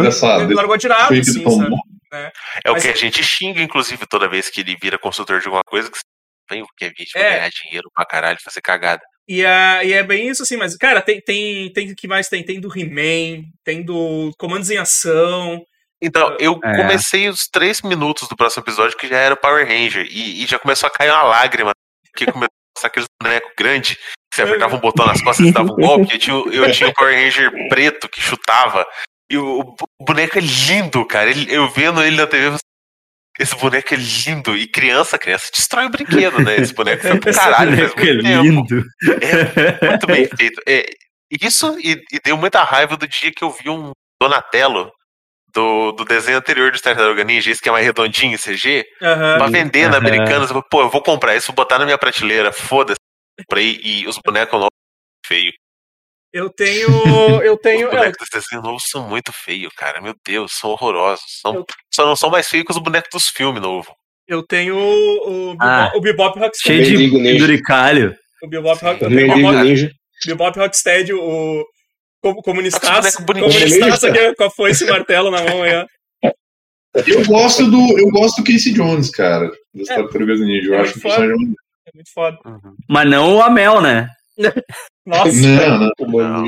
dessa. 0.03 0.27
ele 0.41 0.53
largou 0.53 0.77
Foi 0.79 1.21
que 1.21 1.29
assim, 1.29 1.43
sabe? 1.43 1.75
É 2.63 2.69
o 2.69 2.73
Mas- 2.73 2.83
que 2.83 2.89
a 2.89 2.95
gente 2.95 3.21
xinga, 3.23 3.61
inclusive, 3.61 4.05
toda 4.09 4.29
vez 4.29 4.49
que 4.49 4.61
ele 4.61 4.77
vira 4.81 4.97
consultor 4.97 5.39
de 5.39 5.45
alguma 5.47 5.63
coisa, 5.65 5.89
que 5.91 5.97
vem 6.49 6.61
o 6.61 6.67
Kevin 6.77 7.05
vai 7.13 7.23
É. 7.23 7.29
ganhar 7.37 7.49
dinheiro 7.49 7.91
pra 7.93 8.05
caralho, 8.05 8.37
fazer 8.43 8.61
cagada. 8.61 9.01
E, 9.27 9.43
é- 9.43 9.85
e 9.85 9.93
é 9.93 10.03
bem 10.03 10.29
isso, 10.29 10.43
assim, 10.43 10.55
mas, 10.57 10.75
cara, 10.77 11.01
tem, 11.01 11.19
tem, 11.21 11.71
tem 11.73 11.91
o 11.91 11.95
que 11.95 12.07
mais 12.07 12.29
tem? 12.29 12.43
Tem 12.43 12.59
do 12.61 12.69
He-Man, 12.75 13.43
tem 13.63 13.83
do 13.83 14.31
Comandos 14.37 14.69
em 14.69 14.77
Ação. 14.77 15.61
Então, 16.01 16.35
eu 16.39 16.59
É. 16.63 16.75
comecei 16.77 17.27
os 17.27 17.47
três 17.47 17.81
minutos 17.81 18.27
do 18.29 18.35
próximo 18.37 18.63
episódio 18.63 18.97
que 18.97 19.07
já 19.07 19.17
era 19.17 19.33
o 19.33 19.37
Power 19.37 19.67
Ranger, 19.67 20.05
e, 20.09 20.43
e 20.43 20.47
já 20.47 20.57
começou 20.59 20.87
a 20.87 20.91
cair 20.91 21.09
uma 21.11 21.23
lágrima, 21.23 21.71
porque 22.11 22.25
começou 22.31 22.45
a 22.53 22.77
mostrar 22.77 22.87
aqueles 22.87 23.07
bonecos 23.21 23.51
grandes, 23.57 23.95
que 23.95 24.35
você 24.35 24.41
apertava 24.43 24.75
um 24.75 24.79
botão 24.79 25.05
nas 25.07 25.21
costas 25.21 25.45
e 25.47 25.51
dava 25.51 25.71
um 25.73 25.75
golpe, 26.07 26.13
eu 26.13 26.19
tinha, 26.19 26.35
o- 26.35 26.51
eu 26.53 26.71
tinha 26.71 26.89
o 26.89 26.93
Power 26.93 27.13
Ranger 27.15 27.51
preto 27.69 28.07
que 28.07 28.21
chutava, 28.21 28.85
e 29.29 29.37
o, 29.37 29.59
o 29.99 30.05
boneco 30.05 30.37
é 30.37 30.41
lindo, 30.41 31.03
cara, 31.05 31.29
Ele- 31.31 31.53
eu 31.53 31.67
vendo 31.69 32.01
ele 32.03 32.15
na 32.15 32.27
TV, 32.27 32.47
eu 32.47 32.57
esse 33.39 33.55
boneco 33.55 33.93
é 33.93 33.97
lindo, 33.97 34.55
e 34.57 34.67
criança, 34.67 35.17
criança 35.17 35.49
destrói 35.55 35.85
o 35.85 35.89
brinquedo, 35.89 36.39
né, 36.43 36.57
esse 36.57 36.73
boneco 36.73 37.01
foi 37.07 37.17
pro 37.19 37.29
Esse 37.29 37.39
caralho, 37.39 37.77
faz 37.77 37.93
boneco 37.93 37.99
é 37.99 38.21
tempo. 38.21 38.43
lindo. 38.43 38.83
É 39.21 39.87
muito 39.89 40.07
bem 40.07 40.27
feito. 40.27 40.61
É, 40.67 40.85
isso 41.41 41.77
e, 41.79 42.01
e 42.11 42.19
deu 42.23 42.37
muita 42.37 42.63
raiva 42.63 42.95
do 42.97 43.07
dia 43.07 43.31
que 43.31 43.43
eu 43.43 43.51
vi 43.51 43.69
um 43.69 43.91
Donatello 44.21 44.91
do, 45.53 45.91
do 45.91 46.05
desenho 46.05 46.37
anterior 46.37 46.71
do 46.71 46.79
Tartaruga 46.79 47.23
Ninja, 47.23 47.51
esse 47.51 47.61
que 47.61 47.69
é 47.69 47.71
mais 47.71 47.85
redondinho 47.85 48.33
em 48.33 48.37
CG, 48.37 48.85
Aham. 49.01 49.37
pra 49.37 49.47
vender 49.47 49.89
na. 49.89 49.97
Americanas. 49.97 50.43
Eu 50.49 50.55
falei, 50.55 50.63
Pô, 50.69 50.81
eu 50.81 50.89
vou 50.89 51.01
comprar 51.01 51.35
isso, 51.35 51.47
vou 51.47 51.55
botar 51.55 51.79
na 51.79 51.85
minha 51.85 51.97
prateleira, 51.97 52.51
foda-se. 52.51 52.97
Comprei 53.39 53.79
e 53.83 54.07
os 54.07 54.17
bonecos 54.17 54.53
novos 54.59 54.69
são 54.73 55.27
feios. 55.37 55.53
Eu 56.37 56.49
tenho. 56.49 56.87
Eu 57.41 57.53
Os 57.55 57.61
tenho. 57.61 57.87
é, 57.87 57.91
bonecos 57.91 58.27
desse 58.31 58.47
desenho 58.49 58.61
novo 58.61 58.77
são 58.79 59.07
muito 59.07 59.31
feios, 59.33 59.73
cara. 59.73 60.01
Meu 60.01 60.13
Deus, 60.25 60.51
são 60.53 60.69
horrorosos. 60.71 61.25
São, 61.41 61.55
Eu- 61.55 61.65
Só 61.93 62.05
não 62.05 62.15
são 62.15 62.29
mais 62.29 62.47
feios 62.47 62.65
que 62.65 62.71
os 62.71 62.77
bonecos 62.77 63.09
dos 63.11 63.27
filmes 63.27 63.61
novos. 63.61 63.91
Eu 64.27 64.43
tenho 64.45 64.75
o, 64.77 65.53
o, 65.53 65.57
Ah. 65.59 65.91
o 65.95 66.01
Bebop 66.01 66.37
Rocksteady. 66.37 66.85
Cheio 66.85 66.97
de 66.97 67.11
penduricalho. 67.11 68.15
O 68.43 68.47
Bebop, 68.47 68.79
Rock, 68.83 69.05
o 69.05 69.09
Mendigo 69.09 69.89
Bebop, 70.25 70.59
Rocksteady, 70.59 71.13
o 71.13 71.65
co- 72.21 72.41
comunistaço. 72.43 73.25
Comunistaço 73.25 74.07
aqui 74.07 74.35
com 74.35 74.43
a 74.43 74.49
foice 74.51 74.83
e 74.83 74.87
martelo 74.89 75.31
na 75.31 75.41
mão 75.43 75.63
aí, 75.63 75.75
ó. 75.75 75.85
Eu 77.05 77.25
gosto 77.25 77.69
do, 77.69 77.99
eu 77.99 78.09
gosto 78.09 78.41
do 78.41 78.51
Casey 78.51 78.73
Jones, 78.73 79.09
cara, 79.11 79.49
das 79.73 79.89
É. 79.89 79.95
Tartarugas 79.95 80.39
Ninja. 80.41 80.67
Eu 80.69 80.73
É 80.75 80.81
acho 80.81 80.99
que 80.99 81.07
É 81.07 81.27
muito 81.93 82.11
foda. 82.13 82.37
Mas 82.89 83.09
não 83.09 83.35
o 83.37 83.41
Amel, 83.41 83.79
né? 83.81 84.09
Nossa. 85.05 85.31
Não, 85.31 85.79
não. 86.07 86.43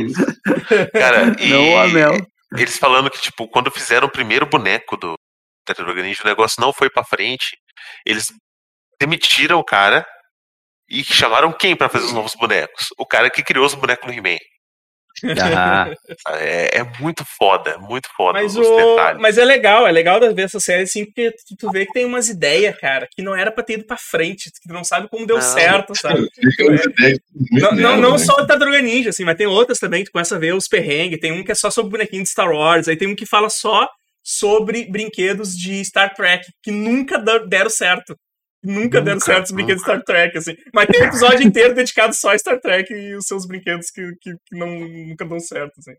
Cara, 0.92 1.36
e 1.40 1.50
Não 1.50 1.74
o 1.74 1.78
Amel. 1.80 2.18
eles 2.58 2.78
falando 2.78 3.10
que, 3.10 3.22
tipo, 3.22 3.48
quando 3.48 3.72
fizeram 3.72 4.08
o 4.08 4.12
primeiro 4.12 4.46
boneco 4.46 4.98
do 4.98 5.14
Tartaruga 5.66 6.02
Ninja, 6.02 6.24
o 6.24 6.28
negócio 6.28 6.62
não 6.62 6.74
foi 6.74 6.90
pra 6.90 7.04
frente. 7.04 7.58
Eles 8.06 8.28
demitiram 9.00 9.60
o 9.60 9.64
cara 9.64 10.06
e 10.90 11.04
chamaram 11.04 11.52
quem 11.54 11.76
pra 11.76 11.88
fazer 11.90 12.06
os 12.06 12.14
novos 12.14 12.34
bonecos? 12.36 12.88
O 12.98 13.06
cara 13.06 13.30
que 13.30 13.44
criou 13.44 13.66
os 13.66 13.76
bonecos 13.76 14.06
do 14.08 14.14
He-Man. 14.14 14.38
Ah, 15.42 15.92
É, 16.40 16.80
é 16.80 16.84
muito 17.00 17.24
foda, 17.38 17.78
muito 17.80 18.08
foda 18.16 18.40
Mas, 18.42 18.56
os 18.56 18.66
o, 18.68 18.76
detalhes. 18.76 19.22
mas 19.22 19.38
é 19.38 19.44
legal, 19.46 19.88
é 19.88 19.92
legal 19.92 20.20
ver 20.34 20.44
essa 20.44 20.60
série 20.60 20.84
assim, 20.84 21.06
porque 21.06 21.32
tu, 21.32 21.56
tu 21.58 21.72
vê 21.72 21.86
que 21.86 21.94
tem 21.94 22.06
umas 22.06 22.30
ideias, 22.30 22.78
cara, 22.78 23.08
que 23.12 23.22
não 23.22 23.36
era 23.36 23.52
pra 23.52 23.64
ter 23.64 23.74
ido 23.74 23.86
pra 23.86 23.98
frente, 23.98 24.52
que 24.52 24.68
tu 24.68 24.74
não 24.74 24.84
sabe 24.84 25.08
como 25.10 25.26
deu 25.26 25.38
Não. 25.38 25.42
certo, 25.42 25.94
sabe? 26.00 26.30
Muito 27.52 27.62
Não, 27.62 27.72
não, 27.72 27.98
não 28.02 28.12
né? 28.14 28.18
só 28.18 28.34
o 28.34 28.46
Tartaruga 28.48 28.82
Ninja, 28.82 29.10
assim, 29.10 29.24
mas 29.24 29.38
tem 29.38 29.48
outras 29.48 29.78
também, 29.80 30.04
tu 30.04 30.12
começa 30.12 30.36
a 30.36 30.40
ver 30.40 30.54
os 30.54 30.68
perrengues, 30.68 31.20
tem 31.20 31.32
um 31.32 31.44
que 31.44 31.52
é 31.52 31.56
só 31.56 31.70
sobre 31.72 31.92
bonequinho 31.92 32.24
de 32.24 32.30
Star 32.30 32.50
Wars, 32.52 32.88
aí 32.88 32.96
tem 32.96 33.08
um 33.08 33.16
que 33.16 33.26
fala 33.26 33.50
só 33.50 33.88
sobre 34.24 34.86
brinquedos 34.86 35.54
de 35.54 35.84
Star 35.84 36.14
Trek, 36.14 36.46
que 36.62 36.72
nunca 36.72 37.18
deram 37.48 37.70
certo. 37.70 38.16
Nunca, 38.64 39.02
deram 39.02 39.16
Nunca, 39.16 39.26
certo 39.26 39.46
os 39.46 39.52
brinquedos 39.52 39.84
de 39.84 39.90
Star 39.90 40.04
Trek, 40.04 40.38
assim. 40.38 40.56
Mas 40.74 40.88
tem 40.88 41.02
um 41.02 41.06
episódio 41.06 41.48
inteiro 41.48 41.74
dedicado 41.74 42.14
só 42.14 42.32
a 42.32 42.38
Star 42.38 42.60
Trek 42.60 42.94
e 42.94 43.16
os 43.16 43.26
seus 43.26 43.46
brinquedos 43.48 43.90
que, 43.90 44.02
que, 44.22 44.32
que 44.46 44.58
não, 44.58 44.68
nunca 44.68 45.26
dão 45.26 45.40
certo, 45.40 45.74
assim. 45.80 45.94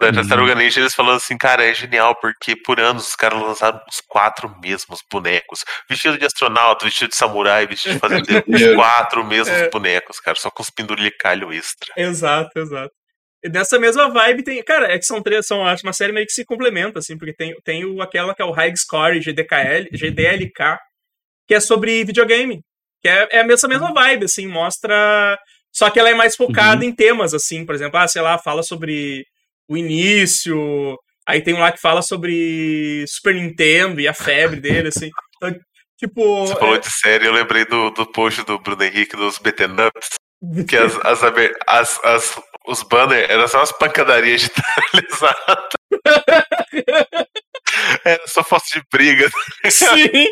Da 0.00 0.12
Tartaruga 0.12 0.54
Ninja, 0.54 0.80
eles 0.80 0.94
falando 0.94 1.16
assim, 1.18 1.36
cara, 1.36 1.62
é 1.62 1.74
genial, 1.74 2.18
porque 2.18 2.56
por 2.56 2.80
anos 2.80 3.08
os 3.08 3.14
caras 3.14 3.38
lançaram 3.40 3.78
os 3.88 4.00
quatro 4.00 4.52
mesmos 4.60 5.00
bonecos. 5.12 5.62
Vestido 5.88 6.18
de 6.18 6.24
astronauta, 6.24 6.86
vestido 6.86 7.10
de 7.10 7.16
samurai, 7.16 7.66
vestido 7.66 7.94
de 7.94 8.00
fazendeiro. 8.00 8.44
os 8.48 8.74
quatro 8.74 9.22
mesmos 9.24 9.56
É. 9.56 9.68
bonecos, 9.68 10.18
cara, 10.20 10.38
só 10.38 10.50
com 10.50 10.62
os 10.62 10.70
penduricalhos 10.70 11.54
extra. 11.54 11.92
Exato, 11.96 12.58
exato. 12.58 12.92
E 13.44 13.50
nessa 13.50 13.78
mesma 13.78 14.08
vibe 14.08 14.42
tem. 14.42 14.64
Cara, 14.64 14.90
é 14.90 14.98
que 14.98 15.04
são 15.04 15.22
três, 15.22 15.46
são 15.46 15.66
acho 15.66 15.86
uma 15.86 15.92
série 15.92 16.12
meio 16.12 16.26
que 16.26 16.32
se 16.32 16.44
complementa, 16.44 16.98
assim, 16.98 17.18
porque 17.18 17.34
tem, 17.34 17.54
tem 17.62 17.84
o, 17.84 18.00
aquela 18.00 18.34
que 18.34 18.40
é 18.40 18.44
o 18.44 18.50
High 18.52 18.74
Score 18.74 19.20
GDKL, 19.20 19.90
GDLK, 19.92 20.78
que 21.46 21.54
é 21.54 21.60
sobre 21.60 22.04
videogame. 22.04 22.60
Que 23.02 23.08
é, 23.08 23.28
é 23.32 23.52
essa 23.52 23.68
mesma 23.68 23.92
vibe, 23.92 24.24
assim, 24.24 24.46
mostra. 24.46 25.38
Só 25.72 25.90
que 25.90 25.98
ela 26.00 26.08
é 26.10 26.14
mais 26.14 26.34
focada 26.36 26.84
em 26.84 26.92
temas, 26.94 27.34
assim, 27.34 27.64
por 27.66 27.74
exemplo, 27.74 27.98
ah, 27.98 28.08
sei 28.08 28.22
lá, 28.22 28.38
fala 28.38 28.62
sobre 28.62 29.24
o 29.68 29.76
início. 29.76 30.98
Aí 31.28 31.42
tem 31.42 31.54
um 31.54 31.58
lá 31.60 31.70
que 31.72 31.80
fala 31.80 32.02
sobre 32.02 33.04
Super 33.08 33.34
Nintendo 33.34 34.00
e 34.00 34.08
a 34.08 34.14
febre 34.14 34.60
dele, 34.60 34.88
assim. 34.88 35.10
Então, 35.36 35.54
tipo. 35.98 36.46
Você 36.46 36.56
falou 36.56 36.78
de 36.78 36.90
série, 36.90 37.26
eu 37.26 37.32
lembrei 37.32 37.64
do, 37.66 37.90
do 37.90 38.06
post 38.06 38.42
do 38.44 38.58
Bruno 38.58 38.82
Henrique 38.82 39.16
dos 39.16 39.38
Beaten 39.38 39.72
Ups, 39.72 40.64
que 40.66 40.76
as, 40.76 40.96
as, 41.04 41.22
as- 41.66 42.00
as- 42.04 42.40
os 42.68 42.82
banners 42.82 43.28
eram 43.30 43.46
só 43.46 43.58
umas 43.58 43.70
pancadarias 43.72 44.40
digitalizadas. 44.42 45.68
Era 48.04 48.26
só 48.26 48.42
foto 48.42 48.64
de 48.72 48.82
briga. 48.90 49.28
Sim! 49.70 50.28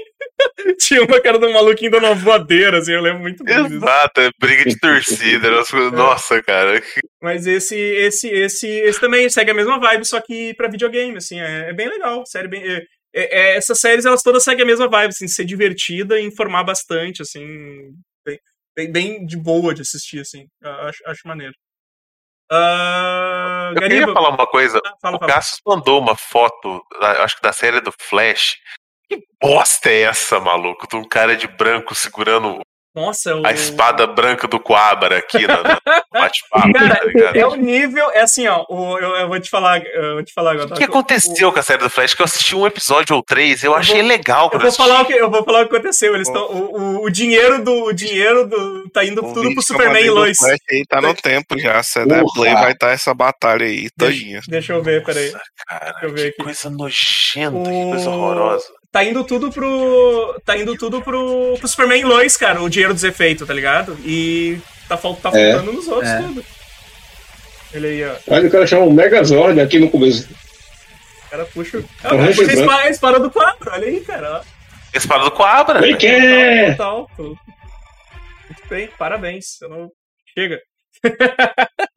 Tinha 0.81 1.03
uma 1.03 1.21
cara 1.21 1.39
do 1.39 1.51
maluquinho 1.53 1.91
dando 1.91 2.07
uma 2.07 2.15
voadeira, 2.15 2.79
assim, 2.79 2.93
eu 2.93 3.01
lembro 3.01 3.21
muito 3.23 3.43
bem 3.45 3.63
disso. 3.65 3.77
Exato, 3.77 4.21
é 4.21 4.31
briga 4.41 4.65
de 4.65 4.79
torcida. 4.79 5.49
coisas- 5.65 5.93
Nossa, 5.93 6.43
cara. 6.43 6.83
Mas 7.23 7.47
esse, 7.47 7.77
esse, 7.77 8.29
esse, 8.29 8.67
esse 8.69 9.01
também 9.01 9.29
segue 9.31 9.51
a 9.51 9.55
mesma 9.55 9.79
vibe, 9.79 10.05
só 10.07 10.21
que 10.21 10.55
pra 10.55 10.69
videogame, 10.69 11.17
assim, 11.17 11.41
é, 11.41 11.71
é 11.71 11.73
bem 11.73 11.89
legal, 11.89 12.25
série 12.27 12.49
bem... 12.49 12.63
é- 12.63 12.83
é- 13.17 13.39
é- 13.53 13.57
essas 13.57 13.79
séries, 13.79 14.05
elas 14.05 14.23
todas 14.23 14.43
seguem 14.43 14.63
a 14.65 14.67
mesma 14.67 14.89
vibe, 14.89 15.11
assim, 15.11 15.29
ser 15.29 15.45
divertida 15.45 16.19
e 16.19 16.25
informar 16.25 16.65
bastante, 16.65 17.23
assim, 17.23 17.47
bem, 18.27 18.39
bem, 18.77 18.93
bem 18.93 19.27
de 19.27 19.37
boa 19.37 19.73
de 19.75 19.83
assistir, 19.83 20.21
assim, 20.21 20.47
acho, 20.63 20.99
acho 21.07 21.21
maneiro. 21.27 21.55
Ah, 22.51 23.71
Eu 23.75 23.81
queria 23.81 24.07
falar 24.13 24.29
uma 24.31 24.47
coisa. 24.47 24.81
Ah, 24.85 24.93
fala, 25.01 25.17
O. 25.17 25.21
Cassius 25.21 25.61
mandou 25.67 25.99
uma 26.01 26.17
foto, 26.17 26.83
da- 27.01 27.23
acho 27.25 27.37
que 27.37 27.43
da 27.43 27.53
série 27.53 27.81
do 27.81 27.93
Flash. 27.99 28.57
Que 29.17 29.25
bosta 29.41 29.89
é 29.91 30.03
essa, 30.03 30.41
maluco? 30.41 30.87
De 30.89 30.97
um 30.97 31.05
cara 31.07 31.37
de 31.37 31.47
branco 31.47 31.95
segurando 31.95 32.61
Nossa, 32.95 33.35
o... 33.35 33.45
a 33.47 33.53
espada 33.53 34.07
branca 34.07 34.47
do 34.47 34.61
Coabra 34.61 35.19
aqui 35.19 35.47
na, 35.47 35.63
na 35.63 35.75
no 35.75 36.03
bate-papo, 36.21 36.73
Cara, 36.73 37.01
tá 37.33 37.37
é 37.39 37.45
o 37.45 37.57
nível, 37.57 38.09
é 38.13 38.21
assim, 38.21 38.47
ó, 38.47 38.65
o- 38.71 38.97
eu, 39.01 39.17
eu 39.17 39.29
vou 39.29 39.41
te 39.41 39.51
falar, 39.51 39.83
eu 39.85 40.15
vou 40.15 40.25
te 40.25 40.33
falar 40.33 40.53
agora. 40.53 40.73
O 40.73 40.77
que 40.77 40.85
aconteceu 40.85 41.53
com 41.53 41.59
a 41.59 41.63
série 41.63 41.83
do 41.83 41.91
Flash? 41.91 42.15
Que 42.15 42.23
eu 42.23 42.25
assisti 42.25 42.55
um 42.55 42.65
episódio 42.67 43.17
ou 43.17 43.23
três, 43.23 43.65
eu 43.65 43.75
achei 43.75 44.01
legal 44.01 44.49
Eu 44.53 44.61
vou 44.61 44.71
falar 44.71 45.03
o 45.03 45.07
que 45.07 45.13
eu 45.13 45.29
vou 45.29 45.43
falar 45.45 45.63
o 45.63 45.69
que 45.69 45.75
aconteceu. 45.75 46.15
Eles 46.15 46.29
estão 46.29 46.45
o, 46.47 46.81
o, 47.01 47.05
o 47.05 47.11
dinheiro 47.11 47.65
do 47.65 47.87
o 47.87 47.93
dinheiro 47.93 48.47
do 48.47 48.89
tá 48.91 49.05
indo 49.05 49.25
O 49.25 49.29
tudo 49.35 49.41
pro 49.43 49.51
que 49.55 49.59
eu 49.59 49.63
Superman 49.63 50.05
e 50.05 50.11
Lois. 50.11 50.39
Aí 50.43 50.85
tá 50.89 51.01
no 51.01 51.15
tempo 51.15 51.59
já. 51.59 51.83
Se 51.83 52.07
der 52.07 52.23
play, 52.33 52.55
vai 52.55 52.71
estar 52.73 52.91
essa 52.91 53.13
batalha 53.13 53.67
aí, 53.67 53.89
todinha. 53.99 54.41
Deixa 54.47 54.73
eu 54.73 54.81
ver, 54.83 55.03
peraí. 55.05 55.33
Nossa, 55.33 55.45
cara, 55.67 55.91
Deixa 55.91 56.07
eu 56.07 56.11
ver 56.15 56.23
que 56.23 56.29
aqui. 56.29 56.45
coisa 56.45 56.71
nojenta, 56.71 57.71
que 57.71 57.77
O- 57.77 57.91
coisa 57.91 58.11
horrorosa. 58.11 58.67
Tá 58.95 59.03
indo 59.03 59.25
tudo 59.25 59.51
pro 59.51 60.41
tá 60.47 60.57
indo 60.57 60.77
tudo 60.77 61.03
pro, 61.03 61.57
pro 61.59 61.67
Superman 61.67 62.05
Lois, 62.05 62.37
cara, 62.37 62.63
o 62.63 62.71
dinheiro 62.71 62.95
dos 62.95 63.03
efeitos, 63.03 63.45
tá 63.45 63.53
ligado? 63.53 63.99
E 64.05 64.57
tá, 64.89 64.97
fal- 64.97 65.17
tá 65.17 65.31
É. 65.37 65.51
faltando 65.51 65.73
nos 65.73 65.89
outros 65.89 66.09
É. 66.13 66.19
tudo. 66.19 66.45
Ele 67.73 67.87
aí, 67.89 68.05
ó. 68.05 68.15
Olha, 68.29 68.47
o 68.47 68.51
cara 68.53 68.65
chama 68.69 68.85
o 68.85 68.93
Megazord 68.93 69.61
aqui 69.61 69.81
no 69.81 69.91
começo. 69.91 70.29
O 71.27 71.31
cara 71.31 71.45
puxa. 71.47 71.79
o- 71.79 71.83
Tá 71.83 72.11
Ah, 72.13 72.15
é 72.19 72.21
a 72.29 72.31
espada, 72.31 72.83
a 72.83 72.89
espada 72.89 73.19
do 73.19 73.31
quadro, 73.33 73.73
olha 73.73 73.89
aí, 73.89 74.01
cara. 74.03 74.41
ó. 74.41 74.97
Espada 74.97 75.25
do 75.25 75.33
Coabra. 75.33 75.81
Vem 75.81 75.97
que 75.97 76.07
é! 76.07 76.71
Total, 76.71 77.11
total. 77.17 77.25
Muito 78.49 78.69
bem, 78.71 78.89
parabéns. 78.97 79.61
Eu 79.61 79.71
não... 79.71 79.91
Chega. 80.39 80.61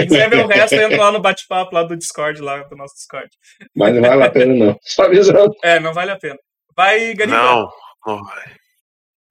Quem 0.00 0.08
quiser 0.08 0.30
ver 0.30 0.44
o 0.44 0.46
resto, 0.46 0.74
entra 0.74 0.98
lá 0.98 1.12
no 1.12 1.20
bate-papo 1.20 1.74
lá 1.74 1.82
do 1.82 1.96
Discord, 1.96 2.40
lá 2.40 2.62
do 2.64 2.76
nosso 2.76 2.94
Discord. 2.94 3.28
Mas 3.76 3.94
não 3.94 4.02
vale 4.02 4.24
a 4.24 4.30
pena, 4.30 4.54
não. 4.54 4.76
Só 4.82 5.04
avisando. 5.04 5.54
É, 5.62 5.80
não 5.80 5.92
vale 5.92 6.10
a 6.10 6.16
pena. 6.16 6.36
Vai, 6.76 7.14
Gariba. 7.14 7.36
Não, 7.36 7.68
não 8.06 8.22
vai. 8.22 8.44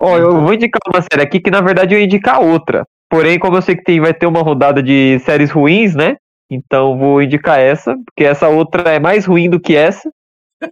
Ó, 0.01 0.17
eu 0.17 0.39
vou 0.41 0.53
indicar 0.53 0.80
uma 0.88 1.01
série 1.01 1.24
aqui 1.24 1.39
que 1.41 1.51
na 1.51 1.61
verdade 1.61 1.93
eu 1.93 1.99
ia 1.99 2.05
indicar 2.05 2.41
outra. 2.41 2.86
Porém, 3.09 3.39
como 3.39 3.57
eu 3.57 3.61
sei 3.61 3.76
que 3.76 3.84
tem, 3.84 3.99
vai 3.99 4.13
ter 4.13 4.28
uma 4.28 4.41
rodada 4.41 4.82
de 4.82 5.20
séries 5.20 5.51
ruins, 5.51 5.95
né? 5.95 6.15
Então 6.49 6.97
vou 6.97 7.22
indicar 7.22 7.59
essa, 7.59 7.95
porque 8.05 8.24
essa 8.24 8.47
outra 8.47 8.91
é 8.91 8.99
mais 8.99 9.26
ruim 9.26 9.49
do 9.49 9.59
que 9.59 9.76
essa. 9.76 10.09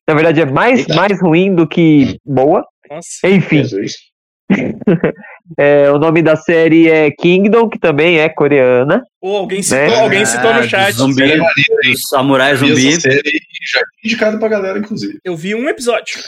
Na 0.07 0.13
verdade, 0.13 0.41
é 0.41 0.45
mais, 0.45 0.79
Eita. 0.79 0.95
mais 0.95 1.21
ruim 1.21 1.53
do 1.53 1.67
que 1.67 2.17
boa. 2.25 2.65
Nossa. 2.89 3.27
Enfim. 3.27 3.63
é, 5.57 5.89
o 5.91 5.97
nome 5.99 6.21
da 6.21 6.35
série 6.35 6.89
é 6.89 7.11
Kingdom, 7.11 7.69
que 7.69 7.79
também 7.79 8.19
é 8.19 8.27
coreana. 8.29 9.03
Ou 9.21 9.37
alguém 9.37 9.61
citou, 9.61 9.79
Né? 9.87 10.01
alguém 10.01 10.25
citou 10.25 10.49
Ah, 10.49 10.57
no 10.61 10.63
chat. 10.69 10.91
Zumbi, 10.93 11.37
do 11.37 11.45
Samurai 12.09 12.55
Zumbi. 12.55 12.87
essa 12.89 13.01
série 13.01 13.21
já 13.71 13.79
indicado 14.03 14.39
pra 14.39 14.47
galera, 14.47 14.79
inclusive. 14.79 15.19
Eu 15.23 15.35
vi 15.35 15.55
um 15.55 15.69
episódio. 15.69 16.19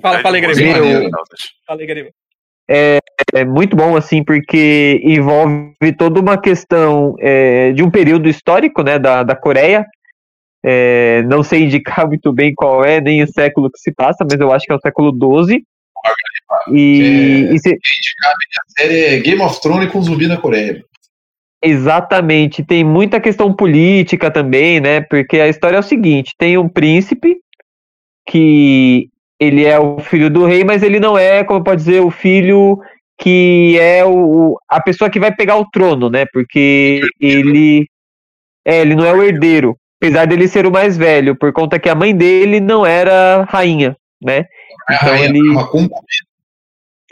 Fala, 0.00 0.20
fala. 0.20 0.40
Maneiro. 0.40 0.72
maneiro, 0.72 1.10
Caldas. 1.10 1.40
Fala 1.66 1.86
Gariba. 1.86 2.10
É 2.68 3.44
muito 3.44 3.76
bom, 3.76 3.96
assim, 3.96 4.22
porque 4.24 5.00
envolve 5.04 5.72
toda 5.96 6.20
uma 6.20 6.36
questão 6.40 7.14
é, 7.20 7.72
de 7.72 7.82
um 7.82 7.90
período 7.90 8.28
histórico, 8.28 8.82
né, 8.82 8.98
da, 8.98 9.22
da 9.22 9.34
Coreia. 9.36 9.86
É, 10.64 11.22
não 11.22 11.42
sei 11.44 11.62
indicar 11.64 12.06
muito 12.08 12.32
bem 12.32 12.52
qual 12.54 12.84
é, 12.84 13.00
nem 13.00 13.22
o 13.22 13.28
século 13.32 13.70
que 13.70 13.78
se 13.78 13.92
passa, 13.92 14.26
mas 14.28 14.38
eu 14.40 14.52
acho 14.52 14.66
que 14.66 14.72
é 14.72 14.76
o 14.76 14.80
século 14.80 15.12
XII. 15.46 15.62
E, 16.72 17.48
e 17.52 17.58
se- 17.58 17.74
A 17.74 18.80
série 18.80 19.00
é 19.04 19.18
Game 19.20 19.40
of 19.42 19.60
Thrones 19.60 19.90
com 19.90 20.02
zumbi 20.02 20.26
na 20.26 20.36
Coreia. 20.36 20.82
exatamente, 21.62 22.62
tem 22.62 22.84
muita 22.84 23.20
questão 23.20 23.52
política 23.52 24.30
também, 24.30 24.80
né, 24.80 25.00
porque 25.00 25.40
a 25.40 25.48
história 25.48 25.76
é 25.76 25.80
o 25.80 25.82
seguinte, 25.82 26.32
tem 26.38 26.56
um 26.58 26.68
príncipe 26.68 27.36
que 28.28 29.08
ele 29.40 29.64
é 29.64 29.78
o 29.78 29.98
filho 29.98 30.30
do 30.30 30.46
rei, 30.46 30.64
mas 30.64 30.82
ele 30.82 31.00
não 31.00 31.16
é, 31.18 31.42
como 31.44 31.62
pode 31.64 31.82
dizer, 31.82 32.00
o 32.00 32.10
filho 32.10 32.78
que 33.18 33.78
é 33.80 34.04
o, 34.04 34.58
a 34.68 34.80
pessoa 34.80 35.08
que 35.10 35.18
vai 35.18 35.34
pegar 35.34 35.56
o 35.56 35.68
trono, 35.70 36.10
né? 36.10 36.26
Porque 36.32 37.00
ele 37.18 37.86
é, 38.64 38.80
ele 38.82 38.94
não 38.94 39.04
é 39.06 39.12
o 39.12 39.22
herdeiro, 39.22 39.76
apesar 40.00 40.26
dele 40.26 40.46
ser 40.46 40.66
o 40.66 40.70
mais 40.70 40.96
velho, 40.98 41.34
por 41.34 41.52
conta 41.52 41.78
que 41.78 41.88
a 41.88 41.94
mãe 41.94 42.14
dele 42.14 42.60
não 42.60 42.84
era 42.84 43.44
rainha, 43.48 43.96
né? 44.22 44.44
Então 44.90 45.08
rainha 45.10 45.26
ele- 45.28 45.38
é 45.38 45.42
uma 45.52 45.66
concubina. 45.68 46.26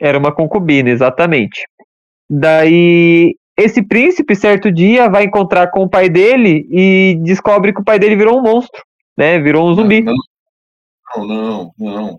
Era 0.00 0.18
uma 0.18 0.34
concubina, 0.34 0.90
exatamente. 0.90 1.64
Daí 2.28 3.36
esse 3.56 3.82
príncipe 3.82 4.34
certo 4.34 4.72
dia 4.72 5.08
vai 5.08 5.24
encontrar 5.24 5.70
com 5.70 5.84
o 5.84 5.88
pai 5.88 6.08
dele 6.08 6.66
e 6.70 7.16
descobre 7.22 7.72
que 7.72 7.80
o 7.80 7.84
pai 7.84 7.98
dele 7.98 8.16
virou 8.16 8.38
um 8.38 8.42
monstro, 8.42 8.82
né? 9.16 9.38
Virou 9.38 9.68
um 9.70 9.74
zumbi. 9.74 10.00
Não, 10.02 10.14
não, 11.16 11.26
não. 11.26 11.72
não. 11.78 12.18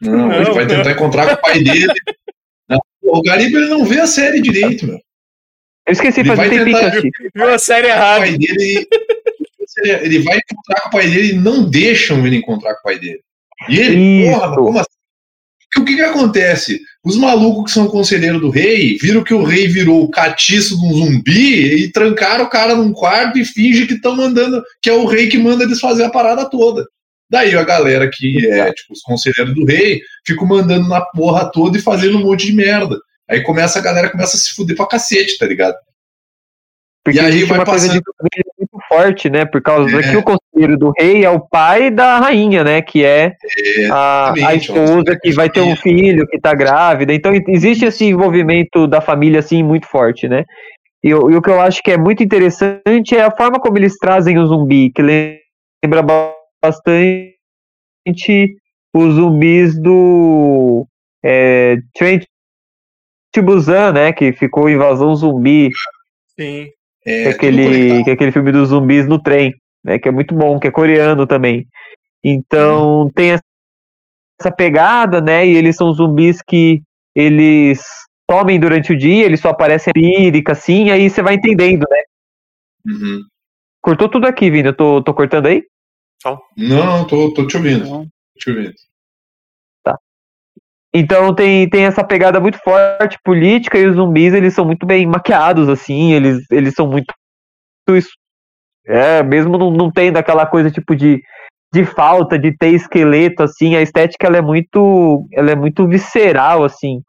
Não, 0.00 0.28
Não, 0.28 0.32
ele 0.34 0.50
vai 0.52 0.64
não. 0.64 0.76
tentar 0.76 0.90
encontrar 0.92 1.26
com 1.28 1.34
o 1.34 1.40
pai 1.40 1.62
dele. 1.62 1.86
Não, 2.68 2.80
o 3.02 3.22
Gariba 3.22 3.58
ele 3.58 3.68
não 3.68 3.84
vê 3.84 4.00
a 4.00 4.06
série 4.06 4.40
direito, 4.40 4.86
meu. 4.86 4.96
Eu 5.86 5.92
esqueci 5.92 6.20
Ele 6.20 6.28
faz 6.28 6.38
vai 6.38 6.48
tempinho 6.50 6.76
assisti. 6.78 7.10
Viu 7.34 7.48
a 7.48 7.58
série 7.58 7.86
O 7.86 7.90
errada. 7.90 8.20
pai 8.20 8.38
dele. 8.38 8.86
Ele 9.84 10.18
vai 10.20 10.38
encontrar 10.38 10.80
com 10.82 10.88
o 10.88 10.90
pai 10.92 11.06
dele 11.10 11.32
e 11.32 11.36
não 11.38 11.68
deixam 11.68 12.24
ele 12.26 12.36
encontrar 12.36 12.74
com 12.74 12.80
o 12.80 12.82
pai 12.84 12.98
dele. 12.98 13.20
E 13.68 13.78
ele, 13.78 13.96
Isso. 13.96 14.32
porra, 14.32 14.54
como 14.54 14.78
assim? 14.78 14.88
O 15.78 15.84
que, 15.84 15.96
que 15.96 16.02
acontece? 16.02 16.80
Os 17.02 17.16
malucos 17.16 17.64
que 17.64 17.70
são 17.70 17.88
conselheiro 17.88 18.38
do 18.38 18.50
rei 18.50 18.98
viram 19.00 19.24
que 19.24 19.32
o 19.32 19.42
rei 19.42 19.66
virou 19.66 20.02
o 20.02 20.10
catiço 20.10 20.78
de 20.78 20.86
um 20.86 20.92
zumbi 20.92 21.84
e 21.84 21.90
trancaram 21.90 22.44
o 22.44 22.50
cara 22.50 22.74
num 22.74 22.92
quarto 22.92 23.38
e 23.38 23.44
fingem 23.44 23.86
que 23.86 23.94
estão 23.94 24.14
mandando, 24.14 24.62
que 24.82 24.90
é 24.90 24.92
o 24.92 25.06
rei 25.06 25.28
que 25.28 25.38
manda 25.38 25.64
eles 25.64 25.80
fazer 25.80 26.04
a 26.04 26.10
parada 26.10 26.48
toda. 26.48 26.86
Daí 27.30 27.56
a 27.56 27.64
galera 27.64 28.10
que 28.12 28.46
é, 28.46 28.70
tipo, 28.72 28.92
os 28.92 29.00
conselheiros 29.00 29.54
do 29.54 29.64
rei, 29.64 30.02
ficam 30.26 30.46
mandando 30.46 30.86
na 30.86 31.00
porra 31.00 31.50
toda 31.50 31.78
e 31.78 31.80
fazendo 31.80 32.18
um 32.18 32.24
monte 32.24 32.46
de 32.46 32.52
merda. 32.52 32.98
Aí 33.28 33.42
começa 33.42 33.78
a 33.78 33.82
galera 33.82 34.10
começa 34.10 34.36
a 34.36 34.40
se 34.40 34.50
fuder 34.50 34.76
pra 34.76 34.86
cacete, 34.86 35.38
tá 35.38 35.46
ligado? 35.46 35.74
Porque 37.04 37.18
E 37.18 37.20
aí 37.20 37.28
existe 37.30 37.48
vai 37.48 37.58
uma 37.58 37.64
coisa 37.64 37.88
de 37.88 38.00
passando- 38.00 38.14
família 38.16 38.52
muito 38.58 38.86
forte, 38.88 39.28
né? 39.30 39.44
Por 39.44 39.60
causa 39.60 39.98
É. 39.98 40.02
que 40.10 40.16
o 40.16 40.22
conselheiro 40.22 40.78
do 40.78 40.92
rei 40.96 41.24
é 41.24 41.30
o 41.30 41.40
pai 41.40 41.90
da 41.90 42.18
rainha, 42.20 42.62
né? 42.62 42.80
Que 42.80 43.04
é 43.04 43.34
a, 43.90 44.30
a 44.30 44.32
exatamente, 44.36 44.60
esposa 44.72 45.18
que 45.20 45.32
vai 45.32 45.50
ter 45.50 45.60
um 45.62 45.74
filho, 45.74 46.26
que 46.28 46.38
tá 46.38 46.54
grávida. 46.54 47.12
Então 47.12 47.32
existe 47.48 47.84
esse 47.84 48.04
envolvimento 48.04 48.86
da 48.86 49.00
família, 49.00 49.40
assim, 49.40 49.62
muito 49.64 49.86
forte, 49.88 50.28
né? 50.28 50.44
E, 51.02 51.12
o- 51.12 51.28
e 51.30 51.34
o 51.36 51.42
que 51.42 51.50
eu 51.50 51.60
acho 51.60 51.82
que 51.82 51.90
é 51.90 51.98
muito 51.98 52.22
interessante 52.22 53.16
é 53.16 53.22
a 53.22 53.30
forma 53.36 53.58
como 53.58 53.76
eles 53.76 53.96
trazem 53.98 54.38
o 54.38 54.46
zumbi, 54.46 54.90
que 54.92 55.02
lembra 55.02 56.02
ba- 56.02 56.32
bastante 56.62 57.34
os 58.94 59.14
zumbis 59.14 59.76
do 59.80 60.86
é, 61.24 61.78
Train 61.94 62.20
to 63.32 63.42
Busan, 63.42 63.92
né? 63.92 64.12
Que 64.12 64.32
ficou 64.32 64.68
Invasão 64.70 65.14
Zumbi 65.16 65.70
Sim. 66.38 66.68
É, 67.04 67.24
é 67.24 67.28
aquele, 67.28 68.08
é 68.08 68.12
aquele 68.12 68.32
filme 68.32 68.52
dos 68.52 68.68
zumbis 68.68 69.06
no 69.06 69.20
trem, 69.20 69.54
né? 69.84 69.98
Que 69.98 70.08
é 70.08 70.12
muito 70.12 70.34
bom, 70.34 70.58
que 70.58 70.68
é 70.68 70.70
coreano 70.70 71.26
também. 71.26 71.66
Então 72.22 73.10
tem 73.14 73.32
essa 73.32 74.52
pegada, 74.56 75.20
né? 75.20 75.46
E 75.46 75.56
eles 75.56 75.76
são 75.76 75.92
zumbis 75.92 76.38
que 76.46 76.82
eles 77.14 77.82
somem 78.30 78.58
durante 78.58 78.92
o 78.92 78.98
dia, 78.98 79.24
eles 79.24 79.40
só 79.40 79.50
aparecem 79.50 79.92
empírica, 79.96 80.52
assim, 80.52 80.90
aí 80.90 81.10
você 81.10 81.22
vai 81.22 81.34
entendendo, 81.34 81.84
né? 81.90 82.02
Uhum. 82.86 83.20
Cortou 83.80 84.08
tudo 84.08 84.26
aqui, 84.26 84.50
Vini. 84.50 84.68
Eu 84.68 84.76
tô, 84.76 85.02
tô 85.02 85.12
cortando 85.12 85.46
aí? 85.46 85.64
Não, 86.24 86.38
não, 86.56 87.06
tô, 87.06 87.34
tô 87.34 87.46
te 87.46 87.56
ouvindo. 87.56 87.84
Tô 87.84 88.06
te 88.38 88.50
ouvindo. 88.50 88.72
Então 90.94 91.34
tem, 91.34 91.68
tem 91.70 91.84
essa 91.84 92.04
pegada 92.04 92.38
muito 92.38 92.58
forte 92.58 93.18
política 93.24 93.78
e 93.78 93.86
os 93.86 93.96
zumbis 93.96 94.34
eles 94.34 94.52
são 94.52 94.64
muito 94.64 94.84
bem 94.84 95.06
maquiados 95.06 95.68
assim, 95.68 96.12
eles, 96.12 96.44
eles 96.50 96.74
são 96.74 96.86
muito. 96.86 97.14
É, 98.86 99.22
mesmo 99.22 99.56
não, 99.56 99.70
não 99.70 99.90
tendo 99.90 100.18
aquela 100.18 100.44
coisa 100.44 100.70
tipo 100.70 100.94
de, 100.94 101.22
de 101.72 101.84
falta 101.84 102.38
de 102.38 102.56
ter 102.56 102.68
esqueleto 102.68 103.42
assim, 103.42 103.74
a 103.74 103.80
estética 103.80 104.26
ela 104.26 104.36
é 104.36 104.42
muito 104.42 105.26
ela 105.32 105.50
é 105.50 105.56
muito 105.56 105.86
visceral 105.88 106.62
assim. 106.62 107.00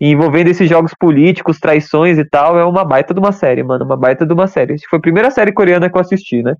E 0.00 0.08
envolvendo 0.08 0.48
esses 0.48 0.68
jogos 0.68 0.94
políticos, 0.98 1.58
traições 1.58 2.18
e 2.18 2.24
tal, 2.24 2.58
é 2.58 2.64
uma 2.64 2.84
baita 2.84 3.12
de 3.12 3.20
uma 3.20 3.32
série, 3.32 3.62
mano, 3.62 3.84
uma 3.84 3.96
baita 3.96 4.24
de 4.24 4.32
uma 4.32 4.46
série. 4.46 4.72
Acho 4.74 4.84
que 4.84 4.88
foi 4.88 4.98
a 4.98 5.02
primeira 5.02 5.30
série 5.30 5.52
coreana 5.52 5.90
que 5.90 5.96
eu 5.96 6.00
assisti, 6.00 6.42
né? 6.42 6.54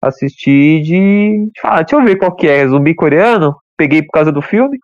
Assisti 0.00 0.80
de, 0.80 1.50
de 1.52 1.60
falar, 1.60 1.82
deixa 1.82 1.96
eu 1.96 2.04
ver 2.04 2.16
qual 2.16 2.34
que 2.36 2.46
é, 2.46 2.66
zumbi 2.68 2.94
coreano. 2.94 3.56
Peguei 3.76 4.02
por 4.02 4.12
causa 4.12 4.30
do 4.30 4.40
filme. 4.40 4.78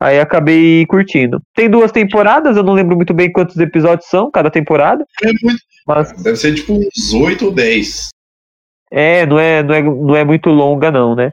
Aí 0.00 0.20
acabei 0.20 0.84
curtindo. 0.86 1.40
Tem 1.54 1.70
duas 1.70 1.90
temporadas, 1.90 2.56
eu 2.56 2.62
não 2.62 2.74
lembro 2.74 2.96
muito 2.96 3.14
bem 3.14 3.32
quantos 3.32 3.56
episódios 3.56 4.08
são 4.08 4.30
cada 4.30 4.50
temporada. 4.50 5.04
É 5.22 5.26
muito- 5.42 5.62
Mas 5.86 6.12
Deve 6.22 6.36
ser 6.36 6.54
tipo 6.54 6.74
uns 6.74 7.14
8 7.14 7.46
ou 7.46 7.50
10. 7.52 8.08
é, 8.90 9.24
não 9.24 9.38
é, 9.38 9.62
não 9.62 9.74
é, 9.74 9.82
não 9.82 10.16
é 10.16 10.24
muito 10.24 10.50
longa, 10.50 10.90
não, 10.90 11.14
né? 11.14 11.32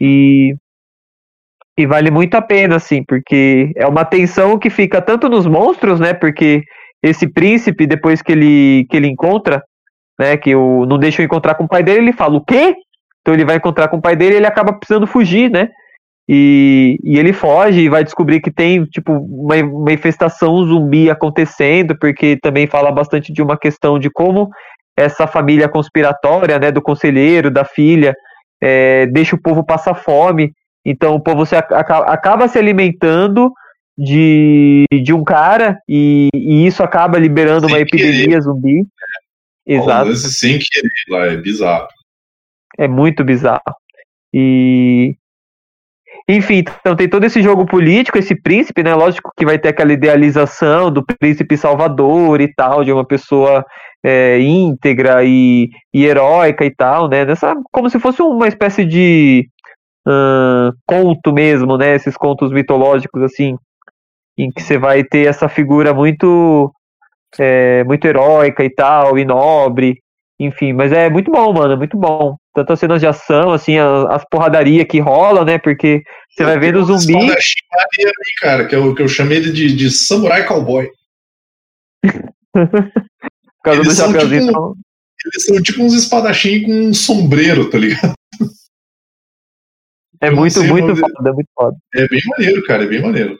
E, 0.00 0.54
e 1.76 1.86
vale 1.86 2.10
muito 2.10 2.34
a 2.36 2.42
pena, 2.42 2.76
assim, 2.76 3.02
porque 3.02 3.72
é 3.74 3.86
uma 3.86 4.04
tensão 4.04 4.58
que 4.58 4.70
fica 4.70 5.02
tanto 5.02 5.28
nos 5.28 5.46
monstros, 5.46 5.98
né? 5.98 6.14
Porque 6.14 6.62
esse 7.02 7.26
príncipe, 7.26 7.86
depois 7.86 8.22
que 8.22 8.30
ele, 8.32 8.86
que 8.88 8.96
ele 8.96 9.08
encontra, 9.08 9.62
né? 10.20 10.36
Que 10.36 10.54
o, 10.54 10.86
não 10.86 10.98
deixa 10.98 11.20
eu 11.20 11.26
encontrar 11.26 11.56
com 11.56 11.64
o 11.64 11.68
pai 11.68 11.82
dele, 11.82 11.98
ele 11.98 12.12
fala, 12.12 12.36
o 12.36 12.44
quê? 12.44 12.76
Então 13.22 13.34
ele 13.34 13.44
vai 13.44 13.56
encontrar 13.56 13.88
com 13.88 13.96
o 13.96 14.02
pai 14.02 14.14
dele 14.14 14.34
e 14.34 14.36
ele 14.36 14.46
acaba 14.46 14.72
precisando 14.72 15.06
fugir, 15.06 15.50
né? 15.50 15.68
E, 16.28 16.98
e 17.04 17.18
ele 17.18 17.32
foge 17.34 17.80
e 17.80 17.88
vai 17.88 18.02
descobrir 18.02 18.40
que 18.40 18.50
tem, 18.50 18.84
tipo, 18.86 19.12
uma, 19.12 19.56
uma 19.56 19.92
infestação 19.92 20.64
zumbi 20.64 21.10
acontecendo, 21.10 21.96
porque 21.98 22.38
também 22.40 22.66
fala 22.66 22.90
bastante 22.90 23.32
de 23.32 23.42
uma 23.42 23.58
questão 23.58 23.98
de 23.98 24.08
como 24.10 24.48
essa 24.96 25.26
família 25.26 25.68
conspiratória, 25.68 26.58
né, 26.58 26.70
do 26.72 26.80
conselheiro, 26.80 27.50
da 27.50 27.64
filha, 27.64 28.14
é, 28.62 29.06
deixa 29.06 29.36
o 29.36 29.40
povo 29.42 29.62
passar 29.64 29.94
fome. 29.94 30.52
Então 30.84 31.14
o 31.14 31.20
povo 31.20 31.44
se, 31.44 31.56
aca- 31.56 31.98
acaba 32.06 32.48
se 32.48 32.58
alimentando 32.58 33.52
de, 33.98 34.84
de 35.02 35.12
um 35.12 35.24
cara 35.24 35.78
e, 35.88 36.28
e 36.34 36.66
isso 36.66 36.82
acaba 36.82 37.18
liberando 37.18 37.66
uma 37.66 37.76
Sem 37.76 37.86
querer. 37.86 38.08
epidemia 38.08 38.40
zumbi. 38.40 38.86
Exato. 39.66 40.14
Sem 40.16 40.58
querer 40.58 40.90
lá, 41.08 41.26
é 41.26 41.36
bizarro. 41.36 41.88
É 42.78 42.88
muito 42.88 43.22
bizarro. 43.24 43.60
E. 44.32 45.14
Enfim, 46.28 46.64
então 46.80 46.96
tem 46.96 47.08
todo 47.08 47.24
esse 47.24 47.42
jogo 47.42 47.66
político, 47.66 48.18
esse 48.18 48.34
príncipe, 48.34 48.82
né? 48.82 48.94
Lógico 48.94 49.30
que 49.36 49.44
vai 49.44 49.58
ter 49.58 49.68
aquela 49.68 49.92
idealização 49.92 50.90
do 50.90 51.04
príncipe 51.04 51.56
salvador 51.56 52.40
e 52.40 52.52
tal, 52.54 52.82
de 52.82 52.90
uma 52.90 53.04
pessoa 53.04 53.64
é, 54.02 54.40
íntegra 54.40 55.22
e, 55.22 55.68
e 55.92 56.04
heróica 56.04 56.64
e 56.64 56.74
tal, 56.74 57.08
né? 57.08 57.26
Nessa, 57.26 57.54
como 57.70 57.90
se 57.90 58.00
fosse 58.00 58.22
uma 58.22 58.48
espécie 58.48 58.86
de 58.86 59.46
ahn, 60.06 60.72
conto 60.86 61.30
mesmo, 61.30 61.76
né? 61.76 61.94
Esses 61.94 62.16
contos 62.16 62.50
mitológicos, 62.50 63.22
assim, 63.22 63.56
em 64.38 64.50
que 64.50 64.62
você 64.62 64.78
vai 64.78 65.04
ter 65.04 65.26
essa 65.26 65.48
figura 65.48 65.92
muito, 65.92 66.72
é, 67.38 67.84
muito 67.84 68.06
heróica 68.06 68.64
e 68.64 68.70
tal, 68.70 69.18
e 69.18 69.26
nobre, 69.26 69.98
enfim, 70.38 70.72
mas 70.72 70.92
é 70.92 71.08
muito 71.08 71.30
bom, 71.30 71.52
mano, 71.52 71.74
é 71.74 71.76
muito 71.76 71.96
bom. 71.96 72.36
Tanto 72.52 72.72
as 72.72 72.80
cenas 72.80 73.00
de 73.00 73.06
ação, 73.06 73.52
assim, 73.52 73.78
as, 73.78 74.06
as 74.10 74.24
porradaria 74.28 74.84
que 74.84 75.00
rola, 75.00 75.44
né? 75.44 75.58
Porque 75.58 76.02
você 76.30 76.44
vai 76.44 76.58
vendo 76.58 76.76
o 76.78 76.82
um 76.82 76.84
zumbi. 76.84 77.12
maneiro 77.14 77.40
cara, 78.40 78.66
que 78.66 78.74
eu, 78.74 78.94
que 78.94 79.02
eu 79.02 79.08
chamei 79.08 79.38
ele 79.38 79.52
de, 79.52 79.74
de 79.74 79.90
samurai 79.90 80.46
cowboy. 80.46 80.88
Por 82.52 83.62
causa 83.64 83.80
do 83.80 83.86
Eles 83.86 83.96
são 83.96 84.12
chapeuzinho. 84.12 84.40
tipo- 84.46 84.50
então, 84.50 84.74
Eles 85.24 85.44
são 85.46 85.62
tipo 85.62 85.82
uns 85.82 85.94
espadachim 85.94 86.62
com 86.62 86.72
um 86.72 86.94
sombreiro, 86.94 87.70
tá 87.70 87.78
ligado? 87.78 88.14
é 90.20 90.28
eu 90.28 90.36
muito, 90.36 90.62
muito 90.64 90.96
foda, 90.96 91.30
é 91.30 91.32
muito 91.32 91.48
foda. 91.54 91.76
É 91.94 92.08
bem 92.08 92.20
maneiro, 92.26 92.62
cara, 92.64 92.84
é 92.84 92.86
bem 92.86 93.00
maneiro. 93.00 93.38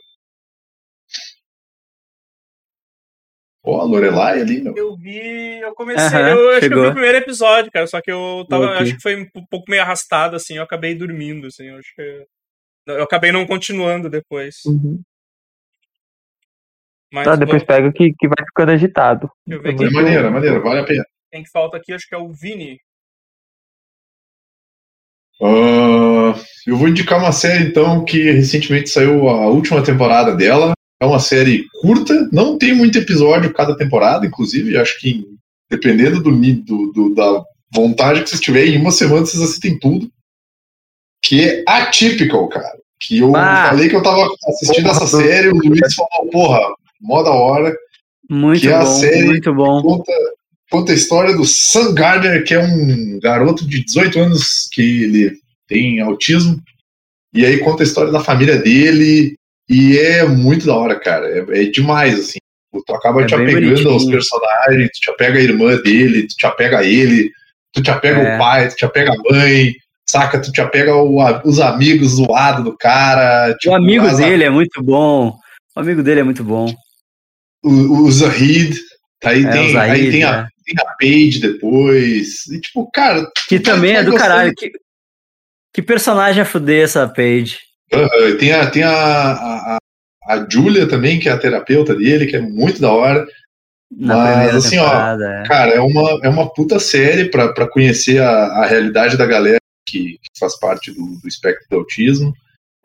Ó, 3.67 3.81
a 3.81 3.85
Lorelai 3.85 4.41
ali, 4.43 4.61
meu. 4.63 4.77
Eu 4.77 4.95
vi, 4.97 5.59
eu 5.61 5.75
comecei, 5.75 6.05
Aham, 6.07 6.29
eu 6.29 6.51
acho 6.51 6.61
que 6.61 6.67
eu 6.67 6.69
vi 6.69 6.75
chegou. 6.75 6.89
o 6.89 6.93
primeiro 6.93 7.19
episódio, 7.19 7.73
cara, 7.73 7.87
só 7.87 8.01
que 8.01 8.13
eu 8.13 8.45
tava, 8.49 8.67
Ok. 8.67 8.77
acho 8.83 8.95
que 8.97 9.01
foi 9.03 9.17
um 9.17 9.27
pouco 9.51 9.71
meio 9.71 9.81
arrastado, 9.83 10.37
assim, 10.37 10.57
eu 10.59 10.63
acabei 10.63 10.95
dormindo, 10.95 11.47
assim, 11.47 11.65
eu 11.69 11.79
acho 11.79 11.95
que... 11.97 12.27
Eu 12.87 13.03
acabei 13.03 13.33
não 13.33 13.47
continuando 13.47 14.11
depois. 14.11 14.57
Uhum. 14.67 15.01
Mas 17.11 17.27
Ah, 17.27 17.37
depois 17.37 17.63
pega 17.65 17.91
que, 17.91 18.13
que 18.13 18.29
vai 18.29 18.45
ficando 18.47 18.73
agitado. 18.73 19.31
eu 19.47 19.61
é 19.65 19.91
maneiro, 19.91 20.27
é 20.27 20.31
maneiro, 20.31 20.63
vale 20.63 20.81
a 20.81 20.85
pena. 20.85 21.05
quem 21.33 21.43
que 21.43 21.51
falta 21.51 21.79
aqui, 21.79 21.95
acho 21.95 22.07
que 22.07 22.15
é 22.15 22.19
o 22.19 22.31
Vini. 22.31 22.79
Ah, 25.41 26.35
eu 26.67 26.77
vou 26.77 26.89
indicar 26.89 27.19
uma 27.19 27.33
série, 27.33 27.65
então, 27.65 28.05
que 28.05 28.31
recentemente 28.31 28.91
saiu 28.91 29.29
a 29.29 29.47
última 29.47 29.83
temporada 29.83 30.35
dela. 30.37 30.75
É 31.05 31.07
uma 31.07 31.21
série 31.21 31.67
curta, 31.83 32.29
não 32.33 32.57
tem 32.57 32.75
muito 32.75 32.97
episódio 32.99 33.53
cada 33.53 33.77
temporada, 33.77 34.25
inclusive. 34.27 34.77
Acho 34.79 34.99
que, 34.99 35.23
dependendo 35.71 36.23
do, 36.23 36.31
do- 36.33 36.93
do- 36.93 37.15
da 37.15 37.43
vontade 37.75 38.23
que 38.23 38.31
vocês 38.31 38.41
tiverem, 38.41 38.75
em 38.75 38.81
uma 38.81 38.91
semana 38.91 39.21
vocês 39.27 39.43
assistem 39.43 39.79
tudo. 39.79 40.09
Que 41.23 41.43
é 41.43 41.65
Atypical, 41.67 42.49
cara. 42.49 42.79
Que 43.01 43.19
eu 43.19 43.37
Ah. 43.37 43.67
falei 43.69 43.89
que 43.91 43.97
eu 43.97 44.03
tava 44.03 44.27
assistindo 44.49 44.89
essa 44.89 45.07
série, 45.07 45.49
o 45.49 45.55
Luiz 45.57 45.95
falou, 45.95 46.31
porra, 46.31 46.61
mó 47.01 47.23
da 47.23 47.33
hora. 47.33 47.77
Muito 48.31 48.63
Que 48.63 48.69
é 48.69 48.75
a 48.75 48.79
bom, 48.85 48.87
série- 48.87 49.27
muito 49.27 49.55
bom. 49.55 49.83
Conta, 49.83 50.13
conta 50.71 50.93
a 50.93 50.95
história 50.95 51.37
do 51.37 51.45
Sam 51.45 51.93
Gardner, 51.93 52.45
que 52.45 52.55
é 52.55 52.61
um 52.65 53.19
garoto 53.21 53.67
de 53.69 53.85
18 53.85 54.19
anos 54.19 54.69
que 54.73 54.81
ele 55.05 55.39
tem 55.69 56.01
autismo. 56.01 56.59
E 57.35 57.45
aí 57.45 57.59
conta 57.59 57.83
a 57.83 57.87
história 57.87 58.11
da 58.13 58.21
família 58.21 58.57
dele. 58.57 59.37
E 59.69 59.99
é 59.99 60.25
muito 60.25 60.67
da 60.67 60.75
hora, 60.75 60.99
cara. 60.99 61.27
É, 61.27 61.63
é 61.63 61.65
demais, 61.71 62.19
assim. 62.19 62.39
Tu 62.87 62.95
acaba 62.95 63.23
É 63.23 63.27
te 63.27 63.35
apegando 63.35 63.67
aos 63.73 63.83
bonitinho. 64.05 64.11
personagens, 64.13 64.91
tu 64.95 65.01
te 65.01 65.11
apega 65.11 65.39
a 65.39 65.43
irmã 65.43 65.77
dele, 65.77 66.27
tu 66.27 66.35
te 66.37 66.45
apega 66.47 66.79
a 66.81 66.85
ele, 66.85 67.31
tu 67.73 67.81
te 67.83 67.91
apega 67.91 68.21
É. 68.21 68.35
o 68.35 68.39
pai, 68.39 68.69
tu 68.69 68.75
te 68.77 68.85
apega 68.85 69.13
a 69.13 69.33
mãe, 69.33 69.75
saca? 70.05 70.41
Tu 70.41 70.51
te 70.53 70.61
apega 70.61 70.91
ao- 70.93 71.21
a- 71.21 71.41
os 71.45 71.61
amigos 71.61 72.13
zoados 72.17 72.65
do 72.65 72.77
cara. 72.77 73.53
O 73.53 73.57
tipo, 73.59 73.75
amigo 73.75 74.07
as- 74.07 74.19
dele 74.19 74.43
é 74.45 74.51
muito 74.51 74.83
bom. 74.83 75.37
O 75.77 75.81
amigo 75.81 76.03
dele 76.03 76.21
é 76.21 76.25
muito 76.25 76.43
bom. 76.45 76.67
o, 77.67 78.03
o 78.03 78.13
Zahid. 78.13 78.77
Aí, 79.25 79.43
É, 79.47 79.51
tem, 79.51 79.69
o 79.69 79.73
Zahid, 79.73 79.93
aí 80.05 80.11
tem, 80.11 80.23
a, 80.25 80.43
né? 80.43 80.49
tem 80.67 80.75
a 80.79 80.95
Paige 81.01 81.41
depois. 81.41 82.47
E, 82.49 82.61
tipo, 82.61 82.91
cara, 82.93 83.27
Que 83.49 83.59
também 83.59 83.95
é 83.97 84.03
do 84.05 84.11
gostando. 84.11 84.31
caralho. 84.31 84.53
Que, 84.55 84.71
que 85.73 85.81
personagem 85.81 86.43
a 86.43 86.45
fuder 86.45 86.85
essa 86.85 87.09
Paige. 87.09 87.57
Uh, 87.97 88.39
tem 88.39 88.53
a, 88.53 88.71
tem 88.71 88.83
a, 88.83 88.91
a, 88.93 89.77
a- 90.27 90.47
também, 90.89 91.19
que 91.19 91.29
é 91.29 91.33
a 91.33 91.39
terapeuta 91.39 91.95
dele, 91.95 92.27
que 92.27 92.37
é 92.37 92.41
muito 92.41 92.81
da 92.81 92.91
hora. 92.93 93.27
Na 93.97 94.17
Mas, 94.17 94.55
assim, 94.57 94.79
ó, 94.79 94.89
é. 95.21 95.45
Cara, 95.47 95.73
é 95.73 95.81
uma, 95.81 96.19
é 96.23 96.29
uma 96.29 96.53
puta 96.53 96.81
série 96.81 97.27
pra 97.27 97.53
pra 97.53 97.69
conhecer 97.69 98.21
a, 98.21 98.29
a 98.29 98.67
realidade 98.67 99.17
da 99.17 99.27
galera 99.27 99.59
que, 99.89 100.19
que 100.21 100.39
faz 100.39 100.59
parte 100.59 100.91
do, 100.91 101.21
do 101.21 101.29
espectro 101.29 101.67
do 101.71 101.77
autismo. 101.77 102.35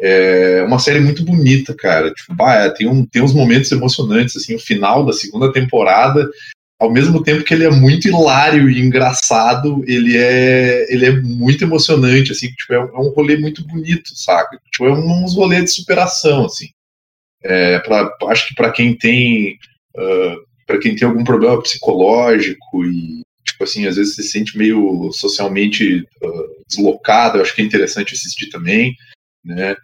É 0.02 0.64
uma 0.64 0.80
série 0.80 1.00
muito 1.00 1.26
bonita, 1.26 1.76
cara. 1.76 2.14
Tipo, 2.14 2.36
bah, 2.36 2.56
é, 2.56 2.70
tem, 2.70 2.88
um, 2.88 3.06
tem 3.06 3.22
uns 3.22 3.34
momentos 3.34 3.72
emocionantes, 3.72 4.38
assim, 4.38 4.56
o 4.56 4.60
final 4.60 5.06
da 5.06 5.12
segunda 5.12 5.52
temporada, 5.52 6.30
ao 6.80 6.92
mesmo 6.92 7.22
tempo 7.24 7.44
que 7.44 7.54
ele 7.54 7.66
é 7.66 7.70
muito 7.72 8.08
hilário 8.08 8.70
e 8.70 8.80
engraçado, 8.80 9.84
ele 9.88 10.18
é, 10.18 10.92
ele 10.94 11.06
é 11.06 11.12
muito 11.22 11.64
emocionante, 11.64 12.32
assim, 12.32 12.48
tipo, 12.54 12.74
é, 12.74 12.80
um- 12.80 12.88
é 12.96 13.00
um 13.00 13.10
rolê 13.14 13.38
muito 13.38 13.66
bonito, 13.68 14.10
saca? 14.16 14.58
Tipo, 14.72 14.86
é 14.88 14.94
um- 14.94 15.24
uns 15.24 15.36
rolês 15.36 15.66
de 15.66 15.72
superação, 15.72 16.46
assim. 16.46 16.68
É, 17.44 17.80
pra, 17.80 18.10
acho 18.30 18.48
que 18.50 18.56
para 18.56 18.72
quem 18.72 18.96
tem 18.98 19.58
para 20.68 20.80
quem 20.80 20.96
tem 20.96 21.08
algum 21.08 21.24
problema 21.24 21.62
psicológico 21.62 22.86
e 22.86 23.22
tipo 23.46 23.64
assim 23.64 23.88
às 23.88 23.96
vezes 23.96 24.16
se 24.16 24.24
sente 24.24 24.58
meio 24.58 25.10
socialmente 25.12 26.06
ah, 26.24 26.28
deslocado 26.70 27.42
acho 27.42 27.56
que 27.56 27.62
é 27.62 27.66
interessante 27.66 28.14
assistir 28.14 28.50
também 28.50 28.94
né 29.44 29.76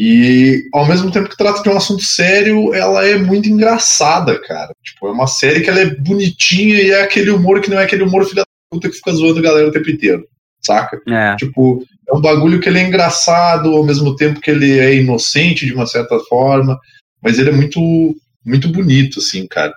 e 0.00 0.68
ao 0.72 0.86
mesmo 0.86 1.10
tempo 1.10 1.28
que 1.28 1.36
trata 1.36 1.62
de 1.62 1.68
um 1.68 1.76
assunto 1.76 2.02
sério 2.04 2.72
ela 2.72 3.04
é 3.04 3.16
muito 3.16 3.48
engraçada 3.48 4.40
cara 4.40 4.72
tipo 4.84 5.08
é 5.08 5.10
uma 5.10 5.26
série 5.26 5.60
que 5.60 5.68
ela 5.68 5.80
é 5.80 5.86
bonitinha 5.96 6.80
e 6.80 6.90
é 6.90 7.02
aquele 7.02 7.30
humor 7.30 7.60
que 7.60 7.68
não 7.68 7.80
é 7.80 7.84
aquele 7.84 8.04
humor 8.04 8.24
filha 8.24 8.42
da 8.42 8.46
puta 8.70 8.88
que 8.88 8.96
fica 8.96 9.12
zoando 9.12 9.40
a 9.40 9.42
galera 9.42 9.68
o 9.68 9.72
tempo 9.72 9.90
inteiro 9.90 10.24
saca 10.64 11.00
É. 11.08 11.36
Tipo, 11.36 11.84
é 12.08 12.16
um 12.16 12.20
bagulho 12.20 12.60
que 12.60 12.68
ele 12.68 12.78
é 12.78 12.86
engraçado, 12.86 13.74
ao 13.74 13.84
mesmo 13.84 14.16
tempo 14.16 14.40
que 14.40 14.50
ele 14.50 14.78
é 14.78 14.94
inocente 14.94 15.66
de 15.66 15.74
uma 15.74 15.86
certa 15.86 16.18
forma, 16.20 16.78
mas 17.22 17.38
ele 17.38 17.50
é 17.50 17.52
muito, 17.52 17.80
muito 18.44 18.68
bonito, 18.68 19.18
assim, 19.18 19.46
cara. 19.46 19.74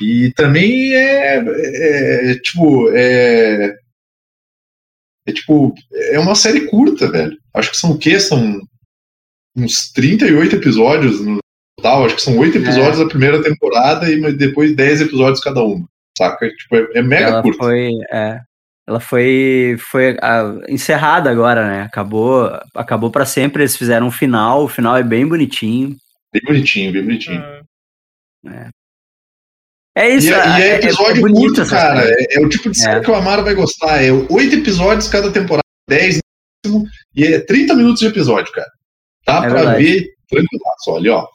E 0.00 0.32
também 0.34 0.94
é, 0.94 1.36
é- 1.36 2.30
é, 2.30 2.34
tipo, 2.36 2.88
é, 2.92 3.74
é 5.26 5.32
tipo, 5.32 5.74
é 5.92 6.18
uma 6.18 6.34
série 6.34 6.62
curta, 6.62 7.10
velho. 7.10 7.36
Acho 7.54 7.70
que 7.70 7.76
são 7.76 7.92
o 7.92 7.98
quê? 7.98 8.18
São 8.18 8.60
uns 9.56 9.90
38 9.92 10.56
episódios 10.56 11.20
no 11.20 11.38
total. 11.78 12.04
Acho 12.06 12.16
que 12.16 12.22
são 12.22 12.38
8 12.38 12.58
episódios 12.58 12.98
da 12.98 13.06
primeira 13.06 13.42
temporada 13.42 14.10
e 14.10 14.32
depois 14.32 14.74
10 14.74 15.02
episódios 15.02 15.40
cada 15.40 15.62
uma. 15.62 15.86
Saca? 16.16 16.48
Tipo, 16.48 16.76
é, 16.76 16.88
é 16.94 17.02
mega 17.02 17.26
ela 17.26 17.42
curta. 17.42 17.58
foi. 17.64 17.90
É, 18.10 18.40
ela 18.86 19.00
foi, 19.00 19.76
foi 19.78 20.16
ah, 20.20 20.58
encerrada 20.68 21.30
agora, 21.30 21.66
né? 21.66 21.82
Acabou, 21.82 22.50
acabou 22.74 23.10
para 23.10 23.24
sempre. 23.24 23.62
Eles 23.62 23.76
fizeram 23.76 24.08
um 24.08 24.10
final. 24.10 24.64
O 24.64 24.68
final 24.68 24.96
é 24.96 25.02
bem 25.02 25.26
bonitinho. 25.26 25.96
Bem 26.32 26.42
bonitinho, 26.44 26.92
bem 26.92 27.02
bonitinho. 27.02 27.42
Ah, 28.46 28.70
É 29.96 30.08
isso. 30.08 30.28
E, 30.28 30.32
é- 30.32 30.58
e 30.58 30.62
é 30.62 30.74
episódio 30.76 31.20
bonito 31.22 31.40
curto, 31.40 31.60
essa 31.62 31.76
cara. 31.76 32.02
série. 32.02 32.26
É, 32.30 32.36
é 32.38 32.40
o 32.40 32.48
tipo 32.48 32.70
de 32.70 32.78
série 32.78 33.00
É. 33.00 33.02
que 33.04 33.10
o 33.10 33.14
Amaro 33.14 33.44
vai 33.44 33.54
gostar. 33.54 34.02
É 34.02 34.10
oito 34.10 34.56
episódios 34.56 35.08
cada 35.08 35.30
temporada, 35.30 35.62
10 35.88 36.18
no 36.66 36.72
máximo, 36.72 36.90
e 37.14 37.24
é 37.24 37.40
30 37.40 37.74
minutos 37.74 38.00
de 38.00 38.06
episódio, 38.08 38.52
cara. 38.52 38.70
Dá 39.26 39.36
É 39.36 39.40
pra 39.40 39.48
verdade. 39.50 39.82
ver 39.84 40.08
tranquilaço, 40.28 40.90
olha, 40.90 41.14
ó. 41.14 41.28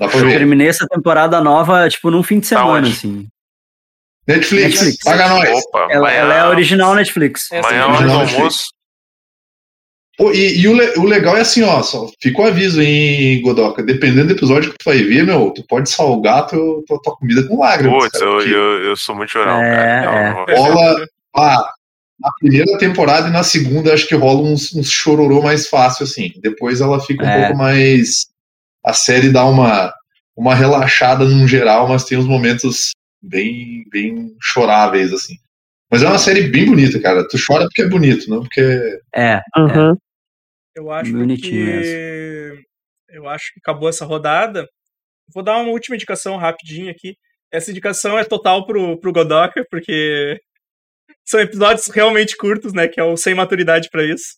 Dá 0.00 0.08
pra 0.08 0.18
Eu 0.18 0.24
ver. 0.26 0.38
terminei 0.38 0.68
essa 0.68 0.86
temporada 0.88 1.40
nova, 1.40 1.88
tipo, 1.88 2.10
num 2.10 2.22
fim 2.22 2.40
de 2.40 2.46
semana, 2.46 2.70
onde? 2.86 2.90
assim. 2.92 3.26
Netflix, 4.26 4.64
Netflix. 4.80 4.98
paga 5.04 5.28
nós. 5.28 5.64
Opa, 5.64 5.88
Ela, 5.90 6.12
ela 6.12 6.34
é 6.34 6.44
original 6.46 6.94
Netflix. 6.94 7.50
Essa 7.52 7.68
amanhã, 7.68 7.82
é 7.82 7.84
hora 7.86 7.92
do 8.06 8.12
original 8.18 8.20
almoço. 8.38 8.64
Pô, 10.16 10.30
e 10.30 10.60
e 10.60 10.68
o, 10.68 10.74
le- 10.74 10.94
o 10.98 11.04
legal 11.04 11.36
é 11.36 11.40
assim, 11.40 11.62
ó, 11.62 11.82
só 11.82 12.06
fica 12.20 12.42
o 12.42 12.46
aviso, 12.46 12.80
hein, 12.82 13.40
Godoka. 13.42 13.82
Dependendo 13.82 14.28
do 14.28 14.34
episódio 14.34 14.70
que 14.70 14.78
tu 14.78 14.84
vai 14.84 14.98
ver, 15.02 15.24
meu, 15.24 15.50
tu 15.50 15.64
pode 15.66 15.88
salgar 15.90 16.46
teu, 16.46 16.84
tua, 16.86 17.00
tua 17.02 17.16
comida 17.16 17.46
com 17.48 17.58
lágrimas. 17.58 18.04
Putz, 18.04 18.18
cara, 18.18 18.30
eu, 18.30 18.40
eu, 18.46 18.84
eu 18.84 18.96
sou 18.96 19.16
muito 19.16 19.30
chorão, 19.32 19.60
É, 19.62 20.04
cara. 20.04 20.32
Não, 20.34 20.44
é. 20.48 20.56
rola. 20.58 21.06
Ah, 21.34 21.70
na 22.22 22.30
primeira 22.38 22.78
temporada 22.78 23.28
e 23.28 23.32
na 23.32 23.42
segunda, 23.42 23.92
acho 23.92 24.06
que 24.06 24.14
rola 24.14 24.40
uns, 24.42 24.74
uns 24.74 24.90
chororô 24.90 25.42
mais 25.42 25.66
fácil, 25.68 26.04
assim. 26.04 26.32
Depois 26.40 26.80
ela 26.80 27.00
fica 27.00 27.24
um 27.24 27.28
É. 27.28 27.40
pouco 27.46 27.58
mais. 27.58 28.26
A 28.84 28.92
série 28.92 29.30
dá 29.30 29.44
uma, 29.44 29.92
uma 30.36 30.54
relaxada 30.54 31.24
num 31.24 31.46
geral, 31.46 31.88
mas 31.88 32.04
tem 32.04 32.16
uns 32.18 32.26
momentos 32.26 32.90
bem, 33.22 33.84
bem 33.90 34.34
choráveis, 34.40 35.12
assim. 35.12 35.34
Mas 35.90 36.02
é 36.02 36.08
uma 36.08 36.18
série 36.18 36.48
bem 36.48 36.64
bonita, 36.66 36.98
cara. 37.00 37.26
Tu 37.28 37.36
chora 37.46 37.64
porque 37.64 37.82
é 37.82 37.88
bonito, 37.88 38.28
não 38.30 38.40
porque. 38.40 38.98
É, 39.14 39.40
Uhum. 39.56 39.94
Eu 40.74 40.90
acho 40.90 41.12
Bonitinho 41.12 41.82
que. 41.82 42.62
Eu 43.10 43.28
acho 43.28 43.52
que 43.52 43.60
acabou 43.62 43.88
essa 43.90 44.06
rodada. 44.06 44.66
Vou 45.34 45.42
dar 45.42 45.58
uma 45.58 45.70
última 45.70 45.96
indicação 45.96 46.36
rapidinho 46.38 46.90
aqui. 46.90 47.14
Essa 47.52 47.70
indicação 47.70 48.18
é 48.18 48.24
total 48.24 48.64
pro, 48.66 48.98
pro 48.98 49.12
Godoka, 49.12 49.62
porque 49.70 50.40
são 51.24 51.40
episódios 51.40 51.86
realmente 51.88 52.36
curtos, 52.36 52.72
né? 52.72 52.88
Que 52.88 53.00
é 53.00 53.04
o 53.04 53.16
Sem 53.16 53.34
Maturidade 53.34 53.88
pra 53.90 54.04
isso. 54.04 54.36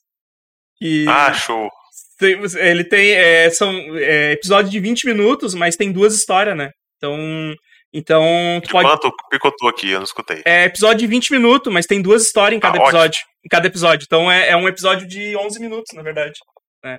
Que 0.78 1.06
Ah, 1.09 1.32
show. 1.32 1.69
ele 2.59 2.85
tem. 2.85 3.12
é, 3.12 3.51
são 3.51 3.70
é, 3.98 4.32
episódios 4.32 4.70
de 4.70 4.81
20 4.81 5.06
minutos, 5.06 5.55
mas 5.55 5.77
tem 5.77 5.93
duas 5.93 6.15
histórias, 6.15 6.56
né? 6.56 6.70
Então. 6.97 7.55
Então, 7.97 8.24
tu 8.61 8.66
De 8.66 8.73
pode. 8.73 8.89
quanto 8.89 9.12
picotou 9.31 9.69
aqui? 9.69 9.90
Eu 9.90 9.98
não 10.01 10.05
escutei. 10.05 10.43
É 10.44 10.65
episódio 10.65 10.98
de 10.98 11.06
20 11.06 11.31
minutos, 11.31 11.73
mas 11.73 11.86
tem 11.86 12.02
duas 12.02 12.23
histórias 12.23 12.56
em 12.56 12.61
cada 12.61 12.77
Ah, 12.77 12.82
ótimo. 12.82 12.89
episódio. 12.98 13.20
Em 13.44 13.48
cada 13.48 13.66
episódio. 13.69 14.05
Então 14.05 14.32
é, 14.32 14.48
é 14.51 14.56
um 14.56 14.66
episódio 14.69 15.06
de 15.06 15.36
11 15.36 15.61
minutos, 15.61 15.94
na 15.94 16.02
verdade. 16.02 16.35
né? 16.82 16.98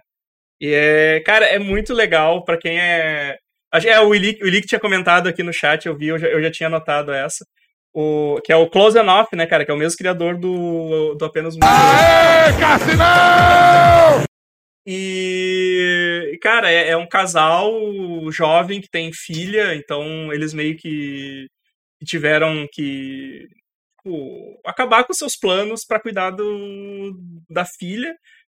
E 0.62 0.72
é, 0.74 1.20
cara, 1.26 1.46
é 1.46 1.60
muito 1.60 1.94
legal 1.94 2.46
pra 2.46 2.58
quem 2.58 2.80
é. 2.80 3.36
É, 3.74 4.00
o 4.00 4.16
Ili, 4.16 4.40
o 4.42 4.48
Ili 4.48 4.62
que 4.62 4.68
tinha 4.68 4.80
comentado 4.80 5.28
aqui 5.28 5.44
no 5.44 5.52
chat, 5.52 5.86
eu 5.86 5.98
vi, 5.98 6.08
eu 6.08 6.18
já, 6.18 6.28
eu 6.28 6.42
já 6.42 6.50
tinha 6.50 6.68
anotado 6.68 7.12
essa. 7.12 7.44
O, 7.98 8.42
que 8.44 8.52
é 8.52 8.58
o 8.58 8.70
Close 8.70 8.98
Enough, 8.98 9.28
né, 9.34 9.46
cara? 9.48 9.64
Que 9.64 9.72
é 9.72 9.74
o 9.74 9.78
mesmo 9.78 9.98
criador 9.98 10.38
do, 10.38 11.16
do 11.16 11.24
Apenas 11.24 11.56
um. 11.56 11.60
E, 14.86 16.38
cara, 16.42 16.70
é, 16.70 16.90
é 16.90 16.98
um 16.98 17.08
casal 17.08 17.72
jovem 18.32 18.82
que 18.82 18.90
tem 18.90 19.12
filha, 19.14 19.74
então 19.74 20.32
eles 20.34 20.54
meio 20.54 20.76
que 20.78 21.48
tiveram 22.04 22.68
que 22.72 23.48
tipo, 23.98 24.60
acabar 24.66 25.04
com 25.06 25.14
seus 25.14 25.36
planos 25.36 25.86
pra 25.86 26.00
cuidar 26.00 26.32
do, 26.32 27.18
da 27.50 27.66
filha. 27.66 28.14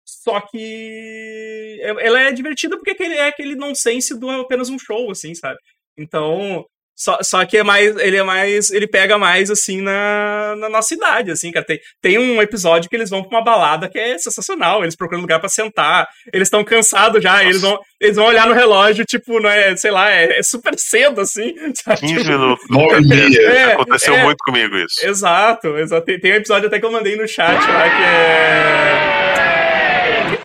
Só 0.05 0.41
que 0.41 1.79
é- 1.83 2.07
ela 2.07 2.21
é 2.21 2.33
divertida 2.33 2.77
porque 2.77 2.93
aquele, 2.93 3.15
é 3.17 3.27
aquele 3.29 3.55
nonsense 3.55 4.19
do 4.19 4.31
apenas 4.31 4.69
um 4.71 4.79
show, 4.79 5.11
assim, 5.11 5.35
sabe? 5.35 5.59
Então, 5.97 6.65
só, 6.97 7.19
só 7.23 7.45
que 7.45 7.59
é 7.59 7.63
mais, 7.63 7.95
ele 7.97 8.17
é 8.17 8.23
mais, 8.23 8.71
ele 8.71 8.87
pega 8.87 9.19
mais, 9.19 9.51
assim, 9.51 9.81
na, 9.83 10.55
na 10.57 10.69
nossa 10.69 10.95
idade, 10.95 11.31
assim, 11.31 11.53
cara. 11.53 11.65
Tem, 11.65 11.79
tem 12.01 12.19
um 12.19 12.41
episódio 12.41 12.89
que 12.89 12.97
eles 12.97 13.11
vão 13.11 13.23
pra 13.23 13.39
uma 13.39 13.45
balada 13.45 13.89
que 13.89 13.99
é 13.99 14.17
sensacional, 14.19 14.83
eles 14.83 14.97
procuram 14.97 15.21
lugar 15.21 15.39
pra 15.39 15.49
sentar, 15.49 16.09
eles 16.33 16.47
estão 16.47 16.65
cansados 16.65 17.23
já, 17.23 17.45
eles 17.45 17.61
vão, 17.61 17.79
eles 18.01 18.17
vão 18.17 18.27
olhar 18.27 18.47
no 18.47 18.55
relógio, 18.55 19.05
tipo, 19.05 19.39
não 19.41 19.51
é, 19.51 19.77
sei 19.77 19.91
lá, 19.91 20.11
é, 20.11 20.39
é 20.39 20.43
super 20.43 20.75
cedo, 20.79 21.21
assim, 21.21 21.55
sabe? 21.85 22.01
15 22.01 22.15
Tipo, 22.17 22.31
minutos. 22.31 22.67
Meia. 23.07 23.41
É, 23.41 23.73
Aconteceu 23.75 24.15
é. 24.15 24.25
muito 24.25 24.39
comigo 24.39 24.77
isso. 24.77 25.07
Exato, 25.07 25.77
exato. 25.79 26.05
Tem, 26.07 26.19
tem 26.19 26.33
um 26.33 26.37
episódio 26.37 26.69
até 26.69 26.79
que 26.79 26.87
eu 26.87 26.93
mandei 26.93 27.17
no 27.17 27.29
chat 27.29 27.61
lá 27.61 27.91
que 27.91 28.03
é. 28.03 29.36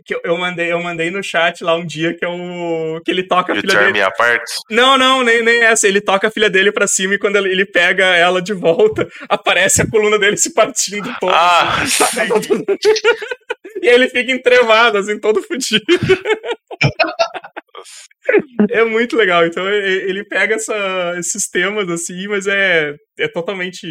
Que 0.05 0.15
eu, 0.15 0.21
eu 0.23 0.37
mandei, 0.37 0.71
eu 0.71 0.81
mandei 0.81 1.11
no 1.11 1.23
chat 1.23 1.63
lá 1.63 1.75
um 1.75 1.85
dia 1.85 2.15
que 2.17 2.25
o. 2.25 3.01
que 3.03 3.11
ele 3.11 3.23
toca 3.23 3.53
a 3.53 3.55
De 3.55 3.61
filha 3.61 3.79
dele. 3.79 3.93
Me 3.93 4.01
Apart. 4.01 4.41
Não, 4.69 4.97
não, 4.97 5.23
nem, 5.23 5.43
nem 5.43 5.63
essa. 5.63 5.87
Ele 5.87 6.01
toca 6.01 6.27
a 6.27 6.31
filha 6.31 6.49
dele 6.49 6.71
pra 6.71 6.87
cima 6.87 7.13
e 7.13 7.19
quando 7.19 7.35
ele, 7.35 7.65
pega 7.65 8.05
ela 8.15 8.41
de 8.41 8.53
volta, 8.53 9.07
aparece 9.29 9.81
a 9.81 9.89
coluna 9.89 10.17
dele 10.17 10.37
se 10.37 10.53
partindo 10.53 11.13
toda. 11.19 11.33
Ah, 11.35 11.81
assim. 11.81 12.21
e 13.81 13.89
aí 13.89 13.95
ele 13.95 14.09
fica 14.09 14.31
entrevado, 14.31 14.97
assim, 14.97 15.19
todo 15.19 15.41
fudido. 15.41 15.83
é 18.71 18.83
muito 18.83 19.15
legal. 19.15 19.45
Então 19.45 19.67
e- 19.69 20.09
ele 20.09 20.23
pega 20.25 20.55
essa- 20.55 21.15
esses 21.17 21.47
temas, 21.49 21.89
assim, 21.89 22.27
mas 22.27 22.47
é, 22.47 22.95
é 23.19 23.27
totalmente. 23.27 23.87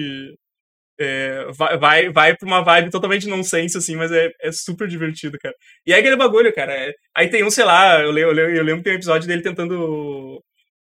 É, 1.00 1.46
vai, 1.56 1.78
vai, 1.78 2.10
vai 2.10 2.36
pra 2.36 2.46
uma 2.46 2.62
vibe 2.62 2.90
totalmente 2.90 3.26
nonsense, 3.26 3.76
assim, 3.76 3.96
mas 3.96 4.12
é, 4.12 4.30
é 4.42 4.52
super 4.52 4.86
divertido, 4.86 5.38
cara. 5.38 5.54
E 5.86 5.92
é 5.92 5.98
aquele 5.98 6.16
bagulho, 6.16 6.52
cara. 6.54 6.72
é- 6.72 6.92
aí 7.16 7.28
tem 7.28 7.42
um, 7.42 7.50
sei 7.50 7.64
lá, 7.64 8.00
eu, 8.00 8.16
eu, 8.16 8.34
eu 8.36 8.62
lembro 8.62 8.78
que 8.78 8.84
tem 8.84 8.92
um 8.92 8.96
episódio 8.96 9.26
dele 9.26 9.42
tentando 9.42 10.42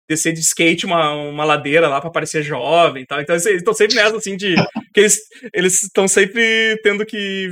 descer 0.08 0.32
de 0.32 0.40
skate 0.40 0.84
uma, 0.84 1.12
uma 1.14 1.44
ladeira 1.44 1.88
lá 1.88 2.00
pra 2.00 2.10
parecer 2.10 2.42
jovem 2.42 3.02
e 3.02 3.06
tal. 3.06 3.20
Então 3.20 3.34
eles 3.34 3.46
estão 3.46 3.72
sempre 3.72 3.96
nessa, 3.96 4.16
assim, 4.16 4.36
de. 4.36 4.54
que 4.92 5.00
eles 5.00 5.18
eles 5.54 5.82
estão 5.82 6.06
sempre 6.06 6.78
tendo 6.82 7.06
que 7.06 7.48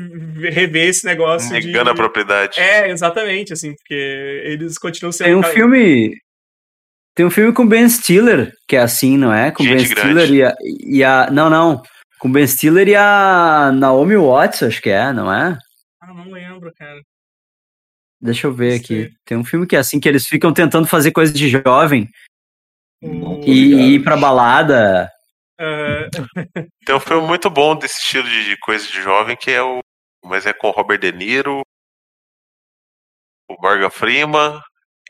rever 0.51 0.89
esse 0.89 1.07
negócio. 1.07 1.51
negando 1.51 1.85
de... 1.85 1.91
a 1.91 1.95
propriedade. 1.95 2.61
É, 2.61 2.91
exatamente, 2.91 3.53
assim, 3.53 3.75
porque 3.75 4.43
eles 4.45 4.77
continuam 4.77 5.13
sendo. 5.13 5.27
Tem 5.27 5.35
um 5.35 5.43
filme. 5.43 6.15
Tem 7.15 7.27
um 7.27 7.31
filme 7.31 7.53
com 7.53 7.67
Ben 7.67 7.89
Stiller, 7.89 8.53
que 8.69 8.77
é 8.77 8.81
assim, 8.81 9.17
não 9.17 9.33
é? 9.33 9.51
Com 9.51 9.65
Ben 9.65 9.79
Gente 9.79 9.93
Stiller 9.93 10.29
grande. 10.29 10.37
e 10.37 10.43
a, 10.45 10.55
e 10.85 11.05
a. 11.05 11.31
Não, 11.31 11.49
não. 11.51 11.83
Com 12.21 12.31
Ben 12.31 12.47
Stiller 12.47 12.87
e 12.89 12.95
a 12.95 13.73
Naomi 13.73 14.17
Watts, 14.17 14.63
acho 14.63 14.81
que 14.83 14.91
é, 14.91 15.13
não 15.13 15.33
é? 15.33 15.57
Ah, 16.01 16.13
não 16.13 16.31
lembro, 16.31 16.73
cara. 16.75 17.01
Deixa 18.21 18.47
eu 18.47 18.53
ver 18.53 18.73
Não 18.73 18.77
aqui. 18.77 19.11
Tem 19.25 19.39
um 19.39 19.45
filme 19.45 19.67
que 19.67 19.75
é 19.75 19.79
assim, 19.79 19.99
que 19.99 20.09
eles 20.09 20.27
ficam 20.27 20.53
tentando 20.53 20.87
fazer 20.87 21.13
coisa 21.13 21.33
de 21.33 21.49
jovem 21.49 22.09
O- 23.03 23.41
e, 23.47 23.73
e 23.75 23.95
ir 23.95 24.05
pra 24.05 24.17
balada. 24.17 25.11
Ah, 25.59 26.07
Tem 26.85 26.95
um 26.95 27.01
filme 27.01 27.27
muito 27.27 27.49
bom 27.49 27.75
desse 27.75 27.99
estilo 28.01 28.29
de, 28.29 28.45
de 28.51 28.59
coisa 28.59 28.87
de 28.87 29.01
jovem 29.03 29.37
que 29.37 29.51
é 29.51 29.63
o. 29.63 29.81
Mas 30.23 30.45
é 30.45 30.53
com 30.53 30.69
o 30.69 30.73
Robert 30.73 30.99
De 31.01 31.11
Niro, 31.13 31.63
o 33.49 33.55
Morgan 33.63 33.89
Freeman 33.91 34.61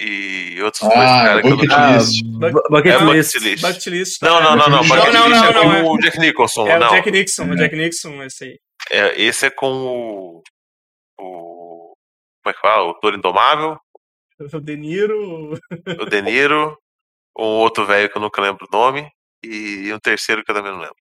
e 0.02 0.62
outros 0.62 0.80
dois 0.80 0.94
Ah, 0.94 1.24
caras 1.24 1.42
que 1.42 1.48
eu 1.48 1.56
não 1.56 1.92
É 1.92 1.96
List. 1.96 2.22
Bucket 2.70 3.00
List. 3.42 3.60
Bucket 3.60 3.86
List. 3.86 4.22
Não, 4.22 4.40
não, 4.42 4.56
não, 4.56 4.68
não. 4.68 4.82
Não, 4.82 4.88
Bucket 4.88 5.12
não, 5.12 5.28
List 5.28 5.40
não, 5.42 5.48
é 5.48 5.52
não, 5.52 5.62
com 5.62 5.72
é. 5.72 5.82
o 5.82 5.98
Jack 5.98 6.18
Nicholson. 6.18 6.66
É 6.66 6.78
não. 6.78 6.88
o 6.88 6.90
Jack 6.90 7.10
Nixon, 7.10 7.50
o 7.50 7.56
Jack 7.56 7.76
Nixon, 7.76 8.22
esse 8.22 8.44
aí. 8.44 8.58
É, 8.90 9.20
esse 9.22 9.46
é 9.46 9.50
com 9.50 9.66
o. 9.72 10.42
o 11.20 11.92
como 12.42 12.50
é 12.50 12.52
que 12.54 12.60
fala? 12.60 12.84
O 12.88 12.94
Toro 12.94 13.16
Indomável, 13.16 13.78
O 14.54 14.60
De 14.60 14.76
Niro. 14.76 15.52
o 16.00 16.04
De 16.06 16.22
Niro, 16.22 16.78
um 17.38 17.44
outro 17.44 17.84
velho 17.84 18.08
que 18.10 18.16
eu 18.16 18.22
nunca 18.22 18.40
lembro 18.40 18.66
o 18.66 18.76
nome, 18.76 19.10
e 19.44 19.92
um 19.92 19.98
terceiro 19.98 20.42
que 20.42 20.50
eu 20.50 20.54
também 20.54 20.72
não 20.72 20.80
lembro. 20.80 20.96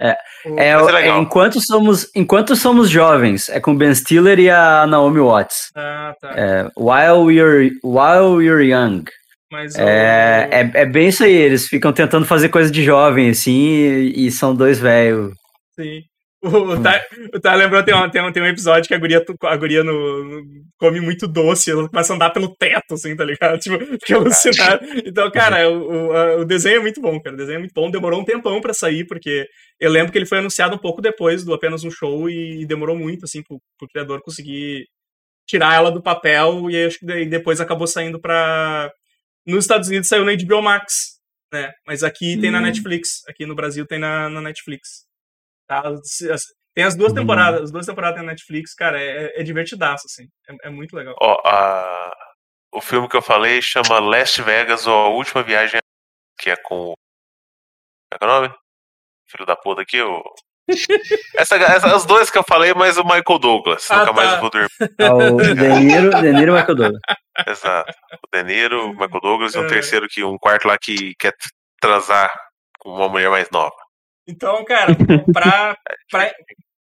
É, 0.00 0.16
é 0.58 0.68
é 0.70 1.18
enquanto, 1.18 1.60
somos, 1.60 2.08
enquanto 2.14 2.54
somos 2.56 2.88
jovens, 2.90 3.48
é 3.48 3.58
com 3.60 3.76
Ben 3.76 3.94
Stiller 3.94 4.38
e 4.38 4.50
a 4.50 4.86
Naomi 4.86 5.20
Watts. 5.20 5.70
Ah, 5.74 6.14
tá. 6.20 6.32
É, 6.36 6.68
While 6.76 7.32
You're, 7.34 7.70
While 7.84 8.44
You're 8.44 8.64
Young. 8.64 9.04
Mas 9.50 9.74
É, 9.76 10.48
o- 10.50 10.54
é, 10.54 10.70
é 10.82 10.86
bem 10.86 11.08
isso 11.08 11.24
aí, 11.24 11.32
eles 11.32 11.66
ficam 11.68 11.92
tentando 11.92 12.24
fazer 12.24 12.48
coisa 12.48 12.70
de 12.70 12.82
jovem, 12.82 13.30
assim, 13.30 13.52
e, 13.52 14.26
e 14.26 14.30
são 14.30 14.54
dois 14.54 14.78
velhos. 14.78 15.32
Sim. 15.78 16.00
O, 16.42 16.72
o 17.36 17.40
Thay 17.40 17.56
lembrou, 17.56 17.84
tem 17.84 17.94
um, 17.94 18.10
tem, 18.10 18.20
um, 18.22 18.32
tem 18.32 18.42
um 18.42 18.46
episódio 18.46 18.88
que 18.88 18.94
a 18.94 18.98
guria, 18.98 19.24
a 19.44 19.56
guria 19.56 19.84
no, 19.84 20.24
no- 20.24 20.42
come 20.76 21.00
muito 21.00 21.28
doce, 21.28 21.70
ela 21.70 21.88
começa 21.88 22.12
a 22.12 22.16
andar 22.16 22.30
pelo 22.30 22.54
teto, 22.56 22.94
assim, 22.94 23.14
tá 23.14 23.24
ligado? 23.24 23.58
Tipo, 23.62 23.78
fica 24.04 24.16
alucinada. 24.16 24.80
Então, 25.06 25.30
cara, 25.30 25.70
o, 25.70 26.08
o, 26.08 26.12
a- 26.12 26.36
o 26.38 26.44
desenho 26.44 26.76
é 26.78 26.80
muito 26.80 27.00
bom, 27.00 27.20
cara. 27.20 27.34
O 27.34 27.38
desenho 27.38 27.56
é 27.56 27.58
muito 27.60 27.72
bom. 27.72 27.90
Demorou 27.90 28.20
um 28.20 28.24
tempão 28.24 28.60
pra 28.60 28.74
sair, 28.74 29.06
porque 29.06 29.46
eu 29.78 29.90
lembro 29.90 30.10
que 30.10 30.18
ele 30.18 30.26
foi 30.26 30.38
anunciado 30.38 30.74
um 30.74 30.78
pouco 30.78 31.00
depois 31.00 31.44
do 31.44 31.54
apenas 31.54 31.84
um 31.84 31.90
show 31.90 32.28
e 32.28 32.66
demorou 32.66 32.96
muito, 32.98 33.24
assim, 33.24 33.42
pro, 33.42 33.60
pro 33.78 33.88
criador 33.88 34.20
conseguir 34.22 34.86
tirar 35.46 35.74
ela 35.74 35.90
do 35.92 36.02
papel 36.02 36.68
e 36.70 36.76
aí 36.76 36.86
acho 36.86 36.98
que 36.98 37.26
depois 37.26 37.60
acabou 37.60 37.86
saindo 37.86 38.20
pra. 38.20 38.90
Nos 39.46 39.64
Estados 39.64 39.88
Unidos 39.88 40.08
saiu 40.08 40.24
na 40.24 40.32
HBO 40.34 40.60
Max, 40.62 41.18
né? 41.52 41.72
Mas 41.86 42.02
aqui 42.02 42.36
tem 42.40 42.50
na 42.50 42.58
Netflix. 42.60 43.08
Aqui 43.28 43.46
no 43.46 43.54
Brasil 43.54 43.86
tem 43.86 43.98
na, 44.00 44.28
na 44.28 44.40
Netflix. 44.40 45.04
Tá? 45.80 45.88
As- 45.88 46.22
as- 46.30 46.42
Tem 46.74 46.84
as 46.84 46.96
duas 46.96 47.12
Hum. 47.12 47.16
temporadas, 47.16 47.62
as 47.64 47.70
duas 47.70 47.84
temporadas 47.86 48.16
tem 48.16 48.24
na 48.26 48.32
Netflix, 48.32 48.74
cara, 48.74 48.98
é, 49.00 49.40
é 49.40 49.42
divertidaço, 49.42 50.04
assim. 50.06 50.26
É, 50.48 50.68
é 50.68 50.70
muito 50.70 50.96
legal. 50.96 51.14
Ó, 51.20 51.36
a- 51.46 52.12
o 52.74 52.80
filme 52.80 53.06
que 53.08 53.16
eu 53.16 53.20
falei 53.22 53.60
chama 53.60 53.98
Last 54.00 54.40
Vegas, 54.42 54.86
ou 54.86 54.94
A 54.94 55.08
Última 55.10 55.42
Viagem, 55.42 55.80
que 56.40 56.48
é 56.50 56.56
com. 56.56 56.92
o- 56.92 56.94
Como 56.94 58.14
é 58.14 58.18
que 58.18 58.24
é 58.24 58.26
o 58.26 58.30
nome? 58.30 58.54
Filho 59.30 59.44
da 59.46 59.54
puta 59.56 59.82
aqui, 59.82 60.00
o 60.00 60.22
Essa, 61.36 61.56
essa- 61.56 61.94
os 61.96 62.06
dois 62.06 62.30
que 62.30 62.38
eu 62.38 62.44
falei, 62.48 62.72
mas 62.72 62.96
o 62.96 63.04
Michael 63.04 63.38
Douglas. 63.38 63.90
Ah, 63.90 63.98
Nunca 63.98 64.12
mais 64.14 64.30
tá. 64.30 64.36
eu 64.36 64.40
vou 64.40 64.50
dormir. 64.50 64.68
Ah, 65.00 65.14
o 65.14 65.36
De 65.36 65.54
Niro, 65.54 66.10
De 66.22 66.32
Niro 66.32 66.52
e 66.52 66.56
Michael 66.58 66.74
Douglas. 66.76 67.00
Exato. 67.46 67.92
O 68.24 68.36
De 68.36 68.42
Niro, 68.44 68.86
o 68.86 68.92
Michael 68.92 69.20
Douglas 69.20 69.54
e 69.54 69.58
um 69.58 69.64
É. 69.64 69.68
terceiro 69.68 70.06
que 70.08 70.22
um 70.24 70.38
quarto 70.38 70.66
lá 70.68 70.78
que 70.80 71.14
quer 71.18 71.34
transar 71.80 72.30
com 72.78 72.90
uma 72.90 73.08
mulher 73.08 73.28
mais 73.28 73.50
nova. 73.50 73.74
Então, 74.26 74.64
cara, 74.64 74.94
pra, 75.32 75.76
pra, 76.10 76.34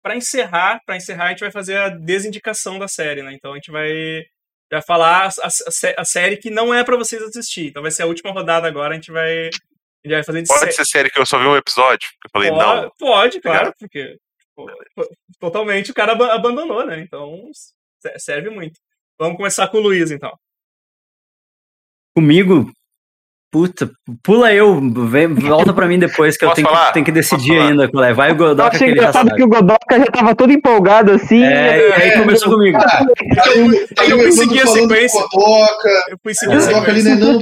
pra 0.02 0.16
encerrar, 0.16 0.80
pra 0.86 0.96
encerrar, 0.96 1.26
a 1.26 1.28
gente 1.30 1.40
vai 1.40 1.50
fazer 1.50 1.76
a 1.76 1.88
desindicação 1.88 2.78
da 2.78 2.88
série, 2.88 3.22
né? 3.22 3.32
Então 3.34 3.52
a 3.52 3.56
gente 3.56 3.70
vai, 3.70 3.90
vai 4.70 4.82
falar 4.82 5.24
a, 5.24 5.26
a, 5.26 5.46
a 5.46 5.50
sé- 5.50 5.94
a 5.98 6.04
série 6.04 6.36
que 6.38 6.50
não 6.50 6.72
é 6.72 6.82
pra 6.82 6.96
vocês 6.96 7.22
assistir. 7.22 7.68
Então 7.68 7.82
vai 7.82 7.90
ser 7.90 8.02
a 8.02 8.06
última 8.06 8.32
rodada 8.32 8.66
agora, 8.66 8.92
a 8.92 8.94
gente 8.94 9.10
vai. 9.12 9.48
A 9.48 10.08
gente 10.08 10.14
vai 10.14 10.22
fazer 10.24 10.42
de 10.42 10.48
Pode 10.48 10.60
sé- 10.66 10.72
ser 10.72 10.84
série 10.86 11.10
que 11.10 11.18
eu 11.18 11.26
só 11.26 11.38
vi 11.38 11.46
um 11.46 11.56
episódio? 11.56 12.08
Eu 12.24 12.30
falei, 12.30 12.50
Pode, 12.50 12.82
não. 12.82 12.90
pode, 12.98 13.40
claro, 13.40 13.58
Obrigado. 13.68 13.74
porque 13.78 14.16
tipo, 14.40 14.66
totalmente 15.40 15.90
o 15.90 15.94
cara 15.94 16.12
aba- 16.12 16.32
abandonou, 16.32 16.86
né? 16.86 17.00
Então 17.00 17.50
se- 17.52 18.18
serve 18.18 18.48
muito. 18.50 18.78
Vamos 19.18 19.36
começar 19.36 19.66
com 19.68 19.78
o 19.78 19.80
Luiz, 19.80 20.10
então. 20.10 20.32
Comigo, 22.14 22.70
puta, 23.50 23.90
pula 24.22 24.52
eu, 24.52 24.80
vem, 25.08 25.28
volta 25.34 25.72
pra 25.72 25.86
mim 25.86 25.98
depois 25.98 26.36
que 26.36 26.44
eu 26.44 26.48
Posso 26.50 26.56
tenho 26.62 26.68
falar? 26.68 26.86
que, 26.88 26.92
tenho 26.94 27.06
que 27.06 27.12
decidir 27.12 27.58
ainda 27.58 27.88
qual 27.90 28.04
é. 28.04 28.12
Vai 28.12 28.30
o 28.30 28.32
Eu 28.32 28.36
Godoka 28.36 28.70
que 28.70 28.76
achei 28.76 28.88
ele 28.90 29.00
já 29.00 29.12
sabe. 29.12 29.34
que 29.34 29.42
o 29.42 29.48
Godoka 29.48 29.98
já 29.98 30.06
tava 30.06 30.34
todo 30.34 30.52
empolgado 30.52 31.12
assim. 31.12 31.42
É, 31.42 31.88
e 31.88 31.92
aí 31.92 32.10
começou 32.18 32.52
comigo. 32.52 32.76
Aí 32.78 33.60
o- 33.62 33.86
aí 33.98 34.10
eu 34.10 34.18
fui 34.18 34.26
Evandro 34.26 34.32
seguir 34.32 34.60
a 34.62 34.66
sequência. 34.66 35.20
Godoka, 35.32 35.88
Eu 36.10 36.18
fui 36.22 36.34
seguir 36.34 36.52
a 36.52 36.58
Godoka 36.60 36.90
ali, 36.90 37.02
sequência. 37.02 37.26
né? 37.26 37.32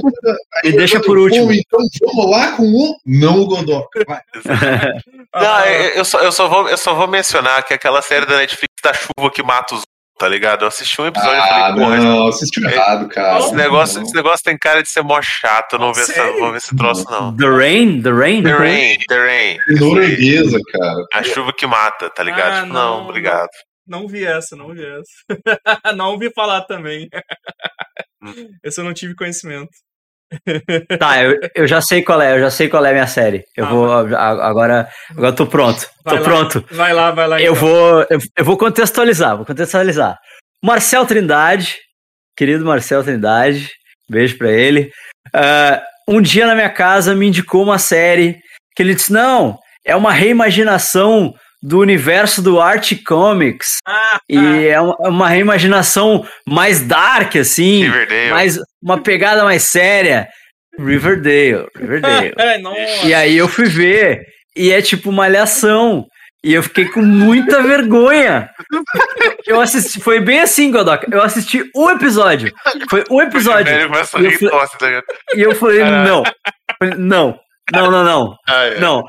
Não, 0.63 0.71
o 0.71 0.77
deixa 0.77 0.99
por 1.01 1.17
último. 1.17 1.47
"Pô, 1.47 1.53
Então 1.53 1.79
vamos 2.13 2.31
lá 2.31 2.51
com 2.53 2.63
o 2.63 2.95
não 3.05 3.41
o 3.41 3.45
Godoka. 3.47 4.03
Vai. 4.07 4.19
Não, 5.35 5.65
eu, 5.65 5.89
eu 5.95 6.05
só, 6.05 6.19
eu, 6.19 6.31
só 6.31 6.47
vou, 6.47 6.69
eu 6.69 6.77
só 6.77 6.93
vou 6.93 7.07
mencionar 7.07 7.61
que 7.63 7.73
aquela 7.73 8.01
série 8.01 8.25
da 8.25 8.37
Netflix 8.37 8.73
da 8.81 8.93
chuva 8.93 9.29
que 9.29 9.43
mata 9.43 9.75
os 9.75 9.81
tá 10.17 10.27
ligado? 10.27 10.63
Eu 10.63 10.67
assisti 10.69 11.01
um 11.01 11.05
episódio 11.07 11.35
e 11.35 11.39
Ah, 11.39 11.47
falei, 11.47 11.75
porra, 11.83 11.97
não, 11.97 12.27
assistiu 12.27 12.69
errado, 12.69 13.07
cara. 13.09 13.39
esse, 13.39 13.53
negócio, 13.55 14.01
esse 14.01 14.13
negócio 14.15 14.43
tem 14.43 14.57
cara 14.57 14.81
de 14.81 14.89
ser 14.89 15.01
mó 15.03 15.21
chato, 15.21 15.73
eu 15.73 15.79
não 15.79 15.87
vou 15.87 15.95
ver, 15.95 16.01
essa, 16.01 16.31
vou 16.33 16.51
ver 16.51 16.57
esse 16.57 16.75
troço, 16.75 17.05
não. 17.09 17.35
The 17.35 17.47
Rain? 17.47 18.01
The 18.01 18.11
Rain? 18.11 18.43
The 18.43 18.53
Rain, 18.57 18.97
The 19.07 19.17
Rain. 19.17 19.57
Norueguesa, 19.79 20.59
cara. 20.71 21.05
A 21.13 21.23
chuva 21.23 21.51
que 21.53 21.65
mata, 21.67 22.09
tá 22.09 22.23
ligado? 22.23 22.53
Ah, 22.53 22.61
Tipo, 22.61 22.73
não, 22.73 22.97
não, 22.99 23.03
obrigado. 23.09 23.49
Não 23.87 24.07
vi 24.07 24.25
essa, 24.25 24.55
não 24.55 24.73
vi 24.73 24.83
essa. 24.83 25.29
não 25.95 26.11
ouvi 26.11 26.31
falar 26.33 26.61
também. 26.61 27.07
Esse 28.63 28.79
eu 28.81 28.83
não 28.85 28.93
tive 28.93 29.13
conhecimento. 29.15 29.69
Tá, 30.99 31.23
eu, 31.23 31.39
eu 31.55 31.67
já 31.67 31.81
sei 31.81 32.01
qual 32.01 32.21
é, 32.21 32.35
eu 32.35 32.39
já 32.39 32.49
sei 32.49 32.67
qual 32.67 32.83
é 32.85 32.89
a 32.89 32.93
minha 32.93 33.07
série. 33.07 33.43
Eu 33.55 33.65
Ah, 33.65 33.69
vou. 33.69 33.91
Agora, 33.91 34.89
agora 35.11 35.27
eu 35.29 35.35
tô 35.35 35.45
pronto. 35.47 35.87
Vai 36.03 36.15
Tô 36.17 36.23
lá. 36.23 36.25
pronto. 36.29 36.65
Vai 36.71 36.93
lá, 36.93 37.11
vai 37.11 37.27
lá. 37.27 37.41
Eu 37.41 37.53
então. 37.53 37.67
vou, 37.67 38.01
eu, 38.09 38.19
eu 38.37 38.45
vou 38.45 38.57
contextualizar, 38.57 39.35
vou 39.37 39.45
contextualizar. 39.45 40.17
Marcel 40.63 41.05
Trindade, 41.05 41.75
querido 42.35 42.65
Marcel 42.65 43.03
Trindade, 43.03 43.69
beijo 44.09 44.37
pra 44.37 44.51
ele. 44.51 44.89
Ah, 45.33 45.81
um 46.07 46.21
dia 46.21 46.45
na 46.47 46.55
minha 46.55 46.69
casa 46.69 47.15
me 47.15 47.27
indicou 47.27 47.63
uma 47.63 47.77
série 47.77 48.37
que 48.75 48.81
ele 48.83 48.95
disse: 48.95 49.11
não, 49.13 49.57
é 49.85 49.95
uma 49.95 50.11
reimaginação 50.11 51.33
do 51.67 51.79
universo 51.79 52.41
do 52.41 52.59
Art 52.61 52.91
Comics. 53.05 53.77
Ah, 53.87 54.19
E 54.29 54.67
é 54.67 54.79
uma, 54.81 54.95
uma 55.09 55.29
reimaginação 55.29 56.25
mais 56.47 56.81
dark, 56.81 57.35
assim, 57.35 57.83
Riverdale. 57.83 58.29
mais, 58.31 58.57
uma 58.83 59.01
pegada 59.01 59.43
mais 59.43 59.63
séria. 59.63 60.27
Riverdale, 60.79 61.67
Riverdale. 61.77 62.33
nossa. 62.61 63.05
E 63.05 63.13
aí 63.13 63.37
eu 63.37 63.47
fui 63.47 63.65
ver, 63.65 64.21
e 64.55 64.71
é 64.71 64.81
tipo 64.81 65.11
malhação. 65.11 66.05
E 66.43 66.53
eu 66.53 66.61
fiquei 66.61 66.85
com 66.85 67.01
muita 67.01 67.63
vergonha. 67.63 68.47
Eu 69.47 69.59
assisti, 69.59 69.99
foi 69.99 70.19
bem 70.19 70.41
assim, 70.41 70.71
Godoka. 70.71 71.07
Eu 71.11 71.21
assisti 71.23 71.63
um 71.75 71.89
episódio. 71.89 72.51
Foi 72.87 73.03
um 73.09 73.21
episódio. 73.21 73.73
E 73.75 73.81
eu 73.81 73.89
tá? 74.49 75.01
E 75.35 75.41
eu 75.41 75.55
falei, 75.55 75.83
não. 75.83 76.23
Não, 76.97 77.39
não, 77.73 77.91
não, 77.91 78.03
não. 78.03 78.35
É. 78.47 78.79
Não. 78.79 79.03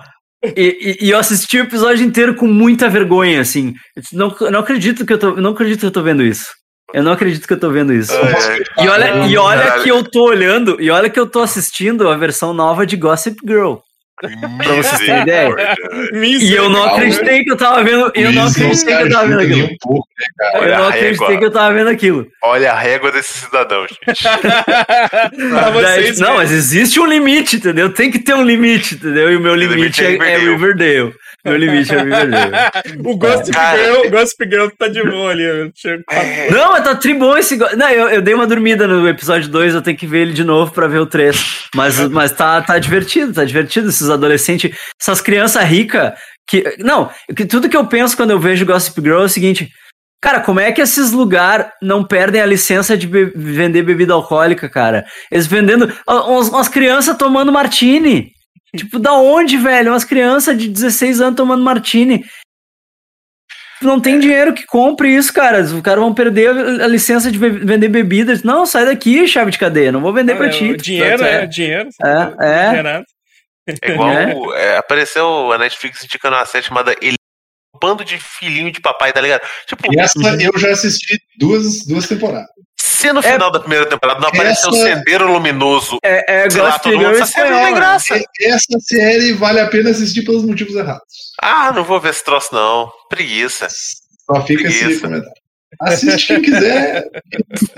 E, 0.44 0.96
e- 1.00 1.06
e 1.06 1.10
eu 1.10 1.18
assisti 1.18 1.58
o 1.58 1.62
episódio 1.64 2.04
inteiro 2.04 2.34
com 2.34 2.46
muita 2.46 2.88
vergonha, 2.88 3.40
assim. 3.40 3.74
Não, 4.12 4.34
não 4.50 4.60
acredito 4.60 5.04
que 5.06 5.12
eu 5.12 5.18
tô. 5.18 5.36
Não 5.36 5.50
acredito 5.50 5.80
que 5.80 5.86
eu 5.86 5.90
tô 5.90 6.02
vendo 6.02 6.22
isso. 6.22 6.46
Eu 6.94 7.02
não 7.02 7.12
acredito 7.12 7.46
que 7.46 7.52
eu 7.52 7.58
tô 7.60 7.70
vendo 7.70 7.92
isso. 7.92 8.12
E 8.78 8.88
olha, 8.88 9.26
e 9.26 9.36
olha 9.36 9.62
que 9.82 9.88
eu 9.90 10.04
tô 10.04 10.24
olhando, 10.24 10.80
e 10.80 10.88
olha 10.90 11.10
que 11.10 11.18
eu 11.18 11.26
tô 11.26 11.40
assistindo 11.40 12.08
a 12.08 12.16
versão 12.16 12.54
nova 12.54 12.86
de 12.86 12.96
Gossip 12.96 13.36
Girl. 13.44 13.76
Pra 14.18 14.72
vocês 14.74 14.98
terem 14.98 15.22
ideia. 15.22 15.54
E 16.14 16.54
eu 16.54 16.70
não 16.70 16.84
acreditei 16.84 17.44
que 17.44 17.52
eu 17.52 17.56
tava 17.56 17.84
vendo. 17.84 18.10
Eu 18.14 18.32
não 18.32 18.46
acreditei 18.46 18.96
que 18.96 19.02
eu 19.02 19.10
tava 19.10 19.26
vendo 19.28 19.40
aquilo. 19.40 19.68
né, 19.68 20.50
Eu 20.54 20.78
não 20.78 20.88
acreditei 20.88 21.38
que 21.38 21.44
eu 21.44 21.50
tava 21.50 21.74
vendo 21.74 21.90
aquilo. 21.90 22.26
Olha 22.42 22.72
a 22.72 22.78
régua 22.78 23.12
desse 23.12 23.34
cidadão, 23.40 23.82
gente. 23.82 24.00
vocês, 25.72 26.18
não, 26.18 26.30
né? 26.30 26.36
mas 26.36 26.52
existe 26.52 26.98
um 26.98 27.06
limite, 27.06 27.56
entendeu? 27.56 27.92
Tem 27.92 28.10
que 28.10 28.18
ter 28.18 28.34
um 28.34 28.44
limite, 28.44 28.94
entendeu? 28.94 29.30
E 29.30 29.36
o 29.36 29.40
meu 29.40 29.52
o 29.52 29.56
limite 29.56 30.02
limite 30.02 30.04
é 30.04 30.28
é, 30.30 30.32
é 30.32 30.38
Riverdale. 30.38 31.14
Meu 31.44 31.56
limite 31.56 31.94
é 31.94 32.02
Riverdale. 32.02 32.52
o 33.04 33.16
Gossip 33.16 33.52
Cara. 33.52 33.78
Girl, 33.78 34.10
Gossip 34.10 34.44
Girl 34.50 34.68
tá 34.76 34.88
de 34.88 35.02
boa 35.02 35.30
ali. 35.30 35.44
É, 35.44 36.50
Não, 36.50 36.72
mas 36.72 36.84
tá 36.84 36.94
tribom 36.96 37.36
esse. 37.36 37.56
Não, 37.56 37.90
eu, 37.90 38.08
eu 38.08 38.22
dei 38.22 38.34
uma 38.34 38.46
dormida 38.46 38.86
no 38.88 39.08
episódio 39.08 39.48
2, 39.48 39.74
eu 39.74 39.82
tenho 39.82 39.96
que 39.96 40.06
ver 40.06 40.22
ele 40.22 40.32
de 40.32 40.42
novo 40.42 40.72
pra 40.72 40.86
ver 40.88 40.98
o 40.98 41.06
3. 41.06 41.66
Mas, 41.74 42.00
mas 42.08 42.32
tá, 42.32 42.60
tá 42.62 42.78
divertido, 42.78 43.32
tá 43.32 43.44
divertido 43.44 43.88
esses 43.88 44.05
adolescentes, 44.10 44.76
essas 45.00 45.20
crianças 45.20 45.62
ricas 45.64 46.12
que. 46.48 46.76
Não, 46.78 47.10
que 47.36 47.44
tudo 47.44 47.68
que 47.68 47.76
eu 47.76 47.86
penso 47.86 48.16
quando 48.16 48.30
eu 48.30 48.38
vejo 48.40 48.64
Gossip 48.66 49.00
Girl 49.00 49.22
é 49.22 49.24
o 49.24 49.28
seguinte. 49.28 49.68
Cara, 50.22 50.40
como 50.40 50.58
é 50.58 50.72
que 50.72 50.80
esses 50.80 51.12
lugares 51.12 51.66
não 51.82 52.02
perdem 52.02 52.40
a 52.40 52.46
licença 52.46 52.96
de 52.96 53.06
be- 53.06 53.32
vender 53.36 53.82
bebida 53.82 54.14
alcoólica, 54.14 54.68
cara? 54.68 55.04
Eles 55.30 55.46
vendendo. 55.46 55.92
Umas, 56.08 56.48
umas 56.48 56.68
crianças 56.68 57.16
tomando 57.16 57.52
martini. 57.52 58.32
Tipo, 58.74 58.98
da 58.98 59.12
onde, 59.14 59.56
velho? 59.56 59.92
Umas 59.92 60.04
crianças 60.04 60.56
de 60.58 60.68
16 60.68 61.20
anos 61.20 61.36
tomando 61.36 61.62
martini. 61.62 62.24
Não 63.82 64.00
tem 64.00 64.18
dinheiro 64.18 64.54
que 64.54 64.64
compre 64.64 65.14
isso, 65.14 65.32
cara. 65.32 65.60
Os 65.60 65.80
caras 65.82 66.00
vão 66.02 66.14
perder 66.14 66.48
a 66.82 66.86
licença 66.86 67.30
de 67.30 67.38
be- 67.38 67.50
vender 67.50 67.88
bebidas. 67.88 68.42
Não, 68.42 68.64
sai 68.64 68.86
daqui, 68.86 69.28
chave 69.28 69.50
de 69.50 69.58
cadeia. 69.58 69.92
Não 69.92 70.00
vou 70.00 70.14
vender 70.14 70.34
pra 70.34 70.46
É, 70.46 70.50
ti. 70.50 70.74
Dinheiro, 70.78 71.22
é 71.22 71.46
dinheiro. 71.46 71.88
É, 72.02 72.46
é. 72.48 73.02
É. 73.66 73.74
É 73.82 73.92
igual. 73.92 74.08
Né? 74.08 74.34
é, 74.54 74.76
apareceu 74.76 75.52
a 75.52 75.58
Netflix 75.58 76.04
indicando 76.04 76.36
uma 76.36 76.46
série 76.46 76.64
chamada 76.64 76.94
Ele. 77.00 77.16
Um 77.74 77.78
bando 77.78 78.04
de 78.04 78.16
filhinho 78.18 78.72
de 78.72 78.80
papai, 78.80 79.12
tá 79.12 79.20
ligado? 79.20 79.42
Tipo, 79.66 79.92
E 79.92 80.00
essa 80.00 80.18
eu 80.40 80.58
já 80.58 80.70
assisti 80.70 81.18
duas, 81.38 81.84
duas 81.84 82.08
temporadas. 82.08 82.48
se 82.78 83.12
no 83.12 83.20
final 83.20 83.50
da 83.50 83.60
primeira 83.60 83.84
temporada 83.84 84.18
não 84.18 84.28
apareceu 84.28 84.70
o 84.70 84.74
Sendeiro 84.74 85.30
Luminoso, 85.30 85.98
É, 86.02 86.44
é 86.46 86.50
sei 86.50 86.62
lá, 86.62 86.78
todo 86.78 86.96
mundo, 86.96 87.10
essa 87.10 87.26
série 87.26 87.50
não 87.50 87.62
tem 87.64 87.74
graça. 87.74 88.14
Essa 88.40 88.78
série 88.80 89.32
vale 89.34 89.60
a 89.60 89.66
pena 89.68 89.90
assistir 89.90 90.22
pelos 90.22 90.42
motivos 90.42 90.74
errados. 90.74 91.34
Ah, 91.42 91.70
não 91.72 91.84
vou 91.84 92.00
ver 92.00 92.10
esse 92.10 92.24
troço, 92.24 92.54
não. 92.54 92.90
Preguiça. 93.10 93.68
Só 93.68 94.40
fica 94.46 94.66
esse 94.68 94.78
Preguiça. 94.78 95.00
comentário. 95.02 95.45
Assiste 95.80 96.28
quem 96.28 96.42
quiser. 96.42 97.04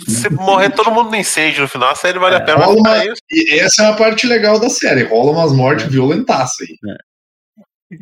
Se 0.06 0.30
morrer 0.30 0.70
todo 0.70 0.90
mundo 0.90 1.10
no 1.10 1.16
incêndio 1.16 1.62
no 1.62 1.68
final, 1.68 1.90
a 1.90 1.94
série 1.94 2.18
vale 2.18 2.36
a 2.36 2.40
pena. 2.40 2.68
Uma-. 2.68 3.04
E 3.30 3.58
essa 3.58 3.84
é 3.84 3.86
a 3.86 3.92
parte 3.94 4.26
legal 4.26 4.60
da 4.60 4.68
série. 4.68 5.04
Rola 5.04 5.32
umas 5.32 5.52
mortes 5.52 5.86
violentaças 5.86 6.56
aí. 6.60 6.76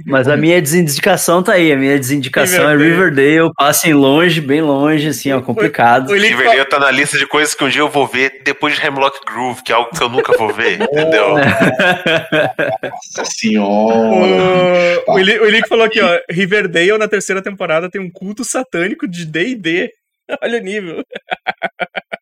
Mas 0.04 0.26
a 0.26 0.36
minha 0.36 0.60
desindicação 0.60 1.42
tá 1.42 1.52
aí. 1.52 1.70
A 1.72 1.76
minha 1.76 1.96
desindicação 1.98 2.68
é 2.68 2.76
Riverdale. 2.76 3.52
Passem 3.56 3.94
longe, 3.94 4.40
bem 4.40 4.60
longe, 4.60 5.08
assim, 5.08 5.30
ó, 5.32 5.40
complicado. 5.40 6.10
O 6.10 6.16
Elick 6.16 6.34
Riverdale 6.34 6.64
tá 6.68 6.78
na 6.80 6.90
lista 6.90 7.16
de 7.16 7.26
coisas 7.26 7.54
que 7.54 7.62
um 7.62 7.68
dia 7.68 7.82
eu 7.82 7.88
vou 7.88 8.06
ver 8.06 8.42
depois 8.44 8.74
de 8.74 8.84
Hemlock 8.84 9.18
Groove, 9.24 9.62
que 9.62 9.70
é 9.70 9.74
algo 9.76 9.90
que 9.90 10.02
eu 10.02 10.08
nunca 10.08 10.36
vou 10.36 10.52
ver, 10.52 10.82
entendeu? 10.82 11.34
Nossa 12.82 13.24
senhora. 13.26 15.02
O, 15.06 15.12
o, 15.14 15.18
Eli- 15.18 15.38
o 15.38 15.46
Elick 15.46 15.68
falou 15.68 15.84
aqui, 15.84 16.00
ó. 16.00 16.18
Riverdale 16.30 16.98
na 16.98 17.08
terceira 17.08 17.42
temporada 17.42 17.90
tem 17.90 18.00
um 18.00 18.10
culto 18.10 18.44
satânico 18.44 19.06
de 19.06 19.24
DD. 19.24 19.90
Olha 20.43 20.59
o 20.59 20.62
nível. 20.62 21.03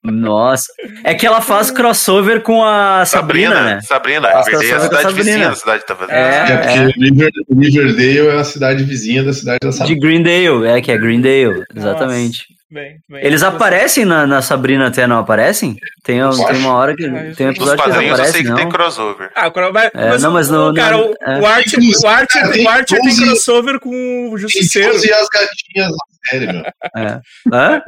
Nossa. 0.03 0.67
É 1.03 1.15
que 1.15 1.27
ela 1.27 1.41
faz 1.41 1.71
crossover 1.71 2.43
com 2.43 2.63
a 2.63 3.05
Sabrina, 3.07 3.63
né? 3.63 3.81
Sabrina. 3.83 4.31
Nossa, 4.31 4.51
Riverdale 4.51 4.75
é 4.75 4.77
a 4.77 4.81
Sabrina. 4.81 4.99
cidade 5.01 5.15
vizinha 5.15 5.33
Sabrina. 5.35 5.49
da 5.51 5.55
cidade 5.57 5.87
tá 5.87 5.97
fazendo. 5.97 6.15
É. 6.15 6.53
É 6.53 6.57
porque 6.59 7.01
River- 7.01 7.33
Riverdale 7.59 8.29
é 8.29 8.41
a 8.41 8.45
cidade 8.45 8.85
vizinha 8.85 9.23
da 9.25 9.33
cidade 9.33 9.59
da 9.63 9.71
De 9.71 9.77
Sabrina. 9.77 10.01
Greendale, 10.01 10.67
é 10.67 10.81
que 10.83 10.93
é 10.93 10.99
Greendale, 10.99 11.65
exatamente. 11.75 12.45
Bem, 12.75 12.99
bem. 13.09 13.25
Eles 13.25 13.45
aparecem 13.45 14.05
na, 14.05 14.27
na 14.27 14.43
Sabrina 14.43 14.89
até, 14.89 15.07
não 15.07 15.19
aparecem? 15.19 15.77
Tem, 16.03 16.19
tem 16.19 16.57
uma 16.57 16.73
hora 16.75 16.97
que. 16.97 17.07
Ah, 17.07 17.33
Tem 17.37 17.47
um 17.47 17.51
episódio 17.51 17.77
que 17.85 17.89
eles 17.89 17.95
quadrinhos 17.95 18.19
eu 18.19 18.25
sei 18.25 18.25
aparecem, 18.25 18.43
que 18.43 18.49
não? 18.49 18.57
tem 18.57 18.69
crossover. 18.69 19.31
Ah, 19.33 19.47
o 19.47 19.53
vai, 19.73 19.91
É, 19.95 20.19
não, 20.19 20.33
mas 20.33 20.51
o, 20.51 20.71
no- 20.71 20.75
cara, 20.75 20.97
no- 20.97 21.05
o, 21.13 21.15
é. 21.23 21.41
o 21.41 21.47
Archer, 21.47 21.79
o 21.81 22.07
Archer, 22.09 22.51
Tem 22.51 22.65
o 22.67 22.69
Archer 22.69 22.99
tem 23.01 23.09
12 23.11 23.25
crossover 23.27 23.79
com 23.79 23.91
o 24.27 24.29
Tem 24.31 24.39
Justiceiro. 24.39 24.93
12 24.93 25.13
as 25.13 25.29
gatinhas 25.29 25.89
na 25.91 26.29
série, 26.29 26.53
meu. 26.53 26.65
É. 26.97 27.21
Hã? 27.53 27.83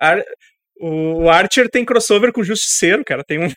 Ar- 0.00 0.24
o 0.80 1.28
Archer 1.28 1.68
tem 1.68 1.84
crossover 1.84 2.32
com 2.32 2.40
o 2.40 2.44
Justiceiro, 2.44 3.04
cara. 3.04 3.24
Tem 3.26 3.40
um. 3.44 3.48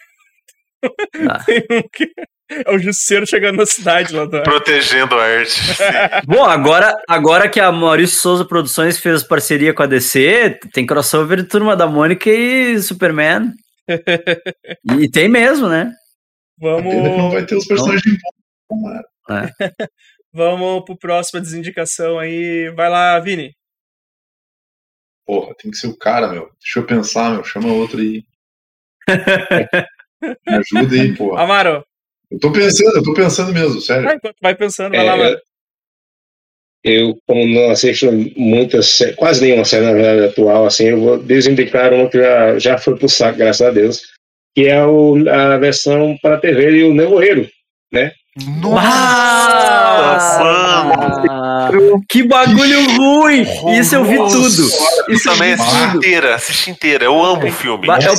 Ah. 1.29 1.43
tem 1.45 1.63
um 1.69 1.81
que- 1.93 2.11
É 2.65 2.71
o 2.71 2.77
Justiceiro 2.77 3.25
chegando 3.25 3.57
na 3.57 3.65
cidade 3.65 4.13
lá 4.13 4.25
da. 4.25 4.41
Protegendo 4.43 5.15
a 5.15 5.23
arte. 5.23 5.61
Bom, 6.27 6.43
agora, 6.43 7.01
agora 7.07 7.49
que 7.49 7.59
a 7.59 7.71
Maurício 7.71 8.19
Souza 8.19 8.45
Produções 8.45 8.99
fez 8.99 9.23
parceria 9.23 9.73
com 9.73 9.83
a 9.83 9.87
DC, 9.87 10.59
tem 10.73 10.85
crossover 10.85 11.37
de 11.37 11.47
Turma 11.47 11.75
da 11.75 11.87
Mônica 11.87 12.29
e 12.29 12.79
Superman. 12.81 13.53
e 14.99 15.09
tem 15.09 15.29
mesmo, 15.29 15.67
né? 15.67 15.91
Que 16.59 16.67
não 16.67 16.81
Vamos, 16.81 17.33
vai 17.33 17.45
ter 17.45 17.55
os 17.55 17.65
personagens 17.65 18.03
bons. 18.03 18.41
Tomara. 18.69 19.51
vamos 20.31 20.85
pro 20.85 20.97
próximo 20.97 21.41
desindicação 21.41 22.19
aí. 22.19 22.69
Vai 22.75 22.89
lá, 22.89 23.19
Vini. 23.19 23.53
Porra, 25.25 25.53
tem 25.55 25.71
que 25.71 25.77
ser 25.77 25.87
o 25.87 25.97
cara, 25.97 26.27
meu. 26.27 26.49
Deixa 26.61 26.79
eu 26.79 26.85
pensar, 26.85 27.31
meu. 27.31 27.43
Chama 27.43 27.71
outro 27.73 27.99
aí. 27.99 28.23
Me 30.21 30.55
ajuda 30.55 30.95
aí, 30.95 31.15
porra. 31.15 31.43
Amaro, 31.43 31.83
Eu 32.31 32.39
tô 32.39 32.51
pensando, 32.51 32.95
eu 32.95 33.03
tô 33.03 33.13
pensando 33.13 33.53
mesmo, 33.53 33.81
sério. 33.81 34.03
vai, 34.03 34.17
vai 34.41 34.55
pensando, 34.55 34.95
vai 34.95 35.05
lá, 35.05 35.11
É, 35.11 35.15
Amaro. 35.15 35.41
Eu, 36.83 37.15
como 37.27 37.45
não 37.45 37.69
assisto 37.69 38.11
muitas, 38.35 38.97
quase 39.15 39.43
nenhuma 39.43 39.65
série 39.65 39.85
na 39.85 39.93
verdade 39.93 40.25
atual, 40.25 40.65
assim, 40.65 40.85
eu 40.85 40.99
vou 40.99 41.17
desindicar 41.19 41.93
uma 41.93 42.09
que 42.09 42.17
já, 42.17 42.57
já 42.57 42.77
foi 42.77 42.97
pro 42.97 43.07
saco, 43.07 43.37
graças 43.37 43.61
a 43.61 43.69
Deus, 43.69 44.01
que 44.55 44.67
é 44.67 44.83
o, 44.83 45.15
a 45.29 45.57
versão 45.57 46.17
para 46.23 46.39
TV 46.39 46.71
e 46.71 46.83
o 46.85 46.93
Nevoeiro. 46.93 47.47
Ah, 50.09 51.69
que 52.09 52.23
bagulho 52.23 52.95
ruim! 52.95 53.45
Isso 53.77 53.95
eu 53.95 54.05
vi 54.05 54.15
tudo. 54.15 54.47
Isso 54.47 55.29
eu 55.29 55.33
também 55.33 55.55
vi 55.55 55.61
assisti 55.61 55.85
tudo. 55.85 55.97
inteira, 55.97 56.35
assisti 56.35 56.71
inteira. 56.71 57.03
Eu 57.05 57.23
amo 57.23 57.47
o 57.47 57.51
filme. 57.51 57.87
É 57.87 58.09
o, 58.09 58.15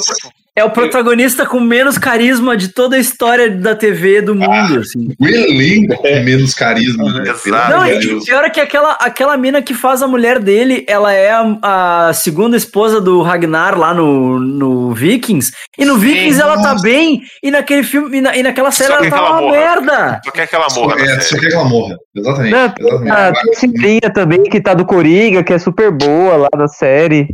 é 0.54 0.62
o 0.62 0.70
protagonista 0.70 1.46
com 1.46 1.58
menos 1.60 1.96
carisma 1.96 2.54
de 2.56 2.68
toda 2.68 2.96
a 2.96 2.98
história 2.98 3.50
da 3.50 3.74
TV 3.74 4.20
do 4.20 4.34
mundo, 4.34 4.80
assim. 4.80 5.08
O 5.18 5.26
elenco 5.26 5.96
com 5.96 6.08
menos 6.22 6.52
carisma, 6.52 7.10
né? 7.10 7.30
Exato. 7.30 7.70
Não, 7.70 7.86
e 7.86 8.22
pior 8.24 8.44
é 8.44 8.50
que 8.50 8.60
aquela, 8.60 8.92
aquela 9.00 9.34
mina 9.38 9.62
que 9.62 9.72
faz 9.72 10.02
a 10.02 10.06
mulher 10.06 10.38
dele, 10.38 10.84
ela 10.86 11.10
é 11.12 11.30
a, 11.32 12.08
a 12.08 12.12
segunda 12.12 12.54
esposa 12.54 13.00
do 13.00 13.22
Ragnar 13.22 13.78
lá 13.78 13.94
no, 13.94 14.38
no 14.38 14.92
Vikings. 14.92 15.52
E 15.78 15.86
no 15.86 15.96
Vikings 15.96 16.38
ela 16.38 16.60
tá 16.60 16.72
nossa. 16.72 16.82
bem, 16.82 17.22
e 17.42 17.50
naquele 17.50 17.82
filme, 17.82 18.18
e, 18.18 18.20
na- 18.20 18.36
e 18.36 18.42
naquela 18.42 18.70
série 18.70 18.92
Só 18.92 18.98
ela 18.98 19.08
tá 19.10 19.22
uma 19.22 19.40
morra. 19.40 19.52
merda. 19.52 20.20
Só 20.22 20.30
quer 20.30 20.46
que 20.46 20.54
ela 20.54 20.66
morra 20.74 21.00
É, 21.00 21.14
só 21.14 21.20
série. 21.20 21.40
quer 21.40 21.48
que 21.48 21.54
ela 21.54 21.64
morra. 21.64 21.96
Exatamente. 22.14 22.52
Não, 22.52 22.68
tem 22.68 22.86
exatamente. 22.86 23.10
a, 23.10 23.32
tem 23.32 23.50
a 23.52 23.56
Cindrinha 23.58 24.12
também, 24.12 24.42
que 24.42 24.60
tá 24.60 24.74
do 24.74 24.84
Coringa, 24.84 25.42
que 25.42 25.54
é 25.54 25.58
super 25.58 25.90
boa 25.90 26.36
lá 26.36 26.48
na 26.54 26.68
série. 26.68 27.26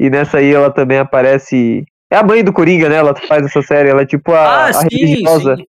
E 0.00 0.08
nessa 0.08 0.38
aí 0.38 0.52
ela 0.54 0.70
também 0.70 0.96
aparece. 0.98 1.84
É 2.12 2.16
a 2.16 2.22
mãe 2.22 2.44
do 2.44 2.52
Coringa, 2.52 2.88
né? 2.88 2.96
Ela 2.96 3.14
faz 3.26 3.44
essa 3.46 3.62
série, 3.62 3.88
ela 3.88 4.02
é 4.02 4.06
tipo 4.06 4.32
a, 4.32 4.38
Ah, 4.38 4.66
a 4.68 4.72
sim, 4.74 4.88
religiosa. 4.90 5.56
sim. 5.56 5.64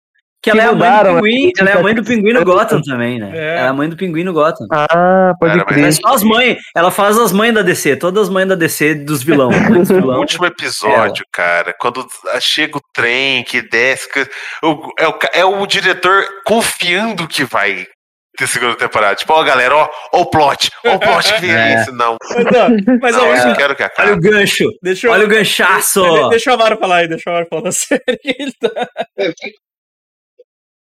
Que 0.44 0.50
ela 0.50 0.60
Que 0.60 0.66
é 0.66 0.70
a 0.70 0.74
mãe 0.74 0.76
mudaram, 0.76 1.16
do 1.18 1.22
pinguim, 1.22 1.46
né? 1.46 1.52
ela 1.60 1.70
é 1.70 1.74
a 1.74 1.84
mãe 1.84 1.94
do 1.94 2.04
pinguim 2.04 2.34
no 2.34 2.44
Gotham 2.44 2.82
também, 2.82 3.20
né? 3.20 3.30
É. 3.32 3.58
Ela 3.58 3.60
é 3.60 3.68
a 3.68 3.74
mãe 3.74 3.88
do 3.88 3.96
pinguim 3.96 4.24
no 4.24 4.34
Gotham. 4.34 4.66
Ah, 4.72 5.36
pode 5.40 5.54
Cara, 5.54 5.66
crer. 5.66 5.82
Mas 5.84 5.98
só 5.98 6.16
as 6.16 6.24
mães, 6.24 6.58
ela 6.76 6.90
faz 6.90 7.16
as 7.20 7.32
mães 7.32 7.54
da 7.54 7.62
DC, 7.62 7.96
todas 7.98 8.24
as 8.24 8.30
mães 8.34 8.48
da 8.48 8.56
DC 8.56 8.96
dos 8.96 9.22
vilão. 9.22 9.52
Mães 9.52 9.88
dos 9.88 9.90
O 9.92 9.94
vilão. 10.02 10.20
último 10.20 10.48
episódio, 10.48 11.24
cara, 11.32 11.76
quando 11.80 12.04
chega 12.40 12.76
o 12.76 12.82
trem 12.92 13.44
que 13.44 13.62
desce, 13.62 14.12
que- 14.12 14.28
o- 14.64 14.92
é, 14.98 15.08
o, 15.08 15.20
é 15.32 15.46
o 15.46 15.64
diretor 15.68 16.24
confiando 16.44 17.28
que 17.28 17.44
vai 17.44 17.86
ter 18.38 18.48
segunda 18.48 18.76
temporada. 18.76 19.16
Tipo, 19.16 19.34
ó, 19.34 19.44
galera, 19.44 19.76
ó, 19.76 19.90
ó 20.14 20.22
o 20.22 20.26
plot, 20.26 20.72
ó 20.86 20.96
o 20.96 21.00
plot 21.00 21.34
que 21.34 21.42
vem 21.42 21.52
É. 21.56 21.74
esse. 21.76 21.92
Não, 21.92 22.18
Mas, 22.22 22.46
ó, 22.56 22.98
mas 23.02 23.16
não, 23.16 23.30
ó, 23.30 23.36
eu 23.50 23.56
quero 23.56 23.76
que 23.76 23.84
Olha 23.84 23.92
acabe. 23.92 24.12
o 24.12 24.20
gancho, 24.20 24.66
deixa 24.82 25.08
eu. 25.08 25.12
olha 25.12 25.26
o 25.26 25.30
ganchaço. 25.30 26.02
de- 26.02 26.30
Deixa 26.30 26.52
o 26.52 26.54
Amaro 26.54 26.78
falar 26.78 26.98
aí, 26.98 27.08
deixa 27.08 27.30
o 27.30 27.34
Amaro 27.34 27.48
falar 27.50 27.72
série. 27.74 28.02
ele 28.24 28.54
tá- 28.60 28.88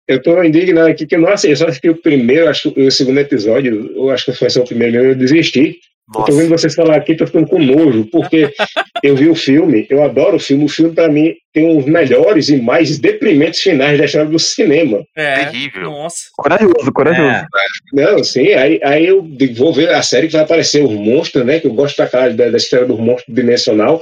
Eu 0.08 0.22
tô 0.22 0.44
indignado 0.44 0.90
aqui 0.90 1.06
que 1.06 1.16
eu 1.16 1.20
não 1.22 1.30
assisti, 1.30 1.52
eu 1.52 1.56
só 1.58 1.66
assisti 1.68 1.90
o 1.90 2.02
primeiro, 2.02 2.50
acho 2.50 2.72
que 2.72 2.82
o 2.82 2.92
segundo 2.92 3.20
episódio, 3.20 3.92
eu 3.96 4.10
acho 4.10 4.26
que 4.26 4.34
foi 4.34 4.50
só 4.50 4.62
o 4.62 4.66
primeiro 4.68 4.94
mesmo, 4.94 5.10
eu 5.10 5.16
desisti. 5.16 5.80
Eu 6.14 6.16
tô 6.16 6.20
Nossa, 6.32 6.34
vendo 6.34 6.50
vocês 6.50 6.76
falar 6.76 6.98
aqui, 6.98 7.16
tô 7.16 7.26
ficando 7.26 7.48
com 7.48 7.58
nojo, 7.58 8.06
porque 8.12 8.54
eu 9.02 9.16
vi 9.16 9.30
o 9.30 9.36
filme, 9.36 9.88
eu 9.90 10.04
adoro 10.04 10.36
o 10.36 10.40
filme, 10.40 10.66
o 10.66 10.68
filme 10.68 10.94
pra 10.94 11.08
mim 11.08 11.34
tem 11.54 11.78
os 11.78 11.86
melhores 11.86 12.50
e 12.50 12.58
mais 12.62 13.00
deprimentes 13.00 13.62
finais 13.62 13.98
da 13.98 14.04
história 14.06 14.28
do 14.30 14.38
cinema. 14.38 15.04
É. 15.16 15.46
terrível. 15.46 15.84
Nossa. 15.84 16.18
Corajoso, 16.36 16.92
corajoso. 16.94 17.30
É. 17.30 17.46
Não, 17.94 18.22
sim, 18.24 18.50
aí, 18.54 18.80
aí 18.84 19.06
eu 19.08 19.26
vou 19.56 19.72
ver 19.74 19.90
a 19.90 20.02
série 20.02 20.28
que 20.28 20.34
vai 20.34 20.42
aparecer 20.42 20.84
os 20.84 20.92
monstros, 20.92 21.46
né? 21.46 21.60
Que 21.62 21.68
eu 21.68 21.74
gosto 21.74 21.96
da, 21.98 22.08
cara- 22.08 22.34
da, 22.34 22.50
da 22.50 22.58
história 22.58 22.86
do 22.86 22.98
monstro 22.98 23.34
dimensional. 23.34 24.02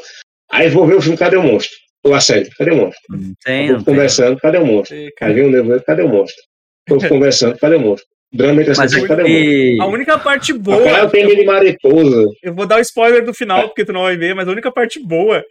Aí 0.52 0.68
vou 0.70 0.88
ver 0.88 0.96
o 0.96 1.02
filme, 1.02 1.16
cadê 1.18 1.38
o 1.38 1.44
monstro? 1.44 1.78
Ou 2.04 2.16
a 2.16 2.20
série, 2.22 2.50
cadê 2.58 2.72
o 2.72 2.76
monstro? 2.78 3.02
Não 3.10 3.34
tem, 3.46 3.68
Tô 3.68 3.76
tem. 3.76 3.84
conversando, 3.84 4.38
cadê 4.40 4.58
o 4.58 4.66
monstro? 4.66 4.96
Sei, 4.96 5.06
Aí 5.06 5.12
cara. 5.16 5.34
vem 5.34 5.44
o 5.46 5.52
nevoeiro, 5.52 5.84
cadê 5.84 6.02
o 6.02 6.10
monstro? 6.10 6.42
Tô 6.88 6.98
conversando, 7.08 7.58
cadê 7.60 7.76
o 7.76 7.80
monstro? 7.80 8.08
Drama 8.32 8.62
entre 8.62 8.74
Mas 8.78 8.94
monstro? 8.94 9.14
aqui... 9.22 9.78
A 9.82 9.86
única 9.88 10.18
parte 10.20 10.54
boa. 10.54 10.84
cara 10.84 11.10
tem 11.10 11.28
de 11.28 11.44
mariposa. 11.46 12.28
Eu 12.44 12.54
vou 12.54 12.66
dar 12.68 12.78
o 12.78 12.82
spoiler 12.82 13.24
do 13.26 13.34
final, 13.34 13.68
porque 13.68 13.84
tu 13.86 13.92
não 13.94 14.04
vai 14.04 14.16
ver, 14.18 14.36
mas 14.36 14.48
a 14.48 14.52
única 14.52 14.72
parte 14.72 15.00
boa 15.04 15.44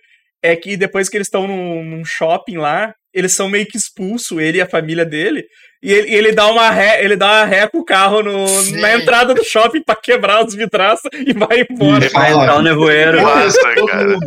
é 0.43 0.55
que 0.55 0.77
depois 0.77 1.09
que 1.09 1.17
eles 1.17 1.27
estão 1.27 1.47
num, 1.49 1.85
num 1.85 2.05
shopping 2.05 2.57
lá, 2.59 2.95
eles 3.13 3.33
são 3.33 3.49
meio 3.49 3.67
que 3.67 3.77
expulsos, 3.77 4.39
ele 4.39 4.59
e 4.59 4.61
a 4.61 4.69
família 4.69 5.05
dele, 5.05 5.43
e 5.83 5.93
ele, 5.93 6.15
ele 6.15 6.33
dá 6.33 6.47
uma 6.47 6.71
ré, 6.71 7.05
ele 7.05 7.17
dá 7.17 7.27
uma 7.27 7.45
ré 7.45 7.67
com 7.67 7.79
o 7.79 7.85
carro 7.85 8.23
no, 8.23 8.47
Sim. 8.47 8.81
na 8.81 8.95
entrada 8.95 9.35
do 9.35 9.43
shopping 9.45 9.83
pra 9.83 9.97
quebrar 9.97 10.45
os 10.45 10.55
vitraços 10.55 11.11
e 11.15 11.33
vai 11.33 11.67
embora. 11.69 12.09
Vai 12.11 12.31
entrar 12.33 12.57
o 12.59 12.63
nevoeiro. 12.63 13.23
Massa, 13.23 13.47
"Esse 13.59 13.67
é 13.67 13.75
todo 13.75 13.87
cara." 13.89 14.09
mundo. 14.09 14.21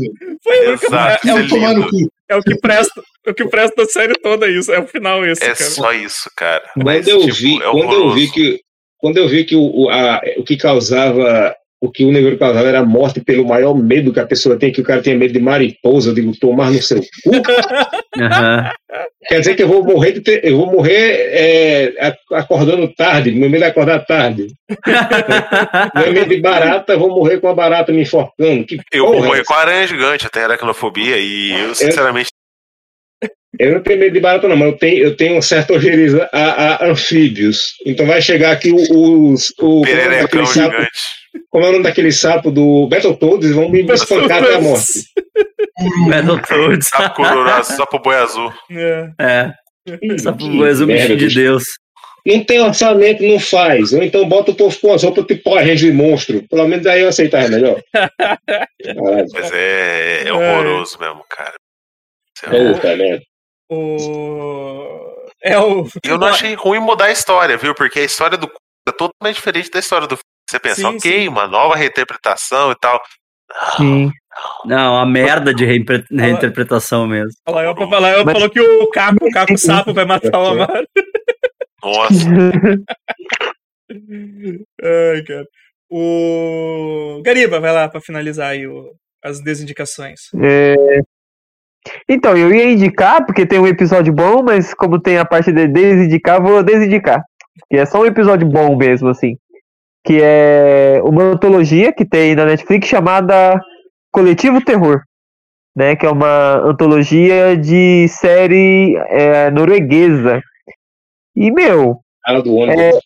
Foi 0.43 0.57
a 0.57 0.69
única- 0.69 0.85
Exato. 0.87 1.27
é, 1.27 1.31
é 1.31 1.89
cu. 1.89 2.11
É 2.31 2.35
o 2.35 2.41
que 2.41 2.55
presta, 2.59 3.01
é 3.25 3.31
o 3.31 3.33
que 3.33 3.45
presta 3.47 3.75
da 3.83 3.85
série 3.89 4.13
toda 4.15 4.47
isso, 4.47 4.71
é 4.71 4.79
o 4.79 4.87
final 4.87 5.25
esse, 5.25 5.43
É 5.43 5.53
cara. 5.53 5.69
só 5.69 5.91
isso, 5.93 6.29
cara. 6.35 6.63
Quando 6.73 6.85
Mas, 6.85 7.07
eu 7.07 7.19
tipo, 7.21 7.33
vi, 7.33 7.57
é 7.57 7.69
quando 7.71 7.93
eu 7.93 8.13
vi 8.13 8.31
que 8.31 8.59
quando 8.97 9.17
eu 9.17 9.27
vi 9.27 9.43
que 9.45 9.55
o, 9.55 9.61
o, 9.63 9.89
a- 9.89 10.21
o 10.37 10.43
que 10.43 10.55
causava 10.57 11.55
o 11.81 11.89
que 11.91 12.05
o 12.05 12.11
negro 12.11 12.37
causava 12.37 12.67
era 12.67 12.79
a 12.79 12.85
morte 12.85 13.19
pelo 13.19 13.43
maior 13.43 13.73
medo 13.73 14.13
que 14.13 14.19
a 14.19 14.25
pessoa 14.25 14.55
tem, 14.57 14.71
que 14.71 14.81
o 14.81 14.83
cara 14.83 15.01
tinha 15.01 15.17
medo 15.17 15.33
de 15.33 15.39
mariposa, 15.39 16.11
eu 16.11 16.13
digo, 16.13 16.31
tomar 16.39 16.69
no 16.69 16.79
seu 16.79 17.01
cu. 17.01 17.31
Aham. 18.21 18.71
Quer 19.27 19.39
dizer 19.39 19.55
que 19.55 19.63
eu 19.63 19.67
vou 19.67 19.83
morrer, 19.83 20.11
de 20.11 20.21
ter- 20.21 20.45
eu 20.45 20.57
vou 20.57 20.71
morrer 20.71 21.29
é, 21.31 22.15
acordando 22.33 22.87
tarde, 22.93 23.31
meu 23.31 23.49
medo 23.49 23.63
é 23.63 23.67
acordar 23.67 24.05
tarde. 24.05 24.47
Meu 25.95 26.13
medo 26.13 26.29
de 26.29 26.41
barata, 26.41 26.93
eu 26.93 26.99
vou 26.99 27.09
morrer 27.09 27.39
com 27.39 27.47
a 27.47 27.53
barata 27.53 27.91
me 27.91 28.01
enforcando. 28.01 28.65
Que 28.65 28.79
Eu 28.91 29.07
vou 29.07 29.23
é 29.23 29.27
morrer 29.27 29.43
com 29.43 29.53
a 29.53 29.59
aranha 29.59 29.87
gigante, 29.87 30.29
tenho 30.29 30.45
aracnofobia 30.45 31.17
e 31.17 31.51
eu, 31.51 31.75
sinceramente, 31.75 32.29
Eu 33.59 33.73
não 33.73 33.81
tenho 33.81 33.99
medo 33.99 34.13
de 34.13 34.19
barata, 34.19 34.47
não, 34.47 34.55
mas 34.55 34.71
eu 34.71 34.77
tenho, 34.77 35.03
eu 35.03 35.15
tenho 35.15 35.37
um 35.37 35.41
certa 35.41 35.73
ojeriza 35.73 36.29
a, 36.31 36.85
a 36.85 36.89
anfíbios. 36.89 37.75
Então 37.85 38.05
vai 38.05 38.21
chegar 38.21 38.51
aqui 38.51 38.71
os. 38.71 38.89
O, 39.51 39.81
como, 39.81 39.87
é 39.87 40.25
o 40.25 40.35
nome 40.35 40.87
sapo, 41.31 41.45
como 41.49 41.65
é 41.65 41.69
o 41.69 41.71
nome 41.71 41.83
daquele 41.83 42.11
sapo 42.11 42.51
do 42.51 42.87
Battletoads? 42.87 43.49
e 43.49 43.53
vão 43.53 43.69
me 43.69 43.81
espancar 43.81 44.43
até 44.43 44.55
a 44.55 44.61
morte. 44.61 45.03
Battletoads. 46.09 46.87
Sapo 46.87 47.15
cururá, 47.15 47.63
sapo 47.63 47.99
boi 47.99 48.15
azul. 48.15 48.53
É. 48.71 49.11
É. 49.19 49.53
Que 49.85 50.31
pro 50.31 50.67
exame 50.67 50.93
merda, 50.93 51.15
de 51.15 51.25
bicho. 51.25 51.39
Deus. 51.39 51.63
Não 52.25 52.43
tem 52.43 52.61
orçamento, 52.61 53.23
não 53.23 53.39
faz. 53.39 53.93
Ou 53.93 54.03
então 54.03 54.27
bota 54.29 54.51
o 54.51 54.55
povo 54.55 54.79
com 54.79 54.93
as 54.93 55.03
roupas 55.03 55.25
tipo 55.25 55.43
Power 55.43 55.75
de 55.75 55.91
monstro. 55.91 56.47
Pelo 56.47 56.67
menos 56.67 56.85
aí 56.85 57.01
eu 57.01 57.09
aceitar 57.09 57.49
melhor. 57.49 57.81
Caralho, 57.91 59.27
Mas 59.33 59.51
é, 59.51 60.27
é 60.27 60.33
horroroso 60.33 60.99
mesmo, 60.99 61.25
cara. 61.27 61.55
puta 62.41 62.95
merda. 62.95 63.23
O. 63.71 65.27
É 65.43 65.57
o. 65.57 65.87
Eu 66.05 66.19
não 66.19 66.27
achei 66.27 66.53
ruim 66.53 66.79
mudar 66.79 67.05
a 67.05 67.11
história, 67.11 67.57
viu? 67.57 67.73
Porque 67.73 67.99
a 67.99 68.03
história 68.03 68.37
do 68.37 68.51
é 68.87 68.91
totalmente 68.91 69.35
diferente 69.35 69.71
da 69.71 69.79
história 69.79 70.07
do 70.07 70.15
filme. 70.15 70.30
Você 70.51 70.59
pensa, 70.59 70.75
Sim, 70.81 70.85
ok, 70.97 70.99
sim. 71.21 71.27
uma 71.29 71.47
nova 71.47 71.75
reinterpretação 71.77 72.71
e 72.71 72.75
tal. 72.75 73.01
Sim. 73.77 74.11
Não, 74.65 74.97
a 74.97 75.05
merda 75.05 75.53
de 75.53 75.63
reimpre- 75.65 76.03
reinterpretação 76.11 77.07
mesmo. 77.07 77.31
Olha 77.47 77.55
lá, 77.55 77.63
eu 77.63 77.75
pra 77.75 77.87
falar, 77.87 78.11
eu 78.17 78.25
Mas- 78.25 78.33
falou 78.33 78.49
que 78.49 78.59
o 78.59 78.89
Caco, 78.89 79.25
o 79.25 79.31
Caco 79.31 79.57
Sapo 79.57 79.93
vai 79.93 80.03
matar 80.05 80.37
o 80.37 80.45
Amaro. 80.47 80.85
Nossa, 81.81 82.11
Ai, 84.83 85.23
cara. 85.25 85.45
O. 85.89 87.21
Gariba, 87.23 87.59
vai 87.59 87.73
lá 87.73 87.89
pra 87.89 87.99
finalizar 88.01 88.49
aí 88.51 88.65
o- 88.67 88.91
as 89.23 89.41
desindicações. 89.41 90.21
É, 90.41 90.75
Então, 92.07 92.37
eu 92.37 92.53
ia 92.53 92.71
indicar, 92.71 93.25
porque 93.25 93.45
tem 93.45 93.57
um 93.59 93.65
episódio 93.67 94.13
bom, 94.13 94.43
mas 94.43 94.73
como 94.73 95.01
tem 95.01 95.17
a 95.17 95.25
parte 95.25 95.51
de 95.51 95.67
desindicar, 95.67 96.37
eu 96.37 96.43
vou 96.43 96.63
desindicar. 96.63 97.23
Que 97.69 97.77
é 97.77 97.85
só 97.85 98.01
um 98.01 98.05
episódio 98.05 98.47
bom 98.47 98.77
mesmo, 98.77 99.09
assim. 99.09 99.35
Que 100.03 100.19
é 100.21 101.01
uma 101.03 101.23
antologia 101.23 101.93
que 101.93 102.05
tem 102.05 102.35
na 102.35 102.45
Netflix 102.45 102.87
chamada 102.87 103.59
Coletivo 104.11 104.63
Terror. 104.63 105.01
Né, 105.73 105.95
que 105.95 106.05
é 106.05 106.09
uma 106.09 106.55
antologia 106.67 107.55
de 107.55 108.05
série 108.09 108.93
é, 109.07 109.49
norueguesa. 109.51 110.41
E, 111.33 111.49
meu, 111.49 112.01
Cara 112.23 112.41
do 112.41 112.53
ônibus. 112.53 112.83
É. 112.83 112.99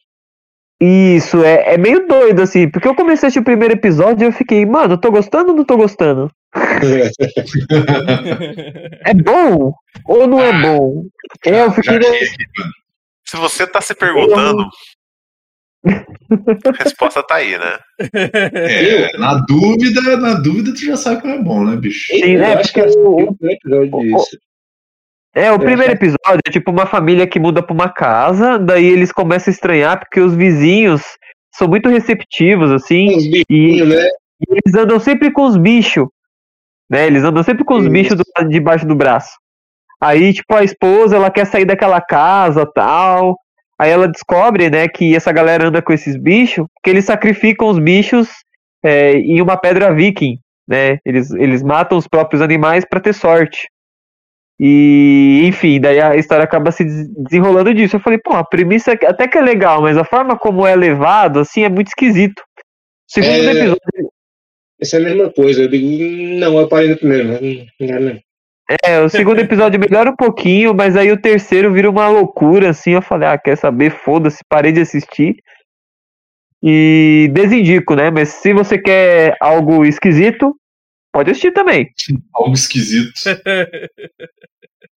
isso 0.83 1.43
é, 1.43 1.75
é 1.75 1.77
meio 1.77 2.07
doido, 2.07 2.41
assim, 2.41 2.67
porque 2.67 2.87
eu 2.87 2.95
comecei 2.95 3.25
a 3.25 3.27
assistir 3.27 3.39
o 3.39 3.43
primeiro 3.43 3.75
episódio 3.75 4.25
e 4.25 4.27
eu 4.27 4.31
fiquei, 4.31 4.65
mano, 4.65 4.93
eu 4.93 4.97
tô 4.97 5.11
gostando 5.11 5.51
ou 5.51 5.55
não 5.57 5.63
tô 5.63 5.77
gostando? 5.77 6.31
É 9.05 9.13
bom 9.13 9.73
ou 10.05 10.27
não 10.27 10.39
é 10.41 10.49
Ah, 10.49 10.61
bom? 10.61 11.03
É, 11.45 11.61
eu 11.61 11.71
fiquei. 11.71 11.99
Se 13.25 13.37
você 13.37 13.67
tá 13.67 13.81
se 13.81 13.93
perguntando, 13.93 14.67
a 15.85 16.83
resposta 16.83 17.21
tá 17.23 17.35
aí, 17.35 17.57
né? 17.57 17.77
É, 18.53 19.17
na 19.17 19.35
dúvida, 19.35 20.17
na 20.17 20.33
dúvida 20.35 20.73
tu 20.73 20.79
já 20.85 20.97
sabe 20.97 21.21
que 21.21 21.27
é 21.27 21.37
bom, 21.41 21.63
né, 21.63 21.75
bicho? 21.75 22.07
Sim, 22.13 22.31
eu 22.31 22.43
é, 22.43 22.53
acho 22.55 22.73
que 22.73 22.81
porque 22.81 22.97
o- 22.99 23.15
assisti 23.15 23.29
o 23.29 23.35
primeiro 23.35 23.55
episódio 23.61 23.95
o- 23.97 24.01
disso. 24.17 24.37
É, 25.35 25.51
o 25.51 25.59
primeiro 25.59 25.91
episódio 25.93 26.39
é 26.47 26.51
tipo 26.51 26.71
uma 26.71 26.85
família 26.85 27.27
que 27.27 27.39
muda 27.39 27.61
pra 27.61 27.73
uma 27.73 27.89
casa, 27.89 28.57
daí 28.57 28.85
eles 28.85 29.11
começam 29.11 29.51
a 29.51 29.53
estranhar 29.53 29.99
porque 29.99 30.19
os 30.21 30.33
vizinhos 30.33 31.01
são 31.53 31.67
muito 31.67 31.89
receptivos, 31.89 32.71
assim, 32.71 33.15
Os 33.15 33.23
e, 33.49 33.83
né? 33.83 34.07
e 34.41 34.53
eles 34.53 34.75
andam 34.75 34.99
sempre 34.99 35.31
com 35.31 35.45
os 35.45 35.57
bichos, 35.57 36.07
né? 36.89 37.05
Eles 37.05 37.23
andam 37.23 37.43
sempre 37.43 37.65
com 37.65 37.75
os 37.75 37.83
Isso. 37.83 37.91
bichos 37.91 38.17
do 38.17 38.49
debaixo 38.49 38.85
do 38.87 38.95
braço. 38.95 39.31
Aí, 40.01 40.33
tipo, 40.33 40.53
a 40.55 40.63
esposa, 40.63 41.15
ela 41.15 41.31
quer 41.31 41.45
sair 41.45 41.65
daquela 41.65 41.99
casa, 42.01 42.65
tal. 42.73 43.37
Aí 43.79 43.91
ela 43.91 44.07
descobre, 44.07 44.69
né, 44.69 44.87
que 44.87 45.15
essa 45.15 45.31
galera 45.31 45.67
anda 45.67 45.81
com 45.81 45.91
esses 45.91 46.15
bichos, 46.15 46.65
que 46.83 46.89
eles 46.89 47.05
sacrificam 47.05 47.67
os 47.67 47.77
bichos 47.79 48.29
é, 48.83 49.13
em 49.13 49.41
uma 49.41 49.57
pedra 49.57 49.93
viking, 49.93 50.37
né? 50.67 50.97
Eles, 51.05 51.29
eles 51.31 51.61
matam 51.61 51.97
os 51.97 52.07
próprios 52.07 52.41
animais 52.41 52.85
pra 52.89 52.99
ter 53.01 53.13
sorte. 53.13 53.67
E, 54.57 55.41
enfim, 55.43 55.81
daí 55.81 55.99
a 55.99 56.15
história 56.15 56.45
acaba 56.45 56.71
se 56.71 56.85
des- 56.85 57.09
desenrolando 57.23 57.73
disso. 57.73 57.97
Eu 57.97 57.99
falei, 57.99 58.17
pô, 58.23 58.33
a 58.33 58.43
premissa 58.45 58.93
até 58.93 59.27
que 59.27 59.37
é 59.37 59.41
legal, 59.41 59.81
mas 59.81 59.97
a 59.97 60.05
forma 60.05 60.37
como 60.37 60.65
é 60.65 60.73
levado, 60.75 61.39
assim, 61.41 61.63
é 61.63 61.69
muito 61.69 61.87
esquisito. 61.87 62.41
Segundo 63.07 63.33
É. 63.33 63.51
episódio, 63.51 63.81
Essa 64.79 64.97
é 64.97 64.99
a 64.99 65.03
mesma 65.03 65.29
coisa. 65.31 65.63
Eu 65.63 65.67
digo, 65.67 66.39
não, 66.39 66.57
eu 66.59 66.67
parei 66.69 66.89
no 66.89 66.97
primeiro. 66.97 67.27
Não, 67.27 67.39
não, 67.81 67.99
não. 67.99 68.19
É, 68.83 68.99
o 68.99 69.09
segundo 69.09 69.39
episódio 69.39 69.79
melhora 69.79 70.09
um 70.09 70.15
pouquinho, 70.15 70.73
mas 70.73 70.95
aí 70.95 71.11
o 71.11 71.21
terceiro 71.21 71.71
vira 71.71 71.89
uma 71.89 72.07
loucura, 72.07 72.69
assim. 72.69 72.91
Eu 72.91 73.01
falei, 73.01 73.27
ah, 73.29 73.37
quer 73.37 73.55
saber? 73.57 73.91
Foda-se, 73.91 74.39
parei 74.49 74.71
de 74.71 74.81
assistir. 74.81 75.35
E 76.63 77.29
desindico, 77.33 77.93
né? 77.95 78.09
Mas 78.09 78.29
se 78.29 78.53
você 78.53 78.77
quer 78.77 79.37
algo 79.39 79.85
esquisito, 79.85 80.55
pode 81.13 81.29
assistir 81.29 81.51
também. 81.51 81.91
Algo 82.33 82.53
esquisito. 82.53 83.13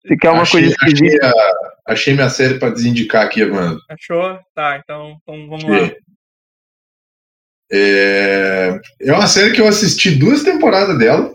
Se 0.08 0.16
quer 0.16 0.30
uma 0.30 0.44
achei, 0.44 0.62
coisa 0.62 0.74
esquisita. 0.86 1.28
achei, 1.28 1.42
a- 1.42 1.74
achei 1.88 2.14
minha 2.14 2.30
série 2.30 2.58
pra 2.58 2.70
desindicar 2.70 3.26
aqui, 3.26 3.46
mano. 3.46 3.78
Achou? 3.90 4.40
Tá, 4.56 4.80
então, 4.82 5.18
então 5.22 5.50
vamos 5.50 5.66
lá. 5.66 5.92
É, 7.70 8.80
é 9.02 9.12
uma 9.12 9.28
série 9.28 9.52
que 9.54 9.60
eu 9.60 9.68
assisti 9.68 10.12
duas 10.12 10.44
temporadas 10.44 10.98
dela. 10.98 11.34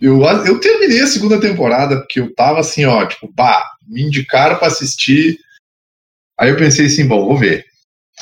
Eu, 0.00 0.22
eu 0.22 0.60
terminei 0.60 1.00
a 1.00 1.06
segunda 1.06 1.40
temporada 1.40 1.98
porque 1.98 2.20
eu 2.20 2.34
tava 2.34 2.60
assim, 2.60 2.84
ó, 2.84 3.06
tipo, 3.06 3.30
bah, 3.32 3.62
me 3.86 4.02
indicaram 4.02 4.56
pra 4.56 4.68
assistir. 4.68 5.38
Aí 6.38 6.50
eu 6.50 6.56
pensei 6.56 6.86
assim, 6.86 7.06
bom, 7.06 7.26
vou 7.26 7.36
ver. 7.36 7.64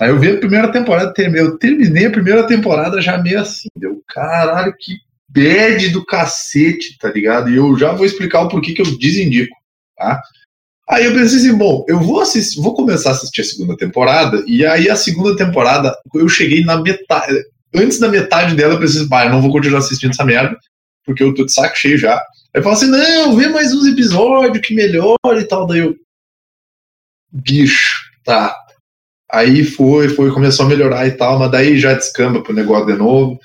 Aí 0.00 0.08
eu 0.08 0.18
vi 0.18 0.30
a 0.30 0.38
primeira 0.38 0.72
temporada, 0.72 1.12
eu 1.34 1.58
terminei 1.58 2.06
a 2.06 2.10
primeira 2.10 2.46
temporada 2.46 3.00
já 3.00 3.18
meio 3.18 3.40
assim, 3.40 3.68
deu 3.76 4.02
caralho, 4.08 4.74
que 4.78 4.96
bad 5.28 5.88
do 5.90 6.04
cacete, 6.04 6.96
tá 6.98 7.10
ligado? 7.10 7.50
E 7.50 7.56
eu 7.56 7.76
já 7.76 7.92
vou 7.92 8.06
explicar 8.06 8.42
o 8.42 8.48
porquê 8.48 8.72
que 8.72 8.82
eu 8.82 8.98
desindico, 8.98 9.54
tá? 9.96 10.20
Aí 10.88 11.06
eu 11.06 11.14
pensei 11.14 11.38
assim, 11.38 11.54
bom, 11.54 11.84
eu 11.88 12.00
vou 12.00 12.20
assistir, 12.20 12.60
vou 12.60 12.74
começar 12.74 13.10
a 13.10 13.12
assistir 13.12 13.40
a 13.40 13.44
segunda 13.44 13.76
temporada, 13.76 14.42
e 14.46 14.64
aí 14.64 14.90
a 14.90 14.96
segunda 14.96 15.36
temporada, 15.36 15.94
eu 16.14 16.28
cheguei 16.28 16.64
na 16.64 16.80
metade, 16.80 17.34
antes 17.74 17.98
da 17.98 18.08
metade 18.08 18.54
dela, 18.54 18.74
eu 18.74 18.80
pensei, 18.80 19.06
bah, 19.06 19.24
eu 19.24 19.30
não 19.30 19.40
vou 19.40 19.52
continuar 19.52 19.78
assistindo 19.78 20.10
essa 20.10 20.24
merda, 20.24 20.58
porque 21.04 21.22
eu 21.22 21.34
tô 21.34 21.44
de 21.44 21.52
saco 21.52 21.76
cheio 21.76 21.98
já. 21.98 22.16
Aí 22.16 22.60
eu 22.60 22.62
falo 22.62 22.74
assim, 22.74 22.86
não, 22.86 23.36
vê 23.36 23.48
mais 23.48 23.72
uns 23.74 23.86
episódios 23.86 24.66
que 24.66 24.74
melhora 24.74 25.40
e 25.40 25.44
tal, 25.44 25.66
daí 25.66 25.80
eu, 25.80 25.96
bicho, 27.32 28.10
tá. 28.24 28.56
Aí 29.30 29.64
foi, 29.64 30.10
foi, 30.10 30.30
começou 30.30 30.66
a 30.66 30.68
melhorar 30.68 31.06
e 31.06 31.12
tal, 31.12 31.38
mas 31.38 31.50
daí 31.50 31.78
já 31.78 31.94
descamba 31.94 32.42
pro 32.42 32.52
negócio 32.52 32.86
de 32.86 32.94
novo. 32.94 33.38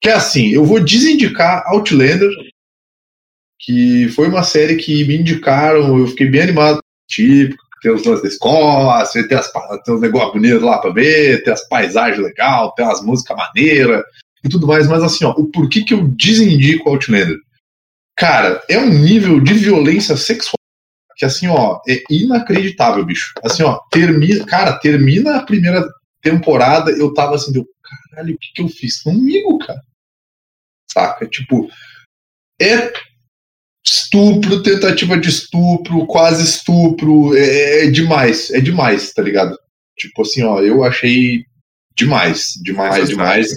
Que 0.00 0.08
é 0.08 0.12
assim, 0.12 0.48
eu 0.48 0.64
vou 0.64 0.80
desindicar 0.80 1.64
Outlander, 1.68 2.30
que 3.60 4.08
foi 4.10 4.28
uma 4.28 4.42
série 4.42 4.76
que 4.76 5.04
me 5.04 5.16
indicaram, 5.16 5.98
eu 5.98 6.06
fiquei 6.08 6.28
bem 6.28 6.42
animado, 6.42 6.80
tipo, 7.08 7.56
tem 7.80 7.92
os 7.92 8.04
lances 8.04 8.22
da 8.22 8.28
Escócia, 8.28 9.28
tem, 9.28 9.38
as, 9.38 9.50
tem 9.84 9.94
uns 9.94 10.00
negócios 10.00 10.32
bonitos 10.32 10.62
lá 10.62 10.78
pra 10.78 10.90
ver, 10.90 11.42
tem 11.44 11.52
as 11.52 11.68
paisagens 11.68 12.18
legais, 12.18 12.70
tem 12.76 12.84
as 12.84 13.02
músicas 13.02 13.36
maneiras 13.36 14.02
e 14.48 14.50
tudo 14.50 14.66
mais, 14.66 14.88
mas 14.88 15.02
assim, 15.02 15.24
ó, 15.24 15.30
o 15.32 15.46
porquê 15.46 15.82
que 15.82 15.94
eu 15.94 16.08
desindico 16.08 16.88
Outlander? 16.88 17.36
Cara, 18.16 18.60
é 18.68 18.78
um 18.78 18.88
nível 18.88 19.38
de 19.40 19.54
violência 19.54 20.16
sexual 20.16 20.58
que 21.18 21.24
assim, 21.24 21.48
ó, 21.48 21.80
é 21.86 22.00
inacreditável, 22.08 23.04
bicho. 23.04 23.32
Assim, 23.42 23.64
ó, 23.64 23.80
termina, 23.90 24.46
cara, 24.46 24.78
termina 24.78 25.36
a 25.36 25.44
primeira 25.44 25.84
temporada, 26.22 26.92
eu 26.92 27.12
tava 27.12 27.34
assim, 27.34 27.52
deu, 27.52 27.66
caralho, 28.12 28.36
o 28.36 28.38
que 28.38 28.52
que 28.54 28.62
eu 28.62 28.68
fiz 28.68 29.02
comigo, 29.02 29.58
cara? 29.58 29.82
Saca? 30.90 31.26
Tipo, 31.26 31.68
é 32.60 32.92
estupro, 33.84 34.62
tentativa 34.62 35.18
de 35.18 35.28
estupro, 35.28 36.06
quase 36.06 36.44
estupro, 36.44 37.36
é, 37.36 37.86
é 37.86 37.90
demais, 37.90 38.50
é 38.52 38.60
demais, 38.60 39.12
tá 39.12 39.20
ligado? 39.20 39.58
Tipo 39.96 40.22
assim, 40.22 40.44
ó, 40.44 40.60
eu 40.60 40.84
achei 40.84 41.44
demais, 41.96 42.52
demais, 42.62 43.08
demais. 43.08 43.48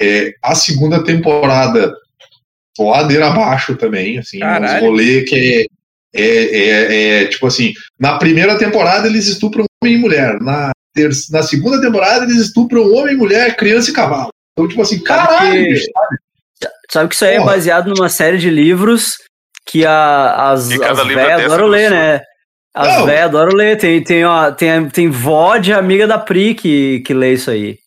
É, 0.00 0.32
a 0.42 0.54
segunda 0.54 1.02
temporada, 1.02 1.94
ladeira 2.78 3.28
abaixo 3.28 3.76
também, 3.76 4.18
assim, 4.18 4.38
uns 4.38 4.40
Caralho. 4.40 4.84
rolê 4.86 5.22
que 5.22 5.66
é, 6.14 6.20
é, 6.22 6.58
é, 6.58 7.22
é, 7.22 7.26
tipo 7.26 7.46
assim, 7.46 7.72
na 7.98 8.18
primeira 8.18 8.58
temporada 8.58 9.06
eles 9.06 9.26
estupram 9.26 9.64
homem 9.82 9.96
e 9.96 9.98
mulher, 9.98 10.38
na, 10.40 10.70
ter- 10.94 11.10
na 11.30 11.42
segunda 11.42 11.80
temporada 11.80 12.24
eles 12.24 12.36
estupram 12.36 12.92
homem, 12.92 13.16
mulher, 13.16 13.56
criança 13.56 13.90
e 13.90 13.94
cavalo. 13.94 14.28
Então, 14.52 14.68
tipo 14.68 14.82
assim, 14.82 15.02
caralho, 15.02 15.52
que- 15.52 15.68
bicho, 15.70 15.86
Sabe 16.90 17.08
que 17.08 17.14
isso 17.16 17.24
aí 17.24 17.34
é 17.34 17.38
Porra. 17.38 17.52
baseado 17.52 17.88
numa 17.88 18.08
série 18.08 18.38
de 18.38 18.48
livros 18.48 19.14
que 19.66 19.84
a, 19.84 20.50
as, 20.52 20.70
as 20.70 20.98
livro 21.00 21.18
é 21.20 21.32
adoram 21.32 21.66
ler, 21.66 21.90
né? 21.90 22.20
As 22.76 22.98
Não. 22.98 23.06
véias 23.06 23.24
adoram 23.24 23.56
ler. 23.56 23.78
Tem, 23.78 24.02
tem, 24.04 24.22
ó, 24.24 24.50
tem, 24.52 24.86
tem 24.90 25.08
vó 25.08 25.56
de 25.56 25.72
amiga 25.72 26.06
da 26.06 26.18
Pri 26.18 26.54
que, 26.54 27.00
que 27.00 27.14
lê 27.14 27.32
isso 27.32 27.50
aí. 27.50 27.78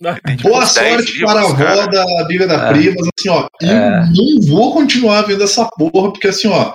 Boa 0.41 0.63
uns 0.63 0.73
10 0.73 0.95
sorte 0.95 1.11
livros, 1.13 1.31
para 1.31 1.47
a 1.47 1.55
cara. 1.55 1.85
da 1.87 2.03
amiga 2.23 2.47
da 2.47 2.55
É. 2.55 2.69
prima, 2.73 2.95
mas 2.97 3.09
assim, 3.19 3.29
ó, 3.29 3.47
eu 3.61 3.69
É. 3.69 4.05
não 4.15 4.41
vou 4.47 4.73
continuar 4.73 5.21
vendo 5.21 5.43
essa 5.43 5.69
porra, 5.77 6.11
porque 6.11 6.27
assim, 6.29 6.47
ó, 6.47 6.73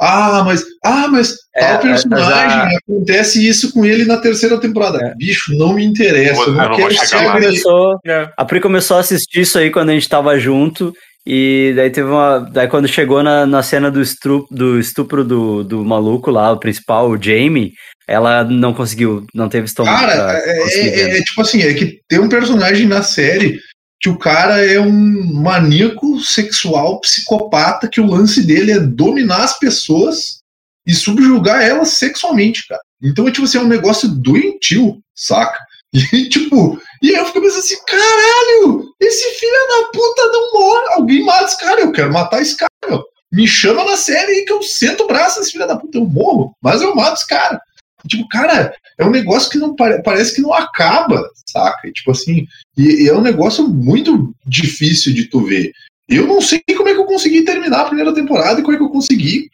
ah, 0.00 0.42
mas, 0.44 0.64
ah, 0.84 1.06
mas 1.08 1.36
É, 1.54 1.64
tal 1.74 1.78
personagem, 1.78 2.76
acontece 2.78 3.46
isso 3.46 3.72
com 3.72 3.84
ele 3.84 4.04
na 4.06 4.16
terceira 4.16 4.58
temporada. 4.58 4.98
É. 4.98 5.14
Bicho, 5.14 5.56
não 5.56 5.74
me 5.74 5.84
interessa, 5.84 6.40
eu 6.42 6.52
não 6.52 6.62
eu 6.64 6.68
não 6.70 6.76
quero 6.76 6.94
A 6.96 7.32
Pri, 7.32 7.42
começou, 7.44 7.98
É. 8.04 8.28
a 8.36 8.44
Pri 8.44 8.60
começou 8.60 8.96
a 8.96 9.00
assistir 9.00 9.42
isso 9.42 9.56
aí 9.58 9.70
quando 9.70 9.90
a 9.90 9.92
gente 9.92 10.08
tava 10.08 10.36
junto. 10.36 10.92
E 11.24 11.72
daí 11.76 11.90
teve 11.90 12.08
uma. 12.08 12.40
Daí 12.40 12.68
quando 12.68 12.88
chegou 12.88 13.22
na, 13.22 13.46
na 13.46 13.62
cena 13.62 13.90
do 13.90 14.00
estupro, 14.00 14.48
do, 14.50 14.78
estupro 14.78 15.24
do, 15.24 15.62
do 15.62 15.84
maluco 15.84 16.30
lá, 16.30 16.50
o 16.50 16.58
principal, 16.58 17.08
o 17.10 17.22
Jamie, 17.22 17.72
ela 18.08 18.44
não 18.44 18.74
conseguiu, 18.74 19.24
não 19.32 19.48
teve 19.48 19.66
estômago. 19.66 19.98
Cara, 19.98 20.38
é, 20.38 20.58
conseguir 20.62 20.88
é- 20.88 20.90
ver. 20.90 21.18
é 21.18 21.22
tipo 21.22 21.40
assim, 21.40 21.62
é 21.62 21.74
que 21.74 22.00
tem 22.08 22.18
um 22.18 22.28
personagem 22.28 22.86
na 22.86 23.02
série 23.02 23.60
que 24.00 24.08
o 24.08 24.18
cara 24.18 24.60
é 24.64 24.80
um 24.80 25.32
maníaco 25.32 26.18
sexual, 26.20 27.00
psicopata, 27.00 27.88
que 27.88 28.00
o 28.00 28.06
lance 28.06 28.44
dele 28.44 28.72
é 28.72 28.80
dominar 28.80 29.44
as 29.44 29.56
pessoas 29.60 30.40
e 30.84 30.92
subjugar 30.92 31.62
elas 31.62 31.90
sexualmente, 31.90 32.66
cara. 32.66 32.80
Então 33.00 33.28
é 33.28 33.30
tipo 33.30 33.44
assim, 33.44 33.58
é 33.58 33.60
um 33.60 33.68
negócio 33.68 34.08
doentio, 34.08 34.98
saca? 35.14 35.58
E 36.12 36.26
tipo, 36.28 36.80
e 37.02 37.10
eu 37.10 37.26
fico 37.26 37.40
pensando 37.40 37.58
assim, 37.58 37.76
caralho, 37.86 38.94
esse 39.00 39.28
filho 39.38 39.52
da 39.68 39.88
puta 39.88 40.26
não 40.26 40.52
morre. 40.52 40.84
Alguém 40.94 41.24
mata 41.24 41.44
esse 41.44 41.58
cara, 41.58 41.80
eu 41.80 41.92
quero 41.92 42.12
matar 42.12 42.40
esse 42.40 42.56
cara. 42.56 43.02
Me 43.32 43.48
chama 43.48 43.84
na 43.84 43.96
série 43.96 44.30
aí 44.32 44.44
que 44.44 44.52
eu 44.52 44.62
sento 44.62 45.04
o 45.04 45.06
braço 45.06 45.40
nesse 45.40 45.52
filho 45.52 45.66
da 45.66 45.76
puta, 45.76 45.98
eu 45.98 46.04
morro, 46.06 46.54
mas 46.62 46.82
eu 46.82 46.94
mato 46.94 47.14
esse 47.14 47.26
cara. 47.26 47.60
Tipo, 48.06 48.28
cara, 48.28 48.74
é 48.98 49.04
um 49.04 49.10
negócio 49.10 49.50
que 49.50 49.58
não 49.58 49.74
pare- 49.74 50.02
parece 50.02 50.34
que 50.34 50.42
não 50.42 50.52
acaba, 50.52 51.22
saca? 51.48 51.88
E, 51.88 51.92
tipo 51.92 52.10
assim, 52.10 52.46
e, 52.76 53.04
e 53.04 53.08
é 53.08 53.14
um 53.14 53.22
negócio 53.22 53.66
muito 53.66 54.34
difícil 54.46 55.14
de 55.14 55.28
tu 55.28 55.44
ver. 55.44 55.72
Eu 56.08 56.26
não 56.26 56.40
sei 56.40 56.62
como 56.76 56.88
é 56.88 56.92
que 56.94 57.00
eu 57.00 57.06
consegui 57.06 57.44
terminar 57.44 57.80
a 57.80 57.86
primeira 57.86 58.14
temporada 58.14 58.60
e 58.60 58.62
como 58.62 58.74
é 58.74 58.78
que 58.78 58.84
eu 58.84 58.90
consegui 58.90 59.48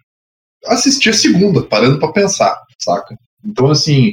assistir 0.66 1.10
a 1.10 1.14
segunda, 1.14 1.62
parando 1.62 1.98
pra 1.98 2.12
pensar, 2.12 2.58
saca? 2.82 3.16
Então, 3.44 3.70
assim, 3.70 4.12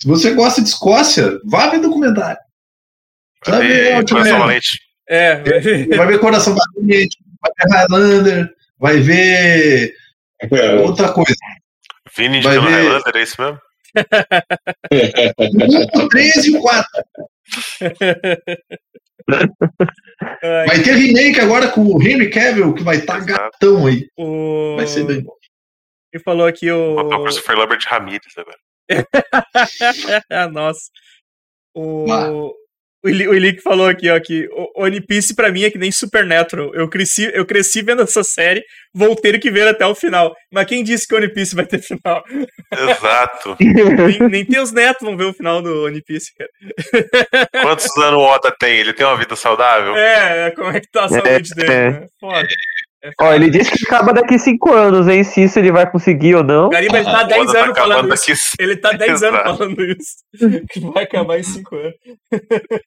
se 0.00 0.08
você 0.08 0.32
gosta 0.32 0.60
de 0.60 0.68
Escócia, 0.68 1.38
vá 1.44 1.68
ver 1.68 1.80
documentário. 1.80 2.38
Vai 3.46 3.66
ver, 3.66 3.90
E, 3.90 3.92
Outlander. 3.94 4.32
Coração 4.32 4.38
Valente. 4.38 4.78
É, 5.08 5.36
vai 5.96 6.06
ver 6.06 6.18
Coração 6.18 6.54
Valente, 6.56 7.18
vai 7.40 7.52
ver 7.58 7.76
Highlander, 7.76 8.54
vai 8.78 8.98
ver 9.00 9.94
É, 10.40 10.74
outra 10.76 11.12
coisa. 11.12 11.34
Vini 12.16 12.40
de 12.40 12.48
ver- 12.48 12.60
Highlander, 12.60 13.16
é 13.16 13.22
isso 13.22 13.40
mesmo? 13.40 13.58
O 15.94 16.08
3 16.08 16.44
e 16.46 16.56
o 16.56 16.60
4. 16.60 17.04
Ai, 20.42 20.66
Vai 20.66 20.82
ter 20.82 20.94
remake 20.94 21.40
agora 21.40 21.68
com 21.68 21.82
o 21.84 22.02
Henry 22.02 22.30
Cavill, 22.30 22.74
que 22.74 22.82
vai 22.82 22.96
estar 22.96 23.18
tá 23.20 23.24
gatão 23.24 23.86
aí. 23.86 24.08
o... 24.18 24.76
Vai 24.76 24.86
ser 24.86 25.04
bem 25.04 25.22
bom. 25.22 25.32
Ele 26.12 26.22
falou 26.22 26.46
aqui 26.46 26.70
o. 26.70 26.96
O 26.96 27.22
Christopher 27.24 27.56
Lambert 27.58 27.82
Ramirez 27.88 28.32
agora. 28.36 28.58
Nossa. 30.52 30.82
O, 31.74 32.06
Ah. 32.12 32.30
O, 33.04 33.08
Ili- 33.08 33.28
o 33.28 33.34
Ilick 33.34 33.62
falou 33.62 33.86
aqui, 33.86 34.08
ó, 34.08 34.18
que 34.18 34.48
o 34.50 34.82
One 34.82 35.00
Piece 35.00 35.34
pra 35.34 35.52
mim 35.52 35.64
é 35.64 35.70
que 35.70 35.78
nem 35.78 35.92
Supernatural. 35.92 36.74
Eu 36.74 36.88
cresci, 36.88 37.30
eu 37.34 37.44
cresci 37.44 37.82
vendo 37.82 38.02
essa 38.02 38.24
série, 38.24 38.62
vou 38.94 39.14
ter 39.14 39.38
que 39.38 39.50
ver 39.50 39.68
até 39.68 39.84
o 39.86 39.94
final. 39.94 40.34
Mas 40.52 40.66
quem 40.66 40.82
disse 40.82 41.06
que 41.06 41.14
One 41.14 41.32
Piece 41.32 41.54
vai 41.54 41.66
ter 41.66 41.80
final? 41.80 42.24
Exato. 42.72 43.56
nem, 43.60 44.28
nem 44.30 44.44
teus 44.44 44.72
netos 44.72 45.02
vão 45.06 45.16
ver 45.16 45.24
o 45.24 45.34
final 45.34 45.60
do 45.60 45.84
One 45.84 46.02
Piece, 46.02 46.30
cara. 46.36 46.50
Quantos 47.62 47.96
anos 47.98 48.20
o 48.20 48.22
Oda 48.22 48.54
tem? 48.58 48.78
Ele 48.78 48.92
tem 48.92 49.06
uma 49.06 49.16
vida 49.16 49.36
saudável? 49.36 49.94
É, 49.96 50.50
como 50.52 50.70
é 50.70 50.80
que 50.80 50.90
tá 50.90 51.04
a 51.04 51.08
saúde 51.08 51.50
dele, 51.54 51.72
é. 51.72 51.90
né? 51.90 52.06
Foda. 52.18 52.48
Ó, 53.20 53.32
ele 53.32 53.50
disse 53.50 53.70
que 53.70 53.84
acaba 53.84 54.12
daqui 54.12 54.38
5 54.38 54.72
anos, 54.72 55.08
hein? 55.08 55.22
Se 55.24 55.42
isso 55.44 55.58
ele 55.58 55.70
vai 55.70 55.90
conseguir 55.90 56.36
ou 56.36 56.42
não. 56.44 56.70
Gariba, 56.70 56.96
ele 56.98 57.04
tá 57.04 57.20
há 57.20 57.24
O 57.24 57.26
10 57.26 57.40
Oda 57.42 57.52
tá 57.52 57.64
anos 57.64 57.78
falando 57.78 57.92
acabando 57.92 58.14
isso. 58.14 58.50
daqui. 58.56 58.62
Ele 58.62 58.76
tá 58.76 58.92
10 58.92 59.22
anos 59.22 59.40
falando 59.42 59.84
isso. 59.84 60.14
Que 60.70 60.80
vai 60.80 61.04
acabar 61.04 61.38
em 61.38 61.42
5 61.42 61.76
anos. 61.76 61.94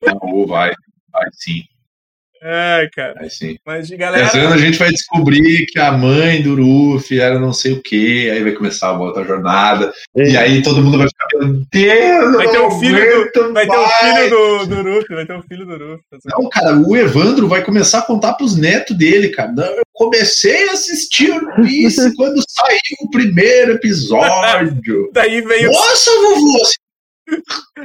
Não, 0.03 0.47
vai. 0.47 0.73
Vai 1.11 1.29
sim, 1.33 1.61
Ai, 2.41 2.87
cara. 2.89 3.13
vai 3.15 3.29
sim. 3.29 3.57
Mas, 3.65 3.87
de 3.87 3.97
galera. 3.97 4.25
Esse 4.25 4.37
ano 4.39 4.53
a 4.53 4.57
gente 4.57 4.77
vai 4.77 4.89
descobrir 4.89 5.65
que 5.67 5.79
a 5.79 5.91
mãe 5.91 6.41
do 6.41 6.53
Luffy 6.55 7.19
era 7.19 7.39
não 7.39 7.51
sei 7.53 7.73
o 7.73 7.81
que, 7.81 8.29
aí 8.29 8.43
vai 8.43 8.51
começar 8.53 8.87
a 8.87 8.99
outra 8.99 9.23
jornada, 9.23 9.91
e 10.15 10.37
aí 10.37 10.61
todo 10.61 10.81
mundo 10.81 10.97
vai 10.97 11.07
ficar, 11.07 11.25
meu 11.35 11.61
Deus, 11.71 12.35
Vai 12.35 12.49
ter 12.49 12.59
o 12.59 12.71
filho 12.79 13.31
do- 13.33 13.53
Vai 13.53 13.65
ter 13.67 13.75
o 13.77 13.81
mais." 13.81 13.97
filho 14.17 14.29
do, 14.29 14.65
do 14.67 14.75
Ruff, 14.83 15.07
vai 15.09 15.25
ter 15.25 15.33
o 15.33 15.43
filho 15.43 15.65
do 15.65 15.73
Ruff. 15.77 16.03
Não, 16.25 16.49
cara, 16.49 16.75
o 16.77 16.95
Evandro 16.95 17.47
vai 17.47 17.63
começar 17.63 17.99
a 17.99 18.03
contar 18.03 18.33
pros 18.33 18.55
netos 18.57 18.95
dele, 18.97 19.29
cara. 19.29 19.51
Não, 19.51 19.65
eu 19.65 19.83
comecei 19.93 20.69
a 20.69 20.73
assistir 20.73 21.31
One 21.31 21.67
Piece 21.67 22.13
quando 22.15 22.41
saiu 22.47 22.79
o 23.01 23.09
primeiro 23.09 23.73
episódio. 23.73 25.09
Daí 25.13 25.41
vem 25.41 25.67
o. 25.67 25.71
Nossa, 25.71 26.11
vovô! 26.11 26.59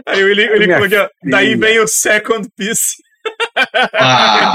Aí 0.07 0.23
o 0.23 0.29
Eli, 0.29 0.45
o. 0.47 1.31
Daí 1.31 1.57
vem 1.57 1.81
o 1.81 1.89
Second 1.89 2.49
Piece. 2.57 2.95
Ah, 3.95 4.53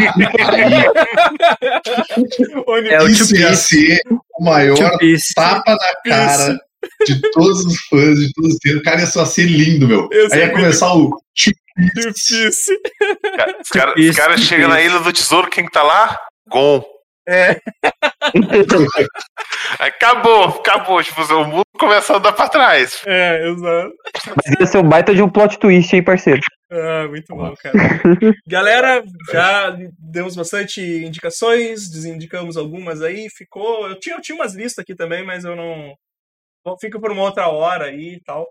É 2.90 3.02
o 3.02 3.08
isso 3.08 3.36
ia 3.36 3.54
ser 3.54 4.00
o 4.40 4.44
maior 4.44 4.78
tapa 5.36 5.72
na 5.76 6.12
cara 6.12 6.58
de 7.06 7.22
todos 7.32 7.66
os 7.66 7.78
fãs, 7.90 8.20
de 8.20 8.32
todos 8.34 8.54
os 8.54 8.60
tempos. 8.60 8.80
O 8.80 8.84
cara 8.84 9.00
ia 9.02 9.08
só 9.08 9.26
ser 9.26 9.46
lindo, 9.46 9.88
meu. 9.88 10.08
Eu 10.12 10.28
Aí 10.32 10.40
ia 10.40 10.52
começar 10.52 10.94
o. 10.94 11.18
Cara, 13.72 13.94
Os 13.98 14.16
caras 14.16 14.16
cara 14.16 14.38
chegam 14.38 14.70
na 14.70 14.82
Ilha 14.82 15.00
do 15.00 15.14
Tesouro, 15.14 15.50
quem 15.50 15.66
que 15.66 15.72
tá 15.72 15.84
lá? 15.84 16.18
Gon. 16.50 16.84
É, 17.30 17.60
Acabou, 19.80 20.46
acabou. 20.46 21.04
Tipo, 21.04 21.22
o 21.22 21.44
mundo 21.46 21.64
começa 21.78 22.14
a 22.14 22.18
andar 22.18 22.32
pra 22.32 22.48
trás. 22.48 23.02
é, 23.06 23.50
exato. 23.50 23.94
Mas 24.36 24.60
ia 24.60 24.66
ser 24.66 24.78
um 24.78 24.88
baita 24.88 25.14
de 25.14 25.22
um 25.22 25.28
plot 25.28 25.60
twist, 25.60 25.94
hein, 25.94 26.02
parceiro? 26.04 26.40
Ah, 26.70 27.08
muito 27.08 27.34
bom, 27.34 27.56
cara. 27.56 27.74
Galera, 28.46 29.04
já 29.32 29.70
demos 29.98 30.36
bastante 30.36 30.82
indicações, 30.82 31.90
desindicamos 31.90 32.58
algumas 32.58 33.02
aí, 33.02 33.30
ficou. 33.30 33.88
Eu 33.88 34.00
tinha, 34.00 34.16
eu 34.16 34.22
tinha 34.22 34.36
umas 34.36 34.54
listas 34.54 34.84
aqui 34.84 34.94
também, 34.94 35.24
mas 35.26 35.46
eu 35.46 35.56
não. 35.56 35.96
Fica 36.82 37.00
por 37.00 37.12
uma 37.12 37.24
outra 37.24 37.48
hora 37.48 37.86
aí 37.86 38.16
e 38.16 38.22
tal. 38.22 38.46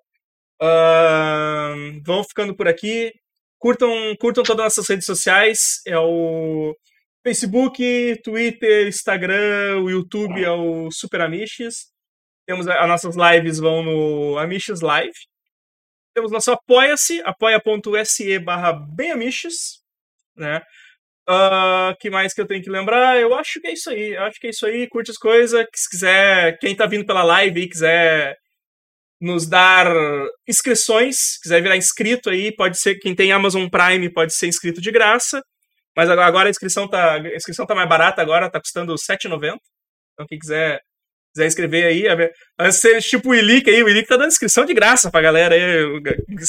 Ahn, 0.60 2.00
vão 2.04 2.24
ficando 2.24 2.56
por 2.56 2.66
aqui. 2.66 3.12
Curtam, 3.58 3.90
curtam 4.18 4.42
todas 4.42 4.66
as 4.66 4.76
nossas 4.76 4.88
redes 4.88 5.06
sociais. 5.06 5.82
É 5.86 5.98
o 5.98 6.74
Facebook, 7.22 8.20
Twitter, 8.22 8.88
Instagram, 8.88 9.82
o 9.82 9.90
YouTube 9.90 10.42
é 10.42 10.50
o 10.50 10.90
Super 10.90 11.20
Amiches. 11.20 11.88
Temos 12.46 12.66
as 12.66 12.88
nossas 12.88 13.16
lives 13.16 13.58
vão 13.58 13.82
no 13.82 14.38
Amiches 14.38 14.80
Live. 14.80 15.18
Temos 16.16 16.32
nosso 16.32 16.50
Apoia-se, 16.50 17.20
apoia.se 17.26 18.38
barra 18.38 18.72
benamiches, 18.72 19.82
né? 20.34 20.62
Ah, 21.28 21.94
que 22.00 22.08
mais 22.08 22.32
que 22.32 22.40
eu 22.40 22.46
tenho 22.46 22.62
que 22.62 22.70
lembrar? 22.70 23.20
Eu 23.20 23.34
acho 23.34 23.60
que 23.60 23.66
é 23.66 23.72
isso 23.74 23.90
aí. 23.90 24.14
Eu 24.14 24.22
acho 24.22 24.40
que 24.40 24.46
é 24.46 24.50
isso 24.50 24.64
aí. 24.64 24.88
Curte 24.88 25.10
as 25.10 25.18
coisas. 25.18 25.66
Se 25.74 25.90
quiser, 25.90 26.58
quem 26.58 26.74
tá 26.74 26.86
vindo 26.86 27.04
pela 27.04 27.22
live 27.22 27.60
e 27.60 27.68
quiser 27.68 28.34
nos 29.20 29.46
dar 29.46 29.86
inscrições, 30.48 31.36
quiser 31.42 31.60
virar 31.60 31.76
inscrito 31.76 32.30
aí, 32.30 32.50
pode 32.50 32.78
ser 32.80 32.94
quem 32.94 33.14
tem 33.14 33.30
Amazon 33.30 33.68
Prime 33.68 34.10
pode 34.10 34.32
ser 34.34 34.46
inscrito 34.46 34.80
de 34.80 34.90
graça. 34.90 35.42
Mas 35.94 36.08
agora- 36.08 36.48
a 36.48 36.50
inscrição 36.50 36.88
tá, 36.88 37.16
a 37.16 37.36
inscrição 37.36 37.66
tá 37.66 37.74
mais 37.74 37.88
barata 37.90 38.22
agora, 38.22 38.50
tá 38.50 38.58
custando 38.58 38.92
R$ 38.92 38.98
7,90. 38.98 39.58
Então 40.14 40.26
quem 40.26 40.38
quiser 40.38 40.80
quiser 41.36 41.46
inscrever 41.46 41.84
aí, 41.84 42.08
a 42.08 42.16
antes 42.58 42.80
ser 42.80 43.00
tipo 43.02 43.30
o 43.30 43.34
Ilick 43.34 43.68
aí, 43.68 43.82
o 43.82 43.88
Ilick 43.88 44.08
tá 44.08 44.16
dando 44.16 44.28
inscrição 44.28 44.64
de 44.64 44.72
graça 44.72 45.10
pra 45.10 45.20
galera 45.20 45.54
aí. 45.54 46.00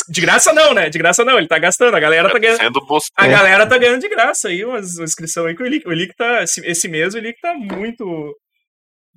De 0.09 0.21
graça 0.21 0.53
não, 0.53 0.73
né? 0.73 0.89
De 0.89 0.97
graça 0.97 1.25
não, 1.25 1.37
ele 1.37 1.47
tá 1.47 1.59
gastando, 1.59 1.95
a 1.95 1.99
galera 1.99 2.29
tá 2.31 2.39
ganhando. 2.39 2.79
A 3.15 3.27
galera 3.27 3.67
tá 3.67 3.77
ganhando 3.77 4.01
de 4.01 4.09
graça 4.09 4.47
aí 4.47 4.63
uma 4.63 4.79
inscrição 4.79 5.45
aí 5.45 5.55
com 5.55 5.63
o 5.63 5.67
Ilick. 5.67 5.87
O 5.87 5.91
Ilick 5.91 6.15
tá. 6.15 6.43
Esse, 6.43 6.87
mês 6.87 7.13
o 7.13 7.17
Ilick 7.17 7.39
tá 7.41 7.53
muito. 7.53 8.33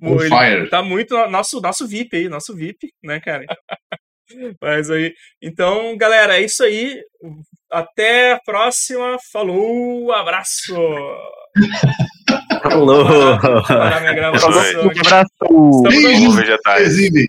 On 0.03 0.19
ele 0.19 0.29
fire. 0.29 0.69
Tá 0.69 0.81
muito 0.81 1.15
nosso, 1.27 1.61
nosso 1.61 1.87
VIP 1.87 2.17
aí, 2.17 2.27
nosso 2.27 2.53
VIP, 2.55 2.89
né, 3.03 3.21
cara? 3.21 3.45
Mas 4.61 4.89
aí. 4.89 5.13
Então, 5.41 5.95
galera, 5.97 6.37
é 6.37 6.43
isso 6.43 6.63
aí. 6.63 6.99
Até 7.71 8.33
a 8.33 8.39
próxima. 8.43 9.17
Falou, 9.31 10.11
abraço! 10.11 10.75
Minha 12.69 14.13
gravação 14.13 14.49
Isso 14.49 14.59
aí. 14.59 14.87
aqui. 14.87 14.99
Abraço! 14.99 15.29
Estamos 15.41 16.35
vegetais. 16.35 16.79
Resine. 16.83 17.27